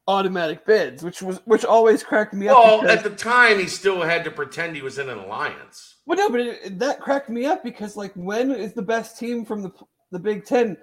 automatic 0.07 0.65
bids, 0.65 1.03
which 1.03 1.21
was 1.21 1.39
which 1.45 1.65
always 1.65 2.03
cracked 2.03 2.33
me 2.33 2.47
well, 2.47 2.57
up. 2.57 2.81
Well, 2.83 2.91
at 2.91 3.03
the 3.03 3.09
time, 3.09 3.59
he 3.59 3.67
still 3.67 4.01
had 4.01 4.23
to 4.23 4.31
pretend 4.31 4.75
he 4.75 4.81
was 4.81 4.99
in 4.99 5.09
an 5.09 5.17
alliance. 5.17 5.97
Well, 6.05 6.17
no, 6.17 6.29
but 6.29 6.39
it, 6.39 6.79
that 6.79 7.01
cracked 7.01 7.29
me 7.29 7.45
up 7.45 7.63
because, 7.63 7.97
like, 7.97 8.13
when 8.13 8.51
is 8.51 8.73
the 8.73 8.81
best 8.81 9.19
team 9.19 9.45
from 9.45 9.61
the 9.61 9.71
the 10.11 10.19
Big 10.19 10.45
Ten 10.45 10.77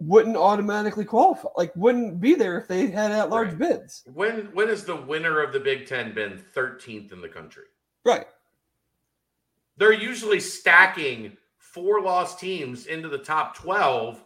wouldn't 0.00 0.36
automatically 0.36 1.04
qualify? 1.04 1.48
Like, 1.56 1.74
wouldn't 1.76 2.20
be 2.20 2.34
there 2.34 2.58
if 2.58 2.66
they 2.66 2.88
had 2.88 3.12
at 3.12 3.30
large 3.30 3.50
right. 3.50 3.58
bids. 3.58 4.02
When 4.12 4.50
when 4.54 4.68
has 4.68 4.84
the 4.84 4.96
winner 4.96 5.40
of 5.40 5.52
the 5.52 5.60
Big 5.60 5.86
Ten 5.86 6.14
been 6.14 6.42
13th 6.54 7.12
in 7.12 7.20
the 7.20 7.28
country? 7.28 7.64
Right. 8.04 8.26
They're 9.76 9.92
usually 9.92 10.40
stacking 10.40 11.36
four 11.74 12.00
lost 12.00 12.38
teams 12.38 12.86
into 12.86 13.08
the 13.08 13.18
top 13.18 13.56
12. 13.56 14.22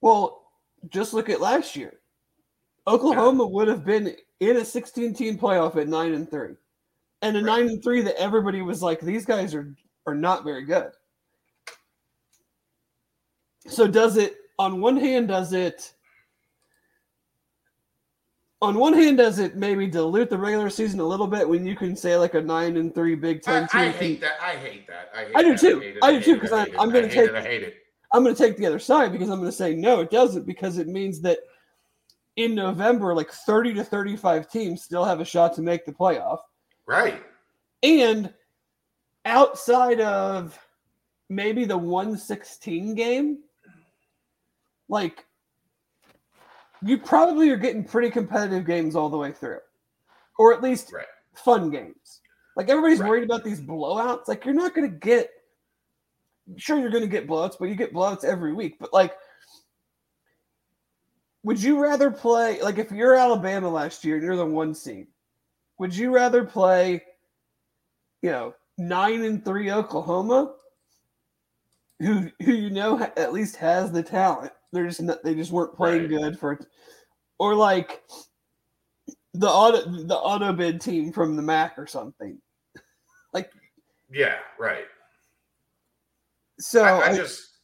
Well, 0.00 0.46
just 0.88 1.12
look 1.12 1.28
at 1.28 1.40
last 1.40 1.76
year. 1.76 2.00
Oklahoma 2.86 3.44
yeah. 3.44 3.50
would 3.50 3.68
have 3.68 3.84
been 3.84 4.16
in 4.40 4.56
a 4.56 4.64
16 4.64 5.14
team 5.14 5.38
playoff 5.38 5.76
at 5.76 5.88
9 5.88 6.14
and 6.14 6.30
3. 6.30 6.54
And 7.20 7.36
a 7.36 7.40
right. 7.42 7.60
9 7.60 7.68
and 7.68 7.84
3 7.84 8.00
that 8.02 8.18
everybody 8.18 8.62
was 8.62 8.82
like 8.82 9.00
these 9.00 9.26
guys 9.26 9.54
are 9.54 9.74
are 10.06 10.14
not 10.14 10.44
very 10.44 10.64
good. 10.64 10.90
So 13.66 13.86
does 13.86 14.16
it 14.16 14.36
on 14.58 14.80
one 14.80 14.96
hand 14.96 15.28
does 15.28 15.52
it 15.52 15.93
on 18.64 18.78
one 18.78 18.92
hand 18.92 19.18
does 19.18 19.38
it 19.38 19.56
maybe 19.56 19.86
dilute 19.86 20.30
the 20.30 20.38
regular 20.38 20.70
season 20.70 21.00
a 21.00 21.04
little 21.04 21.26
bit 21.26 21.48
when 21.48 21.66
you 21.66 21.76
can 21.76 21.96
say 21.96 22.16
like 22.16 22.34
a 22.34 22.40
9 22.40 22.76
and 22.76 22.94
3 22.94 23.14
Big 23.14 23.42
10 23.42 23.68
I, 23.72 23.86
I 23.86 23.88
hate 23.90 24.20
that. 24.20 24.40
I 24.40 24.56
hate 24.56 24.86
that. 24.86 25.10
I, 25.14 25.24
hate 25.24 25.36
I 25.36 25.42
do 25.42 25.50
that. 25.52 25.60
too. 25.60 25.98
I, 26.02 26.06
I 26.06 26.12
do 26.12 26.20
too 26.20 26.34
because 26.34 26.52
I'm, 26.52 26.68
I'm 26.78 26.90
going 26.90 27.08
to 27.08 27.14
take 27.14 27.30
it. 27.30 27.34
I 27.34 27.42
hate 27.42 27.62
it. 27.62 27.76
I'm 28.12 28.22
going 28.22 28.34
to 28.34 28.42
take 28.42 28.56
the 28.56 28.66
other 28.66 28.78
side 28.78 29.12
because 29.12 29.28
I'm 29.28 29.38
going 29.38 29.50
to 29.50 29.56
say 29.56 29.74
no, 29.74 30.00
it 30.00 30.10
doesn't 30.10 30.46
because 30.46 30.78
it 30.78 30.88
means 30.88 31.20
that 31.22 31.38
in 32.36 32.54
November, 32.54 33.14
like 33.14 33.30
30 33.30 33.74
to 33.74 33.84
35 33.84 34.50
teams 34.50 34.82
still 34.82 35.04
have 35.04 35.20
a 35.20 35.24
shot 35.24 35.54
to 35.54 35.62
make 35.62 35.84
the 35.84 35.92
playoff. 35.92 36.38
Right. 36.86 37.22
And 37.82 38.32
outside 39.24 40.00
of 40.00 40.58
maybe 41.28 41.64
the 41.64 41.76
116 41.76 42.94
game, 42.94 43.38
like 44.88 45.26
you 46.84 46.98
probably 46.98 47.50
are 47.50 47.56
getting 47.56 47.84
pretty 47.84 48.10
competitive 48.10 48.66
games 48.66 48.94
all 48.96 49.08
the 49.08 49.16
way 49.16 49.32
through, 49.32 49.60
or 50.38 50.52
at 50.52 50.62
least 50.62 50.92
right. 50.92 51.06
fun 51.34 51.70
games. 51.70 52.20
Like 52.56 52.68
everybody's 52.68 53.00
right. 53.00 53.08
worried 53.08 53.24
about 53.24 53.44
these 53.44 53.60
blowouts. 53.60 54.28
Like 54.28 54.44
you're 54.44 54.54
not 54.54 54.74
going 54.74 54.90
to 54.90 54.96
get, 54.96 55.30
sure, 56.56 56.78
you're 56.78 56.90
going 56.90 57.02
to 57.02 57.08
get 57.08 57.26
blowouts, 57.26 57.56
but 57.58 57.66
you 57.66 57.74
get 57.74 57.92
blowouts 57.92 58.24
every 58.24 58.52
week. 58.52 58.76
But 58.78 58.92
like 58.92 59.14
would 61.44 61.62
you 61.62 61.80
rather 61.80 62.10
play 62.10 62.60
like 62.62 62.78
if 62.78 62.90
you're 62.90 63.14
Alabama 63.14 63.68
last 63.68 64.02
year 64.02 64.16
and 64.16 64.24
you're 64.24 64.36
the 64.36 64.44
one 64.44 64.74
seed? 64.74 65.06
Would 65.78 65.94
you 65.94 66.12
rather 66.12 66.42
play, 66.42 67.02
you 68.22 68.30
know, 68.30 68.54
nine 68.78 69.22
and 69.22 69.44
three 69.44 69.70
Oklahoma, 69.70 70.54
who 72.00 72.30
who 72.42 72.52
you 72.52 72.70
know 72.70 72.98
at 73.16 73.32
least 73.32 73.56
has 73.56 73.92
the 73.92 74.02
talent? 74.02 74.52
They're 74.74 74.88
just 74.88 75.00
not, 75.00 75.22
they 75.22 75.34
just 75.34 75.52
weren't 75.52 75.76
playing 75.76 76.02
right. 76.02 76.10
good 76.10 76.38
for 76.38 76.58
or 77.38 77.54
like 77.54 78.02
the 79.32 79.48
auto 79.48 79.88
the 79.88 80.16
auto 80.16 80.52
bid 80.52 80.80
team 80.80 81.12
from 81.12 81.36
the 81.36 81.42
MAC 81.42 81.78
or 81.78 81.86
something. 81.86 82.38
Like, 83.32 83.50
yeah, 84.10 84.36
right. 84.58 84.86
So 86.58 86.82
I, 86.82 87.10
I 87.10 87.16
just 87.16 87.54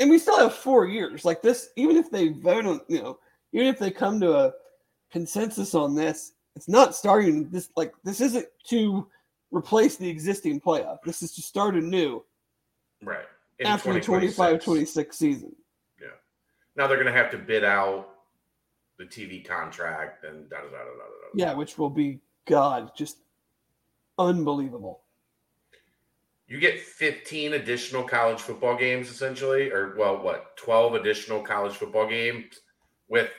and 0.00 0.10
we 0.10 0.18
still 0.18 0.38
have 0.38 0.54
four 0.54 0.86
years. 0.86 1.24
Like 1.24 1.40
this, 1.40 1.70
even 1.76 1.96
if 1.96 2.10
they 2.10 2.28
vote 2.28 2.66
on, 2.66 2.80
you 2.88 3.02
know, 3.02 3.18
even 3.52 3.68
if 3.68 3.78
they 3.78 3.90
come 3.90 4.20
to 4.20 4.36
a 4.36 4.52
consensus 5.10 5.74
on 5.74 5.94
this, 5.94 6.32
it's 6.56 6.68
not 6.68 6.94
starting 6.94 7.48
this 7.50 7.70
like 7.76 7.92
this 8.04 8.20
isn't 8.20 8.46
to 8.70 9.06
replace 9.52 9.96
the 9.96 10.08
existing 10.08 10.60
playoff. 10.60 10.98
This 11.04 11.22
is 11.22 11.32
to 11.34 11.42
start 11.42 11.76
anew. 11.76 12.24
Right. 13.02 13.26
In 13.58 13.66
after 13.66 13.92
the 13.92 14.00
25 14.00 14.62
26 14.62 15.16
season. 15.16 15.56
Now 16.76 16.86
they're 16.86 17.02
going 17.02 17.12
to 17.12 17.18
have 17.18 17.30
to 17.30 17.38
bid 17.38 17.64
out 17.64 18.08
the 18.98 19.04
TV 19.04 19.46
contract 19.46 20.24
and 20.24 20.48
da 20.48 20.56
da 20.56 20.64
da 20.64 20.70
da 20.70 20.84
da. 20.84 20.84
da. 20.84 21.28
Yeah, 21.34 21.54
which 21.54 21.78
will 21.78 21.90
be 21.90 22.20
God, 22.46 22.92
just 22.96 23.18
unbelievable. 24.18 25.00
You 26.48 26.60
get 26.60 26.78
15 26.78 27.54
additional 27.54 28.04
college 28.04 28.40
football 28.40 28.76
games 28.76 29.10
essentially, 29.10 29.70
or 29.70 29.96
well, 29.98 30.22
what, 30.22 30.56
12 30.56 30.94
additional 30.94 31.42
college 31.42 31.74
football 31.74 32.08
games 32.08 32.60
with 33.08 33.30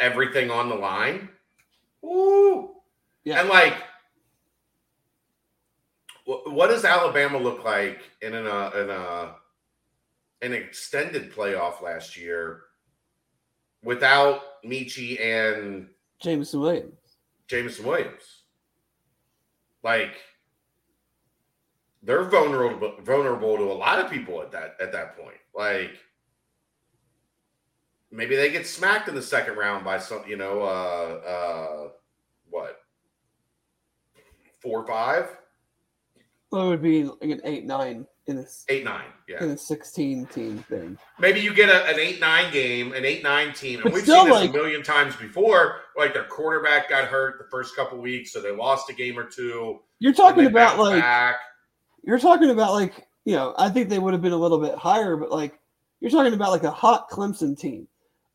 everything 0.00 0.50
on 0.50 0.70
the 0.70 0.74
line. 0.74 1.28
Ooh. 2.04 2.70
Yeah. 3.24 3.40
And 3.40 3.48
like, 3.50 3.74
what 6.24 6.68
does 6.68 6.84
Alabama 6.84 7.36
look 7.38 7.64
like 7.64 8.00
in 8.22 8.34
an 8.34 8.46
uh, 8.46 8.70
in 8.74 8.90
a 8.90 9.34
an 10.42 10.52
extended 10.52 11.32
playoff 11.32 11.80
last 11.80 12.16
year 12.16 12.62
without 13.82 14.62
Metchie 14.64 15.20
and 15.20 15.88
Jameson 16.20 16.60
Williams. 16.60 16.94
Jameson 17.46 17.86
Williams. 17.86 18.42
Like 19.82 20.16
they're 22.02 22.24
vulnerable 22.24 22.96
vulnerable 23.02 23.56
to 23.56 23.64
a 23.64 23.72
lot 23.72 24.00
of 24.00 24.10
people 24.10 24.42
at 24.42 24.50
that 24.52 24.76
at 24.80 24.92
that 24.92 25.16
point. 25.16 25.36
Like 25.54 25.92
maybe 28.10 28.36
they 28.36 28.50
get 28.50 28.66
smacked 28.66 29.08
in 29.08 29.14
the 29.14 29.22
second 29.22 29.56
round 29.56 29.84
by 29.84 29.98
some, 29.98 30.22
you 30.26 30.36
know, 30.36 30.62
uh 30.62 31.20
uh 31.26 31.88
what? 32.50 32.78
Four 34.60 34.80
or 34.80 34.86
five? 34.86 35.36
Well, 36.50 36.66
it 36.66 36.68
would 36.68 36.82
be 36.82 37.04
like 37.04 37.30
an 37.30 37.40
eight 37.44 37.64
nine 37.64 38.06
in 38.26 38.36
this 38.36 38.64
eight 38.68 38.84
nine, 38.84 39.06
yeah, 39.28 39.42
in 39.42 39.50
a 39.50 39.58
sixteen 39.58 40.26
team 40.26 40.58
thing. 40.68 40.96
Maybe 41.18 41.40
you 41.40 41.52
get 41.52 41.68
a, 41.68 41.86
an 41.88 41.98
eight 41.98 42.20
nine 42.20 42.52
game, 42.52 42.92
an 42.92 43.04
eight 43.04 43.22
nine 43.22 43.52
team, 43.52 43.76
and 43.76 43.84
but 43.84 43.92
we've 43.92 44.04
seen 44.04 44.26
this 44.26 44.34
like, 44.34 44.50
a 44.50 44.52
million 44.52 44.82
times 44.82 45.16
before. 45.16 45.80
Like 45.96 46.14
their 46.14 46.24
quarterback 46.24 46.88
got 46.88 47.04
hurt 47.06 47.38
the 47.38 47.48
first 47.50 47.74
couple 47.74 47.98
weeks, 47.98 48.32
so 48.32 48.40
they 48.40 48.52
lost 48.52 48.88
a 48.90 48.94
game 48.94 49.18
or 49.18 49.24
two. 49.24 49.80
You're 49.98 50.12
talking 50.12 50.46
about 50.46 50.78
like 50.78 51.00
back. 51.00 51.36
you're 52.04 52.18
talking 52.18 52.50
about 52.50 52.72
like 52.72 53.06
you 53.24 53.34
know 53.34 53.54
I 53.58 53.68
think 53.68 53.88
they 53.88 53.98
would 53.98 54.12
have 54.12 54.22
been 54.22 54.32
a 54.32 54.36
little 54.36 54.58
bit 54.58 54.76
higher, 54.76 55.16
but 55.16 55.30
like 55.30 55.58
you're 56.00 56.10
talking 56.10 56.34
about 56.34 56.50
like 56.50 56.64
a 56.64 56.70
hot 56.70 57.10
Clemson 57.10 57.58
team 57.58 57.88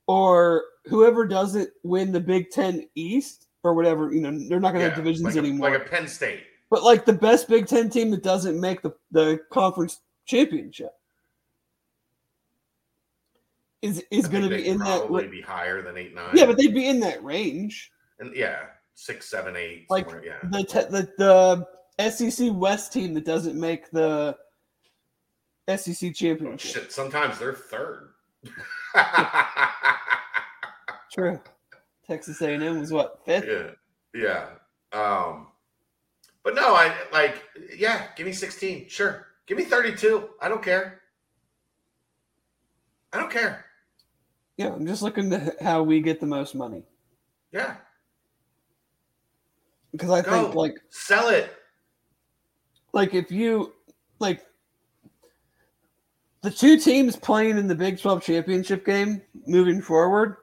or 0.07 0.64
whoever 0.85 1.26
doesn't 1.26 1.69
win 1.84 2.11
the 2.11 2.19
Big 2.19 2.49
Ten 2.49 2.88
East 2.95 3.47
or 3.64 3.73
whatever. 3.73 4.11
You 4.14 4.22
know 4.22 4.47
they're 4.49 4.59
not 4.59 4.73
going 4.73 4.81
to 4.81 4.89
yeah, 4.89 4.95
have 4.95 4.95
divisions 4.95 5.23
like 5.23 5.35
a, 5.35 5.39
anymore. 5.39 5.72
Like 5.72 5.81
a 5.81 5.89
Penn 5.89 6.07
State. 6.07 6.43
But 6.69 6.84
like 6.84 7.06
the 7.06 7.14
best 7.14 7.48
Big 7.48 7.68
Ten 7.68 7.89
team 7.89 8.11
that 8.11 8.23
doesn't 8.23 8.60
make 8.60 8.81
the, 8.81 8.91
the 9.11 9.39
conference 9.52 10.02
championship 10.26 10.91
is 13.81 14.03
is 14.11 14.27
going 14.27 14.44
to 14.44 14.49
be 14.49 14.68
in 14.68 14.80
that. 14.80 15.10
Would 15.10 15.31
be 15.31 15.41
higher 15.41 15.81
than 15.81 15.98
eight 15.98 16.14
nine. 16.14 16.31
Yeah, 16.34 16.45
but 16.45 16.57
they'd 16.57 16.73
be 16.73 16.88
in 16.88 16.99
that 17.02 17.23
range. 17.23 17.91
And 18.19 18.35
yeah, 18.35 18.65
six, 18.95 19.30
seven, 19.30 19.56
eight. 19.56 19.85
Like 19.89 20.10
yeah. 20.23 20.38
the 20.44 20.64
te- 20.64 20.89
the 20.89 21.65
the 21.98 22.10
SEC 22.10 22.49
West 22.53 22.94
team 22.94 23.14
that 23.14 23.26
doesn't 23.26 23.60
make 23.60 23.89
the 23.91 24.38
SEC 25.76 26.14
championship. 26.14 26.77
Oh, 26.77 26.81
shit, 26.81 26.91
sometimes 26.91 27.39
they're 27.39 27.53
third. 27.53 28.10
True. 31.14 31.39
Texas 32.07 32.41
A&M 32.41 32.80
was 32.80 32.91
what 32.91 33.19
fifth? 33.26 33.45
Yeah, 34.15 34.48
yeah. 34.94 34.98
Um, 34.98 35.48
but 36.48 36.56
no, 36.56 36.76
I 36.76 36.95
like, 37.11 37.44
yeah, 37.76 38.07
give 38.15 38.26
me 38.26 38.32
16. 38.32 38.88
Sure. 38.88 39.28
Give 39.48 39.57
me 39.57 39.65
32. 39.65 40.30
I 40.41 40.48
don't 40.48 40.64
care. 40.64 41.02
I 43.11 43.18
don't 43.18 43.30
care. 43.30 43.65
Yeah, 44.56 44.72
I'm 44.72 44.88
just 44.88 45.02
looking 45.02 45.30
to 45.32 45.53
how 45.60 45.84
we 45.84 45.99
get 45.99 46.22
the 46.22 46.26
most 46.26 46.56
money. 46.56 46.84
Yeah. 47.52 47.76
Because 49.91 50.10
I 50.10 50.22
Go. 50.22 50.32
think 50.32 50.56
like 50.56 50.76
sell 50.90 51.28
it. 51.28 51.53
Like 52.94 53.14
if 53.14 53.30
you 53.30 53.74
like 54.19 54.45
the 56.44 56.49
two 56.49 56.80
teams 56.80 57.18
playing 57.18 57.57
in 57.57 57.68
the 57.68 57.76
Big 57.76 57.99
12 57.99 58.24
championship 58.24 58.86
game 58.86 59.22
moving 59.45 59.82
forward 59.82 60.38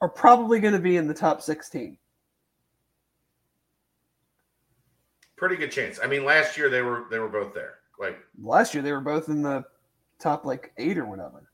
are 0.00 0.08
probably 0.08 0.60
going 0.60 0.74
to 0.74 0.78
be 0.78 0.98
in 0.98 1.08
the 1.08 1.14
top 1.14 1.42
16. 1.42 1.98
Pretty 5.40 5.56
good 5.56 5.72
chance. 5.72 5.98
I 6.00 6.06
mean, 6.06 6.24
last 6.24 6.56
year 6.56 6.68
they 6.68 6.82
were 6.82 7.06
they 7.10 7.18
were 7.18 7.28
both 7.28 7.54
there. 7.54 7.78
Like 7.98 8.18
last 8.40 8.74
year 8.74 8.82
they 8.82 8.92
were 8.92 9.00
both 9.00 9.28
in 9.28 9.42
the 9.42 9.64
top 10.20 10.44
like 10.44 10.72
eight 10.76 10.98
or 10.98 11.06
whatever. 11.06 11.50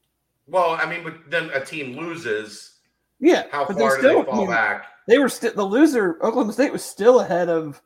Well, 0.49 0.73
I 0.73 0.85
mean, 0.91 1.05
but 1.05 1.31
then 1.31 1.51
a 1.55 1.65
team 1.65 1.97
loses. 1.97 2.81
Yeah, 3.21 3.45
how 3.51 3.65
far 3.65 3.75
do 3.75 3.99
still, 3.99 4.19
they 4.19 4.25
fall 4.27 4.35
I 4.35 4.39
mean, 4.39 4.49
back? 4.49 4.87
They 5.07 5.19
were 5.19 5.29
still 5.29 5.55
the 5.55 5.65
loser. 5.65 6.17
Oklahoma 6.17 6.53
State 6.53 6.73
was 6.73 6.85
still 6.85 7.21
ahead 7.21 7.49
of 7.49 7.81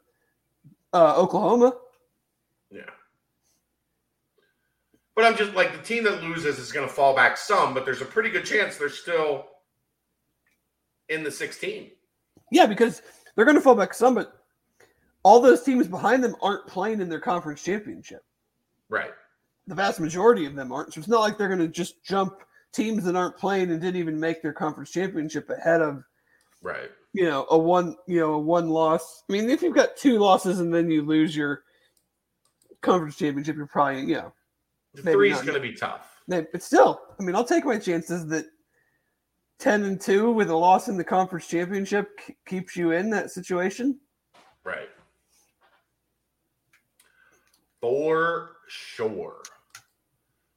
uh, 0.93 1.15
Oklahoma. 1.17 1.75
Yeah, 2.71 2.81
but 5.15 5.25
I'm 5.25 5.37
just 5.37 5.55
like 5.55 5.73
the 5.73 5.83
team 5.83 6.05
that 6.05 6.23
loses 6.23 6.59
is 6.59 6.73
going 6.73 6.89
to 6.89 6.93
fall 6.93 7.15
back 7.15 7.37
some, 7.37 7.75
but 7.75 7.85
there's 7.85 8.01
a 8.01 8.07
pretty 8.07 8.31
good 8.31 8.47
chance 8.47 8.77
they're 8.77 8.89
still 8.89 9.47
in 11.11 11.23
the 11.23 11.31
16. 11.31 11.91
Yeah, 12.51 12.67
because 12.67 13.03
they're 13.37 13.45
going 13.45 13.57
to 13.57 13.61
fall 13.61 13.75
back 13.75 13.93
some, 13.93 14.15
but 14.15 14.40
all 15.23 15.41
those 15.41 15.63
teams 15.63 15.87
behind 15.87 16.25
them 16.25 16.37
aren't 16.43 16.67
playing 16.67 17.01
in 17.01 17.09
their 17.09 17.21
conference 17.21 17.63
championship. 17.63 18.25
Right. 18.89 19.11
The 19.67 19.75
vast 19.75 20.01
majority 20.01 20.47
of 20.47 20.55
them 20.55 20.73
aren't. 20.73 20.95
So 20.95 20.99
it's 20.99 21.09
not 21.09 21.21
like 21.21 21.37
they're 21.37 21.49
going 21.49 21.61
to 21.61 21.69
just 21.69 22.03
jump 22.05 22.43
teams 22.73 23.05
that 23.05 23.17
aren't 23.17 23.37
playing 23.37 23.71
and 23.71 23.81
didn't 23.81 24.01
even 24.01 24.19
make 24.19 24.43
their 24.43 24.53
conference 24.53 24.91
championship 24.91 25.51
ahead 25.51 25.83
of 25.83 26.03
right. 26.63 26.91
You 27.13 27.25
know, 27.25 27.47
a 27.51 27.59
one, 27.59 27.97
you 28.07 28.21
know, 28.21 28.35
a 28.35 28.39
one 28.39 28.71
loss. 28.71 29.25
I 29.29 29.33
mean, 29.33 29.51
if 29.51 29.63
you've 29.63 29.75
got 29.75 29.97
two 29.97 30.19
losses 30.19 30.61
and 30.61 30.73
then 30.73 30.91
you 30.91 31.03
lose 31.03 31.35
your 31.35 31.65
conference 32.83 33.17
championship, 33.17 33.57
you're 33.57 33.67
probably, 33.67 34.03
you 34.03 34.15
know, 34.15 34.33
three 34.97 35.33
is 35.33 35.43
going 35.43 35.55
to 35.55 35.61
be 35.61 35.73
tough. 35.73 36.23
But 36.29 36.63
still, 36.63 37.01
I 37.19 37.25
mean, 37.25 37.35
I'll 37.35 37.45
take 37.45 37.65
my 37.65 37.79
chances 37.79 38.27
that 38.29 38.47
10 39.59 39.83
and 39.85 40.01
2 40.01 40.31
with 40.31 40.51
a 40.51 40.57
loss 40.57 40.87
in 40.87 40.97
the 40.97 41.05
conference 41.05 41.49
championship 41.49 42.09
keeps 42.47 42.77
you 42.77 42.93
in 42.93 43.11
that 43.11 43.33
situation. 43.33 43.99
Right 44.63 44.89
for 47.81 48.57
sure. 48.69 49.43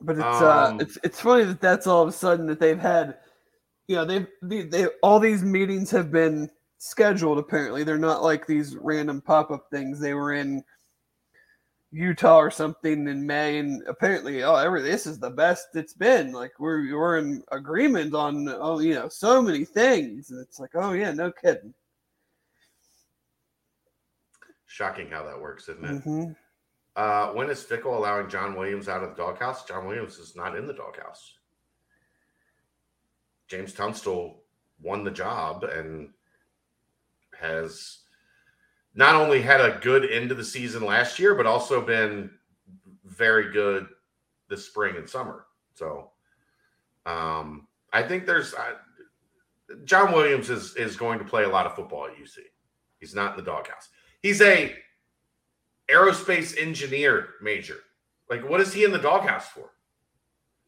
But 0.01 0.17
it's 0.17 0.25
uh, 0.25 0.67
um, 0.67 0.75
uh, 0.75 0.81
it's 0.81 0.97
it's 1.03 1.21
funny 1.21 1.45
that 1.45 1.61
that's 1.61 1.87
all 1.87 2.03
of 2.03 2.09
a 2.09 2.11
sudden 2.11 2.45
that 2.47 2.59
they've 2.59 2.79
had, 2.79 3.17
you 3.87 3.95
know, 3.95 4.03
they've 4.05 4.27
they, 4.41 4.63
they 4.63 4.87
all 5.01 5.19
these 5.19 5.43
meetings 5.43 5.89
have 5.91 6.11
been 6.11 6.49
scheduled. 6.77 7.37
Apparently, 7.37 7.83
they're 7.83 7.97
not 7.97 8.21
like 8.21 8.45
these 8.45 8.75
random 8.75 9.21
pop 9.21 9.49
up 9.49 9.67
things. 9.71 9.99
They 9.99 10.13
were 10.13 10.33
in 10.33 10.61
Utah 11.91 12.37
or 12.37 12.51
something 12.51 13.07
in 13.07 13.25
May, 13.25 13.59
and 13.59 13.81
apparently, 13.87 14.43
oh, 14.43 14.55
every 14.55 14.81
this 14.81 15.07
is 15.07 15.19
the 15.19 15.29
best 15.29 15.67
it's 15.75 15.93
been. 15.93 16.33
Like 16.33 16.51
we're 16.59 16.93
we're 16.97 17.19
in 17.19 17.41
agreement 17.53 18.13
on 18.13 18.49
oh, 18.49 18.79
you 18.79 18.95
know, 18.95 19.07
so 19.07 19.41
many 19.41 19.63
things, 19.63 20.31
and 20.31 20.41
it's 20.41 20.59
like, 20.59 20.71
oh 20.73 20.91
yeah, 20.91 21.13
no 21.13 21.31
kidding. 21.31 21.73
Shocking 24.65 25.09
how 25.09 25.23
that 25.23 25.39
works, 25.39 25.69
isn't 25.69 25.85
it? 25.85 26.03
Mm-hmm. 26.03 26.31
Uh, 26.95 27.29
when 27.29 27.49
is 27.49 27.63
Fickell 27.63 27.97
allowing 27.97 28.29
John 28.29 28.55
Williams 28.55 28.87
out 28.87 29.03
of 29.03 29.09
the 29.09 29.15
doghouse? 29.15 29.65
John 29.65 29.87
Williams 29.87 30.17
is 30.17 30.35
not 30.35 30.55
in 30.55 30.67
the 30.67 30.73
doghouse. 30.73 31.35
James 33.47 33.73
Tunstall 33.73 34.43
won 34.81 35.03
the 35.03 35.11
job 35.11 35.63
and 35.63 36.09
has 37.39 37.99
not 38.95 39.15
only 39.15 39.41
had 39.41 39.59
a 39.59 39.79
good 39.81 40.09
end 40.09 40.31
of 40.31 40.37
the 40.37 40.43
season 40.43 40.85
last 40.85 41.17
year, 41.17 41.33
but 41.35 41.47
also 41.47 41.81
been 41.83 42.29
very 43.05 43.51
good 43.51 43.87
this 44.49 44.65
spring 44.65 44.95
and 44.97 45.09
summer. 45.09 45.45
So 45.73 46.11
um, 47.05 47.67
I 47.91 48.03
think 48.03 48.25
there's 48.25 48.53
John 49.85 50.13
Williams 50.13 50.49
is 50.49 50.75
is 50.75 50.95
going 50.95 51.19
to 51.19 51.25
play 51.25 51.43
a 51.43 51.49
lot 51.49 51.65
of 51.65 51.75
football 51.75 52.05
at 52.05 52.15
UC. 52.15 52.37
He's 52.99 53.15
not 53.15 53.31
in 53.31 53.37
the 53.37 53.51
doghouse. 53.51 53.89
He's 54.21 54.41
a 54.41 54.75
aerospace 55.91 56.59
engineer 56.59 57.29
major. 57.41 57.77
Like, 58.29 58.47
what 58.47 58.61
is 58.61 58.73
he 58.73 58.83
in 58.83 58.91
the 58.91 58.99
doghouse 58.99 59.47
for? 59.47 59.71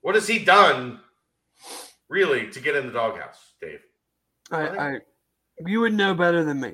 What 0.01 0.15
has 0.15 0.27
he 0.27 0.43
done 0.43 0.99
really 2.09 2.49
to 2.51 2.59
get 2.59 2.75
in 2.75 2.87
the 2.87 2.93
doghouse, 2.93 3.53
Dave? 3.59 3.79
I, 4.51 4.67
I 4.67 4.99
you 5.65 5.79
would 5.79 5.93
know 5.93 6.13
better 6.13 6.43
than 6.43 6.59
me. 6.59 6.73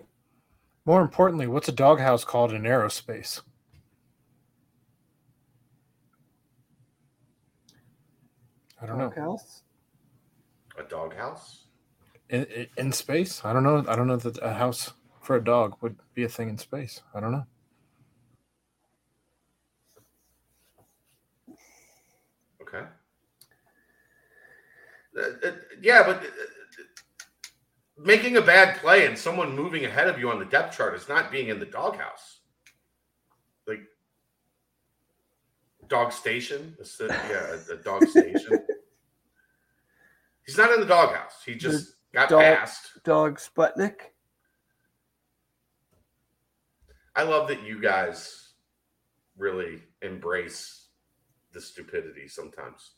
More 0.85 1.01
importantly, 1.01 1.47
what's 1.47 1.67
a 1.67 1.71
doghouse 1.73 2.25
called 2.25 2.51
in 2.51 2.63
aerospace? 2.63 3.41
I 8.81 8.87
don't 8.87 8.97
doghouse? 8.97 9.63
know. 10.75 10.83
A 10.83 10.87
doghouse? 10.89 11.65
In, 12.29 12.67
in 12.77 12.91
space? 12.91 13.45
I 13.45 13.53
don't 13.53 13.63
know. 13.63 13.85
I 13.87 13.95
don't 13.95 14.07
know 14.07 14.17
that 14.17 14.39
a 14.41 14.53
house 14.53 14.93
for 15.21 15.35
a 15.35 15.43
dog 15.43 15.77
would 15.81 15.97
be 16.15 16.23
a 16.23 16.29
thing 16.29 16.49
in 16.49 16.57
space. 16.57 17.01
I 17.13 17.19
don't 17.19 17.31
know. 17.31 17.45
Okay. 22.61 22.85
Uh, 25.17 25.47
uh, 25.47 25.51
yeah, 25.81 26.03
but 26.03 26.17
uh, 26.17 26.83
making 27.97 28.37
a 28.37 28.41
bad 28.41 28.77
play 28.77 29.05
and 29.05 29.17
someone 29.17 29.55
moving 29.55 29.85
ahead 29.85 30.07
of 30.07 30.19
you 30.19 30.29
on 30.29 30.39
the 30.39 30.45
depth 30.45 30.75
chart 30.75 30.95
is 30.95 31.09
not 31.09 31.31
being 31.31 31.49
in 31.49 31.59
the 31.59 31.65
doghouse. 31.65 32.39
Like 33.67 33.81
dog 35.87 36.11
station, 36.11 36.75
yeah, 36.99 37.55
a, 37.69 37.73
a 37.73 37.77
dog 37.77 38.07
station. 38.07 38.59
He's 40.45 40.57
not 40.57 40.71
in 40.71 40.79
the 40.79 40.85
doghouse. 40.85 41.43
He 41.45 41.55
just 41.55 41.95
the 42.11 42.19
got 42.19 42.29
dog, 42.29 42.41
passed. 42.41 43.03
Dog 43.03 43.39
Sputnik. 43.39 43.95
I 47.15 47.23
love 47.23 47.47
that 47.49 47.63
you 47.63 47.81
guys 47.81 48.53
really 49.37 49.83
embrace 50.01 50.87
the 51.51 51.59
stupidity 51.59 52.27
sometimes. 52.27 52.91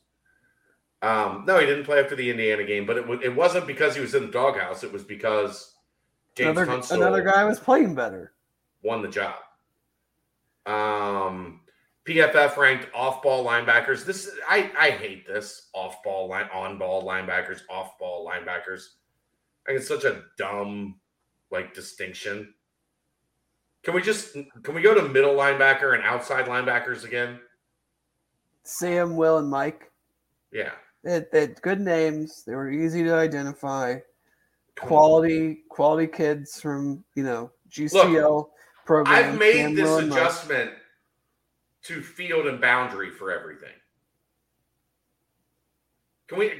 Um, 1.04 1.44
no, 1.46 1.58
he 1.58 1.66
didn't 1.66 1.84
play 1.84 2.00
after 2.00 2.16
the 2.16 2.30
Indiana 2.30 2.64
game, 2.64 2.86
but 2.86 2.96
it, 2.96 3.02
w- 3.02 3.20
it 3.22 3.34
wasn't 3.34 3.66
because 3.66 3.94
he 3.94 4.00
was 4.00 4.14
in 4.14 4.26
the 4.26 4.32
doghouse. 4.32 4.82
It 4.82 4.90
was 4.90 5.04
because 5.04 5.74
James 6.34 6.56
another, 6.56 6.82
another 6.94 7.22
guy 7.22 7.44
was 7.44 7.60
playing 7.60 7.94
better. 7.94 8.32
Won 8.82 9.02
the 9.02 9.08
job. 9.08 9.34
Um, 10.64 11.60
PFF 12.08 12.56
ranked 12.56 12.88
off-ball 12.94 13.44
linebackers. 13.44 14.06
This 14.06 14.30
I 14.48 14.70
I 14.78 14.90
hate 14.92 15.26
this 15.26 15.68
off-ball 15.74 16.28
line 16.28 16.48
on-ball 16.54 17.04
linebackers, 17.04 17.60
off-ball 17.68 18.26
linebackers. 18.26 18.86
I 19.66 19.72
think 19.72 19.80
it's 19.80 19.88
such 19.88 20.04
a 20.04 20.22
dumb 20.38 20.96
like 21.50 21.74
distinction. 21.74 22.54
Can 23.82 23.94
we 23.94 24.00
just 24.00 24.32
can 24.62 24.74
we 24.74 24.80
go 24.80 24.94
to 24.94 25.06
middle 25.06 25.34
linebacker 25.34 25.94
and 25.94 26.02
outside 26.02 26.46
linebackers 26.46 27.04
again? 27.04 27.40
Sam, 28.62 29.16
Will, 29.16 29.36
and 29.36 29.50
Mike. 29.50 29.92
Yeah. 30.50 30.70
They, 31.04 31.24
they 31.30 31.40
had 31.40 31.62
good 31.62 31.80
names. 31.80 32.42
They 32.44 32.54
were 32.54 32.70
easy 32.70 33.04
to 33.04 33.14
identify. 33.14 33.98
Quality, 34.76 35.60
quality 35.68 36.08
kids 36.08 36.60
from 36.60 37.04
you 37.14 37.22
know 37.22 37.52
GCL 37.70 38.36
Look, 38.36 38.50
program. 38.84 39.14
I've 39.14 39.38
made 39.38 39.76
this 39.76 40.02
adjustment 40.02 40.72
to 41.84 42.02
field 42.02 42.46
and 42.46 42.60
boundary 42.60 43.10
for 43.10 43.30
everything. 43.30 43.74
Can 46.26 46.38
we? 46.38 46.54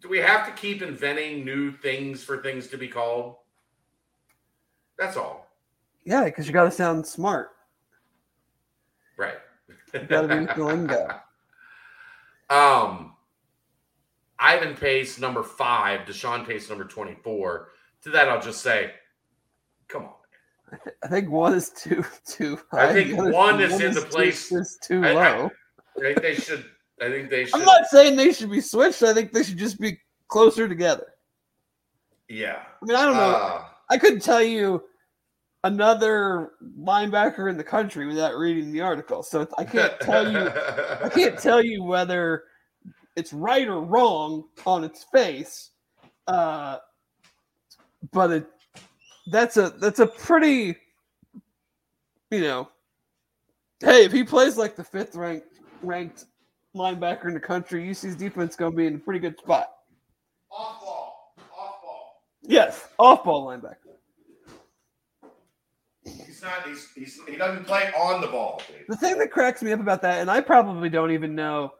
Do 0.00 0.08
we 0.08 0.18
have 0.18 0.46
to 0.46 0.52
keep 0.52 0.82
inventing 0.82 1.44
new 1.44 1.70
things 1.70 2.24
for 2.24 2.42
things 2.42 2.66
to 2.68 2.78
be 2.78 2.88
called? 2.88 3.36
That's 4.98 5.16
all. 5.16 5.48
Yeah, 6.04 6.24
because 6.24 6.46
you 6.46 6.52
got 6.52 6.64
to 6.64 6.70
sound 6.70 7.06
smart. 7.06 7.50
Right. 9.16 9.38
you 9.92 10.00
got 10.00 10.22
to 10.22 10.28
be 10.28 10.60
lingo. 10.62 11.20
Um, 12.50 13.12
Ivan 14.40 14.74
Pace, 14.74 15.18
number 15.18 15.42
five, 15.42 16.00
Deshaun 16.00 16.46
Pace, 16.46 16.68
number 16.68 16.84
24. 16.84 17.68
To 18.02 18.10
that, 18.10 18.28
I'll 18.28 18.40
just 18.40 18.62
say, 18.62 18.92
come 19.88 20.04
on. 20.04 20.12
I, 21.02 21.08
think 21.08 21.30
one 21.30 21.54
is 21.54 21.70
too 21.70 22.04
too 22.26 22.58
high. 22.70 22.90
I 22.90 22.92
think 22.92 23.16
one 23.16 23.60
is, 23.60 23.72
one 23.72 23.82
in 23.82 23.94
the 23.94 24.02
place. 24.02 24.52
Is 24.52 24.78
too 24.82 25.02
I, 25.04 25.12
low. 25.12 25.50
I, 25.96 26.00
I, 26.00 26.02
think 26.02 26.22
they 26.22 26.34
should. 26.34 26.64
I 27.00 27.08
think 27.08 27.30
they 27.30 27.46
should. 27.46 27.54
I'm 27.54 27.64
not 27.64 27.86
saying 27.86 28.16
they 28.16 28.32
should 28.32 28.50
be 28.50 28.60
switched. 28.60 29.02
I 29.02 29.14
think 29.14 29.32
they 29.32 29.42
should 29.42 29.56
just 29.56 29.80
be 29.80 29.98
closer 30.28 30.68
together. 30.68 31.06
Yeah. 32.28 32.62
I 32.82 32.84
mean, 32.84 32.96
I 32.96 33.06
don't 33.06 33.16
know. 33.16 33.30
Uh, 33.30 33.64
I 33.90 33.96
couldn't 33.96 34.20
tell 34.20 34.42
you 34.42 34.84
another 35.64 36.52
linebacker 36.78 37.50
in 37.50 37.56
the 37.56 37.64
country 37.64 38.06
without 38.06 38.36
reading 38.36 38.70
the 38.70 38.82
article, 38.82 39.22
so 39.22 39.48
I 39.56 39.64
can't 39.64 39.98
tell 40.00 40.30
you. 40.30 40.50
I 41.02 41.08
can't 41.08 41.38
tell 41.42 41.62
you 41.62 41.82
whether 41.82 42.44
it's 43.18 43.32
right 43.32 43.66
or 43.66 43.80
wrong 43.82 44.44
on 44.64 44.84
its 44.84 45.04
face. 45.12 45.70
Uh, 46.26 46.78
but 48.12 48.30
it 48.30 48.46
that's 49.30 49.56
a 49.56 49.70
that's 49.80 49.98
a 49.98 50.06
pretty 50.06 50.76
you 52.30 52.40
know 52.40 52.68
hey 53.80 54.04
if 54.04 54.12
he 54.12 54.22
plays 54.24 54.56
like 54.56 54.76
the 54.76 54.84
fifth 54.84 55.14
ranked 55.16 55.58
ranked 55.82 56.26
linebacker 56.74 57.26
in 57.26 57.34
the 57.34 57.40
country 57.40 57.90
UC's 57.90 58.14
defense 58.14 58.56
gonna 58.56 58.74
be 58.74 58.86
in 58.86 58.94
a 58.94 58.98
pretty 58.98 59.18
good 59.18 59.38
spot. 59.38 59.68
Off 60.50 60.80
ball. 60.80 61.34
Off 61.58 61.82
ball. 61.82 62.22
Yes, 62.42 62.88
off 62.98 63.24
ball 63.24 63.46
linebacker. 63.46 63.76
He's 66.04 66.42
not 66.42 66.66
he's, 66.66 66.88
he's 66.94 67.20
he 67.28 67.36
doesn't 67.36 67.64
play 67.64 67.90
on 67.98 68.20
the 68.20 68.28
ball. 68.28 68.62
Dude. 68.68 68.86
The 68.88 68.96
thing 68.96 69.18
that 69.18 69.30
cracks 69.30 69.62
me 69.62 69.72
up 69.72 69.80
about 69.80 70.02
that, 70.02 70.20
and 70.20 70.30
I 70.30 70.40
probably 70.40 70.88
don't 70.88 71.10
even 71.10 71.34
know 71.34 71.72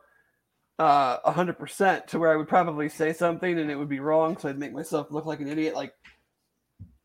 uh, 0.78 1.18
100% 1.30 2.06
to 2.06 2.18
where 2.18 2.32
I 2.32 2.36
would 2.36 2.48
probably 2.48 2.88
say 2.88 3.12
something 3.12 3.58
and 3.58 3.70
it 3.70 3.76
would 3.76 3.88
be 3.88 4.00
wrong. 4.00 4.36
So 4.36 4.48
I'd 4.48 4.58
make 4.58 4.72
myself 4.72 5.10
look 5.10 5.26
like 5.26 5.40
an 5.40 5.48
idiot. 5.48 5.74
Like, 5.74 5.94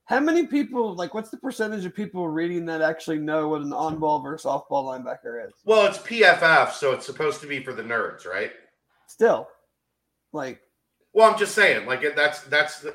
how 0.05 0.19
many 0.19 0.45
people, 0.45 0.95
like, 0.95 1.13
what's 1.13 1.29
the 1.29 1.37
percentage 1.37 1.85
of 1.85 1.95
people 1.95 2.27
reading 2.27 2.65
that 2.65 2.81
actually 2.81 3.19
know 3.19 3.47
what 3.47 3.61
an 3.61 3.73
on 3.73 3.99
ball 3.99 4.19
versus 4.19 4.45
off 4.45 4.67
ball 4.67 4.85
linebacker 4.85 5.47
is? 5.47 5.53
Well, 5.65 5.85
it's 5.87 5.97
PFF, 5.97 6.71
so 6.71 6.91
it's 6.91 7.05
supposed 7.05 7.41
to 7.41 7.47
be 7.47 7.63
for 7.63 7.73
the 7.73 7.83
nerds, 7.83 8.27
right? 8.27 8.51
Still, 9.07 9.47
like, 10.33 10.61
well, 11.13 11.31
I'm 11.31 11.37
just 11.37 11.55
saying, 11.55 11.85
like, 11.85 12.03
that's 12.15 12.41
that's 12.43 12.85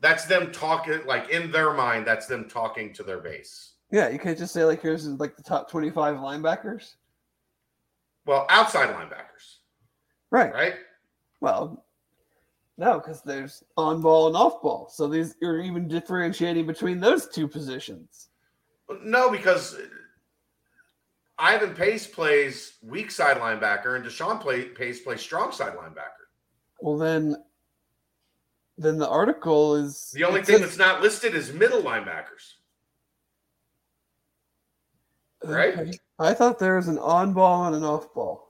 that's 0.00 0.26
them 0.26 0.52
talking, 0.52 1.00
like, 1.06 1.30
in 1.30 1.50
their 1.50 1.72
mind, 1.72 2.06
that's 2.06 2.26
them 2.26 2.48
talking 2.48 2.92
to 2.94 3.02
their 3.02 3.18
base. 3.18 3.72
Yeah, 3.90 4.08
you 4.08 4.18
can't 4.18 4.38
just 4.38 4.52
say, 4.54 4.64
like, 4.64 4.82
here's 4.82 5.06
like 5.06 5.36
the 5.36 5.42
top 5.42 5.70
25 5.70 6.16
linebackers. 6.16 6.94
Well, 8.24 8.46
outside 8.48 8.88
linebackers. 8.88 9.58
Right. 10.32 10.52
Right. 10.52 10.74
Well, 11.42 11.84
no, 12.78 12.98
because 12.98 13.20
there's 13.20 13.62
on 13.76 14.00
ball 14.00 14.28
and 14.28 14.36
off 14.36 14.62
ball. 14.62 14.88
So 14.90 15.06
these 15.06 15.36
you're 15.42 15.60
even 15.60 15.86
differentiating 15.86 16.66
between 16.66 16.98
those 16.98 17.28
two 17.28 17.46
positions. 17.46 18.30
No, 19.04 19.30
because 19.30 19.78
Ivan 21.38 21.74
Pace 21.74 22.06
plays 22.06 22.78
weak 22.82 23.10
side 23.10 23.36
linebacker 23.36 23.96
and 23.96 24.04
Deshaun 24.04 24.40
play, 24.40 24.64
Pace 24.64 25.00
plays 25.00 25.20
strong 25.20 25.52
side 25.52 25.74
linebacker. 25.74 26.26
Well, 26.80 26.96
then, 26.96 27.36
then 28.78 28.96
the 28.96 29.08
article 29.08 29.76
is 29.76 30.10
the 30.12 30.24
only 30.24 30.42
thing 30.42 30.58
says, 30.58 30.62
that's 30.62 30.78
not 30.78 31.02
listed 31.02 31.34
is 31.34 31.52
middle 31.52 31.82
linebackers. 31.82 32.54
Right. 35.44 35.94
I 36.18 36.32
thought 36.32 36.58
there 36.58 36.76
was 36.76 36.88
an 36.88 36.98
on 36.98 37.34
ball 37.34 37.66
and 37.66 37.76
an 37.76 37.84
off 37.84 38.14
ball. 38.14 38.41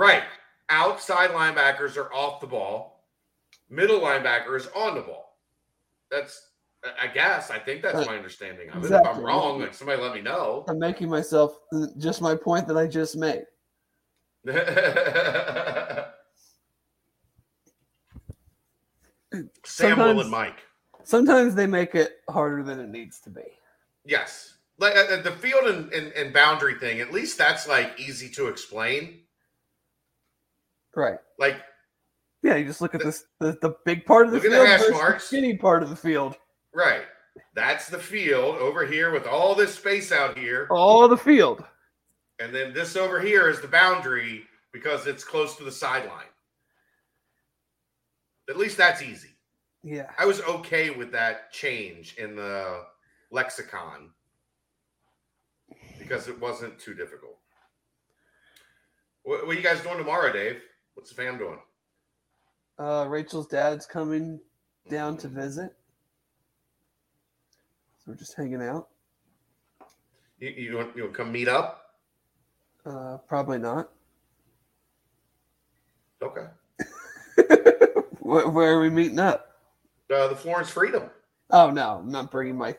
Right. 0.00 0.22
Outside 0.70 1.30
linebackers 1.30 1.98
are 1.98 2.10
off 2.14 2.40
the 2.40 2.46
ball. 2.46 3.04
Middle 3.68 4.00
linebackers 4.00 4.74
on 4.74 4.94
the 4.94 5.02
ball. 5.02 5.36
That's 6.10 6.48
I 6.98 7.06
guess. 7.08 7.50
I 7.50 7.58
think 7.58 7.82
that's 7.82 8.06
my 8.06 8.16
understanding 8.16 8.70
of 8.70 8.76
exactly. 8.78 9.10
it. 9.10 9.12
If 9.12 9.18
I'm 9.18 9.22
wrong, 9.22 9.60
like 9.60 9.74
somebody 9.74 10.00
let 10.00 10.14
me 10.14 10.22
know. 10.22 10.64
I'm 10.68 10.78
making 10.78 11.10
myself 11.10 11.58
just 11.98 12.22
my 12.22 12.34
point 12.34 12.66
that 12.68 12.78
I 12.78 12.86
just 12.86 13.14
made. 13.14 13.44
Sam, 19.66 19.98
Will, 19.98 20.18
and 20.22 20.30
Mike. 20.30 20.60
Sometimes 21.02 21.54
they 21.54 21.66
make 21.66 21.94
it 21.94 22.20
harder 22.30 22.62
than 22.62 22.80
it 22.80 22.88
needs 22.88 23.20
to 23.20 23.28
be. 23.28 23.42
Yes. 24.06 24.54
Like 24.78 24.96
uh, 24.96 25.20
the 25.20 25.32
field 25.32 25.66
and, 25.66 25.92
and, 25.92 26.10
and 26.14 26.32
boundary 26.32 26.76
thing, 26.76 27.00
at 27.00 27.12
least 27.12 27.36
that's 27.36 27.68
like 27.68 28.00
easy 28.00 28.30
to 28.30 28.48
explain. 28.48 29.19
Right. 30.94 31.18
Like, 31.38 31.56
yeah, 32.42 32.56
you 32.56 32.64
just 32.64 32.80
look 32.80 32.94
at 32.94 33.02
this 33.02 33.24
the, 33.38 33.58
the 33.60 33.76
big 33.84 34.04
part 34.04 34.26
of 34.26 34.32
the 34.32 34.40
field 34.40 34.54
the 34.54 34.58
versus 34.58 34.90
marks. 34.90 35.24
the 35.24 35.36
skinny 35.36 35.56
part 35.56 35.82
of 35.82 35.90
the 35.90 35.96
field. 35.96 36.36
Right. 36.74 37.02
That's 37.54 37.88
the 37.88 37.98
field 37.98 38.56
over 38.56 38.86
here 38.86 39.12
with 39.12 39.26
all 39.26 39.54
this 39.54 39.74
space 39.74 40.12
out 40.12 40.38
here. 40.38 40.66
All 40.70 41.06
the 41.08 41.16
field. 41.16 41.64
And 42.38 42.54
then 42.54 42.72
this 42.72 42.96
over 42.96 43.20
here 43.20 43.48
is 43.48 43.60
the 43.60 43.68
boundary 43.68 44.44
because 44.72 45.06
it's 45.06 45.24
close 45.24 45.56
to 45.56 45.64
the 45.64 45.72
sideline. 45.72 46.24
At 48.48 48.56
least 48.56 48.76
that's 48.76 49.02
easy. 49.02 49.28
Yeah. 49.82 50.10
I 50.18 50.26
was 50.26 50.40
okay 50.42 50.90
with 50.90 51.12
that 51.12 51.52
change 51.52 52.16
in 52.16 52.34
the 52.34 52.84
lexicon 53.30 54.10
because 55.98 56.28
it 56.28 56.40
wasn't 56.40 56.78
too 56.78 56.94
difficult. 56.94 57.38
What, 59.22 59.46
what 59.46 59.54
are 59.54 59.58
you 59.58 59.64
guys 59.64 59.80
doing 59.80 59.98
tomorrow, 59.98 60.32
Dave? 60.32 60.62
What's 61.00 61.08
the 61.08 61.16
fam 61.16 61.38
doing? 61.38 61.58
Uh, 62.78 63.06
Rachel's 63.08 63.46
dad's 63.46 63.86
coming 63.86 64.38
down 64.90 65.16
to 65.16 65.28
visit. 65.28 65.74
So 67.96 68.08
we're 68.08 68.16
just 68.16 68.36
hanging 68.36 68.60
out. 68.60 68.88
You, 70.40 70.50
you 70.50 70.76
want 70.76 70.94
you 70.94 71.04
want 71.04 71.14
to 71.14 71.16
come 71.16 71.32
meet 71.32 71.48
up? 71.48 71.96
Uh, 72.84 73.16
probably 73.26 73.56
not. 73.56 73.88
Okay. 76.20 76.48
where, 78.20 78.46
where, 78.50 78.74
are 78.74 78.80
we 78.82 78.90
meeting 78.90 79.20
up? 79.20 79.56
Uh, 80.14 80.28
the 80.28 80.36
Florence 80.36 80.68
Freedom. 80.68 81.04
Oh 81.48 81.70
no, 81.70 82.00
I'm 82.00 82.10
not 82.10 82.30
bringing 82.30 82.58
my 82.58 82.76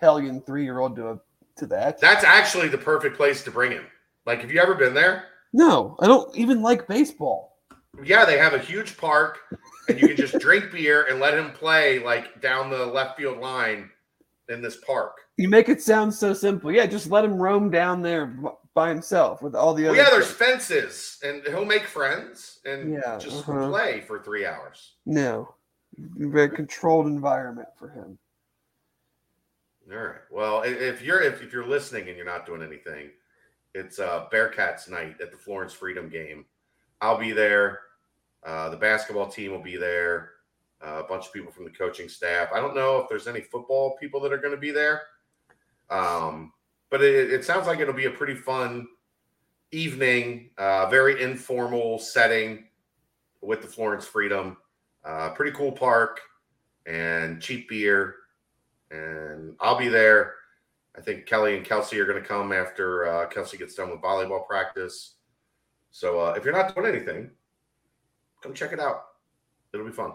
hellion 0.00 0.40
three 0.40 0.64
year 0.64 0.80
old 0.80 0.96
to 0.96 1.10
a 1.10 1.20
to 1.58 1.66
that. 1.66 2.00
That's 2.00 2.24
actually 2.24 2.66
the 2.66 2.78
perfect 2.78 3.16
place 3.16 3.44
to 3.44 3.52
bring 3.52 3.70
him. 3.70 3.84
Like, 4.26 4.40
have 4.40 4.50
you 4.50 4.60
ever 4.60 4.74
been 4.74 4.92
there? 4.92 5.26
No, 5.52 5.96
I 6.00 6.06
don't 6.06 6.34
even 6.36 6.62
like 6.62 6.86
baseball. 6.86 7.56
Yeah, 8.04 8.24
they 8.24 8.38
have 8.38 8.54
a 8.54 8.58
huge 8.58 8.96
park, 8.96 9.38
and 9.88 10.00
you 10.00 10.08
can 10.08 10.16
just 10.16 10.38
drink 10.40 10.70
beer 10.70 11.06
and 11.06 11.20
let 11.20 11.34
him 11.34 11.50
play 11.52 11.98
like 11.98 12.40
down 12.40 12.70
the 12.70 12.86
left 12.86 13.16
field 13.16 13.38
line 13.38 13.90
in 14.48 14.62
this 14.62 14.76
park. 14.76 15.16
You 15.36 15.48
make 15.48 15.68
it 15.68 15.82
sound 15.82 16.12
so 16.12 16.32
simple. 16.32 16.72
Yeah, 16.72 16.86
just 16.86 17.10
let 17.10 17.24
him 17.24 17.34
roam 17.34 17.70
down 17.70 18.02
there 18.02 18.36
by 18.74 18.88
himself 18.88 19.42
with 19.42 19.54
all 19.54 19.74
the 19.74 19.84
well, 19.84 19.92
other. 19.92 20.02
yeah, 20.02 20.10
there's 20.10 20.30
fences, 20.30 21.18
and 21.24 21.42
he'll 21.46 21.64
make 21.64 21.84
friends 21.84 22.60
and 22.64 22.92
yeah, 22.92 23.18
just 23.18 23.48
uh-huh. 23.48 23.68
play 23.68 24.00
for 24.00 24.20
three 24.22 24.46
hours. 24.46 24.94
No, 25.06 25.54
very 25.96 26.50
controlled 26.50 27.06
environment 27.06 27.68
for 27.76 27.88
him. 27.88 28.18
All 29.90 29.98
right. 29.98 30.20
Well, 30.30 30.62
if 30.64 31.00
you're 31.02 31.22
if, 31.22 31.42
if 31.42 31.52
you're 31.52 31.66
listening 31.66 32.08
and 32.08 32.16
you're 32.16 32.26
not 32.26 32.44
doing 32.44 32.62
anything, 32.62 33.10
it's 33.74 33.98
uh, 33.98 34.26
Bearcats 34.32 34.88
night 34.88 35.20
at 35.20 35.30
the 35.30 35.36
Florence 35.36 35.72
Freedom 35.72 36.08
game. 36.08 36.44
I'll 37.00 37.18
be 37.18 37.32
there. 37.32 37.80
Uh, 38.44 38.68
the 38.68 38.76
basketball 38.76 39.28
team 39.28 39.52
will 39.52 39.62
be 39.62 39.76
there. 39.76 40.30
Uh, 40.84 41.02
a 41.04 41.08
bunch 41.08 41.26
of 41.26 41.32
people 41.32 41.50
from 41.50 41.64
the 41.64 41.70
coaching 41.70 42.08
staff. 42.08 42.50
I 42.54 42.60
don't 42.60 42.74
know 42.74 42.98
if 42.98 43.08
there's 43.08 43.26
any 43.26 43.40
football 43.40 43.96
people 43.98 44.20
that 44.20 44.32
are 44.32 44.38
going 44.38 44.54
to 44.54 44.60
be 44.60 44.70
there. 44.70 45.02
Um, 45.90 46.52
but 46.90 47.02
it, 47.02 47.32
it, 47.32 47.44
sounds 47.44 47.66
like 47.66 47.80
it'll 47.80 47.94
be 47.94 48.04
a 48.04 48.10
pretty 48.10 48.34
fun 48.34 48.86
evening, 49.72 50.50
uh, 50.56 50.88
very 50.88 51.20
informal 51.22 51.98
setting 51.98 52.64
with 53.40 53.60
the 53.60 53.66
Florence 53.66 54.06
Freedom. 54.06 54.56
Uh, 55.04 55.30
pretty 55.30 55.52
cool 55.56 55.72
park 55.72 56.20
and 56.86 57.40
cheap 57.40 57.68
beer. 57.68 58.14
And 58.90 59.54
I'll 59.60 59.78
be 59.78 59.88
there. 59.88 60.34
I 60.98 61.00
think 61.00 61.26
Kelly 61.26 61.56
and 61.56 61.64
Kelsey 61.64 62.00
are 62.00 62.06
going 62.06 62.20
to 62.20 62.28
come 62.28 62.52
after 62.52 63.06
uh, 63.06 63.26
Kelsey 63.28 63.56
gets 63.56 63.76
done 63.76 63.90
with 63.90 64.00
volleyball 64.00 64.44
practice. 64.44 65.14
So 65.92 66.18
uh, 66.18 66.34
if 66.36 66.44
you're 66.44 66.52
not 66.52 66.74
doing 66.74 66.92
anything, 66.92 67.30
come 68.42 68.52
check 68.52 68.72
it 68.72 68.80
out. 68.80 69.04
It'll 69.72 69.86
be 69.86 69.92
fun. 69.92 70.14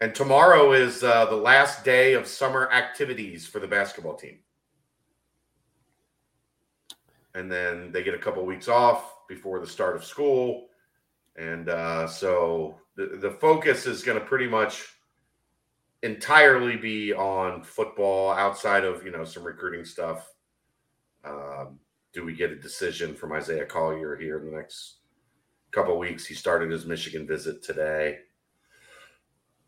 And 0.00 0.16
tomorrow 0.16 0.72
is 0.72 1.04
uh, 1.04 1.26
the 1.26 1.36
last 1.36 1.84
day 1.84 2.14
of 2.14 2.26
summer 2.26 2.68
activities 2.72 3.46
for 3.46 3.60
the 3.60 3.68
basketball 3.68 4.16
team. 4.16 4.40
And 7.36 7.50
then 7.50 7.92
they 7.92 8.02
get 8.02 8.14
a 8.14 8.18
couple 8.18 8.44
weeks 8.44 8.66
off 8.66 9.28
before 9.28 9.60
the 9.60 9.66
start 9.66 9.94
of 9.94 10.04
school. 10.04 10.66
And 11.36 11.68
uh, 11.68 12.08
so 12.08 12.80
the, 12.96 13.18
the 13.20 13.30
focus 13.30 13.86
is 13.86 14.02
going 14.02 14.18
to 14.18 14.24
pretty 14.24 14.48
much 14.48 14.88
entirely 16.04 16.76
be 16.76 17.14
on 17.14 17.62
football 17.62 18.30
outside 18.32 18.84
of, 18.84 19.04
you 19.04 19.10
know, 19.10 19.24
some 19.24 19.42
recruiting 19.42 19.86
stuff. 19.86 20.30
Um, 21.24 21.78
do 22.12 22.24
we 22.24 22.34
get 22.34 22.50
a 22.52 22.56
decision 22.56 23.14
from 23.14 23.32
Isaiah 23.32 23.64
Collier 23.64 24.14
here 24.14 24.38
in 24.38 24.44
the 24.44 24.56
next 24.56 24.98
couple 25.72 25.98
weeks? 25.98 26.26
He 26.26 26.34
started 26.34 26.70
his 26.70 26.84
Michigan 26.84 27.26
visit 27.26 27.62
today. 27.62 28.18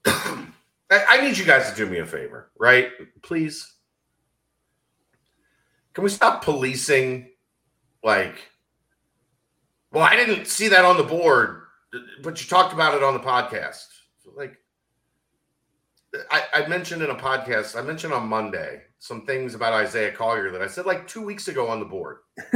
I 0.06 1.20
need 1.22 1.38
you 1.38 1.46
guys 1.46 1.70
to 1.70 1.76
do 1.76 1.86
me 1.86 1.98
a 1.98 2.06
favor, 2.06 2.50
right? 2.58 2.90
Please. 3.22 3.74
Can 5.94 6.04
we 6.04 6.10
stop 6.10 6.44
policing? 6.44 7.30
Like, 8.04 8.36
well, 9.90 10.04
I 10.04 10.14
didn't 10.14 10.46
see 10.46 10.68
that 10.68 10.84
on 10.84 10.98
the 10.98 11.02
board, 11.02 11.62
but 12.22 12.40
you 12.40 12.46
talked 12.46 12.74
about 12.74 12.94
it 12.94 13.02
on 13.02 13.14
the 13.14 13.20
podcast. 13.20 13.86
Like, 14.36 14.58
I, 16.30 16.42
I 16.54 16.66
mentioned 16.68 17.02
in 17.02 17.10
a 17.10 17.14
podcast, 17.14 17.78
I 17.78 17.82
mentioned 17.82 18.12
on 18.12 18.28
Monday 18.28 18.82
some 18.98 19.26
things 19.26 19.54
about 19.54 19.72
Isaiah 19.72 20.12
Collier 20.12 20.50
that 20.50 20.62
I 20.62 20.66
said 20.66 20.86
like 20.86 21.06
two 21.06 21.22
weeks 21.22 21.48
ago 21.48 21.68
on 21.68 21.80
the 21.80 21.86
board. 21.86 22.18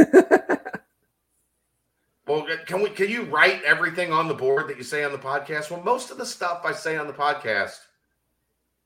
well, 2.27 2.47
can 2.67 2.83
we 2.83 2.91
can 2.91 3.09
you 3.09 3.23
write 3.25 3.63
everything 3.65 4.13
on 4.13 4.29
the 4.29 4.35
board 4.35 4.69
that 4.69 4.77
you 4.77 4.85
say 4.85 5.05
on 5.05 5.13
the 5.13 5.19
podcast? 5.19 5.71
Well, 5.71 5.83
most 5.83 6.11
of 6.11 6.19
the 6.19 6.27
stuff 6.27 6.63
I 6.65 6.73
say 6.73 6.97
on 6.97 7.07
the 7.07 7.13
podcast 7.13 7.79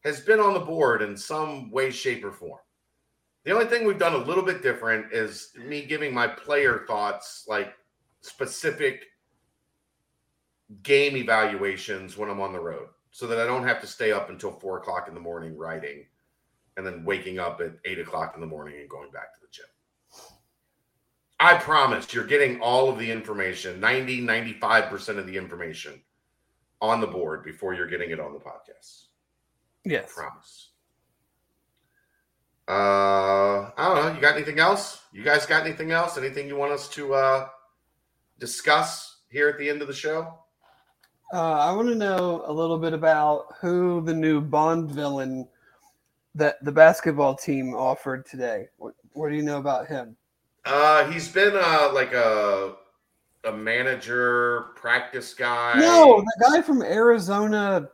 has 0.05 0.21
been 0.21 0.41
on 0.41 0.55
the 0.55 0.61
board 0.61 1.03
in 1.03 1.17
some 1.17 1.71
way, 1.71 1.91
shape, 1.91 2.25
or 2.25 2.33
form. 2.33 2.61
The 3.45 3.53
only 3.53 3.67
thing 3.67 3.87
we've 3.87 3.99
done 3.99 4.15
a 4.15 4.25
little 4.25 4.45
bit 4.45 4.63
different 4.63 5.13
is 5.13 5.51
me 5.57 5.85
giving 5.85 6.15
my 6.15 6.27
player 6.27 6.85
thoughts, 6.87 7.45
like 7.47 7.75
specific 8.21 9.05
game 10.83 11.17
evaluations 11.17 12.17
when 12.17 12.31
I'm 12.31 12.41
on 12.41 12.53
the 12.53 12.61
road, 12.61 12.89
so 13.15 13.29
that 13.29 13.39
I 13.39 13.47
don't 13.47 13.65
have 13.65 13.81
to 13.81 13.87
stay 13.87 14.11
up 14.11 14.29
until 14.29 14.51
four 14.51 14.79
o'clock 14.79 15.07
in 15.07 15.15
the 15.15 15.21
morning 15.21 15.57
writing 15.57 16.05
and 16.77 16.85
then 16.85 17.05
waking 17.05 17.39
up 17.39 17.61
at 17.61 17.75
eight 17.85 18.01
o'clock 18.01 18.33
in 18.35 18.41
the 18.41 18.47
morning 18.47 18.81
and 18.81 18.91
going 18.91 19.13
back 19.13 19.33
to 19.35 19.41
the 19.41 19.47
gym. 19.53 19.67
I 21.39 21.55
promise 21.55 22.13
you're 22.13 22.27
getting 22.27 22.61
all 22.61 22.89
of 22.89 22.99
the 22.99 23.09
information 23.09 23.79
90, 23.79 24.23
95% 24.23 25.19
of 25.19 25.29
the 25.29 25.37
information 25.37 26.03
on 26.81 27.01
the 27.01 27.07
board 27.07 27.45
before 27.45 27.73
you're 27.73 27.87
getting 27.87 28.11
it 28.11 28.19
on 28.19 28.33
the 28.33 28.41
podcast. 28.41 29.05
Yes. 29.85 30.11
I 30.11 30.21
promise. 30.21 30.71
Uh, 32.67 33.71
I 33.77 33.95
don't 33.95 33.95
know. 33.95 34.13
You 34.13 34.21
got 34.21 34.35
anything 34.35 34.59
else? 34.59 35.03
You 35.13 35.23
guys 35.23 35.47
got 35.47 35.65
anything 35.65 35.93
else? 35.93 36.19
Anything 36.19 36.49
you 36.49 36.57
want 36.57 36.73
us 36.73 36.89
to 36.89 37.15
uh, 37.15 37.49
discuss 38.41 39.21
here 39.29 39.49
at 39.49 39.57
the 39.57 39.71
end 39.71 39.83
of 39.83 39.87
the 39.87 39.95
show? 39.95 40.37
Uh, 41.33 41.59
I 41.59 41.73
want 41.73 41.89
to 41.89 41.95
know 41.95 42.45
a 42.47 42.53
little 42.53 42.79
bit 42.79 42.93
about 42.93 43.55
who 43.61 44.03
the 44.03 44.15
new 44.15 44.41
Bond 44.41 44.91
villain 44.91 45.49
that 46.35 46.63
the 46.65 46.73
basketball 46.73 47.35
team 47.35 47.75
offered 47.75 48.27
today. 48.27 48.69
What, 48.77 48.95
what 49.13 49.31
do 49.31 49.37
you 49.37 49.43
know 49.43 49.59
about 49.59 49.87
him? 49.87 50.17
Uh, 50.65 51.11
he's 51.11 51.29
been 51.29 51.53
uh, 51.55 51.91
like 51.93 52.13
a 52.13 52.77
a 53.45 53.53
manager, 53.53 54.69
practice 54.75 55.35
guy. 55.35 55.79
No, 55.79 56.21
the 56.21 56.51
guy 56.51 56.63
from 56.63 56.83
Arizona. 56.83 57.89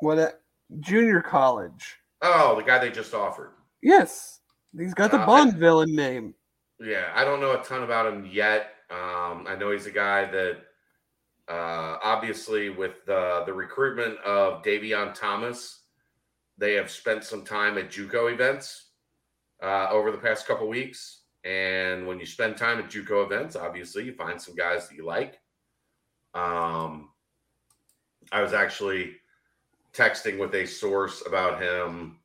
What? 0.00 0.18
A, 0.18 0.34
junior 0.80 1.22
college. 1.22 1.98
Oh, 2.22 2.56
the 2.56 2.62
guy 2.62 2.78
they 2.78 2.90
just 2.90 3.14
offered. 3.14 3.52
Yes, 3.82 4.40
he's 4.76 4.94
got 4.94 5.10
the 5.10 5.20
uh, 5.20 5.26
Bond 5.26 5.54
I, 5.54 5.58
villain 5.58 5.94
name. 5.94 6.34
Yeah, 6.78 7.10
I 7.14 7.24
don't 7.24 7.40
know 7.40 7.58
a 7.58 7.64
ton 7.64 7.82
about 7.82 8.12
him 8.12 8.28
yet. 8.30 8.74
Um, 8.90 9.46
I 9.48 9.56
know 9.58 9.70
he's 9.70 9.86
a 9.86 9.90
guy 9.90 10.26
that 10.30 10.58
uh, 11.50 11.98
obviously 12.04 12.70
with 12.70 13.04
the 13.06 13.42
the 13.44 13.52
recruitment 13.52 14.16
of 14.20 14.62
Davion 14.62 15.12
Thomas, 15.12 15.80
they 16.58 16.74
have 16.74 16.90
spent 16.90 17.24
some 17.24 17.44
time 17.44 17.76
at 17.76 17.90
JUCO 17.90 18.32
events 18.32 18.90
uh, 19.60 19.88
over 19.90 20.12
the 20.12 20.18
past 20.18 20.46
couple 20.46 20.68
weeks. 20.68 21.22
And 21.42 22.06
when 22.06 22.20
you 22.20 22.26
spend 22.26 22.56
time 22.56 22.78
at 22.78 22.88
JUCO 22.88 23.24
events, 23.24 23.56
obviously 23.56 24.04
you 24.04 24.12
find 24.12 24.40
some 24.40 24.54
guys 24.54 24.88
that 24.88 24.94
you 24.94 25.04
like. 25.04 25.40
Um, 26.34 27.08
I 28.30 28.42
was 28.42 28.52
actually 28.52 29.16
texting 29.92 30.38
with 30.38 30.54
a 30.54 30.66
source 30.66 31.24
about 31.26 31.60
him. 31.60 32.18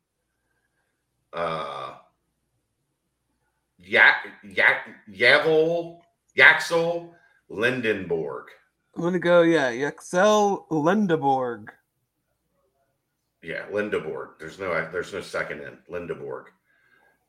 Uh, 1.32 1.94
Yak 3.78 4.26
Yak 4.44 4.86
Yavel 5.10 5.98
Yaxel 6.38 7.10
Lindenborg. 7.50 8.44
I'm 8.96 9.02
gonna 9.02 9.18
go, 9.18 9.42
yeah, 9.42 9.70
Yaxel 9.70 10.66
Lendeborg. 10.70 11.68
Yeah, 13.42 13.66
Lendeborg. 13.70 14.38
There's 14.38 14.58
no 14.58 14.72
there's 14.90 15.12
no 15.12 15.20
second 15.20 15.60
in 15.60 15.76
Lendeborg. 15.90 16.46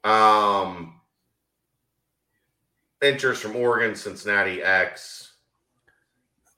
Um 0.10 1.02
interest 3.02 3.42
from 3.42 3.56
Oregon, 3.56 3.96
Cincinnati 3.96 4.64
X, 4.64 5.34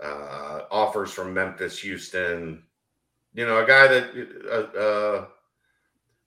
uh, 0.04 0.62
offers 0.72 1.12
from 1.12 1.34
Memphis, 1.34 1.80
Houston, 1.80 2.64
you 3.34 3.46
know, 3.46 3.64
a 3.64 3.68
guy 3.68 3.88
that 3.88 4.28
uh, 4.50 4.78
uh, 4.78 5.26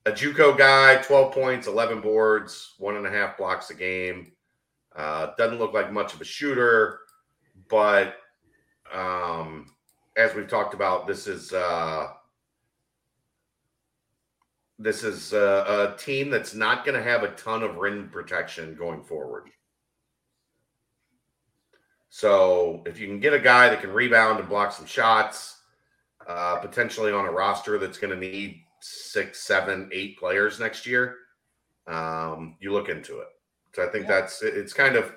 a 0.06 0.12
JUCO 0.12 0.58
guy, 0.58 0.96
twelve 0.96 1.32
points, 1.32 1.66
eleven 1.66 2.00
boards, 2.00 2.74
one 2.78 2.96
and 2.96 3.06
a 3.06 3.10
half 3.10 3.38
blocks 3.38 3.70
a 3.70 3.74
game. 3.74 4.32
Uh, 4.94 5.28
doesn't 5.38 5.58
look 5.58 5.72
like 5.72 5.92
much 5.92 6.12
of 6.12 6.20
a 6.20 6.24
shooter, 6.24 7.00
but 7.68 8.16
um, 8.92 9.74
as 10.16 10.34
we've 10.34 10.48
talked 10.48 10.74
about, 10.74 11.06
this 11.06 11.26
is 11.26 11.52
uh, 11.52 12.08
this 14.78 15.04
is 15.04 15.32
a, 15.32 15.94
a 15.94 15.98
team 15.98 16.30
that's 16.30 16.54
not 16.54 16.84
going 16.84 16.96
to 16.96 17.02
have 17.02 17.22
a 17.22 17.30
ton 17.32 17.62
of 17.62 17.76
rim 17.76 18.08
protection 18.10 18.74
going 18.74 19.02
forward. 19.02 19.48
So 22.10 22.82
if 22.84 22.98
you 22.98 23.06
can 23.06 23.20
get 23.20 23.32
a 23.32 23.38
guy 23.38 23.70
that 23.70 23.80
can 23.80 23.90
rebound 23.90 24.38
and 24.38 24.48
block 24.48 24.72
some 24.72 24.84
shots 24.84 25.60
uh, 26.28 26.56
potentially 26.56 27.12
on 27.12 27.24
a 27.24 27.30
roster 27.30 27.78
that's 27.78 27.96
going 27.96 28.12
to 28.12 28.20
need 28.20 28.60
six, 28.80 29.40
seven, 29.40 29.88
eight 29.92 30.18
players 30.18 30.60
next 30.60 30.86
year, 30.86 31.16
um, 31.86 32.56
you 32.60 32.72
look 32.72 32.88
into 32.88 33.20
it. 33.20 33.28
So 33.74 33.86
I 33.86 33.90
think 33.90 34.04
yeah. 34.04 34.20
that's 34.20 34.42
it's 34.42 34.72
kind 34.72 34.96
of. 34.96 35.12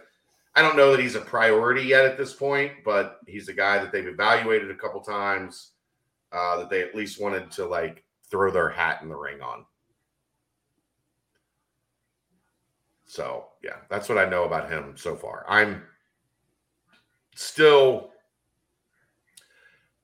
I 0.55 0.61
don't 0.61 0.77
know 0.77 0.91
that 0.91 1.01
he's 1.01 1.15
a 1.15 1.21
priority 1.21 1.81
yet 1.81 2.05
at 2.05 2.17
this 2.17 2.33
point, 2.33 2.71
but 2.85 3.19
he's 3.27 3.49
a 3.49 3.53
guy 3.53 3.77
that 3.77 3.91
they've 3.91 4.07
evaluated 4.07 4.71
a 4.71 4.75
couple 4.75 5.01
times 5.01 5.71
uh, 6.31 6.57
that 6.57 6.69
they 6.69 6.81
at 6.81 6.95
least 6.95 7.21
wanted 7.21 7.51
to 7.51 7.65
like 7.65 8.03
throw 8.29 8.51
their 8.51 8.69
hat 8.69 9.01
in 9.01 9.09
the 9.09 9.15
ring 9.15 9.41
on. 9.41 9.65
So 13.05 13.47
yeah, 13.63 13.77
that's 13.89 14.09
what 14.09 14.17
I 14.17 14.29
know 14.29 14.45
about 14.45 14.69
him 14.69 14.95
so 14.97 15.15
far. 15.15 15.45
I'm 15.47 15.83
still 17.35 18.11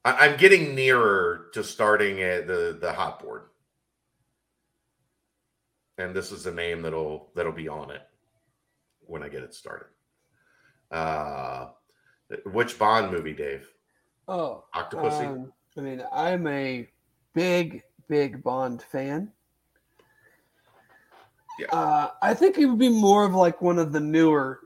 I'm 0.03 0.37
getting 0.37 0.73
nearer 0.75 1.47
to 1.53 1.63
starting 1.63 2.17
the 2.17 2.77
the 2.79 2.91
hot 2.91 3.21
board, 3.21 3.43
and 5.97 6.13
this 6.13 6.31
is 6.31 6.43
the 6.43 6.51
name 6.51 6.81
that'll 6.81 7.31
that'll 7.35 7.51
be 7.51 7.67
on 7.67 7.91
it 7.91 8.01
when 9.01 9.23
I 9.23 9.29
get 9.29 9.43
it 9.43 9.53
started. 9.53 9.87
Uh, 10.91 11.67
which 12.45 12.77
Bond 12.77 13.11
movie, 13.11 13.33
Dave? 13.33 13.67
Oh, 14.27 14.65
Octopussy. 14.75 15.27
Um, 15.27 15.53
I 15.77 15.81
mean, 15.81 16.03
I'm 16.13 16.47
a 16.47 16.89
big 17.33 17.83
big 18.07 18.43
Bond 18.43 18.81
fan. 18.91 19.31
Yeah. 21.59 21.67
Uh, 21.71 22.09
I 22.21 22.33
think 22.33 22.57
it 22.57 22.65
would 22.65 22.79
be 22.79 22.89
more 22.89 23.25
of 23.25 23.33
like 23.33 23.61
one 23.61 23.79
of 23.79 23.91
the 23.91 23.99
newer 23.99 24.61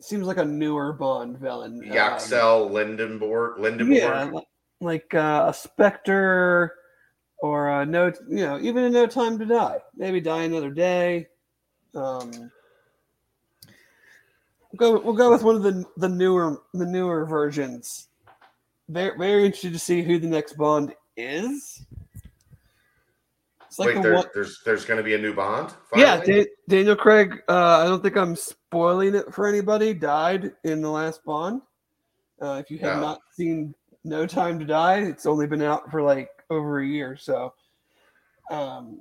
seems 0.00 0.26
like 0.26 0.36
a 0.38 0.44
newer 0.44 0.92
Bond 0.92 1.38
villain. 1.38 1.82
Yaxel 1.82 2.66
um, 2.66 2.72
Lindenborg. 2.72 3.58
Lindenborg. 3.58 4.32
Yeah, 4.32 4.40
like 4.80 5.14
uh, 5.14 5.46
a 5.48 5.54
Spectre 5.54 6.74
or 7.38 7.68
a 7.80 7.86
no, 7.86 8.12
you 8.28 8.44
know, 8.44 8.58
even 8.60 8.84
a 8.84 8.90
No 8.90 9.06
Time 9.06 9.38
to 9.38 9.46
Die. 9.46 9.78
Maybe 9.96 10.20
Die 10.20 10.42
Another 10.42 10.70
Day. 10.70 11.28
Um, 11.94 12.50
we'll 14.72 14.92
go. 14.92 15.04
We'll 15.04 15.14
go 15.14 15.30
with 15.30 15.42
one 15.42 15.56
of 15.56 15.62
the 15.62 15.84
the 15.96 16.08
newer 16.08 16.60
the 16.74 16.86
newer 16.86 17.24
versions. 17.24 18.08
Very 18.88 19.16
very 19.16 19.44
interested 19.44 19.72
to 19.72 19.78
see 19.78 20.02
who 20.02 20.18
the 20.18 20.28
next 20.28 20.54
Bond 20.54 20.94
is. 21.16 21.84
It's 23.66 23.78
like 23.78 23.88
Wait, 23.88 23.94
the 23.96 24.02
there, 24.02 24.14
one... 24.14 24.26
there's 24.34 24.60
there's 24.64 24.84
going 24.84 24.98
to 24.98 25.02
be 25.02 25.14
a 25.14 25.18
new 25.18 25.32
Bond. 25.32 25.72
Finally? 25.90 26.36
Yeah, 26.36 26.44
Daniel 26.68 26.96
Craig. 26.96 27.42
Uh, 27.48 27.78
I 27.78 27.84
don't 27.84 28.02
think 28.02 28.16
I'm 28.16 28.36
spoiling 28.36 29.14
it 29.14 29.32
for 29.32 29.46
anybody. 29.46 29.94
Died 29.94 30.52
in 30.64 30.82
the 30.82 30.90
last 30.90 31.24
Bond. 31.24 31.62
Uh, 32.40 32.60
if 32.62 32.70
you 32.70 32.78
have 32.80 33.00
not 33.00 33.20
seen 33.34 33.74
No 34.04 34.26
Time 34.26 34.58
to 34.58 34.66
Die, 34.66 34.98
it's 34.98 35.24
only 35.24 35.46
been 35.46 35.62
out 35.62 35.90
for 35.90 36.02
like 36.02 36.28
over 36.50 36.80
a 36.80 36.86
year. 36.86 37.16
So, 37.16 37.54
um, 38.50 39.00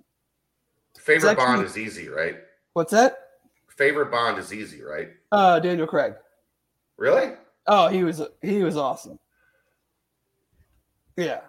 favorite 0.97 1.31
actually, 1.31 1.45
Bond 1.45 1.65
is 1.65 1.77
easy, 1.77 2.07
right? 2.07 2.37
What's 2.71 2.91
that? 2.91 3.30
Favorite 3.77 4.11
Bond 4.11 4.37
is 4.37 4.53
easy, 4.53 4.81
right? 4.83 5.09
Uh, 5.31 5.59
Daniel 5.59 5.87
Craig. 5.87 6.13
Really? 6.97 7.33
Oh, 7.67 7.87
he 7.87 8.03
was 8.03 8.21
he 8.41 8.63
was 8.63 8.77
awesome. 8.77 9.19
Yeah. 11.17 11.41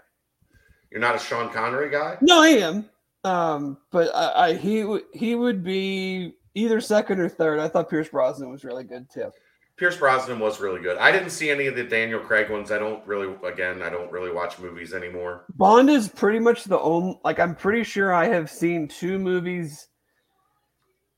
You're 0.91 1.01
not 1.01 1.17
a 1.17 1.19
Sean 1.19 1.51
Connery 1.51 1.91
guy? 1.91 2.19
No, 2.21 2.43
I 2.43 2.49
am. 2.49 2.89
Um, 3.25 3.79
but 3.91 4.15
I, 4.15 4.49
I 4.49 4.55
he 4.55 4.85
would 4.85 5.03
he 5.13 5.35
would 5.35 5.63
be 5.65 6.35
either 6.55 6.81
second 6.81 7.21
or 7.21 7.29
third. 7.29 7.61
I 7.61 7.69
thought 7.69 7.91
Pierce 7.91 8.09
Brosnan 8.09 8.51
was 8.51 8.65
really 8.65 8.85
good 8.85 9.09
too. 9.11 9.31
Pierce 9.77 9.97
Brosnan 9.97 10.39
was 10.39 10.61
really 10.61 10.81
good. 10.81 10.99
I 10.99 11.11
didn't 11.11 11.31
see 11.31 11.51
any 11.51 11.67
of 11.67 11.75
the 11.75 11.83
Daniel 11.83 12.21
Craig 12.21 12.51
ones. 12.51 12.71
I 12.71 12.79
don't 12.79 13.05
really, 13.07 13.35
again, 13.45 13.83
I 13.83 13.89
don't 13.89 14.13
really 14.13 14.31
watch 14.31 14.59
movies 14.59 14.93
anymore. 14.93 15.45
Bond 15.57 15.89
is 15.89 16.09
pretty 16.09 16.39
much 16.39 16.65
the 16.65 16.79
only, 16.79 17.19
like, 17.25 17.41
I'm 17.41 17.57
pretty 17.57 17.83
sure 17.83 18.13
I 18.13 18.27
have 18.27 18.51
seen 18.51 18.87
two 18.87 19.19
movies, 19.19 19.89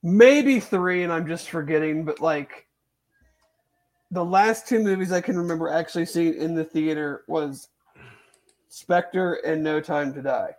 maybe 0.05 0.61
three, 0.61 1.03
and 1.03 1.13
I'm 1.13 1.27
just 1.27 1.51
forgetting, 1.51 2.05
but 2.05 2.21
like, 2.21 2.67
the 4.11 4.25
last 4.25 4.69
two 4.69 4.79
movies 4.79 5.11
I 5.11 5.21
can 5.21 5.37
remember 5.37 5.69
actually 5.71 6.07
seeing 6.07 6.35
in 6.35 6.55
the 6.55 6.63
theater 6.63 7.25
was 7.27 7.71
Spectre 8.69 9.35
and 9.47 9.65
No 9.65 9.81
Time 9.81 10.13
to 10.15 10.23
Die. 10.23 10.51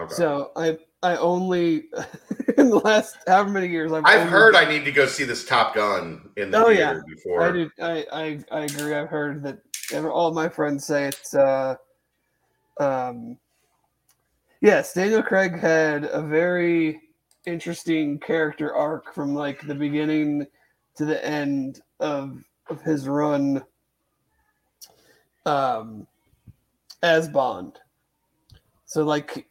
Okay. 0.00 0.14
So 0.14 0.50
I 0.56 0.78
I 1.02 1.16
only 1.16 1.84
in 2.58 2.70
the 2.70 2.80
last 2.82 3.18
however 3.26 3.50
many 3.50 3.68
years 3.68 3.92
I've, 3.92 4.04
I've 4.04 4.28
heard 4.28 4.56
I 4.56 4.68
need 4.68 4.84
to 4.86 4.92
go 4.92 5.06
see 5.06 5.24
this 5.24 5.44
Top 5.44 5.74
Gun 5.74 6.30
in 6.36 6.50
the 6.50 6.58
oh, 6.58 6.68
theater 6.68 7.04
yeah. 7.06 7.14
before. 7.14 7.42
I 7.42 7.52
do. 7.52 7.70
I, 7.80 8.06
I 8.12 8.40
I 8.50 8.60
agree. 8.62 8.94
I've 8.94 9.10
heard 9.10 9.42
that 9.42 9.60
all 10.06 10.32
my 10.32 10.48
friends 10.48 10.86
say 10.86 11.04
it's. 11.08 11.34
uh 11.34 11.76
um 12.80 13.36
Yes, 14.62 14.92
Daniel 14.92 15.22
Craig 15.22 15.58
had 15.58 16.04
a 16.04 16.20
very 16.20 17.00
interesting 17.46 18.18
character 18.18 18.74
arc 18.74 19.14
from 19.14 19.34
like 19.34 19.66
the 19.66 19.74
beginning 19.74 20.46
to 20.96 21.04
the 21.04 21.24
end 21.24 21.80
of 22.00 22.42
of 22.68 22.82
his 22.82 23.08
run 23.08 23.62
um 25.46 26.06
as 27.02 27.28
Bond. 27.28 27.78
So 28.84 29.04
like 29.04 29.46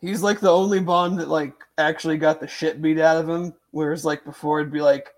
he's 0.00 0.22
like 0.22 0.40
the 0.40 0.50
only 0.50 0.80
Bond 0.80 1.18
that 1.20 1.28
like 1.28 1.54
actually 1.78 2.16
got 2.16 2.40
the 2.40 2.46
shit 2.46 2.80
beat 2.80 2.98
out 2.98 3.18
of 3.18 3.28
him. 3.28 3.52
Whereas 3.70 4.04
like 4.04 4.24
before 4.24 4.60
it'd 4.60 4.72
be 4.72 4.80
like 4.80 5.08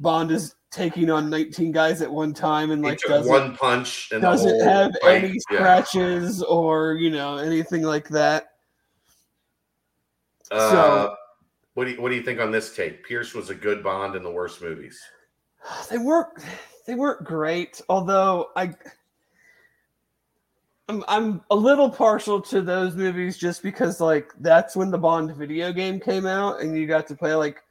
Bond 0.00 0.30
is 0.30 0.54
taking 0.70 1.10
on 1.10 1.30
19 1.30 1.72
guys 1.72 2.02
at 2.02 2.10
one 2.10 2.34
time 2.34 2.70
and 2.70 2.82
like 2.82 3.00
doesn't, 3.00 3.32
one 3.32 3.56
punch 3.56 4.10
and 4.12 4.20
doesn't 4.20 4.60
have 4.60 4.92
fight. 5.02 5.24
any 5.24 5.38
scratches 5.38 6.40
yeah. 6.40 6.54
or 6.54 6.94
you 6.94 7.10
know 7.10 7.36
anything 7.36 7.82
like 7.82 8.08
that. 8.08 8.50
Uh, 10.50 10.70
so 10.70 11.16
what 11.74 11.84
do 11.84 11.92
you 11.92 12.02
what 12.02 12.10
do 12.10 12.16
you 12.16 12.22
think 12.22 12.40
on 12.40 12.50
this 12.50 12.74
take? 12.74 13.04
Pierce 13.04 13.34
was 13.34 13.50
a 13.50 13.54
good 13.54 13.82
Bond 13.82 14.14
in 14.14 14.22
the 14.22 14.30
worst 14.30 14.60
movies. 14.60 15.00
They 15.90 15.98
weren't 15.98 16.28
they 16.86 16.94
weren't 16.94 17.24
great, 17.24 17.80
although 17.88 18.50
I 18.56 18.74
I'm 20.88 21.04
I'm 21.06 21.42
a 21.50 21.56
little 21.56 21.90
partial 21.90 22.40
to 22.42 22.62
those 22.62 22.94
movies 22.94 23.36
just 23.36 23.62
because 23.62 24.00
like 24.00 24.32
that's 24.40 24.74
when 24.74 24.90
the 24.90 24.98
Bond 24.98 25.34
video 25.36 25.72
game 25.72 26.00
came 26.00 26.26
out 26.26 26.60
and 26.60 26.76
you 26.76 26.86
got 26.86 27.06
to 27.08 27.14
play 27.14 27.34
like 27.34 27.62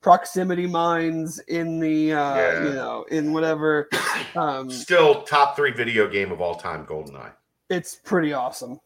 proximity 0.00 0.66
mines 0.66 1.38
in 1.48 1.80
the 1.80 2.12
uh 2.12 2.36
yeah. 2.36 2.64
you 2.64 2.74
know 2.74 3.06
in 3.10 3.32
whatever 3.32 3.88
um 4.36 4.70
still 4.70 5.22
top 5.22 5.56
3 5.56 5.70
video 5.70 6.06
game 6.06 6.30
of 6.30 6.42
all 6.42 6.56
time 6.56 6.84
goldeneye 6.84 7.32
it's 7.70 7.94
pretty 7.94 8.34
awesome 8.34 8.78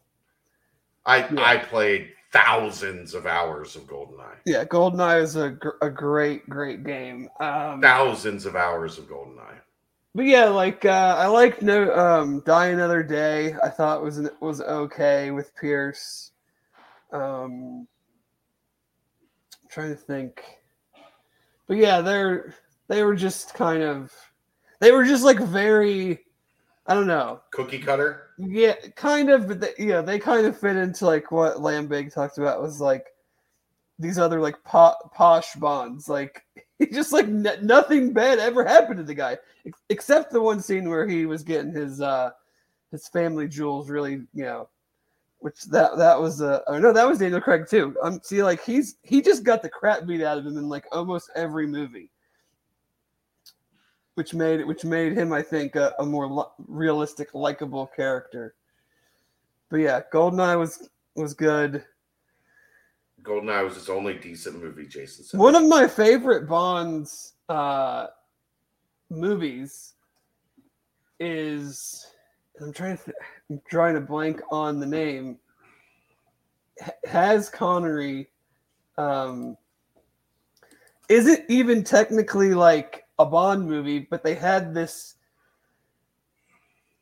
i 1.05 1.17
yeah. 1.17 1.43
i 1.43 1.57
played 1.57 2.13
thousands 2.31 3.13
of 3.13 3.25
hours 3.25 3.75
of 3.75 3.83
goldeneye 3.83 4.37
yeah 4.45 4.63
goldeneye 4.63 5.21
is 5.21 5.35
a, 5.35 5.49
gr- 5.49 5.69
a 5.81 5.89
great 5.89 6.47
great 6.49 6.83
game 6.83 7.27
um 7.39 7.81
thousands 7.81 8.45
of 8.45 8.55
hours 8.55 8.97
of 8.97 9.05
goldeneye 9.05 9.59
but 10.15 10.25
yeah, 10.25 10.45
like 10.45 10.85
uh, 10.85 11.15
I 11.17 11.27
like 11.27 11.61
no 11.61 11.93
um, 11.95 12.41
Die 12.45 12.67
Another 12.67 13.03
Day. 13.03 13.55
I 13.63 13.69
thought 13.69 14.03
was 14.03 14.19
was 14.41 14.59
okay 14.59 15.29
with 15.31 15.55
Pierce. 15.55 16.31
Um, 17.13 17.87
I'm 19.61 19.69
trying 19.69 19.89
to 19.91 19.95
think, 19.95 20.43
but 21.67 21.77
yeah, 21.77 22.01
they're 22.01 22.55
they 22.87 23.03
were 23.03 23.15
just 23.15 23.53
kind 23.53 23.83
of 23.83 24.11
they 24.79 24.91
were 24.91 25.05
just 25.05 25.23
like 25.23 25.39
very 25.39 26.19
I 26.87 26.95
don't 26.95 27.07
know 27.07 27.41
cookie 27.51 27.79
cutter. 27.79 28.28
Yeah, 28.39 28.75
kind 28.95 29.29
of. 29.29 29.47
But 29.47 29.59
they, 29.61 29.73
yeah, 29.77 30.01
they 30.01 30.17
kind 30.19 30.47
of 30.47 30.57
fit 30.57 30.77
into 30.77 31.05
like 31.05 31.31
what 31.31 31.57
Lambig 31.57 32.13
talked 32.13 32.37
about 32.37 32.61
was 32.61 32.79
like 32.79 33.07
these 33.99 34.19
other 34.19 34.39
like 34.41 34.63
po- 34.63 34.95
posh 35.13 35.55
bonds. 35.55 36.09
Like 36.09 36.43
he 36.79 36.87
just 36.87 37.13
like 37.13 37.25
n- 37.25 37.59
nothing 37.63 38.13
bad 38.13 38.39
ever 38.39 38.63
happened 38.65 38.97
to 38.97 39.03
the 39.03 39.13
guy 39.13 39.37
except 39.89 40.31
the 40.31 40.41
one 40.41 40.61
scene 40.61 40.89
where 40.89 41.07
he 41.07 41.25
was 41.25 41.43
getting 41.43 41.73
his 41.73 42.01
uh 42.01 42.31
his 42.91 43.07
family 43.09 43.47
jewels 43.47 43.89
really 43.89 44.13
you 44.33 44.43
know 44.43 44.69
which 45.39 45.63
that 45.65 45.97
that 45.97 46.19
was 46.19 46.41
uh 46.41 46.61
oh 46.67 46.79
no 46.79 46.93
that 46.93 47.07
was 47.07 47.19
Daniel 47.19 47.41
Craig 47.41 47.67
too 47.69 47.95
um 48.03 48.19
see 48.23 48.43
like 48.43 48.63
he's 48.63 48.97
he 49.03 49.21
just 49.21 49.43
got 49.43 49.61
the 49.61 49.69
crap 49.69 50.05
beat 50.07 50.23
out 50.23 50.37
of 50.37 50.45
him 50.45 50.57
in 50.57 50.69
like 50.69 50.85
almost 50.93 51.29
every 51.35 51.67
movie 51.67 52.09
which 54.19 54.33
made 54.33 54.65
which 54.67 54.83
made 54.83 55.13
him 55.13 55.31
I 55.31 55.41
think 55.41 55.77
a, 55.77 55.95
a 55.99 56.05
more 56.05 56.27
lo- 56.27 56.51
realistic 56.67 57.33
likable 57.33 57.87
character 57.87 58.53
but 59.69 59.77
yeah 59.77 60.01
Goldeneye 60.11 60.59
was 60.59 60.89
was 61.15 61.33
good 61.33 61.85
Goldeneye 63.23 63.63
was 63.63 63.75
his 63.75 63.89
only 63.89 64.15
decent 64.15 64.61
movie, 64.61 64.85
Jason 64.87 65.23
said. 65.23 65.39
One 65.39 65.55
of 65.55 65.65
my 65.65 65.87
favorite 65.87 66.47
Bond's 66.47 67.33
uh, 67.47 68.07
movies 69.09 69.93
is 71.19 72.07
I'm 72.61 72.73
trying 72.73 72.97
to 72.97 73.03
th- 73.05 73.17
I'm 73.49 73.61
trying 73.69 73.95
to 73.95 74.01
blank 74.01 74.41
on 74.51 74.81
the 74.81 74.85
name. 74.85 75.37
H- 76.81 76.89
has 77.05 77.49
Connery 77.49 78.29
um 78.97 79.55
isn't 81.07 81.43
even 81.49 81.83
technically 81.83 82.53
like 82.53 83.05
a 83.19 83.25
Bond 83.25 83.67
movie, 83.67 83.99
but 83.99 84.23
they 84.23 84.33
had 84.33 84.73
this 84.73 85.15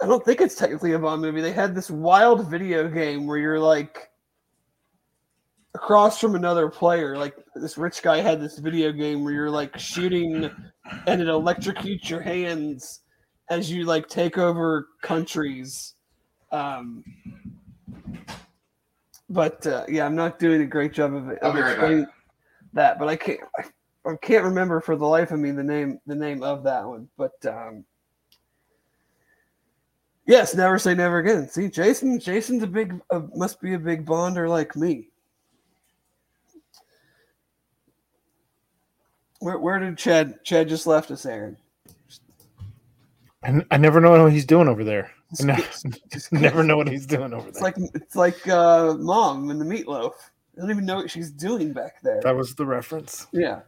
I 0.02 0.06
don't 0.06 0.24
think 0.24 0.42
it's 0.42 0.56
technically 0.56 0.94
a 0.94 1.00
Bond 1.00 1.22
movie. 1.22 1.42
They 1.42 1.52
had 1.52 1.74
this 1.74 1.90
wild 1.90 2.48
video 2.48 2.88
game 2.88 3.26
where 3.26 3.38
you're 3.38 3.60
like 3.60 4.10
across 5.74 6.20
from 6.20 6.36
another 6.36 6.70
player. 6.70 7.18
Like 7.18 7.36
this 7.56 7.78
rich 7.78 8.04
guy 8.04 8.20
had 8.20 8.40
this 8.40 8.60
video 8.60 8.92
game 8.92 9.24
where 9.24 9.34
you're 9.34 9.50
like 9.50 9.78
shooting 9.80 10.52
and 11.08 11.22
it 11.22 11.28
electrocutes 11.28 12.10
your 12.10 12.22
hands 12.22 13.02
as 13.50 13.72
you 13.72 13.86
like 13.86 14.08
take 14.08 14.38
over 14.38 14.88
countries. 15.02 15.96
Um, 16.52 17.04
but 19.30 19.66
uh, 19.66 19.86
yeah, 19.90 20.06
I'm 20.06 20.16
not 20.16 20.38
doing 20.38 20.62
a 20.62 20.66
great 20.66 20.94
job 20.94 21.14
of, 21.14 21.30
of 21.30 21.56
explaining 21.56 22.06
that. 22.74 23.00
But 23.00 23.08
I 23.08 23.16
can't 23.16 23.40
I, 23.58 23.64
I, 24.08 24.16
can't 24.22 24.44
remember 24.44 24.82
for 24.82 24.96
the 24.96 25.06
life 25.06 25.32
of 25.32 25.40
me 25.40 25.52
the 25.52 25.64
name 25.64 26.00
the 26.08 26.16
name 26.16 26.44
of 26.44 26.64
that 26.64 26.86
one. 26.86 27.08
But 27.18 27.34
um, 27.46 27.84
yes, 30.26 30.56
never 30.56 30.80
say 30.80 30.94
never 30.94 31.20
again. 31.20 31.48
See, 31.50 31.70
Jason 31.70 32.20
Jason's 32.20 32.64
a 32.64 32.68
big 32.68 33.00
uh, 33.10 33.22
must 33.36 33.62
be 33.62 33.74
a 33.74 33.80
big 33.80 34.06
bonder 34.06 34.48
like 34.48 34.76
me. 34.76 35.10
Where, 39.40 39.60
where 39.60 39.80
did 39.80 39.98
Chad? 39.98 40.44
Chad 40.44 40.68
just 40.68 40.88
left 40.88 41.12
us, 41.12 41.26
Aaron. 41.26 41.58
I, 43.44 43.62
I 43.72 43.78
never 43.78 44.02
know 44.02 44.24
what 44.24 44.32
he's 44.32 44.46
doing 44.46 44.68
over 44.68 44.84
there. 44.84 45.12
I 45.40 45.44
never, 45.44 45.64
never 46.32 46.64
know 46.64 46.78
what 46.78 46.88
he's 46.88 47.06
doing 47.06 47.34
over 47.34 47.42
there. 47.42 47.50
It's 47.50 47.62
like 47.62 47.76
it's 47.94 48.16
like 48.16 48.48
uh, 48.48 48.96
mom 48.96 49.50
and 49.50 49.62
the 49.62 49.66
meatloaf. 49.66 50.14
I 50.58 50.62
don't 50.62 50.72
even 50.72 50.86
know 50.86 50.96
what 50.96 51.12
she's 51.12 51.30
doing 51.30 51.72
back 51.72 52.02
there. 52.02 52.20
That 52.24 52.36
was 52.36 52.56
the 52.56 52.66
reference. 52.66 53.28
Yeah. 53.32 53.62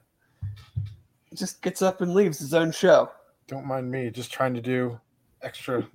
Just 1.33 1.61
gets 1.61 1.81
up 1.81 2.01
and 2.01 2.13
leaves 2.13 2.39
his 2.39 2.53
own 2.53 2.71
show. 2.71 3.11
Don't 3.47 3.65
mind 3.65 3.89
me, 3.89 4.09
just 4.09 4.31
trying 4.31 4.53
to 4.53 4.61
do 4.61 4.99
extra 5.41 5.87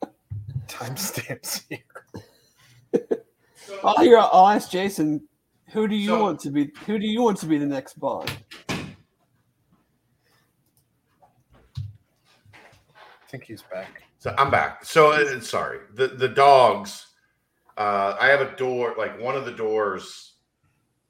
timestamps 0.66 1.64
here. 1.68 1.78
I'll 3.84 3.98
hear. 3.98 4.18
I'll 4.18 4.48
ask 4.48 4.70
Jason. 4.70 5.22
Who 5.72 5.86
do 5.86 5.94
you 5.94 6.08
so, 6.08 6.22
want 6.22 6.40
to 6.40 6.50
be? 6.50 6.72
Who 6.86 6.98
do 6.98 7.06
you 7.06 7.22
want 7.22 7.38
to 7.38 7.46
be 7.46 7.58
the 7.58 7.66
next 7.66 7.98
Bond? 8.00 8.32
I 8.68 8.74
think 13.28 13.44
he's 13.44 13.62
back. 13.62 14.02
So 14.18 14.34
I'm 14.38 14.50
back. 14.50 14.84
So 14.84 15.12
uh, 15.12 15.40
sorry. 15.40 15.80
The 15.94 16.08
the 16.08 16.28
dogs. 16.28 17.06
Uh, 17.76 18.16
I 18.18 18.26
have 18.28 18.40
a 18.40 18.56
door. 18.56 18.94
Like 18.96 19.20
one 19.20 19.36
of 19.36 19.44
the 19.44 19.52
doors. 19.52 20.37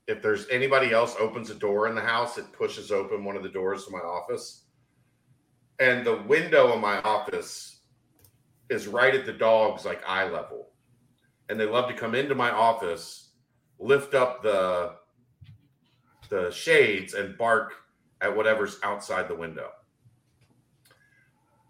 If 0.09 0.23
there's 0.23 0.49
anybody 0.49 0.93
else 0.93 1.15
opens 1.21 1.51
a 1.51 1.55
door 1.55 1.87
in 1.87 1.95
the 1.95 2.01
house, 2.01 2.39
it 2.39 2.51
pushes 2.53 2.91
open 2.91 3.25
one 3.25 3.37
of 3.37 3.43
the 3.43 3.49
doors 3.51 3.85
to 3.85 3.93
my 3.93 3.99
office. 3.99 4.65
And 5.79 6.05
the 6.05 6.23
window 6.23 6.73
of 6.73 6.81
my 6.81 7.01
office 7.03 7.81
is 8.71 8.89
right 8.89 9.15
at 9.15 9.27
the 9.27 9.35
dog's 9.35 9.85
like 9.85 10.03
eye 10.07 10.29
level. 10.29 10.71
And 11.51 11.61
they 11.61 11.67
love 11.67 11.89
to 11.89 11.95
come 11.95 12.15
into 12.15 12.35
my 12.35 12.51
office, 12.51 13.33
lift 13.79 14.15
up 14.15 14.43
the 14.43 14.97
the 16.31 16.51
shades 16.51 17.15
and 17.15 17.39
bark 17.39 17.75
at 18.21 18.35
whatever's 18.35 18.79
outside 18.83 19.29
the 19.29 19.35
window. 19.35 19.71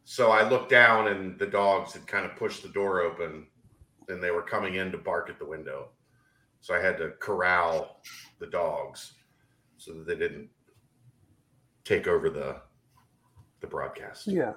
So 0.04 0.30
I 0.30 0.48
looked 0.48 0.70
down 0.70 1.08
and 1.08 1.38
the 1.38 1.46
dogs 1.46 1.92
had 1.92 2.06
kind 2.06 2.24
of 2.24 2.34
pushed 2.34 2.62
the 2.62 2.68
door 2.70 3.02
open 3.02 3.46
and 4.08 4.22
they 4.22 4.30
were 4.30 4.42
coming 4.42 4.76
in 4.76 4.90
to 4.92 4.98
bark 4.98 5.28
at 5.28 5.38
the 5.38 5.46
window. 5.46 5.90
So 6.60 6.74
I 6.74 6.80
had 6.80 6.98
to 6.98 7.10
corral 7.20 8.00
the 8.38 8.46
dogs 8.46 9.14
so 9.76 9.92
that 9.92 10.06
they 10.06 10.16
didn't 10.16 10.48
take 11.84 12.06
over 12.06 12.30
the 12.30 12.56
the 13.60 13.66
broadcast. 13.66 14.26
Yeah. 14.26 14.52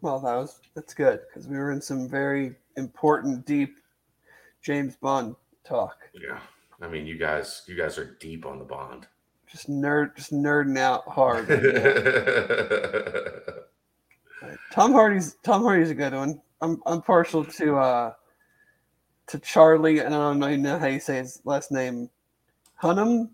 Well, 0.00 0.20
that 0.20 0.34
was 0.34 0.60
that's 0.74 0.94
good 0.94 1.20
because 1.28 1.48
we 1.48 1.56
were 1.56 1.72
in 1.72 1.80
some 1.80 2.08
very 2.08 2.54
important, 2.76 3.46
deep 3.46 3.76
James 4.62 4.96
Bond 4.96 5.36
talk. 5.64 5.96
Yeah. 6.14 6.38
I 6.80 6.88
mean, 6.88 7.06
you 7.06 7.16
guys, 7.16 7.62
you 7.66 7.76
guys 7.76 7.98
are 7.98 8.16
deep 8.20 8.44
on 8.44 8.58
the 8.58 8.64
Bond. 8.64 9.06
Just 9.46 9.70
nerd, 9.70 10.16
just 10.16 10.32
nerding 10.32 10.78
out 10.78 11.06
hard. 11.06 11.46
Tom 14.72 14.92
Hardy's 14.92 15.36
Tom 15.44 15.62
Hardy's 15.62 15.90
a 15.90 15.94
good 15.94 16.14
one. 16.14 16.40
I'm 16.60 16.82
I'm 16.86 17.02
partial 17.02 17.44
to 17.44 17.76
uh 17.76 18.12
to 19.28 19.38
Charlie, 19.38 20.00
and 20.00 20.14
I 20.14 20.18
don't 20.18 20.42
even 20.44 20.62
know 20.62 20.78
how 20.78 20.86
you 20.86 21.00
say 21.00 21.16
his 21.16 21.40
last 21.44 21.70
name. 21.70 22.10
Hunnam. 22.82 23.30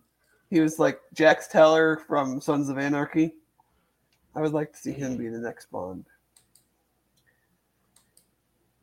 He 0.51 0.60
was 0.60 0.78
like 0.78 1.01
Jax 1.12 1.47
Teller 1.47 1.98
from 2.06 2.40
Sons 2.40 2.70
of 2.70 2.78
Anarchy. 2.78 3.35
I 4.35 4.40
would 4.40 4.52
like 4.52 4.73
to 4.73 4.78
see 4.78 4.93
him 4.93 5.16
be 5.16 5.28
the 5.28 5.39
next 5.39 5.70
Bond. 5.70 6.06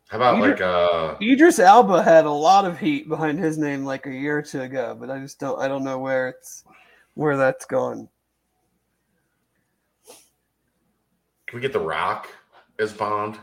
How 0.07 0.17
about 0.17 0.37
Idris, 0.37 0.59
like 0.59 0.61
uh 0.61 1.15
Idris 1.21 1.59
Elba 1.59 2.03
had 2.03 2.25
a 2.25 2.31
lot 2.31 2.65
of 2.65 2.77
heat 2.79 3.09
behind 3.09 3.39
his 3.39 3.57
name 3.57 3.83
like 3.83 4.05
a 4.05 4.13
year 4.13 4.37
or 4.37 4.41
two 4.43 4.61
ago, 4.61 4.95
but 4.99 5.09
I 5.09 5.19
just 5.19 5.39
don't 5.39 5.59
I 5.59 5.67
don't 5.67 5.83
know 5.83 5.97
where 5.97 6.29
it's 6.29 6.63
where 7.15 7.37
that's 7.37 7.65
gone. 7.65 8.07
Can 11.47 11.57
we 11.57 11.61
get 11.61 11.73
The 11.73 11.79
Rock 11.79 12.29
as 12.77 12.93
Bond? 12.93 13.39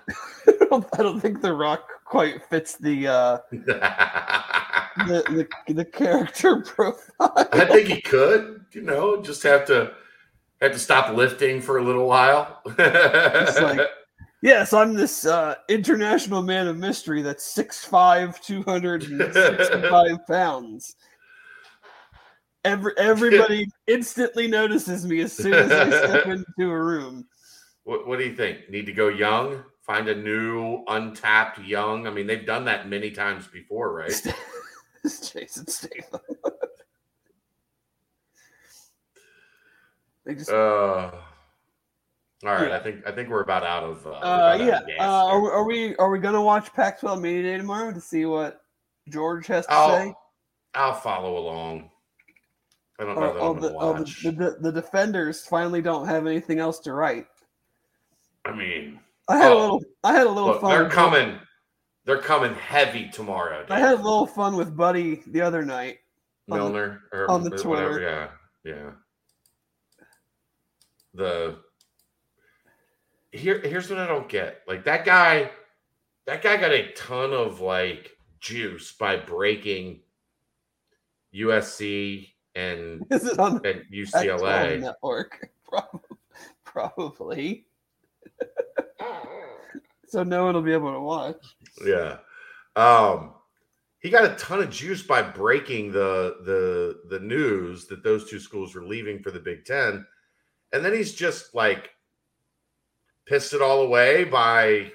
I, 0.72 0.80
don't, 0.80 0.88
I 0.98 1.02
don't 1.02 1.20
think 1.20 1.42
The 1.42 1.52
Rock 1.52 1.86
quite 2.04 2.44
fits 2.48 2.76
the 2.76 3.06
uh 3.06 3.38
the, 5.06 5.46
the, 5.66 5.72
the 5.74 5.84
character 5.84 6.60
profile. 6.66 7.32
I 7.52 7.64
think 7.66 7.88
he 7.88 8.00
could, 8.00 8.64
you 8.72 8.82
know, 8.82 9.20
just 9.20 9.42
have 9.42 9.66
to 9.66 9.92
have 10.60 10.72
to 10.72 10.78
stop 10.78 11.14
lifting 11.14 11.60
for 11.60 11.78
a 11.78 11.84
little 11.84 12.06
while. 12.06 12.60
like, 12.78 13.80
yes, 14.42 14.72
I'm 14.72 14.94
this 14.94 15.26
uh, 15.26 15.56
international 15.68 16.42
man 16.42 16.68
of 16.68 16.76
mystery 16.78 17.20
that's 17.20 17.54
6'5", 17.56 18.40
265 18.40 20.26
pounds. 20.28 20.94
Every, 22.64 22.92
everybody 22.96 23.66
instantly 23.88 24.46
notices 24.46 25.04
me 25.04 25.20
as 25.20 25.32
soon 25.32 25.54
as 25.54 25.72
I 25.72 25.88
step 25.88 26.26
into 26.26 26.70
a 26.70 26.80
room. 26.80 27.26
What, 27.82 28.06
what 28.06 28.20
do 28.20 28.24
you 28.24 28.36
think? 28.36 28.70
Need 28.70 28.86
to 28.86 28.92
go 28.92 29.08
young? 29.08 29.64
Find 29.82 30.08
a 30.08 30.14
new 30.14 30.84
untapped 30.86 31.58
young? 31.58 32.06
I 32.06 32.10
mean, 32.10 32.26
they've 32.26 32.46
done 32.46 32.64
that 32.66 32.88
many 32.88 33.10
times 33.10 33.48
before, 33.48 33.92
right? 33.92 34.12
Jason 35.02 35.66
Statham. 35.66 36.20
they 40.24 40.34
just. 40.36 40.50
Uh, 40.50 41.10
all 42.44 42.54
right, 42.54 42.68
yeah. 42.68 42.76
I 42.76 42.80
think 42.80 43.06
I 43.06 43.12
think 43.12 43.28
we're 43.28 43.42
about 43.42 43.64
out 43.64 43.82
of. 43.82 44.06
Uh, 44.06 44.10
uh 44.10 44.58
yeah, 44.60 44.80
uh, 45.00 45.26
are, 45.26 45.52
are, 45.52 45.64
we 45.64 45.96
are 45.96 46.10
we 46.10 46.20
gonna 46.20 46.42
watch 46.42 46.72
Pac-12 46.72 47.20
Media 47.20 47.42
Day 47.42 47.56
tomorrow 47.56 47.92
to 47.92 48.00
see 48.00 48.24
what 48.24 48.62
George 49.08 49.48
has 49.48 49.66
to 49.66 49.72
I'll, 49.72 49.98
say? 49.98 50.14
I'll 50.74 50.94
follow 50.94 51.38
along. 51.38 51.90
I 52.98 53.04
don't 53.04 53.16
know 53.16 53.22
oh, 53.22 53.32
that 53.32 53.40
oh, 53.40 53.54
the, 53.54 53.74
oh, 53.78 54.04
the, 54.04 54.30
the, 54.30 54.56
the, 54.60 54.72
defenders 54.72 55.44
finally 55.44 55.82
don't 55.82 56.06
have 56.06 56.26
anything 56.26 56.60
else 56.60 56.78
to 56.80 56.92
write. 56.92 57.26
I 58.44 58.54
mean, 58.54 59.00
I 59.28 59.36
had 59.36 59.52
oh, 59.52 59.58
a 59.58 59.60
little. 59.60 59.82
I 60.04 60.12
had 60.12 60.26
a 60.26 60.30
little 60.30 60.50
look, 60.50 60.60
fun. 60.60 60.70
They're 60.70 60.90
coming. 60.90 61.38
They're 62.04 62.18
coming 62.18 62.54
heavy 62.54 63.08
tomorrow. 63.08 63.62
Dude. 63.62 63.70
I 63.70 63.78
had 63.78 63.94
a 63.94 64.02
little 64.02 64.26
fun 64.26 64.56
with 64.56 64.76
Buddy 64.76 65.22
the 65.28 65.40
other 65.40 65.64
night. 65.64 65.98
Wilner 66.50 66.98
on 67.12 67.26
the, 67.26 67.28
on 67.28 67.42
the 67.44 67.50
Twitter. 67.50 67.92
Whatever. 67.92 68.30
Yeah, 68.64 68.72
yeah. 68.72 68.90
The 71.14 71.58
here 73.32 73.60
here's 73.60 73.88
what 73.90 73.98
I 73.98 74.06
don't 74.06 74.28
get. 74.28 74.62
Like 74.66 74.84
that 74.84 75.04
guy, 75.04 75.50
that 76.26 76.42
guy 76.42 76.56
got 76.56 76.72
a 76.72 76.92
ton 76.92 77.32
of 77.32 77.60
like 77.60 78.16
juice 78.40 78.92
by 78.92 79.16
breaking 79.16 80.00
USC 81.34 82.28
and, 82.54 83.06
Is 83.10 83.24
it 83.24 83.38
on 83.38 83.64
and 83.64 83.84
UCLA 83.92 84.80
network. 84.80 85.50
Probably. 85.64 86.00
probably. 86.64 87.64
so 90.08 90.22
no 90.22 90.44
one 90.44 90.54
will 90.54 90.62
be 90.62 90.72
able 90.72 90.92
to 90.92 91.00
watch. 91.00 91.42
Yeah. 91.84 92.18
Um 92.76 93.34
he 94.00 94.10
got 94.10 94.24
a 94.24 94.34
ton 94.34 94.60
of 94.60 94.70
juice 94.70 95.02
by 95.02 95.22
breaking 95.22 95.92
the 95.92 96.36
the 96.44 97.00
the 97.08 97.20
news 97.20 97.86
that 97.86 98.02
those 98.02 98.28
two 98.28 98.40
schools 98.40 98.74
were 98.74 98.84
leaving 98.84 99.22
for 99.22 99.30
the 99.30 99.40
Big 99.40 99.64
Ten. 99.64 100.04
And 100.72 100.84
then 100.84 100.92
he's 100.92 101.14
just 101.14 101.54
like 101.54 101.90
pissed 103.26 103.52
it 103.52 103.62
all 103.62 103.82
away 103.82 104.24
by 104.24 104.90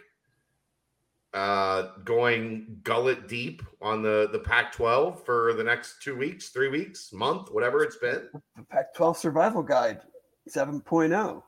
uh, 1.33 1.89
going 2.03 2.79
gullet 2.83 3.27
deep 3.27 3.61
on 3.81 4.01
the 4.01 4.27
the 4.31 4.39
Pac-12 4.39 5.23
for 5.25 5.53
the 5.53 5.63
next 5.63 6.01
two 6.01 6.17
weeks, 6.17 6.49
three 6.49 6.69
weeks, 6.69 7.13
month, 7.13 7.49
whatever 7.51 7.83
it's 7.83 7.97
been. 7.97 8.27
The 8.55 8.63
Pac-12 8.63 9.17
Survival 9.17 9.63
Guide 9.63 10.01
7.0. 10.49 11.43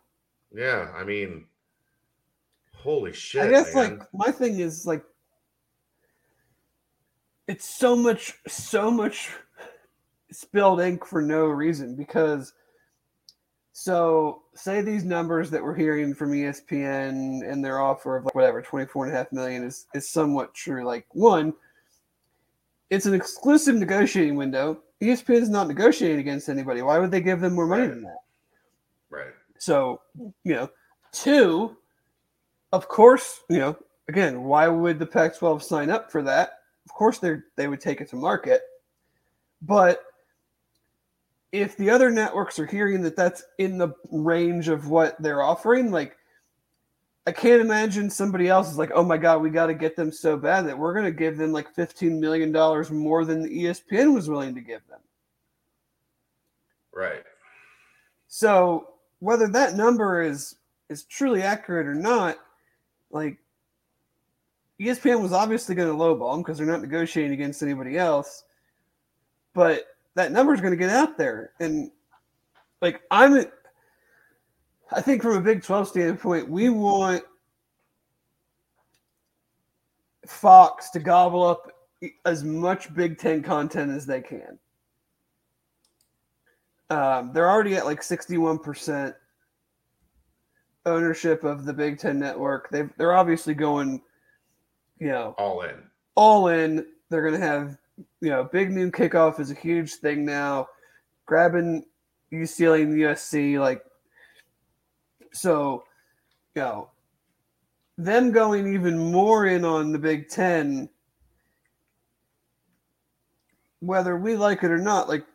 Yeah, 0.53 0.91
I 0.95 1.03
mean, 1.03 1.45
holy 2.81 3.14
shit! 3.14 3.43
I 3.43 3.49
guess 3.49 3.73
man. 3.73 3.99
like 3.99 4.07
my 4.14 4.31
thing 4.31 4.60
is 4.60 4.85
like 4.85 5.03
it's 7.49 7.68
so 7.68 7.95
much, 7.95 8.34
so 8.47 8.91
much 8.91 9.31
spilled 10.31 10.80
ink 10.80 11.03
for 11.03 11.19
no 11.19 11.45
reason 11.45 11.95
because 11.95 12.53
so 13.73 14.43
say 14.53 14.81
these 14.81 15.03
numbers 15.03 15.49
that 15.49 15.64
we're 15.64 15.73
hearing 15.73 16.14
from 16.14 16.31
ESPN 16.31 17.49
and 17.49 17.65
their 17.65 17.80
offer 17.80 18.18
of 18.18 18.26
like 18.26 18.35
whatever 18.35 18.61
24 18.61 19.06
and 19.06 19.14
a 19.15 19.18
half 19.18 19.31
million 19.31 19.64
is, 19.64 19.88
is 19.95 20.07
somewhat 20.07 20.53
true. 20.53 20.85
Like 20.85 21.07
one, 21.15 21.53
it's 22.91 23.07
an 23.07 23.15
exclusive 23.15 23.76
negotiating 23.76 24.35
window. 24.35 24.81
ESPN 25.01 25.41
is 25.41 25.49
not 25.49 25.68
negotiating 25.68 26.19
against 26.19 26.49
anybody. 26.49 26.84
Why 26.84 26.99
would 26.99 27.10
they 27.10 27.22
give 27.22 27.39
them 27.39 27.53
more 27.53 27.65
money 27.65 27.84
right. 27.84 27.89
than 27.89 28.03
that? 28.03 28.19
Right. 29.10 29.34
So, 29.57 30.01
you 30.43 30.53
know, 30.53 30.69
two, 31.11 31.77
of 32.71 32.87
course, 32.87 33.41
you 33.49 33.59
know, 33.59 33.77
again, 34.07 34.43
why 34.43 34.67
would 34.67 34.99
the 34.99 35.05
Pac-12 35.05 35.61
sign 35.63 35.89
up 35.89 36.11
for 36.11 36.21
that? 36.23 36.59
Of 36.85 36.93
course, 36.93 37.19
they 37.19 37.37
they 37.55 37.67
would 37.67 37.81
take 37.81 38.01
it 38.01 38.09
to 38.09 38.15
market, 38.15 38.61
but 39.61 40.03
if 41.51 41.75
the 41.77 41.89
other 41.89 42.09
networks 42.11 42.59
are 42.59 42.65
hearing 42.65 43.01
that 43.01 43.15
that's 43.15 43.43
in 43.57 43.77
the 43.77 43.89
range 44.11 44.67
of 44.67 44.87
what 44.89 45.19
they're 45.21 45.41
offering, 45.41 45.91
like 45.91 46.15
I 47.27 47.31
can't 47.31 47.61
imagine 47.61 48.09
somebody 48.09 48.47
else 48.47 48.71
is 48.71 48.77
like, 48.77 48.91
oh 48.93 49.03
my 49.03 49.17
god, 49.17 49.41
we 49.41 49.49
got 49.49 49.67
to 49.67 49.73
get 49.73 49.95
them 49.95 50.11
so 50.11 50.37
bad 50.37 50.65
that 50.67 50.77
we're 50.77 50.93
going 50.93 51.05
to 51.05 51.11
give 51.11 51.37
them 51.37 51.51
like 51.51 51.73
fifteen 51.75 52.19
million 52.19 52.51
dollars 52.51 52.91
more 52.91 53.25
than 53.25 53.43
the 53.43 53.65
ESPN 53.65 54.13
was 54.13 54.29
willing 54.29 54.55
to 54.55 54.61
give 54.61 54.81
them. 54.87 54.99
Right. 56.93 57.23
So 58.27 58.93
whether 59.19 59.47
that 59.47 59.75
number 59.75 60.21
is 60.21 60.55
is 60.89 61.03
truly 61.03 61.41
accurate 61.41 61.87
or 61.87 61.95
not, 61.95 62.37
like 63.11 63.38
ESPN 64.80 65.22
was 65.22 65.34
obviously 65.34 65.76
going 65.76 65.90
to 65.90 65.95
lowball 65.95 66.34
them 66.34 66.41
because 66.41 66.57
they're 66.57 66.68
not 66.68 66.81
negotiating 66.81 67.34
against 67.34 67.61
anybody 67.61 67.98
else. 67.98 68.44
But 69.53 69.86
that 70.15 70.31
number 70.31 70.53
is 70.53 70.61
going 70.61 70.72
to 70.72 70.77
get 70.77 70.90
out 70.90 71.18
there. 71.18 71.52
And 71.60 71.91
like 72.81 73.02
I'm 73.11 73.45
I 74.91 75.02
think 75.02 75.22
from 75.22 75.36
a 75.36 75.41
Big 75.41 75.61
12 75.61 75.88
standpoint, 75.88 76.49
we 76.49 76.69
want 76.69 77.23
Fox 80.26 80.90
to 80.91 80.99
gobble 80.99 81.44
up 81.44 81.72
as 82.26 82.44
much 82.44 82.94
Big 82.94 83.18
Ten 83.18 83.44
content 83.44 83.91
as 83.91 84.06
they 84.06 84.22
can. 84.22 84.57
Um, 86.90 87.31
they're 87.34 87.49
already 87.49 87.76
at 87.76 87.86
like 87.86 88.02
61% 88.02 89.14
ownership 90.85 91.43
of 91.43 91.65
the 91.65 91.73
Big 91.73 91.99
Ten 91.99 92.19
network. 92.19 92.69
they 92.69 92.84
they're 92.97 93.14
obviously 93.14 93.53
going, 93.53 94.01
you 94.99 95.07
know, 95.07 95.35
all 95.38 95.61
in. 95.61 95.76
All 96.15 96.47
in. 96.47 96.85
They're 97.10 97.27
going 97.27 97.39
to 97.39 97.45
have, 97.45 97.77
you 98.22 98.30
know, 98.30 98.43
big 98.43 98.72
noon 98.72 98.91
kickoff 98.91 99.39
is 99.39 99.51
a 99.51 99.56
huge 99.56 99.95
thing 99.95 100.26
now. 100.26 100.68
Grabbing 101.26 101.85
UCLA 102.31 102.84
and 102.84 102.95
USC, 102.95 103.60
like, 103.60 103.84
so, 105.31 105.84
you 106.56 106.61
know, 106.61 106.89
them 107.97 108.31
going 108.31 108.73
even 108.73 109.11
more 109.11 109.45
in 109.45 109.65
on 109.65 109.91
the 109.91 109.99
Big 109.99 110.30
Ten, 110.30 110.89
whether 113.80 114.18
we 114.18 114.35
like 114.35 114.64
it 114.64 114.72
or 114.72 114.77
not, 114.77 115.10
like 115.10 115.26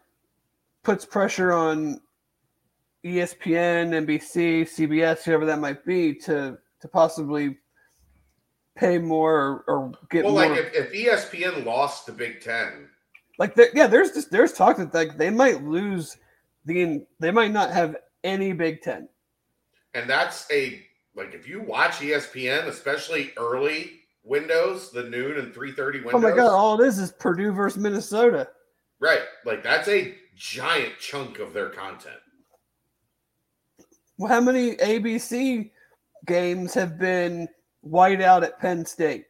puts 0.83 1.05
pressure 1.05 1.53
on 1.53 2.01
ESPN, 3.05 4.07
NBC, 4.07 4.63
CBS, 4.63 5.23
whoever 5.23 5.45
that 5.45 5.59
might 5.59 5.85
be, 5.85 6.15
to 6.15 6.59
to 6.81 6.89
possibly 6.89 7.59
pay 8.77 8.99
more 8.99 9.35
or, 9.35 9.65
or 9.69 9.93
get 10.11 10.25
well, 10.25 10.33
more. 10.35 10.49
like 10.49 10.59
if, 10.59 10.75
if 10.75 10.93
ESPN 10.93 11.65
lost 11.65 12.07
the 12.07 12.13
Big 12.13 12.41
Ten, 12.41 12.89
like 13.39 13.55
the, 13.55 13.69
yeah, 13.75 13.87
there's 13.87 14.13
just 14.13 14.31
there's 14.31 14.53
talk 14.53 14.79
that 14.79 14.95
like 14.95 15.19
they 15.19 15.31
might 15.31 15.63
lose 15.63 16.17
the 16.65 17.05
they 17.21 17.31
might 17.31 17.53
not 17.53 17.71
have 17.71 17.97
any 18.23 18.53
Big 18.53 18.81
Ten, 18.81 19.09
and 19.93 20.09
that's 20.09 20.51
a 20.51 20.83
like 21.15 21.35
if 21.35 21.47
you 21.47 21.61
watch 21.61 21.99
ESPN, 21.99 22.67
especially 22.69 23.33
early 23.37 24.01
windows, 24.23 24.91
the 24.91 25.05
noon 25.05 25.39
and 25.39 25.53
three 25.53 25.73
thirty 25.73 25.99
windows. 25.99 26.15
Oh 26.15 26.21
my 26.21 26.35
god, 26.35 26.51
all 26.51 26.81
it 26.81 26.87
is 26.87 26.99
is 26.99 27.13
Purdue 27.13 27.53
versus 27.53 27.83
Minnesota. 27.83 28.49
Right, 28.99 29.23
like 29.45 29.63
that's 29.63 29.89
a 29.89 30.15
giant 30.35 30.95
chunk 30.99 31.39
of 31.39 31.53
their 31.53 31.69
content. 31.69 32.17
Well, 34.19 34.31
how 34.31 34.41
many 34.41 34.77
ABC 34.77 35.71
games 36.27 36.75
have 36.75 36.99
been 36.99 37.49
white 37.81 38.21
out 38.21 38.45
at 38.45 38.59
Penn 38.61 38.85
State? 38.87 39.27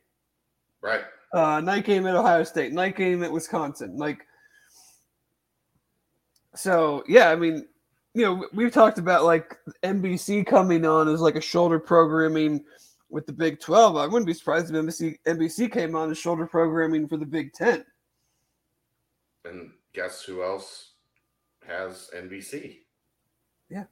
Right. 0.82 1.02
Uh, 1.32 1.60
night 1.60 1.84
game 1.84 2.06
at 2.06 2.14
Ohio 2.14 2.44
State, 2.44 2.72
night 2.72 2.96
game 2.96 3.24
at 3.24 3.32
Wisconsin. 3.32 3.96
Like, 3.96 4.26
so 6.54 7.02
yeah, 7.08 7.30
I 7.30 7.36
mean, 7.36 7.66
you 8.14 8.22
know, 8.22 8.46
we've 8.52 8.72
talked 8.72 8.98
about 8.98 9.24
like 9.24 9.58
NBC 9.82 10.46
coming 10.46 10.86
on 10.86 11.08
as 11.08 11.20
like 11.20 11.34
a 11.34 11.40
shoulder 11.40 11.80
programming 11.80 12.64
with 13.10 13.26
the 13.26 13.32
Big 13.32 13.60
12. 13.60 13.96
I 13.96 14.06
wouldn't 14.06 14.26
be 14.26 14.34
surprised 14.34 14.72
if 14.72 14.76
NBC, 14.76 15.18
NBC 15.26 15.72
came 15.72 15.96
on 15.96 16.10
as 16.10 16.18
shoulder 16.18 16.46
programming 16.46 17.08
for 17.08 17.16
the 17.16 17.26
Big 17.26 17.52
10. 17.52 17.84
And 19.44 19.70
guess 19.92 20.22
who 20.22 20.42
else 20.42 20.92
has 21.66 22.10
NBC? 22.16 22.78
Yeah. 23.68 23.84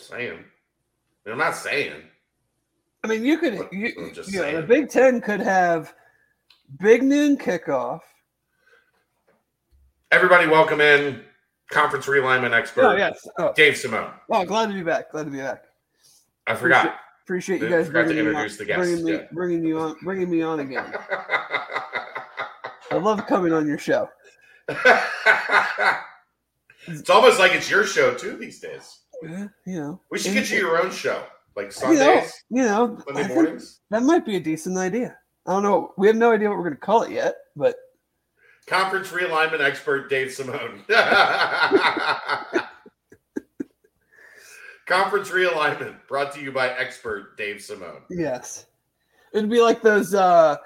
Saying. 0.00 0.44
I'm 1.26 1.38
not 1.38 1.56
saying. 1.56 2.02
I 3.02 3.06
mean, 3.06 3.24
you 3.24 3.38
could, 3.38 3.68
you, 3.72 3.92
you 4.26 4.40
know, 4.40 4.60
the 4.60 4.66
Big 4.66 4.88
10 4.88 5.20
could 5.20 5.40
have 5.40 5.94
big 6.80 7.02
noon 7.02 7.36
kickoff 7.36 8.00
Everybody, 10.14 10.46
welcome 10.46 10.80
in 10.80 11.22
conference 11.72 12.06
realignment 12.06 12.52
expert. 12.52 12.84
Oh, 12.84 12.94
yes. 12.94 13.26
Oh. 13.36 13.52
Dave 13.56 13.76
Simone. 13.76 14.12
Oh, 14.30 14.44
glad 14.44 14.68
to 14.68 14.72
be 14.72 14.84
back. 14.84 15.10
Glad 15.10 15.24
to 15.24 15.30
be 15.30 15.38
back. 15.38 15.64
I 16.46 16.54
forgot. 16.54 17.00
Appreciate, 17.24 17.56
appreciate 17.56 17.62
you 17.62 17.68
guys 17.68 17.88
bringing, 17.88 18.24
me 18.24 18.32
on, 18.32 18.48
bringing, 18.76 19.04
me, 19.04 19.12
yeah. 19.12 19.22
bringing 19.32 19.64
you 19.64 19.80
on, 19.80 19.96
bringing 20.04 20.30
me 20.30 20.42
on 20.42 20.60
again. 20.60 20.94
I 22.92 22.96
love 22.96 23.26
coming 23.26 23.52
on 23.52 23.66
your 23.66 23.78
show. 23.78 24.08
it's 26.86 27.10
almost 27.10 27.40
like 27.40 27.50
it's 27.52 27.68
your 27.68 27.82
show 27.84 28.14
too 28.14 28.36
these 28.36 28.60
days. 28.60 29.00
Yeah, 29.28 29.48
you 29.66 29.80
know, 29.80 30.00
we 30.10 30.18
should 30.18 30.34
get 30.34 30.50
you 30.50 30.58
your 30.58 30.82
own 30.82 30.90
show, 30.90 31.24
like 31.56 31.72
Sundays. 31.72 32.32
You 32.50 32.62
know, 32.62 32.62
you 32.62 32.68
know 32.68 32.98
Monday 33.12 33.34
mornings. 33.34 33.80
That 33.90 34.02
might 34.02 34.24
be 34.24 34.36
a 34.36 34.40
decent 34.40 34.78
idea. 34.78 35.16
I 35.46 35.52
don't 35.52 35.62
know. 35.62 35.92
We 35.98 36.06
have 36.06 36.16
no 36.16 36.32
idea 36.32 36.48
what 36.48 36.56
we're 36.56 36.64
going 36.64 36.74
to 36.74 36.80
call 36.80 37.02
it 37.02 37.10
yet, 37.10 37.34
but 37.54 37.76
Conference 38.66 39.08
realignment 39.08 39.60
expert 39.60 40.08
Dave 40.08 40.32
Simone. 40.32 40.84
Conference 44.86 45.30
realignment 45.30 45.96
brought 46.08 46.32
to 46.34 46.40
you 46.40 46.50
by 46.50 46.70
expert 46.70 47.36
Dave 47.36 47.60
Simone. 47.60 48.02
Yes. 48.08 48.66
It'd 49.32 49.50
be 49.50 49.60
like 49.60 49.82
those 49.82 50.14
uh 50.14 50.56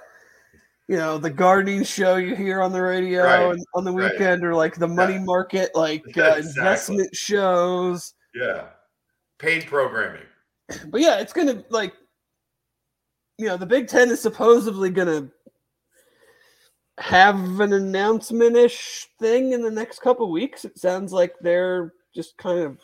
you 0.87 0.97
know, 0.97 1.19
the 1.19 1.31
gardening 1.31 1.85
show 1.85 2.17
you 2.17 2.35
hear 2.35 2.63
on 2.63 2.73
the 2.73 2.81
radio 2.81 3.25
right. 3.25 3.59
on 3.75 3.85
the 3.85 3.93
weekend 3.93 4.43
right. 4.43 4.49
or 4.49 4.55
like 4.55 4.77
the 4.77 4.89
money 4.89 5.15
yeah. 5.15 5.25
market 5.25 5.71
like 5.75 6.03
uh, 6.17 6.23
exactly. 6.37 6.61
investment 6.61 7.15
shows. 7.15 8.15
Yeah. 8.35 8.67
Paid 9.39 9.67
programming. 9.67 10.23
But 10.91 11.01
yeah, 11.01 11.19
it's 11.19 11.33
going 11.33 11.47
to 11.47 11.65
like 11.71 11.95
you 13.39 13.47
know, 13.47 13.57
the 13.57 13.67
Big 13.67 13.87
10 13.87 14.11
is 14.11 14.21
supposedly 14.21 14.91
going 14.91 15.07
to 15.07 15.31
have 17.03 17.61
an 17.61 17.73
announcement 17.73 18.57
ish 18.57 19.07
thing 19.21 19.53
in 19.53 19.63
the 19.63 19.71
next 19.71 20.01
couple 20.01 20.31
weeks. 20.31 20.65
It 20.65 20.77
sounds 20.77 21.13
like 21.13 21.35
they're 21.41 21.95
just 22.15 22.37
kind 22.37 22.59
of 22.59 22.79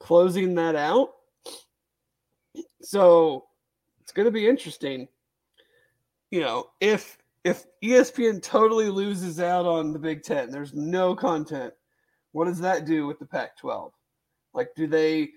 closing 0.00 0.54
that 0.54 0.74
out. 0.74 1.10
So 2.80 3.44
it's 4.00 4.12
going 4.12 4.24
to 4.24 4.32
be 4.32 4.48
interesting. 4.48 5.06
You 6.30 6.40
know, 6.40 6.70
if 6.80 7.18
if 7.44 7.66
ESPN 7.84 8.42
totally 8.42 8.88
loses 8.88 9.38
out 9.38 9.66
on 9.66 9.92
the 9.92 9.98
Big 9.98 10.22
10, 10.22 10.50
there's 10.50 10.72
no 10.72 11.14
content. 11.14 11.74
What 12.32 12.46
does 12.46 12.58
that 12.60 12.86
do 12.86 13.06
with 13.06 13.18
the 13.18 13.26
Pac 13.26 13.58
12? 13.58 13.92
Like, 14.54 14.70
do 14.76 14.86
they, 14.86 15.30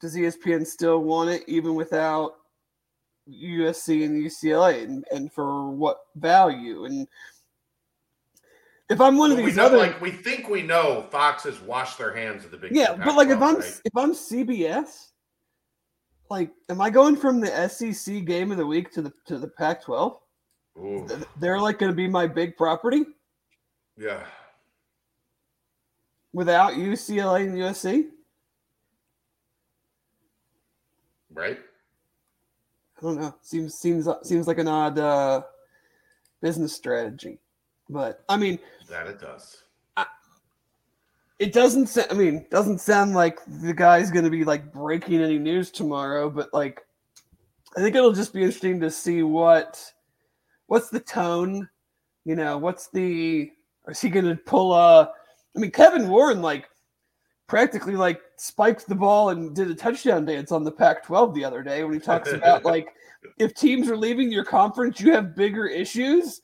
does 0.00 0.16
ESPN 0.16 0.66
still 0.66 1.00
want 1.00 1.30
it 1.30 1.42
even 1.46 1.74
without 1.74 2.36
USC 3.28 4.04
and 4.04 4.22
UCLA, 4.22 4.84
and, 4.84 5.04
and 5.10 5.32
for 5.32 5.70
what 5.70 5.98
value? 6.16 6.86
And 6.86 7.06
if 8.88 9.00
I'm 9.00 9.18
one 9.18 9.30
of 9.30 9.36
these 9.36 9.56
know, 9.56 9.66
other, 9.66 9.76
like 9.76 10.00
we 10.00 10.10
think 10.10 10.48
we 10.48 10.62
know, 10.62 11.06
Fox 11.10 11.44
has 11.44 11.60
washed 11.60 11.98
their 11.98 12.14
hands 12.14 12.44
of 12.44 12.50
the 12.50 12.56
big. 12.56 12.74
Yeah, 12.74 12.94
but 12.96 13.14
like 13.16 13.28
if 13.28 13.42
I'm 13.42 13.56
right? 13.56 13.80
if 13.84 13.96
I'm 13.96 14.12
CBS, 14.12 15.08
like, 16.30 16.50
am 16.68 16.80
I 16.80 16.90
going 16.90 17.16
from 17.16 17.40
the 17.40 17.68
SEC 17.68 18.24
game 18.24 18.50
of 18.50 18.56
the 18.56 18.66
week 18.66 18.90
to 18.92 19.02
the 19.02 19.12
to 19.26 19.38
the 19.38 19.48
Pac-12? 19.48 20.16
They're 21.38 21.60
like 21.60 21.78
going 21.78 21.90
to 21.90 21.96
be 21.96 22.08
my 22.08 22.26
big 22.26 22.56
property. 22.56 23.04
Yeah. 23.96 24.24
Without 26.32 26.74
UCLA 26.74 27.48
and 27.48 27.58
USC. 27.58 28.08
Right. 31.32 31.58
I 32.98 33.00
don't 33.00 33.20
know. 33.20 33.34
Seems 33.42 33.74
seems 33.74 34.08
seems 34.22 34.46
like 34.46 34.58
an 34.58 34.68
odd 34.68 34.98
uh, 34.98 35.42
business 36.40 36.74
strategy, 36.74 37.38
but 37.88 38.24
I 38.28 38.36
mean 38.36 38.58
that 38.88 39.06
it 39.06 39.20
does. 39.20 39.64
I, 39.96 40.06
it 41.38 41.52
doesn't. 41.52 41.96
I 42.10 42.14
mean, 42.14 42.46
doesn't 42.50 42.80
sound 42.80 43.14
like 43.14 43.38
the 43.46 43.72
guy's 43.72 44.10
going 44.10 44.24
to 44.24 44.30
be 44.30 44.44
like 44.44 44.72
breaking 44.72 45.22
any 45.22 45.38
news 45.38 45.70
tomorrow, 45.70 46.28
but 46.28 46.52
like, 46.52 46.80
I 47.76 47.80
think 47.80 47.94
it'll 47.94 48.12
just 48.12 48.32
be 48.32 48.42
interesting 48.42 48.80
to 48.80 48.90
see 48.90 49.22
what 49.22 49.80
what's 50.66 50.88
the 50.88 51.00
tone. 51.00 51.68
You 52.24 52.34
know, 52.34 52.58
what's 52.58 52.88
the? 52.88 53.50
Is 53.86 54.00
he 54.00 54.10
going 54.10 54.26
to 54.26 54.36
pull 54.36 54.72
a? 54.72 55.12
I 55.56 55.60
mean, 55.60 55.70
Kevin 55.70 56.08
Warren 56.08 56.42
like 56.42 56.68
practically 57.48 57.96
like 57.96 58.20
spiked 58.36 58.86
the 58.86 58.94
ball 58.94 59.30
and 59.30 59.56
did 59.56 59.70
a 59.70 59.74
touchdown 59.74 60.24
dance 60.24 60.52
on 60.52 60.62
the 60.62 60.70
Pac-12 60.70 61.34
the 61.34 61.44
other 61.44 61.62
day 61.62 61.82
when 61.82 61.94
he 61.94 61.98
talks 61.98 62.32
about 62.32 62.64
like 62.64 62.94
if 63.38 63.54
teams 63.54 63.88
are 63.90 63.96
leaving 63.96 64.30
your 64.30 64.44
conference, 64.44 65.00
you 65.00 65.12
have 65.12 65.34
bigger 65.34 65.66
issues. 65.66 66.42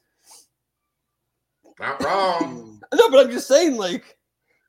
Not 1.79 2.03
wrong. 2.03 2.83
no, 2.95 3.11
but 3.11 3.21
I'm 3.21 3.31
just 3.31 3.47
saying, 3.47 3.77
like 3.77 4.17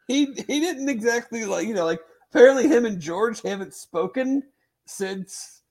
he 0.07 0.25
he 0.25 0.59
didn't 0.59 0.89
exactly 0.89 1.45
like 1.45 1.67
you 1.67 1.73
know 1.73 1.85
like 1.85 2.01
apparently 2.31 2.67
him 2.67 2.85
and 2.85 2.99
George 2.99 3.41
haven't 3.41 3.73
spoken 3.73 4.43
since 4.85 5.61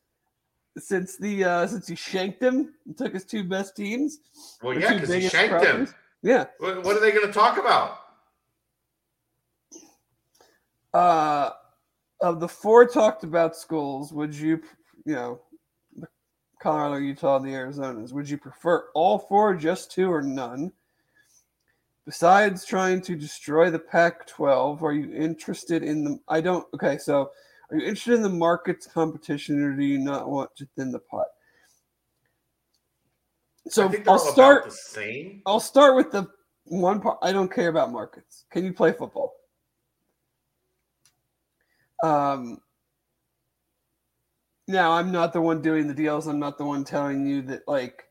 since 0.76 1.16
the 1.16 1.44
uh 1.44 1.66
since 1.66 1.86
he 1.86 1.94
shanked 1.94 2.42
him 2.42 2.74
and 2.86 2.96
took 2.96 3.12
his 3.12 3.24
two 3.24 3.44
best 3.44 3.76
teams. 3.76 4.18
Well, 4.62 4.78
yeah, 4.78 4.94
because 4.94 5.12
he 5.12 5.28
shanked 5.28 5.50
properties. 5.50 5.90
him. 5.90 5.94
Yeah. 6.22 6.46
What, 6.58 6.84
what 6.84 6.96
are 6.96 7.00
they 7.00 7.12
going 7.12 7.26
to 7.26 7.32
talk 7.32 7.58
about? 7.58 7.98
Uh, 10.94 11.50
of 12.22 12.40
the 12.40 12.48
four 12.48 12.86
talked 12.86 13.24
about 13.24 13.56
schools, 13.56 14.12
would 14.12 14.34
you, 14.34 14.62
you 15.04 15.14
know, 15.14 15.40
Colorado, 16.62 16.96
Utah, 16.96 17.36
and 17.36 17.44
the 17.44 17.50
Arizonas, 17.50 18.12
would 18.12 18.30
you 18.30 18.38
prefer 18.38 18.86
all 18.94 19.18
four, 19.18 19.54
just 19.54 19.90
two, 19.90 20.10
or 20.10 20.22
none? 20.22 20.72
besides 22.06 22.64
trying 22.64 23.00
to 23.02 23.16
destroy 23.16 23.70
the 23.70 23.78
Pac 23.78 24.26
12, 24.26 24.82
are 24.82 24.92
you 24.92 25.12
interested 25.14 25.82
in 25.82 26.04
the. 26.04 26.18
I 26.28 26.40
don't. 26.40 26.66
Okay, 26.74 26.98
so 26.98 27.30
are 27.70 27.76
you 27.76 27.86
interested 27.86 28.14
in 28.14 28.22
the 28.22 28.28
market's 28.28 28.86
competition 28.86 29.62
or 29.62 29.72
do 29.72 29.84
you 29.84 29.98
not 29.98 30.28
want 30.28 30.54
to 30.56 30.68
thin 30.76 30.92
the 30.92 30.98
pot? 30.98 31.26
So 33.68 33.92
I'll 34.06 34.18
start. 34.18 34.66
the 34.66 34.70
same. 34.70 35.42
I'll 35.46 35.60
start 35.60 35.96
with 35.96 36.10
the 36.10 36.28
one 36.64 37.00
part. 37.00 37.18
I 37.22 37.32
don't 37.32 37.52
care 37.52 37.68
about 37.68 37.90
markets. 37.90 38.44
Can 38.50 38.64
you 38.64 38.72
play 38.72 38.92
football? 38.92 39.32
Um, 42.05 42.59
now 44.68 44.93
I'm 44.93 45.10
not 45.10 45.32
the 45.32 45.40
one 45.40 45.62
doing 45.62 45.89
the 45.89 45.94
deals. 45.94 46.26
I'm 46.26 46.39
not 46.39 46.59
the 46.59 46.64
one 46.64 46.85
telling 46.85 47.26
you 47.26 47.40
that 47.43 47.66
like 47.66 48.05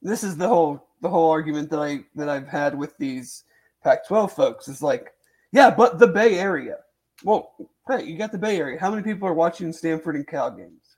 this 0.00 0.22
is 0.22 0.36
the 0.36 0.46
whole 0.46 0.86
the 1.02 1.08
whole 1.08 1.30
argument 1.30 1.68
that 1.70 1.80
I 1.80 2.04
that 2.14 2.28
I've 2.28 2.46
had 2.46 2.78
with 2.78 2.96
these 2.98 3.42
Pac-12 3.82 4.30
folks 4.30 4.68
is 4.68 4.80
like, 4.80 5.12
yeah, 5.50 5.70
but 5.70 5.98
the 5.98 6.06
Bay 6.06 6.38
Area. 6.38 6.76
Well, 7.24 7.54
great, 7.84 8.06
you 8.06 8.16
got 8.16 8.30
the 8.30 8.38
Bay 8.38 8.58
Area. 8.58 8.78
How 8.78 8.90
many 8.90 9.02
people 9.02 9.26
are 9.26 9.34
watching 9.34 9.72
Stanford 9.72 10.14
and 10.14 10.26
Cal 10.26 10.50
games? 10.50 10.96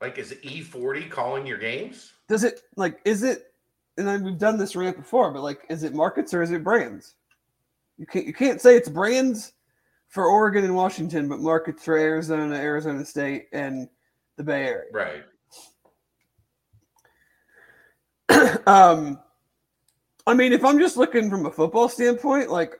Like, 0.00 0.18
is 0.18 0.32
E40 0.44 1.10
calling 1.10 1.46
your 1.46 1.58
games? 1.58 2.12
Does 2.28 2.44
it 2.44 2.60
like 2.76 3.00
is 3.04 3.24
it? 3.24 3.52
And 3.98 4.06
then 4.06 4.22
we've 4.22 4.38
done 4.38 4.58
this 4.58 4.76
rant 4.76 4.96
before, 4.96 5.32
but 5.32 5.42
like, 5.42 5.66
is 5.68 5.82
it 5.82 5.92
markets 5.92 6.34
or 6.34 6.42
is 6.42 6.52
it 6.52 6.62
brands? 6.62 7.14
You 7.98 8.06
can't 8.06 8.26
you 8.26 8.32
can't 8.32 8.60
say 8.60 8.76
it's 8.76 8.88
brands 8.88 9.54
for 10.14 10.26
Oregon 10.26 10.64
and 10.64 10.76
Washington, 10.76 11.28
but 11.28 11.40
markets 11.40 11.84
for 11.84 11.98
Arizona, 11.98 12.54
Arizona 12.54 13.04
State, 13.04 13.48
and 13.52 13.88
the 14.36 14.44
Bay 14.44 14.68
Area. 14.68 14.84
Right. 14.92 15.24
um, 18.68 19.18
I 20.24 20.34
mean, 20.34 20.52
if 20.52 20.64
I'm 20.64 20.78
just 20.78 20.96
looking 20.96 21.28
from 21.28 21.46
a 21.46 21.50
football 21.50 21.88
standpoint, 21.88 22.48
like 22.48 22.74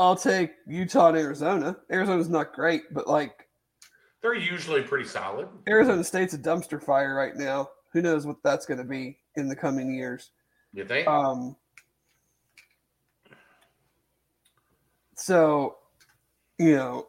I'll 0.00 0.16
take 0.16 0.50
Utah 0.66 1.10
and 1.10 1.16
Arizona. 1.16 1.76
Arizona's 1.92 2.28
not 2.28 2.54
great, 2.54 2.82
but 2.90 3.06
like 3.06 3.48
they're 4.20 4.34
usually 4.34 4.82
pretty 4.82 5.08
solid. 5.08 5.46
Arizona 5.68 6.02
State's 6.02 6.34
a 6.34 6.38
dumpster 6.38 6.82
fire 6.82 7.14
right 7.14 7.36
now. 7.36 7.70
Who 7.92 8.02
knows 8.02 8.26
what 8.26 8.38
that's 8.42 8.66
going 8.66 8.78
to 8.78 8.84
be 8.84 9.16
in 9.36 9.48
the 9.48 9.54
coming 9.54 9.94
years? 9.94 10.32
You 10.72 10.84
think? 10.84 11.06
Um. 11.06 11.54
So, 15.22 15.76
you 16.58 16.74
know, 16.74 17.06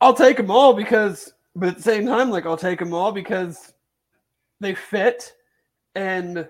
I'll 0.00 0.14
take 0.14 0.38
them 0.38 0.50
all 0.50 0.72
because, 0.72 1.34
but 1.54 1.68
at 1.68 1.76
the 1.76 1.82
same 1.82 2.06
time, 2.06 2.30
like 2.30 2.46
I'll 2.46 2.56
take 2.56 2.78
them 2.78 2.94
all 2.94 3.12
because 3.12 3.74
they 4.60 4.74
fit, 4.74 5.34
and 5.94 6.48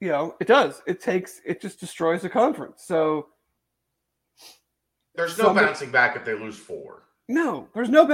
you 0.00 0.08
know 0.08 0.34
it 0.40 0.46
does. 0.46 0.82
It 0.86 1.00
takes 1.00 1.42
it 1.44 1.60
just 1.60 1.78
destroys 1.78 2.22
the 2.22 2.30
conference. 2.30 2.84
So 2.86 3.26
there's 5.14 5.36
no 5.36 5.44
somebody, 5.44 5.66
bouncing 5.66 5.90
back 5.90 6.16
if 6.16 6.24
they 6.24 6.34
lose 6.34 6.56
four. 6.56 7.02
No, 7.28 7.68
there's 7.74 7.90
no 7.90 8.06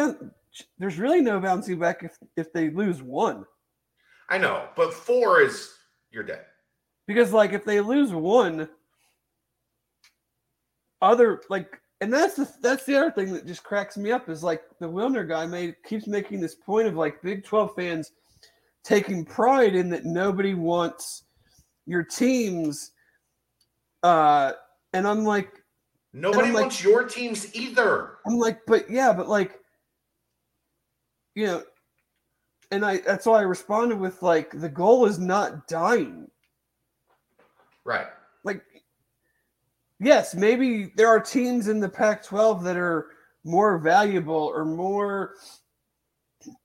There's 0.78 0.98
really 0.98 1.20
no 1.20 1.38
bouncing 1.38 1.78
back 1.78 2.02
if 2.02 2.18
if 2.36 2.52
they 2.52 2.70
lose 2.70 3.02
one. 3.02 3.44
I 4.28 4.38
know, 4.38 4.68
but 4.74 4.92
four 4.92 5.40
is 5.40 5.74
you're 6.10 6.24
dead. 6.24 6.44
Because 7.06 7.32
like 7.32 7.52
if 7.52 7.64
they 7.64 7.80
lose 7.80 8.12
one, 8.12 8.68
other 11.02 11.42
like 11.50 11.80
and 12.00 12.12
that's 12.12 12.34
the 12.34 12.50
that's 12.62 12.84
the 12.84 12.96
other 12.96 13.10
thing 13.10 13.32
that 13.32 13.46
just 13.46 13.64
cracks 13.64 13.96
me 13.96 14.12
up 14.12 14.28
is 14.28 14.42
like 14.42 14.62
the 14.80 14.88
Wilner 14.88 15.26
guy 15.26 15.46
made 15.46 15.74
keeps 15.84 16.06
making 16.06 16.40
this 16.40 16.54
point 16.54 16.86
of 16.86 16.94
like 16.94 17.22
Big 17.22 17.44
12 17.44 17.74
fans 17.74 18.12
taking 18.84 19.24
pride 19.24 19.74
in 19.74 19.88
that 19.90 20.04
nobody 20.04 20.54
wants 20.54 21.24
your 21.86 22.02
teams 22.02 22.92
uh 24.02 24.52
and 24.92 25.06
I'm 25.06 25.24
like 25.24 25.50
nobody 26.12 26.48
I'm 26.48 26.54
wants 26.54 26.76
like, 26.76 26.84
your 26.84 27.04
teams 27.04 27.54
either. 27.54 28.18
I'm 28.26 28.38
like 28.38 28.60
but 28.66 28.90
yeah, 28.90 29.12
but 29.12 29.28
like 29.28 29.58
you 31.34 31.46
know 31.46 31.62
and 32.70 32.84
I 32.84 32.98
that's 32.98 33.26
why 33.26 33.38
I 33.38 33.42
responded 33.42 33.98
with 33.98 34.22
like 34.22 34.50
the 34.52 34.68
goal 34.68 35.06
is 35.06 35.18
not 35.18 35.66
dying. 35.66 36.28
Right. 37.84 38.08
Yes, 39.98 40.34
maybe 40.34 40.92
there 40.96 41.08
are 41.08 41.20
teams 41.20 41.68
in 41.68 41.80
the 41.80 41.88
Pac 41.88 42.22
12 42.22 42.62
that 42.64 42.76
are 42.76 43.08
more 43.44 43.78
valuable 43.78 44.52
or 44.54 44.64
more, 44.64 45.34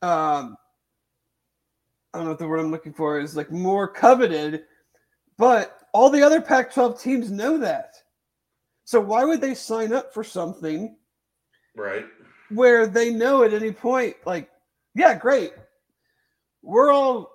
um, 0.02 0.58
I 2.14 2.18
don't 2.18 2.26
know 2.26 2.32
what 2.32 2.40
the 2.40 2.48
word 2.48 2.60
I'm 2.60 2.72
looking 2.72 2.94
for 2.94 3.20
is 3.20 3.38
like 3.38 3.52
more 3.52 3.88
coveted, 3.88 4.64
but 5.38 5.80
all 5.94 6.10
the 6.10 6.24
other 6.24 6.42
Pac 6.42 6.74
12 6.74 7.02
teams 7.02 7.32
know 7.32 7.58
that. 7.58 7.96
So 8.84 9.00
why 9.00 9.24
would 9.24 9.40
they 9.40 9.54
sign 9.54 9.94
up 9.94 10.14
for 10.14 10.24
something? 10.24 10.98
Right. 11.78 12.06
Where 12.50 12.86
they 12.88 13.12
know 13.12 13.44
at 13.44 13.54
any 13.54 13.72
point, 13.72 14.18
like, 14.26 14.50
yeah, 14.94 15.14
great. 15.14 15.54
We're 16.62 16.92
all 16.92 17.32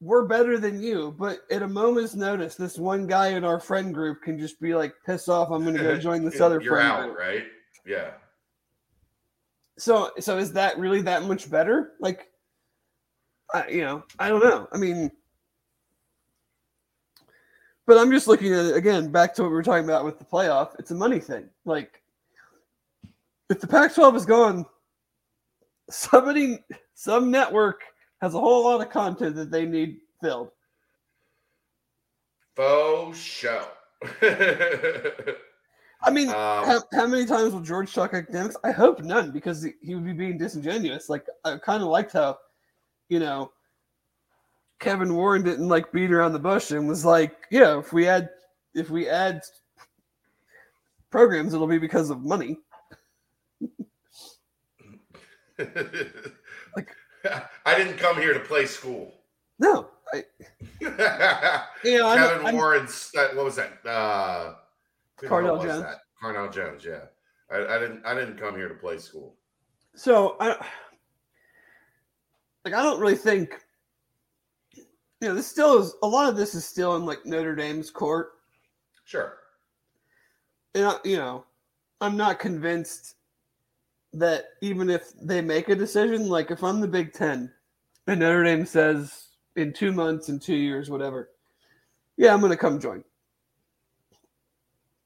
we're 0.00 0.26
better 0.26 0.58
than 0.58 0.80
you, 0.80 1.14
but 1.18 1.40
at 1.50 1.62
a 1.62 1.68
moment's 1.68 2.14
notice, 2.14 2.54
this 2.54 2.78
one 2.78 3.06
guy 3.06 3.28
in 3.28 3.44
our 3.44 3.58
friend 3.58 3.92
group 3.92 4.22
can 4.22 4.38
just 4.38 4.60
be 4.60 4.74
like, 4.74 4.94
piss 5.04 5.28
off, 5.28 5.50
I'm 5.50 5.64
gonna 5.64 5.78
go 5.78 5.96
join 6.00 6.24
this 6.24 6.40
other 6.40 6.60
You're 6.60 6.74
friend 6.74 6.88
out, 6.88 7.04
group. 7.06 7.18
right? 7.18 7.44
Yeah. 7.84 8.10
So 9.78 10.12
so 10.20 10.38
is 10.38 10.52
that 10.52 10.78
really 10.78 11.02
that 11.02 11.24
much 11.24 11.50
better? 11.50 11.92
Like 12.00 12.28
I, 13.52 13.68
you 13.68 13.80
know, 13.80 14.04
I 14.18 14.28
don't 14.28 14.42
know. 14.42 14.68
I 14.72 14.76
mean 14.76 15.10
but 17.88 17.96
I'm 17.96 18.10
just 18.10 18.28
looking 18.28 18.52
at 18.52 18.66
it 18.66 18.76
again, 18.76 19.10
back 19.10 19.34
to 19.34 19.42
what 19.42 19.48
we 19.48 19.54
were 19.54 19.62
talking 19.62 19.86
about 19.86 20.04
with 20.04 20.18
the 20.18 20.24
playoff. 20.26 20.78
It's 20.78 20.90
a 20.90 20.94
money 20.94 21.18
thing. 21.18 21.48
Like 21.64 22.02
if 23.48 23.60
the 23.60 23.66
Pac 23.66 23.94
12 23.94 24.14
is 24.16 24.26
gone, 24.26 24.66
somebody 25.90 26.58
some 26.94 27.30
network 27.30 27.80
has 28.20 28.34
a 28.34 28.40
whole 28.40 28.64
lot 28.64 28.80
of 28.80 28.90
content 28.90 29.36
that 29.36 29.50
they 29.50 29.64
need 29.66 29.98
filled. 30.20 30.50
Faux 32.56 33.18
show. 33.18 33.66
I 36.02 36.10
mean, 36.10 36.28
um, 36.28 36.34
how, 36.34 36.82
how, 36.92 37.06
many 37.06 37.26
times 37.26 37.52
will 37.52 37.60
George 37.60 37.92
talk 37.92 38.14
academics? 38.14 38.56
I 38.62 38.70
hope 38.70 39.00
none, 39.02 39.32
because 39.32 39.66
he 39.82 39.94
would 39.94 40.04
be 40.04 40.12
being 40.12 40.38
disingenuous. 40.38 41.08
Like 41.08 41.26
I 41.44 41.56
kind 41.58 41.82
of 41.82 41.88
liked 41.88 42.12
how, 42.12 42.38
you 43.08 43.18
know, 43.18 43.50
Kevin 44.78 45.14
Warren 45.14 45.42
didn't 45.42 45.68
like 45.68 45.90
beat 45.92 46.12
around 46.12 46.32
the 46.32 46.38
bush 46.38 46.70
and 46.70 46.88
was 46.88 47.04
like, 47.04 47.36
yeah, 47.50 47.78
if 47.78 47.92
we 47.92 48.06
add 48.06 48.30
if 48.74 48.90
we 48.90 49.08
add 49.08 49.42
programs, 51.10 51.52
it'll 51.52 51.66
be 51.66 51.78
because 51.78 52.10
of 52.10 52.24
money. 52.24 52.58
like 56.76 56.94
I 57.66 57.76
didn't 57.76 57.98
come 57.98 58.16
here 58.16 58.34
to 58.34 58.40
play 58.40 58.66
school. 58.66 59.12
No, 59.58 59.88
I. 60.12 60.24
you 61.84 61.98
know, 61.98 62.14
Kevin 62.14 62.46
I'm, 62.46 62.54
Warren's. 62.54 63.10
I'm, 63.18 63.36
what 63.36 63.44
was 63.44 63.56
that? 63.56 63.78
Uh, 63.86 64.54
Cardale 65.20 65.62
Jones. 65.62 65.82
That? 65.82 65.98
Cardale 66.22 66.52
Jones. 66.52 66.84
Yeah, 66.84 67.04
I, 67.50 67.76
I, 67.76 67.78
didn't. 67.78 68.04
I 68.04 68.14
didn't 68.14 68.38
come 68.38 68.54
here 68.54 68.68
to 68.68 68.74
play 68.74 68.98
school. 68.98 69.36
So 69.94 70.36
I, 70.40 70.48
like, 72.64 72.74
I 72.74 72.82
don't 72.82 73.00
really 73.00 73.16
think. 73.16 73.54
You 75.20 75.28
know, 75.28 75.34
this 75.34 75.48
still 75.48 75.78
is 75.78 75.94
a 76.04 76.06
lot 76.06 76.28
of 76.28 76.36
this 76.36 76.54
is 76.54 76.64
still 76.64 76.94
in 76.94 77.04
like 77.04 77.26
Notre 77.26 77.56
Dame's 77.56 77.90
court. 77.90 78.34
Sure. 79.04 79.38
And 80.76 80.86
I, 80.86 80.96
you 81.02 81.16
know, 81.16 81.44
I'm 82.00 82.16
not 82.16 82.38
convinced 82.38 83.16
that 84.14 84.46
even 84.60 84.90
if 84.90 85.12
they 85.20 85.40
make 85.40 85.68
a 85.68 85.74
decision, 85.74 86.28
like 86.28 86.50
if 86.50 86.62
I'm 86.62 86.80
the 86.80 86.88
Big 86.88 87.12
Ten 87.12 87.52
and 88.06 88.20
Notre 88.20 88.44
Dame 88.44 88.66
says 88.66 89.28
in 89.56 89.72
two 89.72 89.92
months, 89.92 90.28
in 90.28 90.38
two 90.38 90.56
years, 90.56 90.90
whatever, 90.90 91.30
yeah, 92.16 92.32
I'm 92.32 92.40
going 92.40 92.50
to 92.50 92.56
come 92.56 92.80
join. 92.80 93.04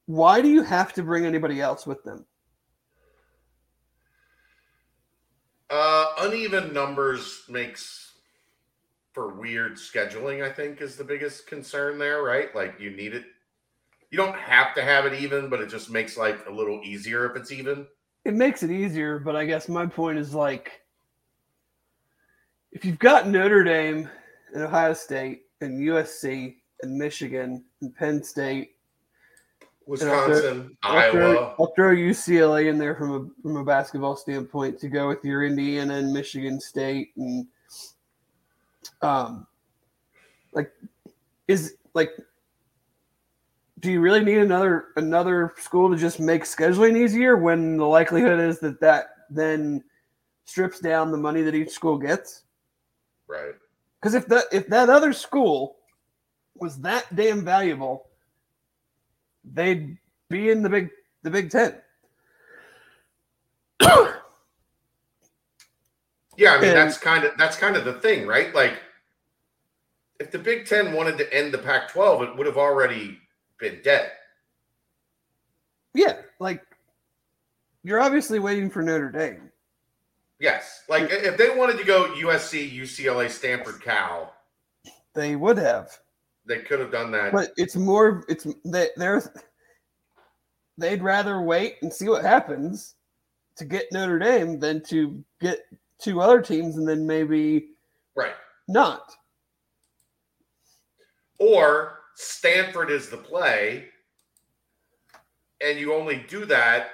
Why 0.07 0.41
do 0.41 0.49
you 0.49 0.62
have 0.62 0.93
to 0.95 1.03
bring 1.03 1.27
anybody 1.27 1.61
else 1.61 1.87
with 1.87 2.03
them? 2.05 2.27
Uh, 5.70 6.07
uneven 6.20 6.73
numbers 6.73 7.45
makes 7.49 8.12
for 9.12 9.35
weird 9.35 9.77
scheduling, 9.77 10.43
I 10.43 10.53
think, 10.53 10.81
is 10.81 10.97
the 10.97 11.05
biggest 11.05 11.47
concern 11.47 11.99
there, 11.99 12.23
right? 12.23 12.55
Like 12.55 12.79
you 12.79 12.91
need 12.91 13.15
it. 13.15 13.24
You 14.11 14.19
don't 14.19 14.37
have 14.37 14.74
to 14.74 14.83
have 14.83 15.07
it 15.07 15.15
even, 15.23 15.49
but 15.49 15.61
it 15.61 15.70
just 15.70 15.91
makes 15.91 16.16
life 16.16 16.47
a 16.47 16.53
little 16.53 16.81
easier 16.85 17.31
if 17.31 17.37
it's 17.37 17.53
even 17.53 17.87
it 18.24 18.35
makes 18.35 18.62
it 18.62 18.70
easier, 18.70 19.19
but 19.19 19.36
I 19.36 19.44
guess 19.44 19.69
my 19.69 19.86
point 19.86 20.19
is 20.19 20.35
like 20.35 20.82
if 22.73 22.85
you've 22.85 22.99
got 22.99 23.28
Notre 23.28 23.65
Dame 23.65 24.09
and 24.55 24.62
Ohio 24.62 24.94
State 24.94 25.43
and 25.61 25.81
USC 25.81 26.57
and 26.82 26.97
Michigan 26.97 27.65
and 27.81 27.94
Penn 27.94 28.23
State, 28.23 28.77
Wisconsin, 29.86 30.77
I'll 30.82 30.93
throw, 30.93 31.01
Iowa, 31.01 31.05
I'll 31.05 31.11
throw, 31.11 31.55
I'll 31.59 31.73
throw, 31.74 31.94
UCLA 31.94 32.70
in 32.70 32.78
there 32.78 32.94
from 32.94 33.11
a 33.11 33.43
from 33.43 33.57
a 33.57 33.65
basketball 33.65 34.16
standpoint 34.16 34.78
to 34.78 34.89
go 34.89 35.09
with 35.09 35.24
your 35.24 35.44
Indiana 35.44 35.94
and 35.94 36.12
Michigan 36.12 36.61
State 36.61 37.11
and 37.16 37.47
um 39.03 39.47
like 40.53 40.70
is 41.49 41.74
like 41.94 42.11
do 43.83 43.91
you 43.91 44.01
really 44.01 44.25
need 44.25 44.39
another 44.39 44.87
another 44.97 45.53
school 45.59 45.91
to 45.91 45.97
just 45.97 46.21
make 46.21 46.45
scheduling 46.45 46.97
easier 46.97 47.37
when 47.37 47.77
the 47.77 47.85
likelihood 47.85 48.39
is 48.39 48.61
that 48.61 48.81
that 48.81 49.09
then 49.29 49.83
strips 50.45 50.79
down 50.79 51.11
the 51.11 51.19
money 51.19 51.43
that 51.43 51.55
each 51.55 51.71
school 51.71 51.99
gets? 51.99 52.45
Right. 53.27 53.55
Because 54.01 54.15
if 54.15 54.27
that 54.29 54.45
if 54.53 54.69
that 54.69 54.89
other 54.89 55.13
school 55.13 55.77
was 56.55 56.81
that 56.81 57.15
damn 57.15 57.45
valuable, 57.45 58.07
they'd 59.53 59.99
be 60.31 60.51
in 60.51 60.63
the 60.63 60.71
big 60.71 60.91
the 61.25 61.31
Big 61.31 61.51
Ten. 61.51 61.75
yeah, 66.37 66.53
I 66.53 66.61
mean 66.61 66.71
and, 66.71 66.79
that's 66.79 66.99
kind 66.99 67.25
of 67.25 67.33
that's 67.37 67.57
kind 67.57 67.75
of 67.77 67.85
the 67.85 67.95
thing, 67.95 68.29
right? 68.29 68.55
Like 68.55 68.75
if 70.21 70.31
the 70.31 70.39
Big 70.39 70.67
Ten 70.67 70.93
wanted 70.93 71.19
to 71.19 71.35
end 71.35 71.53
the 71.53 71.59
Pac-12, 71.59 72.29
it 72.29 72.37
would 72.37 72.47
have 72.47 72.57
already 72.57 73.19
been 73.63 73.81
dead. 73.83 74.11
Yeah, 75.95 76.17
like 76.39 76.63
you're 77.85 78.01
obviously 78.01 78.39
waiting 78.39 78.69
for 78.69 78.83
Notre 78.83 79.11
Dame. 79.11 79.51
Yes, 80.41 80.83
like 80.89 81.09
if 81.11 81.39
they 81.39 81.57
wanted 81.57 81.79
to 81.79 81.85
go 81.85 82.13
USC, 82.17 82.77
UCLA, 82.77 83.31
Stanford, 83.31 83.81
Cal, 83.81 84.35
they 85.15 85.37
would 85.37 85.57
have. 85.57 85.97
They 86.45 86.59
could 86.59 86.81
have 86.81 86.91
done 86.91 87.13
that. 87.13 87.33
But 87.33 87.53
it's 87.57 87.77
more. 87.77 88.25
It's 88.29 88.47
they, 88.65 88.89
they're 88.97 89.23
they'd 90.77 91.03
rather 91.03 91.41
wait 91.41 91.77
and 91.83 91.93
see 91.93 92.09
what 92.09 92.25
happens 92.25 92.97
to 93.57 93.65
get 93.65 93.93
Notre 93.93 94.19
Dame 94.19 94.59
than 94.59 94.83
to 94.85 95.23
get 95.41 95.61
two 96.01 96.21
other 96.21 96.43
teams 96.43 96.79
and 96.79 96.89
then 96.89 97.07
maybe 97.07 97.69
right 98.17 98.35
not. 98.67 99.13
Or 101.39 102.02
Stanford 102.23 102.90
is 102.90 103.09
the 103.09 103.16
play, 103.16 103.86
and 105.61 105.78
you 105.78 105.93
only 105.93 106.24
do 106.28 106.44
that 106.47 106.90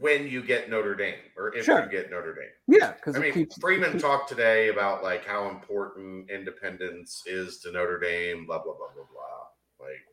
when 0.00 0.26
you 0.26 0.42
get 0.42 0.68
Notre 0.68 0.96
Dame 0.96 1.14
or 1.36 1.54
if 1.54 1.64
sure. 1.64 1.84
you 1.84 1.90
get 1.90 2.10
Notre 2.10 2.34
Dame. 2.34 2.78
Yeah, 2.80 2.92
because 2.92 3.14
I 3.14 3.20
mean, 3.20 3.32
keeps, 3.32 3.56
Freeman 3.58 3.92
keeps... 3.92 4.02
talked 4.02 4.28
today 4.28 4.68
about 4.68 5.04
like 5.04 5.24
how 5.24 5.48
important 5.48 6.28
independence 6.30 7.22
is 7.26 7.60
to 7.60 7.70
Notre 7.70 8.00
Dame. 8.00 8.46
Blah 8.46 8.62
blah 8.64 8.74
blah 8.74 8.88
blah 8.94 9.04
blah. 9.12 9.86
Like, 9.86 10.04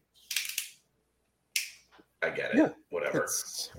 I 2.21 2.35
get 2.35 2.51
it. 2.51 2.57
Yeah, 2.57 2.69
Whatever. 2.91 3.23
It's... 3.23 3.71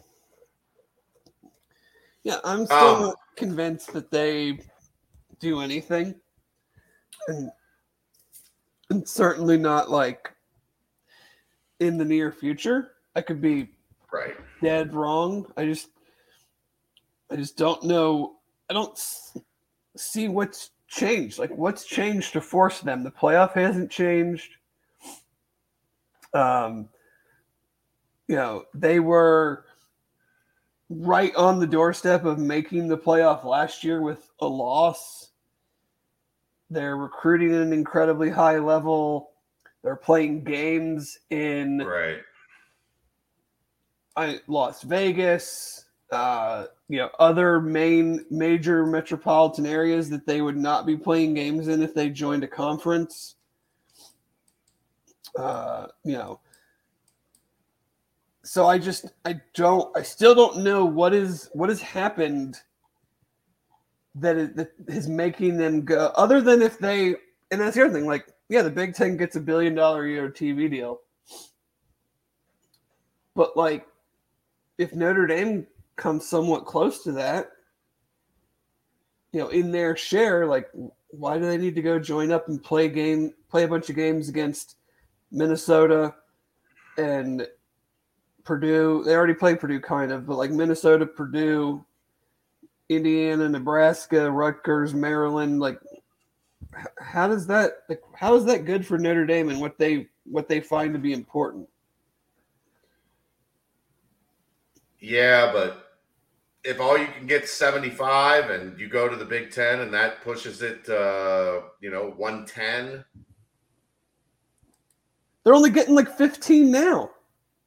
Yeah, 2.25 2.39
I'm 2.43 2.67
still 2.67 2.79
um, 2.79 3.03
not 3.03 3.17
convinced 3.37 3.93
that 3.93 4.11
they 4.11 4.59
do 5.39 5.61
anything, 5.61 6.17
and 7.29 7.51
and 8.91 9.09
certainly 9.09 9.57
not 9.57 9.91
like 9.91 10.34
in 11.85 11.99
the 11.99 12.05
near 12.05 12.33
future. 12.33 12.93
I 13.17 13.21
could 13.21 13.41
be 13.41 13.71
right 14.13 14.35
dead 14.63 14.95
wrong. 14.95 15.47
I 15.57 15.65
just 15.67 15.89
I 17.31 17.37
just 17.37 17.57
don't 17.57 17.83
know. 17.85 18.37
I 18.71 18.75
don't 18.75 18.99
see 19.97 20.29
what's 20.29 20.71
changed. 20.89 21.39
Like 21.39 21.51
what's 21.51 21.85
changed 21.85 22.33
to 22.33 22.41
force 22.41 22.81
them? 22.81 23.03
The 23.03 23.11
playoff 23.11 23.53
hasn't 23.53 23.91
changed. 23.91 24.51
Um 26.33 26.89
you 28.27 28.37
know, 28.37 28.65
they 28.73 29.01
were 29.01 29.67
right 30.89 31.35
on 31.37 31.59
the 31.59 31.67
doorstep 31.67 32.25
of 32.25 32.39
making 32.39 32.89
the 32.89 32.97
playoff 32.97 33.45
last 33.45 33.85
year 33.85 34.01
with 34.01 34.31
a 34.41 34.47
loss. 34.47 35.31
They're 36.71 36.97
recruiting 36.97 37.55
at 37.55 37.61
an 37.61 37.73
incredibly 37.73 38.31
high 38.31 38.59
level. 38.59 39.34
They're 39.85 39.97
playing 39.97 40.45
games 40.45 41.19
in 41.29 41.79
right. 41.79 42.23
I, 44.17 44.41
Las 44.47 44.83
Vegas, 44.83 45.85
uh, 46.11 46.67
you 46.89 46.99
know, 46.99 47.11
other 47.19 47.61
main 47.61 48.25
major 48.31 48.87
metropolitan 48.87 49.67
areas 49.67 50.09
that 50.09 50.27
they 50.27 50.41
would 50.41 50.57
not 50.57 50.87
be 50.87 50.97
playing 50.97 51.35
games 51.35 51.69
in 51.69 51.83
if 51.83 51.93
they 51.93 52.09
joined 52.09 52.43
a 52.45 52.49
conference. 52.49 53.35
Uh, 55.39 55.89
you 56.03 56.13
know, 56.15 56.41
so 58.43 58.67
I 58.67 58.79
just 58.79 59.13
I 59.27 59.39
don't 59.53 59.95
I 59.95 60.01
still 60.01 60.35
don't 60.35 60.65
know 60.65 60.87
what 60.87 61.13
is 61.13 61.51
what 61.53 61.69
has 61.69 61.83
happened 61.83 62.59
that 64.15 64.37
is, 64.37 64.55
that 64.55 64.73
is 64.89 65.09
making 65.09 65.59
them 65.59 65.85
go 65.85 66.11
other 66.17 66.41
than 66.41 66.63
if 66.63 66.79
they 66.79 67.17
and 67.51 67.61
that's 67.61 67.77
the 67.77 67.85
other 67.85 67.93
thing 67.93 68.07
like 68.07 68.34
yeah, 68.49 68.63
the 68.63 68.71
Big 68.71 68.95
Ten 68.95 69.17
gets 69.17 69.37
a 69.37 69.41
billion 69.41 69.75
dollar 69.75 70.05
a 70.05 70.11
year 70.11 70.31
TV 70.31 70.71
deal. 70.71 71.01
But 73.35 73.57
like, 73.57 73.87
if 74.79 74.95
Notre 74.95 75.27
Dame 75.27 75.67
comes 75.97 76.27
somewhat 76.27 76.67
close 76.67 77.03
to 77.05 77.13
that, 77.13 77.51
you 79.33 79.41
know, 79.41 79.49
in 79.49 79.73
their 79.73 79.97
share, 79.97 80.47
like, 80.47 80.69
why 81.09 81.39
do 81.39 81.47
they 81.47 81.59
need 81.59 81.75
to 81.75 81.83
go 81.83 81.99
join 81.99 82.31
up 82.31 82.49
and 82.49 82.63
play 82.63 82.89
game, 82.89 83.33
play 83.49 83.65
a 83.65 83.69
bunch 83.69 83.91
of 83.91 83.97
games 83.97 84.29
against 84.29 84.77
Minnesota 85.31 86.15
and 86.99 87.47
Purdue? 88.45 89.03
They 89.05 89.15
already 89.15 89.35
play 89.35 89.57
Purdue, 89.57 89.81
kind 89.81 90.13
of, 90.13 90.27
but 90.27 90.37
like 90.37 90.51
Minnesota, 90.51 91.07
Purdue, 91.07 91.85
Indiana, 92.89 93.49
Nebraska, 93.49 94.31
Rutgers, 94.31 94.95
Maryland, 94.95 95.61
like 95.61 95.81
how 96.99 97.29
does 97.29 97.47
that 97.47 97.85
how 98.15 98.35
is 98.35 98.45
that 98.45 98.65
good 98.65 98.87
for 98.87 98.99
Notre 98.99 99.27
Dame 99.27 99.49
and 99.51 99.61
what 99.61 99.79
they 99.79 100.09
what 100.25 100.49
they 100.49 100.61
find 100.61 100.93
to 100.93 100.99
be 100.99 101.13
important? 101.13 101.69
Yeah, 105.01 105.53
but 105.53 105.85
if 106.65 106.81
all 106.81 106.97
you 106.97 107.07
can 107.07 107.27
get 107.27 107.47
75 107.47 108.49
and 108.49 108.81
you 108.81 108.89
go 108.89 109.09
to 109.09 109.17
the 109.17 109.25
Big 109.25 109.51
10 109.51 109.81
and 109.81 109.93
that 109.93 110.23
pushes 110.23 110.63
it 110.63 110.89
uh, 110.89 111.61
you 111.81 111.91
know, 111.91 112.15
110. 112.17 113.05
They're 115.43 115.55
only 115.55 115.71
getting 115.71 115.95
like 115.95 116.17
15 116.17 116.71
now. 116.71 117.11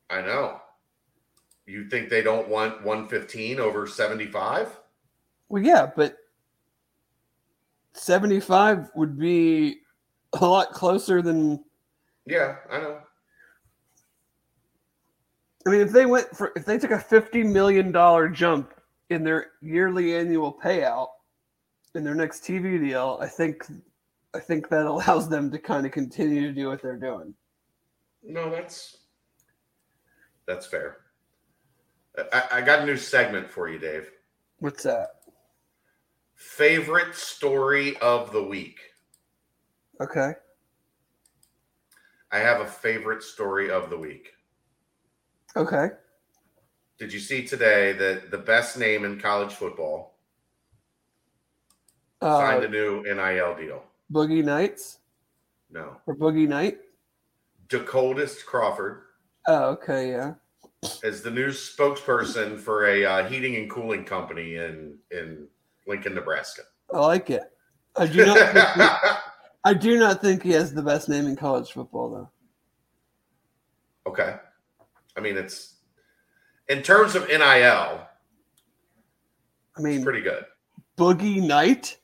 I 0.09 0.21
know. 0.21 0.61
You 1.67 1.88
think 1.89 2.09
they 2.09 2.23
don't 2.23 2.47
want 2.47 2.84
115 2.84 3.59
over 3.59 3.85
75? 3.85 4.79
Well, 5.49 5.61
yeah, 5.61 5.91
but 5.95 6.17
75 7.99 8.91
would 8.95 9.18
be 9.18 9.80
a 10.34 10.45
lot 10.45 10.72
closer 10.72 11.22
than. 11.22 11.64
Yeah, 12.26 12.57
I 12.69 12.80
know. 12.80 12.99
I 15.65 15.69
mean, 15.69 15.82
if 15.82 15.91
they 15.91 16.06
went 16.06 16.30
for 16.36 16.53
if 16.56 16.65
they 16.65 16.78
took 16.78 16.91
a 16.91 16.99
fifty 16.99 17.44
million 17.44 17.91
dollar 17.91 18.30
jump 18.30 18.74
in 19.10 19.24
their 19.24 19.48
yearly 19.61 20.15
annual 20.15 20.57
payout 20.64 21.10
in 21.95 22.03
their 22.03 22.15
next 22.15 22.44
TV 22.44 22.80
deal, 22.80 23.18
I 23.22 23.28
think 23.28 23.65
I 24.34 24.40
think 24.40 24.69
that 24.69 24.86
allows 24.86 25.28
them 25.28 25.52
to 25.52 25.60
kind 25.60 25.86
of 25.86 25.91
continue 25.91 26.41
to 26.41 26.53
do 26.53 26.69
what 26.69 26.82
they're 26.82 26.98
doing. 26.98 27.34
No, 28.24 28.49
that's 28.49 28.98
that's 30.45 30.65
fair. 30.65 30.98
I, 32.34 32.44
I 32.53 32.61
got 32.61 32.80
a 32.80 32.86
new 32.86 32.98
segment 32.98 33.49
for 33.49 33.69
you, 33.69 33.78
Dave. 33.78 34.10
What's 34.60 34.84
that? 34.84 35.16
Favorite 36.38 37.15
story 37.15 37.97
of 37.97 38.31
the 38.31 38.43
week. 38.43 38.77
Okay. 39.99 40.34
I 42.31 42.38
have 42.38 42.61
a 42.61 42.68
favorite 42.68 43.23
story 43.23 43.72
of 43.72 43.89
the 43.89 43.97
week. 43.97 44.34
Okay. 45.55 45.89
Did 46.99 47.11
you 47.11 47.19
see 47.19 47.43
today 47.43 47.93
that 47.93 48.30
the 48.30 48.38
best 48.38 48.77
name 48.77 49.03
in 49.03 49.19
college 49.19 49.53
football 49.53 50.19
uh, 52.22 52.38
signed 52.38 52.65
a 52.65 52.69
new 52.69 53.01
NIL 53.01 53.55
deal? 53.55 53.84
Boogie 54.14 54.43
Knights? 54.43 54.99
No. 55.72 55.97
Or 56.05 56.15
Boogie 56.15 56.47
Knight? 56.47 56.77
Dakotas 57.68 58.43
Crawford. 58.43 59.01
Oh, 59.47 59.69
okay, 59.69 60.11
yeah. 60.11 60.35
As 61.03 61.23
the 61.23 61.31
new 61.31 61.49
spokesperson 61.49 62.59
for 62.59 62.85
a 62.85 63.03
uh, 63.03 63.27
heating 63.27 63.55
and 63.55 63.68
cooling 63.72 64.05
company 64.05 64.57
in 64.57 64.99
in 65.09 65.47
Lincoln, 65.88 66.15
Nebraska. 66.15 66.64
I 66.93 66.99
like 66.99 67.30
it. 67.30 67.43
I 67.95 68.07
do 68.07 68.26
not. 68.26 68.38
think, 68.38 68.55
I 69.64 69.73
do 69.73 69.97
not 69.97 70.22
think 70.22 70.43
he 70.43 70.51
has 70.51 70.73
the 70.73 70.84
best 70.84 71.09
name 71.09 71.26
in 71.26 71.35
college 71.35 71.72
football, 71.72 72.09
though. 72.09 72.30
Okay, 74.09 74.35
I 75.15 75.19
mean 75.19 75.38
it's 75.38 75.76
in 76.69 76.81
terms 76.81 77.15
of 77.15 77.27
NIL. 77.27 77.39
I 77.39 78.07
mean, 79.81 80.03
pretty 80.03 80.22
good. 80.22 80.45
Boogie 80.97 81.45
Night. 81.45 81.97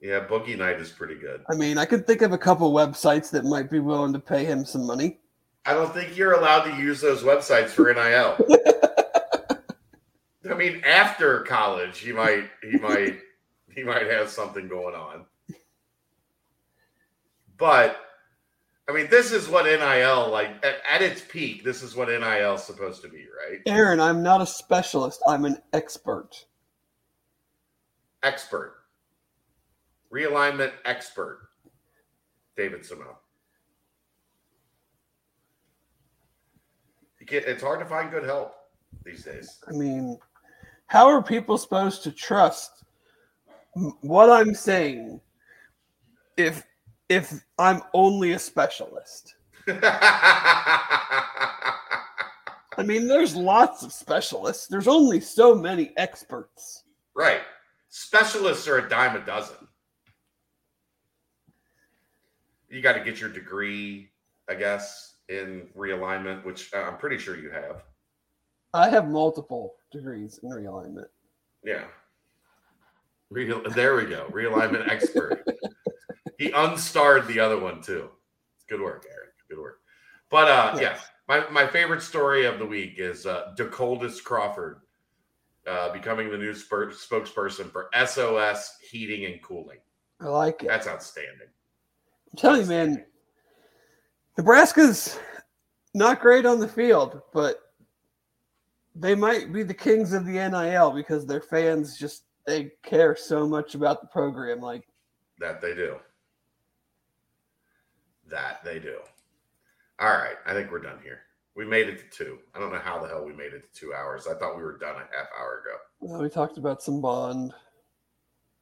Yeah, 0.00 0.26
Boogie 0.26 0.56
Night 0.56 0.80
is 0.80 0.90
pretty 0.90 1.16
good. 1.16 1.42
I 1.50 1.54
mean, 1.54 1.76
I 1.76 1.84
could 1.84 2.06
think 2.06 2.22
of 2.22 2.32
a 2.32 2.38
couple 2.38 2.72
websites 2.72 3.30
that 3.32 3.44
might 3.44 3.70
be 3.70 3.80
willing 3.80 4.14
to 4.14 4.18
pay 4.18 4.44
him 4.44 4.64
some 4.64 4.86
money. 4.86 5.18
I 5.66 5.74
don't 5.74 5.92
think 5.92 6.16
you're 6.16 6.32
allowed 6.32 6.64
to 6.64 6.76
use 6.76 7.02
those 7.02 7.22
websites 7.22 7.68
for 7.68 7.92
NIL. 7.92 8.38
I 10.48 10.54
mean, 10.54 10.82
after 10.86 11.40
college, 11.40 11.98
he 11.98 12.12
might 12.12 12.48
he 12.62 12.78
might 12.78 13.18
he 13.74 13.82
might 13.82 14.06
have 14.06 14.30
something 14.30 14.68
going 14.68 14.94
on. 14.94 15.26
But 17.58 17.96
I 18.88 18.92
mean, 18.92 19.08
this 19.10 19.32
is 19.32 19.48
what 19.48 19.66
NIL 19.66 20.30
like 20.30 20.48
at, 20.64 20.76
at, 20.90 21.02
its 21.02 21.20
peak. 21.20 21.62
This 21.62 21.82
is 21.82 21.94
what 21.94 22.08
NIL 22.08 22.54
is 22.54 22.62
supposed 22.62 23.02
to 23.02 23.08
be, 23.08 23.26
right? 23.46 23.60
Aaron, 23.66 24.00
I'm 24.00 24.22
not 24.22 24.40
a 24.40 24.46
specialist. 24.46 25.22
I'm 25.28 25.44
an 25.44 25.58
expert. 25.72 26.46
Expert. 28.22 28.76
Realignment 30.12 30.72
expert. 30.86 31.50
David 32.56 32.84
Simone. 32.84 33.06
You 37.20 37.26
get 37.26 37.44
it's 37.44 37.62
hard 37.62 37.80
to 37.80 37.86
find 37.86 38.10
good 38.10 38.24
help 38.24 38.54
these 39.04 39.24
days. 39.24 39.58
I 39.68 39.72
mean, 39.72 40.18
how 40.90 41.06
are 41.06 41.22
people 41.22 41.56
supposed 41.56 42.02
to 42.02 42.10
trust 42.10 42.82
what 44.00 44.28
I'm 44.28 44.54
saying 44.54 45.20
if 46.36 46.64
if 47.08 47.32
I'm 47.60 47.82
only 47.94 48.32
a 48.32 48.38
specialist. 48.40 49.36
I 49.68 50.82
mean, 52.84 53.06
there's 53.06 53.36
lots 53.36 53.84
of 53.84 53.92
specialists. 53.92 54.66
There's 54.66 54.88
only 54.88 55.20
so 55.20 55.54
many 55.54 55.92
experts. 55.96 56.82
Right. 57.14 57.42
Specialists 57.90 58.66
are 58.66 58.78
a 58.78 58.88
dime 58.88 59.14
a 59.14 59.20
dozen. 59.20 59.68
You 62.68 62.80
got 62.80 62.94
to 62.94 63.04
get 63.04 63.20
your 63.20 63.30
degree, 63.30 64.10
I 64.48 64.54
guess, 64.54 65.14
in 65.28 65.68
realignment, 65.76 66.44
which 66.44 66.74
I'm 66.74 66.96
pretty 66.96 67.18
sure 67.18 67.36
you 67.36 67.50
have. 67.50 67.84
I 68.74 68.88
have 68.88 69.08
multiple 69.08 69.76
degrees 69.90 70.40
in 70.42 70.50
realignment. 70.50 71.06
Yeah. 71.64 71.84
Real, 73.30 73.62
there 73.70 73.96
we 73.96 74.06
go. 74.06 74.26
Realignment 74.32 74.88
expert 74.88 75.44
he 76.40 76.50
unstarred 76.52 77.26
the 77.26 77.38
other 77.38 77.58
one 77.58 77.82
too. 77.82 78.08
Good 78.66 78.80
work, 78.80 79.06
Eric. 79.12 79.34
Good 79.48 79.58
work. 79.58 79.80
But 80.30 80.48
uh, 80.48 80.78
yes. 80.80 81.02
yeah, 81.28 81.40
my, 81.42 81.50
my 81.50 81.66
favorite 81.66 82.00
story 82.00 82.46
of 82.46 82.58
the 82.58 82.64
week 82.64 82.94
is 82.96 83.26
uh, 83.26 83.52
Decoldest 83.58 84.24
Crawford 84.24 84.80
uh, 85.66 85.92
becoming 85.92 86.30
the 86.30 86.38
new 86.38 86.54
spur- 86.54 86.92
spokesperson 86.92 87.70
for 87.70 87.90
SOS 88.06 88.78
Heating 88.90 89.26
and 89.26 89.42
Cooling. 89.42 89.80
I 90.18 90.28
like 90.28 90.62
it. 90.62 90.68
That's 90.68 90.86
outstanding. 90.86 91.48
I'm 92.32 92.38
telling 92.38 92.62
you, 92.62 92.66
man, 92.66 93.04
Nebraska's 94.38 95.18
not 95.92 96.20
great 96.20 96.46
on 96.46 96.58
the 96.58 96.68
field, 96.68 97.20
but 97.34 97.69
they 98.94 99.14
might 99.14 99.52
be 99.52 99.62
the 99.62 99.74
kings 99.74 100.12
of 100.12 100.26
the 100.26 100.32
NIL 100.32 100.90
because 100.90 101.26
their 101.26 101.42
fans 101.42 101.98
just 101.98 102.24
they 102.46 102.72
care 102.82 103.14
so 103.14 103.46
much 103.46 103.74
about 103.74 104.00
the 104.00 104.08
program. 104.08 104.60
Like 104.60 104.88
that, 105.38 105.60
they 105.60 105.74
do 105.74 105.96
that 108.30 108.64
they 108.64 108.78
do. 108.78 108.96
All 109.98 110.08
right, 110.08 110.36
I 110.46 110.54
think 110.54 110.70
we're 110.70 110.80
done 110.80 110.98
here. 111.02 111.20
We 111.54 111.66
made 111.66 111.88
it 111.88 111.98
to 111.98 112.24
two. 112.24 112.38
I 112.54 112.60
don't 112.60 112.72
know 112.72 112.78
how 112.78 113.00
the 113.00 113.08
hell 113.08 113.24
we 113.24 113.32
made 113.32 113.52
it 113.52 113.72
to 113.74 113.80
two 113.80 113.92
hours. 113.92 114.26
I 114.26 114.34
thought 114.34 114.56
we 114.56 114.62
were 114.62 114.78
done 114.78 114.94
a 114.94 115.16
half 115.16 115.28
hour 115.38 115.60
ago. 115.60 115.76
Well, 116.00 116.22
we 116.22 116.30
talked 116.30 116.56
about 116.56 116.82
some 116.82 117.02
bond. 117.02 117.52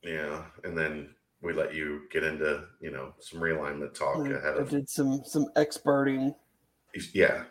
Yeah, 0.02 0.44
and 0.64 0.76
then 0.76 1.10
we 1.40 1.52
let 1.52 1.74
you 1.74 2.02
get 2.10 2.24
into 2.24 2.64
you 2.80 2.90
know 2.90 3.12
some 3.20 3.40
realignment 3.40 3.94
talk 3.94 4.26
I, 4.26 4.30
ahead 4.30 4.58
I 4.58 4.64
did 4.64 4.88
some 4.88 5.22
some 5.24 5.46
experting. 5.56 6.34
Yeah. 7.12 7.44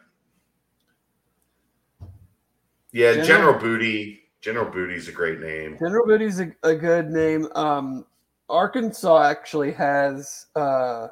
Yeah, 2.91 3.11
General, 3.11 3.27
General 3.27 3.59
Booty. 3.59 4.19
General 4.41 4.69
Booty's 4.69 5.07
a 5.07 5.11
great 5.11 5.39
name. 5.39 5.77
General 5.79 6.05
Booty's 6.05 6.39
a, 6.39 6.51
a 6.63 6.75
good 6.75 7.09
name. 7.09 7.47
Um, 7.55 8.05
Arkansas 8.49 9.23
actually 9.23 9.71
has 9.73 10.45
uh, 10.55 11.07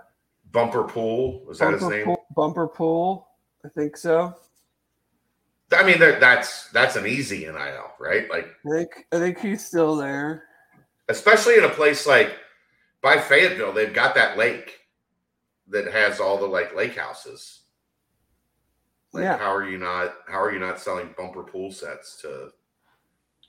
Bumper 0.52 0.84
Pool 0.86 1.44
was 1.46 1.60
that 1.60 1.74
his 1.74 1.84
name? 1.84 2.06
Pool, 2.06 2.26
Bumper 2.36 2.68
Pool, 2.68 3.28
I 3.66 3.70
think 3.70 3.98
so. 3.98 4.34
I 5.72 5.84
mean, 5.84 6.00
that's 6.00 6.70
that's 6.70 6.96
an 6.96 7.06
easy 7.08 7.40
NIL, 7.40 7.92
right? 8.00 8.30
Like, 8.30 8.48
I 8.66 8.70
think 8.70 8.90
I 9.12 9.20
think 9.20 9.40
he's 9.40 9.66
still 9.66 9.96
there, 9.96 10.44
especially 11.10 11.58
in 11.58 11.66
a 11.66 11.70
place 11.70 12.08
like 12.08 12.38
by 13.02 13.18
Fayetteville. 13.18 13.74
They've 13.74 13.94
got 13.94 14.16
that 14.16 14.38
lake 14.38 14.80
that 15.68 15.92
has 15.92 16.20
all 16.20 16.38
the 16.38 16.46
like 16.46 16.76
lake 16.76 16.98
houses. 16.98 17.62
Like, 19.16 19.24
yeah. 19.24 19.38
how 19.38 19.56
are 19.56 19.66
you 19.66 19.78
not? 19.78 20.14
How 20.28 20.42
are 20.42 20.52
you 20.52 20.60
not 20.60 20.78
selling 20.78 21.16
bumper 21.18 21.44
pool 21.44 21.72
sets 21.72 22.18
to 22.22 22.50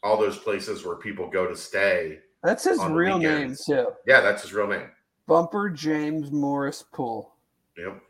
all 0.01 0.17
those 0.17 0.39
places 0.39 0.85
where 0.85 0.95
people 0.95 1.29
go 1.29 1.49
to 1.49 1.57
stay? 1.57 2.21
That's 2.45 2.63
his 2.63 2.79
real 2.85 3.19
name 3.19 3.57
too. 3.67 3.89
Yeah, 4.07 4.21
that's 4.21 4.43
his 4.43 4.53
real 4.53 4.69
name. 4.69 4.89
Bumper 5.27 5.69
James 5.69 6.31
Morris 6.31 6.85
Pool. 6.93 7.35
Yep. 7.77 8.01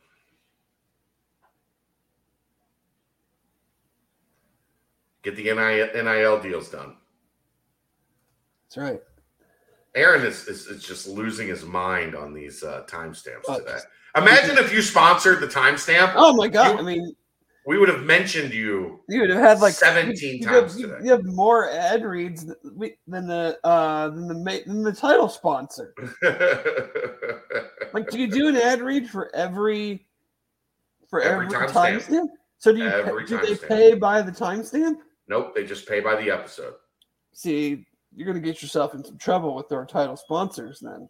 Get 5.23 5.37
the 5.37 5.45
NIL 5.45 6.41
deals 6.41 6.69
done. 6.69 6.97
That's 8.69 8.77
right. 8.77 9.01
Aaron 9.95 10.27
is, 10.27 10.47
is, 10.47 10.67
is 10.67 10.85
just 10.85 11.09
losing 11.09 11.49
his 11.49 11.65
mind 11.65 12.15
on 12.15 12.35
these 12.35 12.63
uh, 12.63 12.83
timestamps 12.87 13.45
oh, 13.49 13.61
today. 13.61 13.79
Imagine 14.15 14.59
if 14.59 14.75
you 14.75 14.83
sponsored 14.83 15.41
the 15.41 15.47
timestamp. 15.47 16.13
Oh 16.17 16.35
my 16.35 16.49
god! 16.49 16.75
You, 16.75 16.79
I 16.79 16.83
mean, 16.83 17.17
we 17.67 17.79
would 17.79 17.89
have 17.89 18.05
mentioned 18.05 18.55
you. 18.55 19.01
You 19.09 19.23
would 19.23 19.31
have 19.31 19.41
had 19.41 19.61
like 19.61 19.75
seventeen 19.75 20.39
you, 20.39 20.47
times 20.47 20.79
you 20.79 20.89
have, 20.89 21.05
you 21.05 21.11
have 21.11 21.25
more 21.25 21.69
ad 21.71 22.05
reads 22.05 22.47
than 22.47 23.27
the 23.27 23.59
uh, 23.65 24.09
than 24.09 24.29
the 24.29 24.63
than 24.67 24.83
the 24.83 24.93
title 24.93 25.29
sponsor. 25.29 25.93
like, 27.93 28.09
do 28.09 28.19
you 28.21 28.29
do 28.29 28.47
an 28.47 28.57
ad 28.57 28.81
read 28.81 29.11
for 29.11 29.35
every 29.35 30.07
for 31.11 31.21
every, 31.21 31.47
every 31.47 31.69
timestamp? 31.69 32.09
Time 32.09 32.29
so 32.59 32.73
do 32.73 32.79
you 32.79 32.89
every 32.89 33.27
do 33.27 33.39
they 33.39 33.57
stamp. 33.57 33.69
pay 33.69 33.95
by 33.95 34.23
the 34.23 34.33
timestamp? 34.33 34.99
Nope, 35.29 35.55
they 35.55 35.65
just 35.65 35.89
pay 35.89 35.99
by 35.99 36.15
the 36.23 36.31
episode. 36.31 36.75
See, 37.33 37.85
you're 38.15 38.27
gonna 38.29 38.41
get 38.41 38.63
yourself 38.63 38.95
in 38.95 39.05
some 39.05 39.19
trouble 39.19 39.57
with 39.57 39.71
our 39.73 39.85
title 39.85 40.17
sponsors 40.17 40.79
then. 40.81 41.09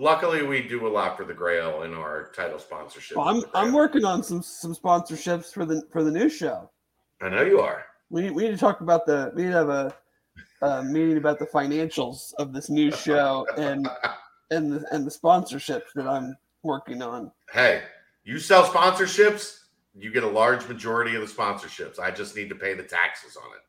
Luckily, 0.00 0.42
we 0.42 0.62
do 0.62 0.86
a 0.86 0.88
lot 0.88 1.18
for 1.18 1.24
the 1.24 1.34
Grail 1.34 1.82
in 1.82 1.92
our 1.92 2.30
title 2.34 2.58
sponsorship. 2.58 3.18
Well, 3.18 3.28
I'm 3.28 3.44
I'm 3.52 3.74
working 3.74 4.02
on 4.06 4.22
some 4.22 4.40
some 4.42 4.74
sponsorships 4.74 5.52
for 5.52 5.66
the 5.66 5.82
for 5.92 6.02
the 6.02 6.10
new 6.10 6.30
show. 6.30 6.70
I 7.20 7.28
know 7.28 7.42
you 7.42 7.60
are. 7.60 7.84
We 8.08 8.22
need, 8.22 8.30
we 8.30 8.44
need 8.44 8.52
to 8.52 8.56
talk 8.56 8.80
about 8.80 9.04
the 9.04 9.30
we 9.34 9.42
need 9.42 9.50
to 9.50 9.54
have 9.56 9.68
a, 9.68 9.94
a 10.62 10.82
meeting 10.84 11.18
about 11.18 11.38
the 11.38 11.44
financials 11.44 12.32
of 12.38 12.54
this 12.54 12.70
new 12.70 12.90
show 12.90 13.46
and 13.58 13.90
and 14.50 14.72
the 14.72 14.86
and 14.90 15.06
the 15.06 15.10
sponsorships 15.10 15.92
that 15.94 16.08
I'm 16.08 16.34
working 16.62 17.02
on. 17.02 17.30
Hey, 17.52 17.82
you 18.24 18.38
sell 18.38 18.64
sponsorships, 18.64 19.64
you 19.94 20.10
get 20.10 20.22
a 20.22 20.28
large 20.28 20.66
majority 20.66 21.14
of 21.14 21.20
the 21.20 21.28
sponsorships. 21.28 21.98
I 21.98 22.10
just 22.10 22.34
need 22.34 22.48
to 22.48 22.54
pay 22.54 22.72
the 22.72 22.84
taxes 22.84 23.36
on 23.36 23.50
it. 23.52 23.62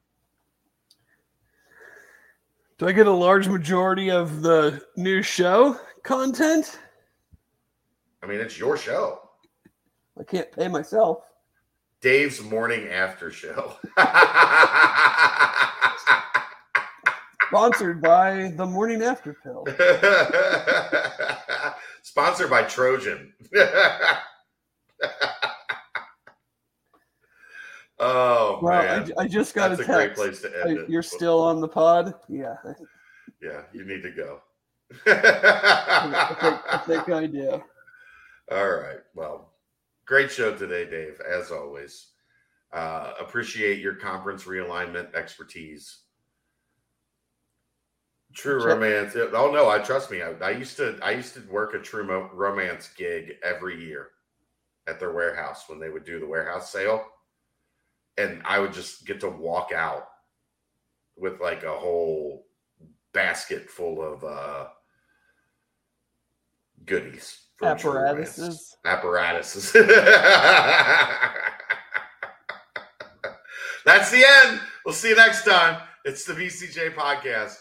Do 2.78 2.88
I 2.88 2.94
get 2.94 3.06
a 3.06 3.12
large 3.12 3.50
majority 3.50 4.10
of 4.10 4.42
the 4.42 4.82
new 4.96 5.22
show? 5.22 5.78
Content? 6.04 6.80
I 8.24 8.28
mean, 8.28 8.40
it's 8.40 8.60
your 8.60 8.78
show. 8.78 9.22
I 10.20 10.24
can't 10.24 10.52
pay 10.52 10.68
myself. 10.68 11.24
Dave's 12.02 12.42
morning 12.42 12.88
after 12.88 13.32
show. 13.32 13.76
Sponsored 17.48 18.02
by 18.02 18.52
the 18.56 18.66
morning 18.66 19.04
after 19.04 19.38
pill. 19.44 19.66
Sponsored 22.02 22.50
by 22.50 22.64
Trojan. 22.64 23.34
oh 28.00 28.60
well, 28.62 28.64
man! 28.64 29.12
I, 29.18 29.24
I 29.24 29.28
just 29.28 29.54
got 29.54 29.70
That's 29.70 29.82
a, 29.82 29.86
text. 29.86 29.90
a 29.90 29.94
great 29.94 30.16
place 30.16 30.42
to 30.42 30.48
end 30.66 30.80
uh, 30.80 30.82
I, 30.84 30.86
You're 30.88 31.04
still 31.04 31.42
on 31.42 31.60
the 31.60 31.68
pod? 31.68 32.14
Yeah. 32.30 32.56
Yeah, 33.42 33.64
you 33.74 33.84
need 33.86 34.02
to 34.04 34.12
go. 34.12 34.40
I, 35.06 36.36
think, 36.40 36.62
I 36.68 36.78
think 36.86 37.10
I 37.10 37.28
do. 37.28 37.64
All 38.52 38.70
right. 38.70 39.00
Well, 39.16 39.54
great 40.06 40.32
show 40.32 40.56
today, 40.56 40.90
Dave, 40.90 41.22
as 41.22 41.52
always. 41.52 42.08
Uh, 42.74 43.14
appreciate 43.20 43.80
your 43.80 43.96
conference 43.96 44.46
realignment 44.46 45.14
expertise. 45.14 46.00
True 48.34 48.64
romance. 48.64 49.14
Oh 49.16 49.52
no, 49.54 49.70
I 49.70 49.80
trust 49.80 50.10
me. 50.10 50.22
I, 50.22 50.32
I, 50.42 50.52
used 50.52 50.78
to 50.78 50.98
I 51.02 51.12
used 51.12 51.34
to 51.34 51.42
work 51.52 51.74
a 51.74 51.80
true 51.80 52.30
romance 52.34 52.90
gig 52.96 53.34
every 53.44 53.84
year 53.84 54.10
at 54.88 55.00
their 55.00 55.12
warehouse 55.12 55.66
when 55.68 55.80
they 55.80 55.90
would 55.90 56.06
do 56.06 56.20
the 56.20 56.28
warehouse 56.28 56.72
sale, 56.72 57.06
and 58.18 58.42
I 58.46 58.60
would 58.60 58.72
just 58.72 59.06
get 59.06 59.20
to 59.22 59.30
walk 59.30 59.72
out 59.76 60.08
with 61.18 61.42
like 61.42 61.64
a 61.64 61.78
whole 61.78 62.46
basket 63.14 63.70
full 63.70 64.02
of 64.02 64.24
uh, 64.24 64.68
goodies. 66.86 67.40
Apparatuses. 67.62 68.76
Apparatuses. 68.86 69.72
That's 73.86 74.12
the 74.12 74.24
end. 74.46 74.60
We'll 74.86 74.96
see 74.96 75.10
you 75.10 75.16
next 75.16 75.44
time. 75.44 75.82
It's 76.06 76.26
the 76.26 76.34
BCJ 76.34 76.96
podcast 76.96 77.56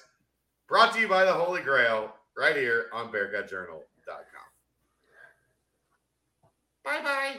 brought 0.69 0.95
to 0.95 1.01
you 1.01 1.09
by 1.09 1.25
the 1.25 1.33
Holy 1.33 1.63
Grail 1.63 2.15
right 2.37 2.57
here 2.57 2.87
on 2.93 3.13
BearcatJournal.com. 3.13 3.85
Bye 6.85 7.03
bye. 7.03 7.37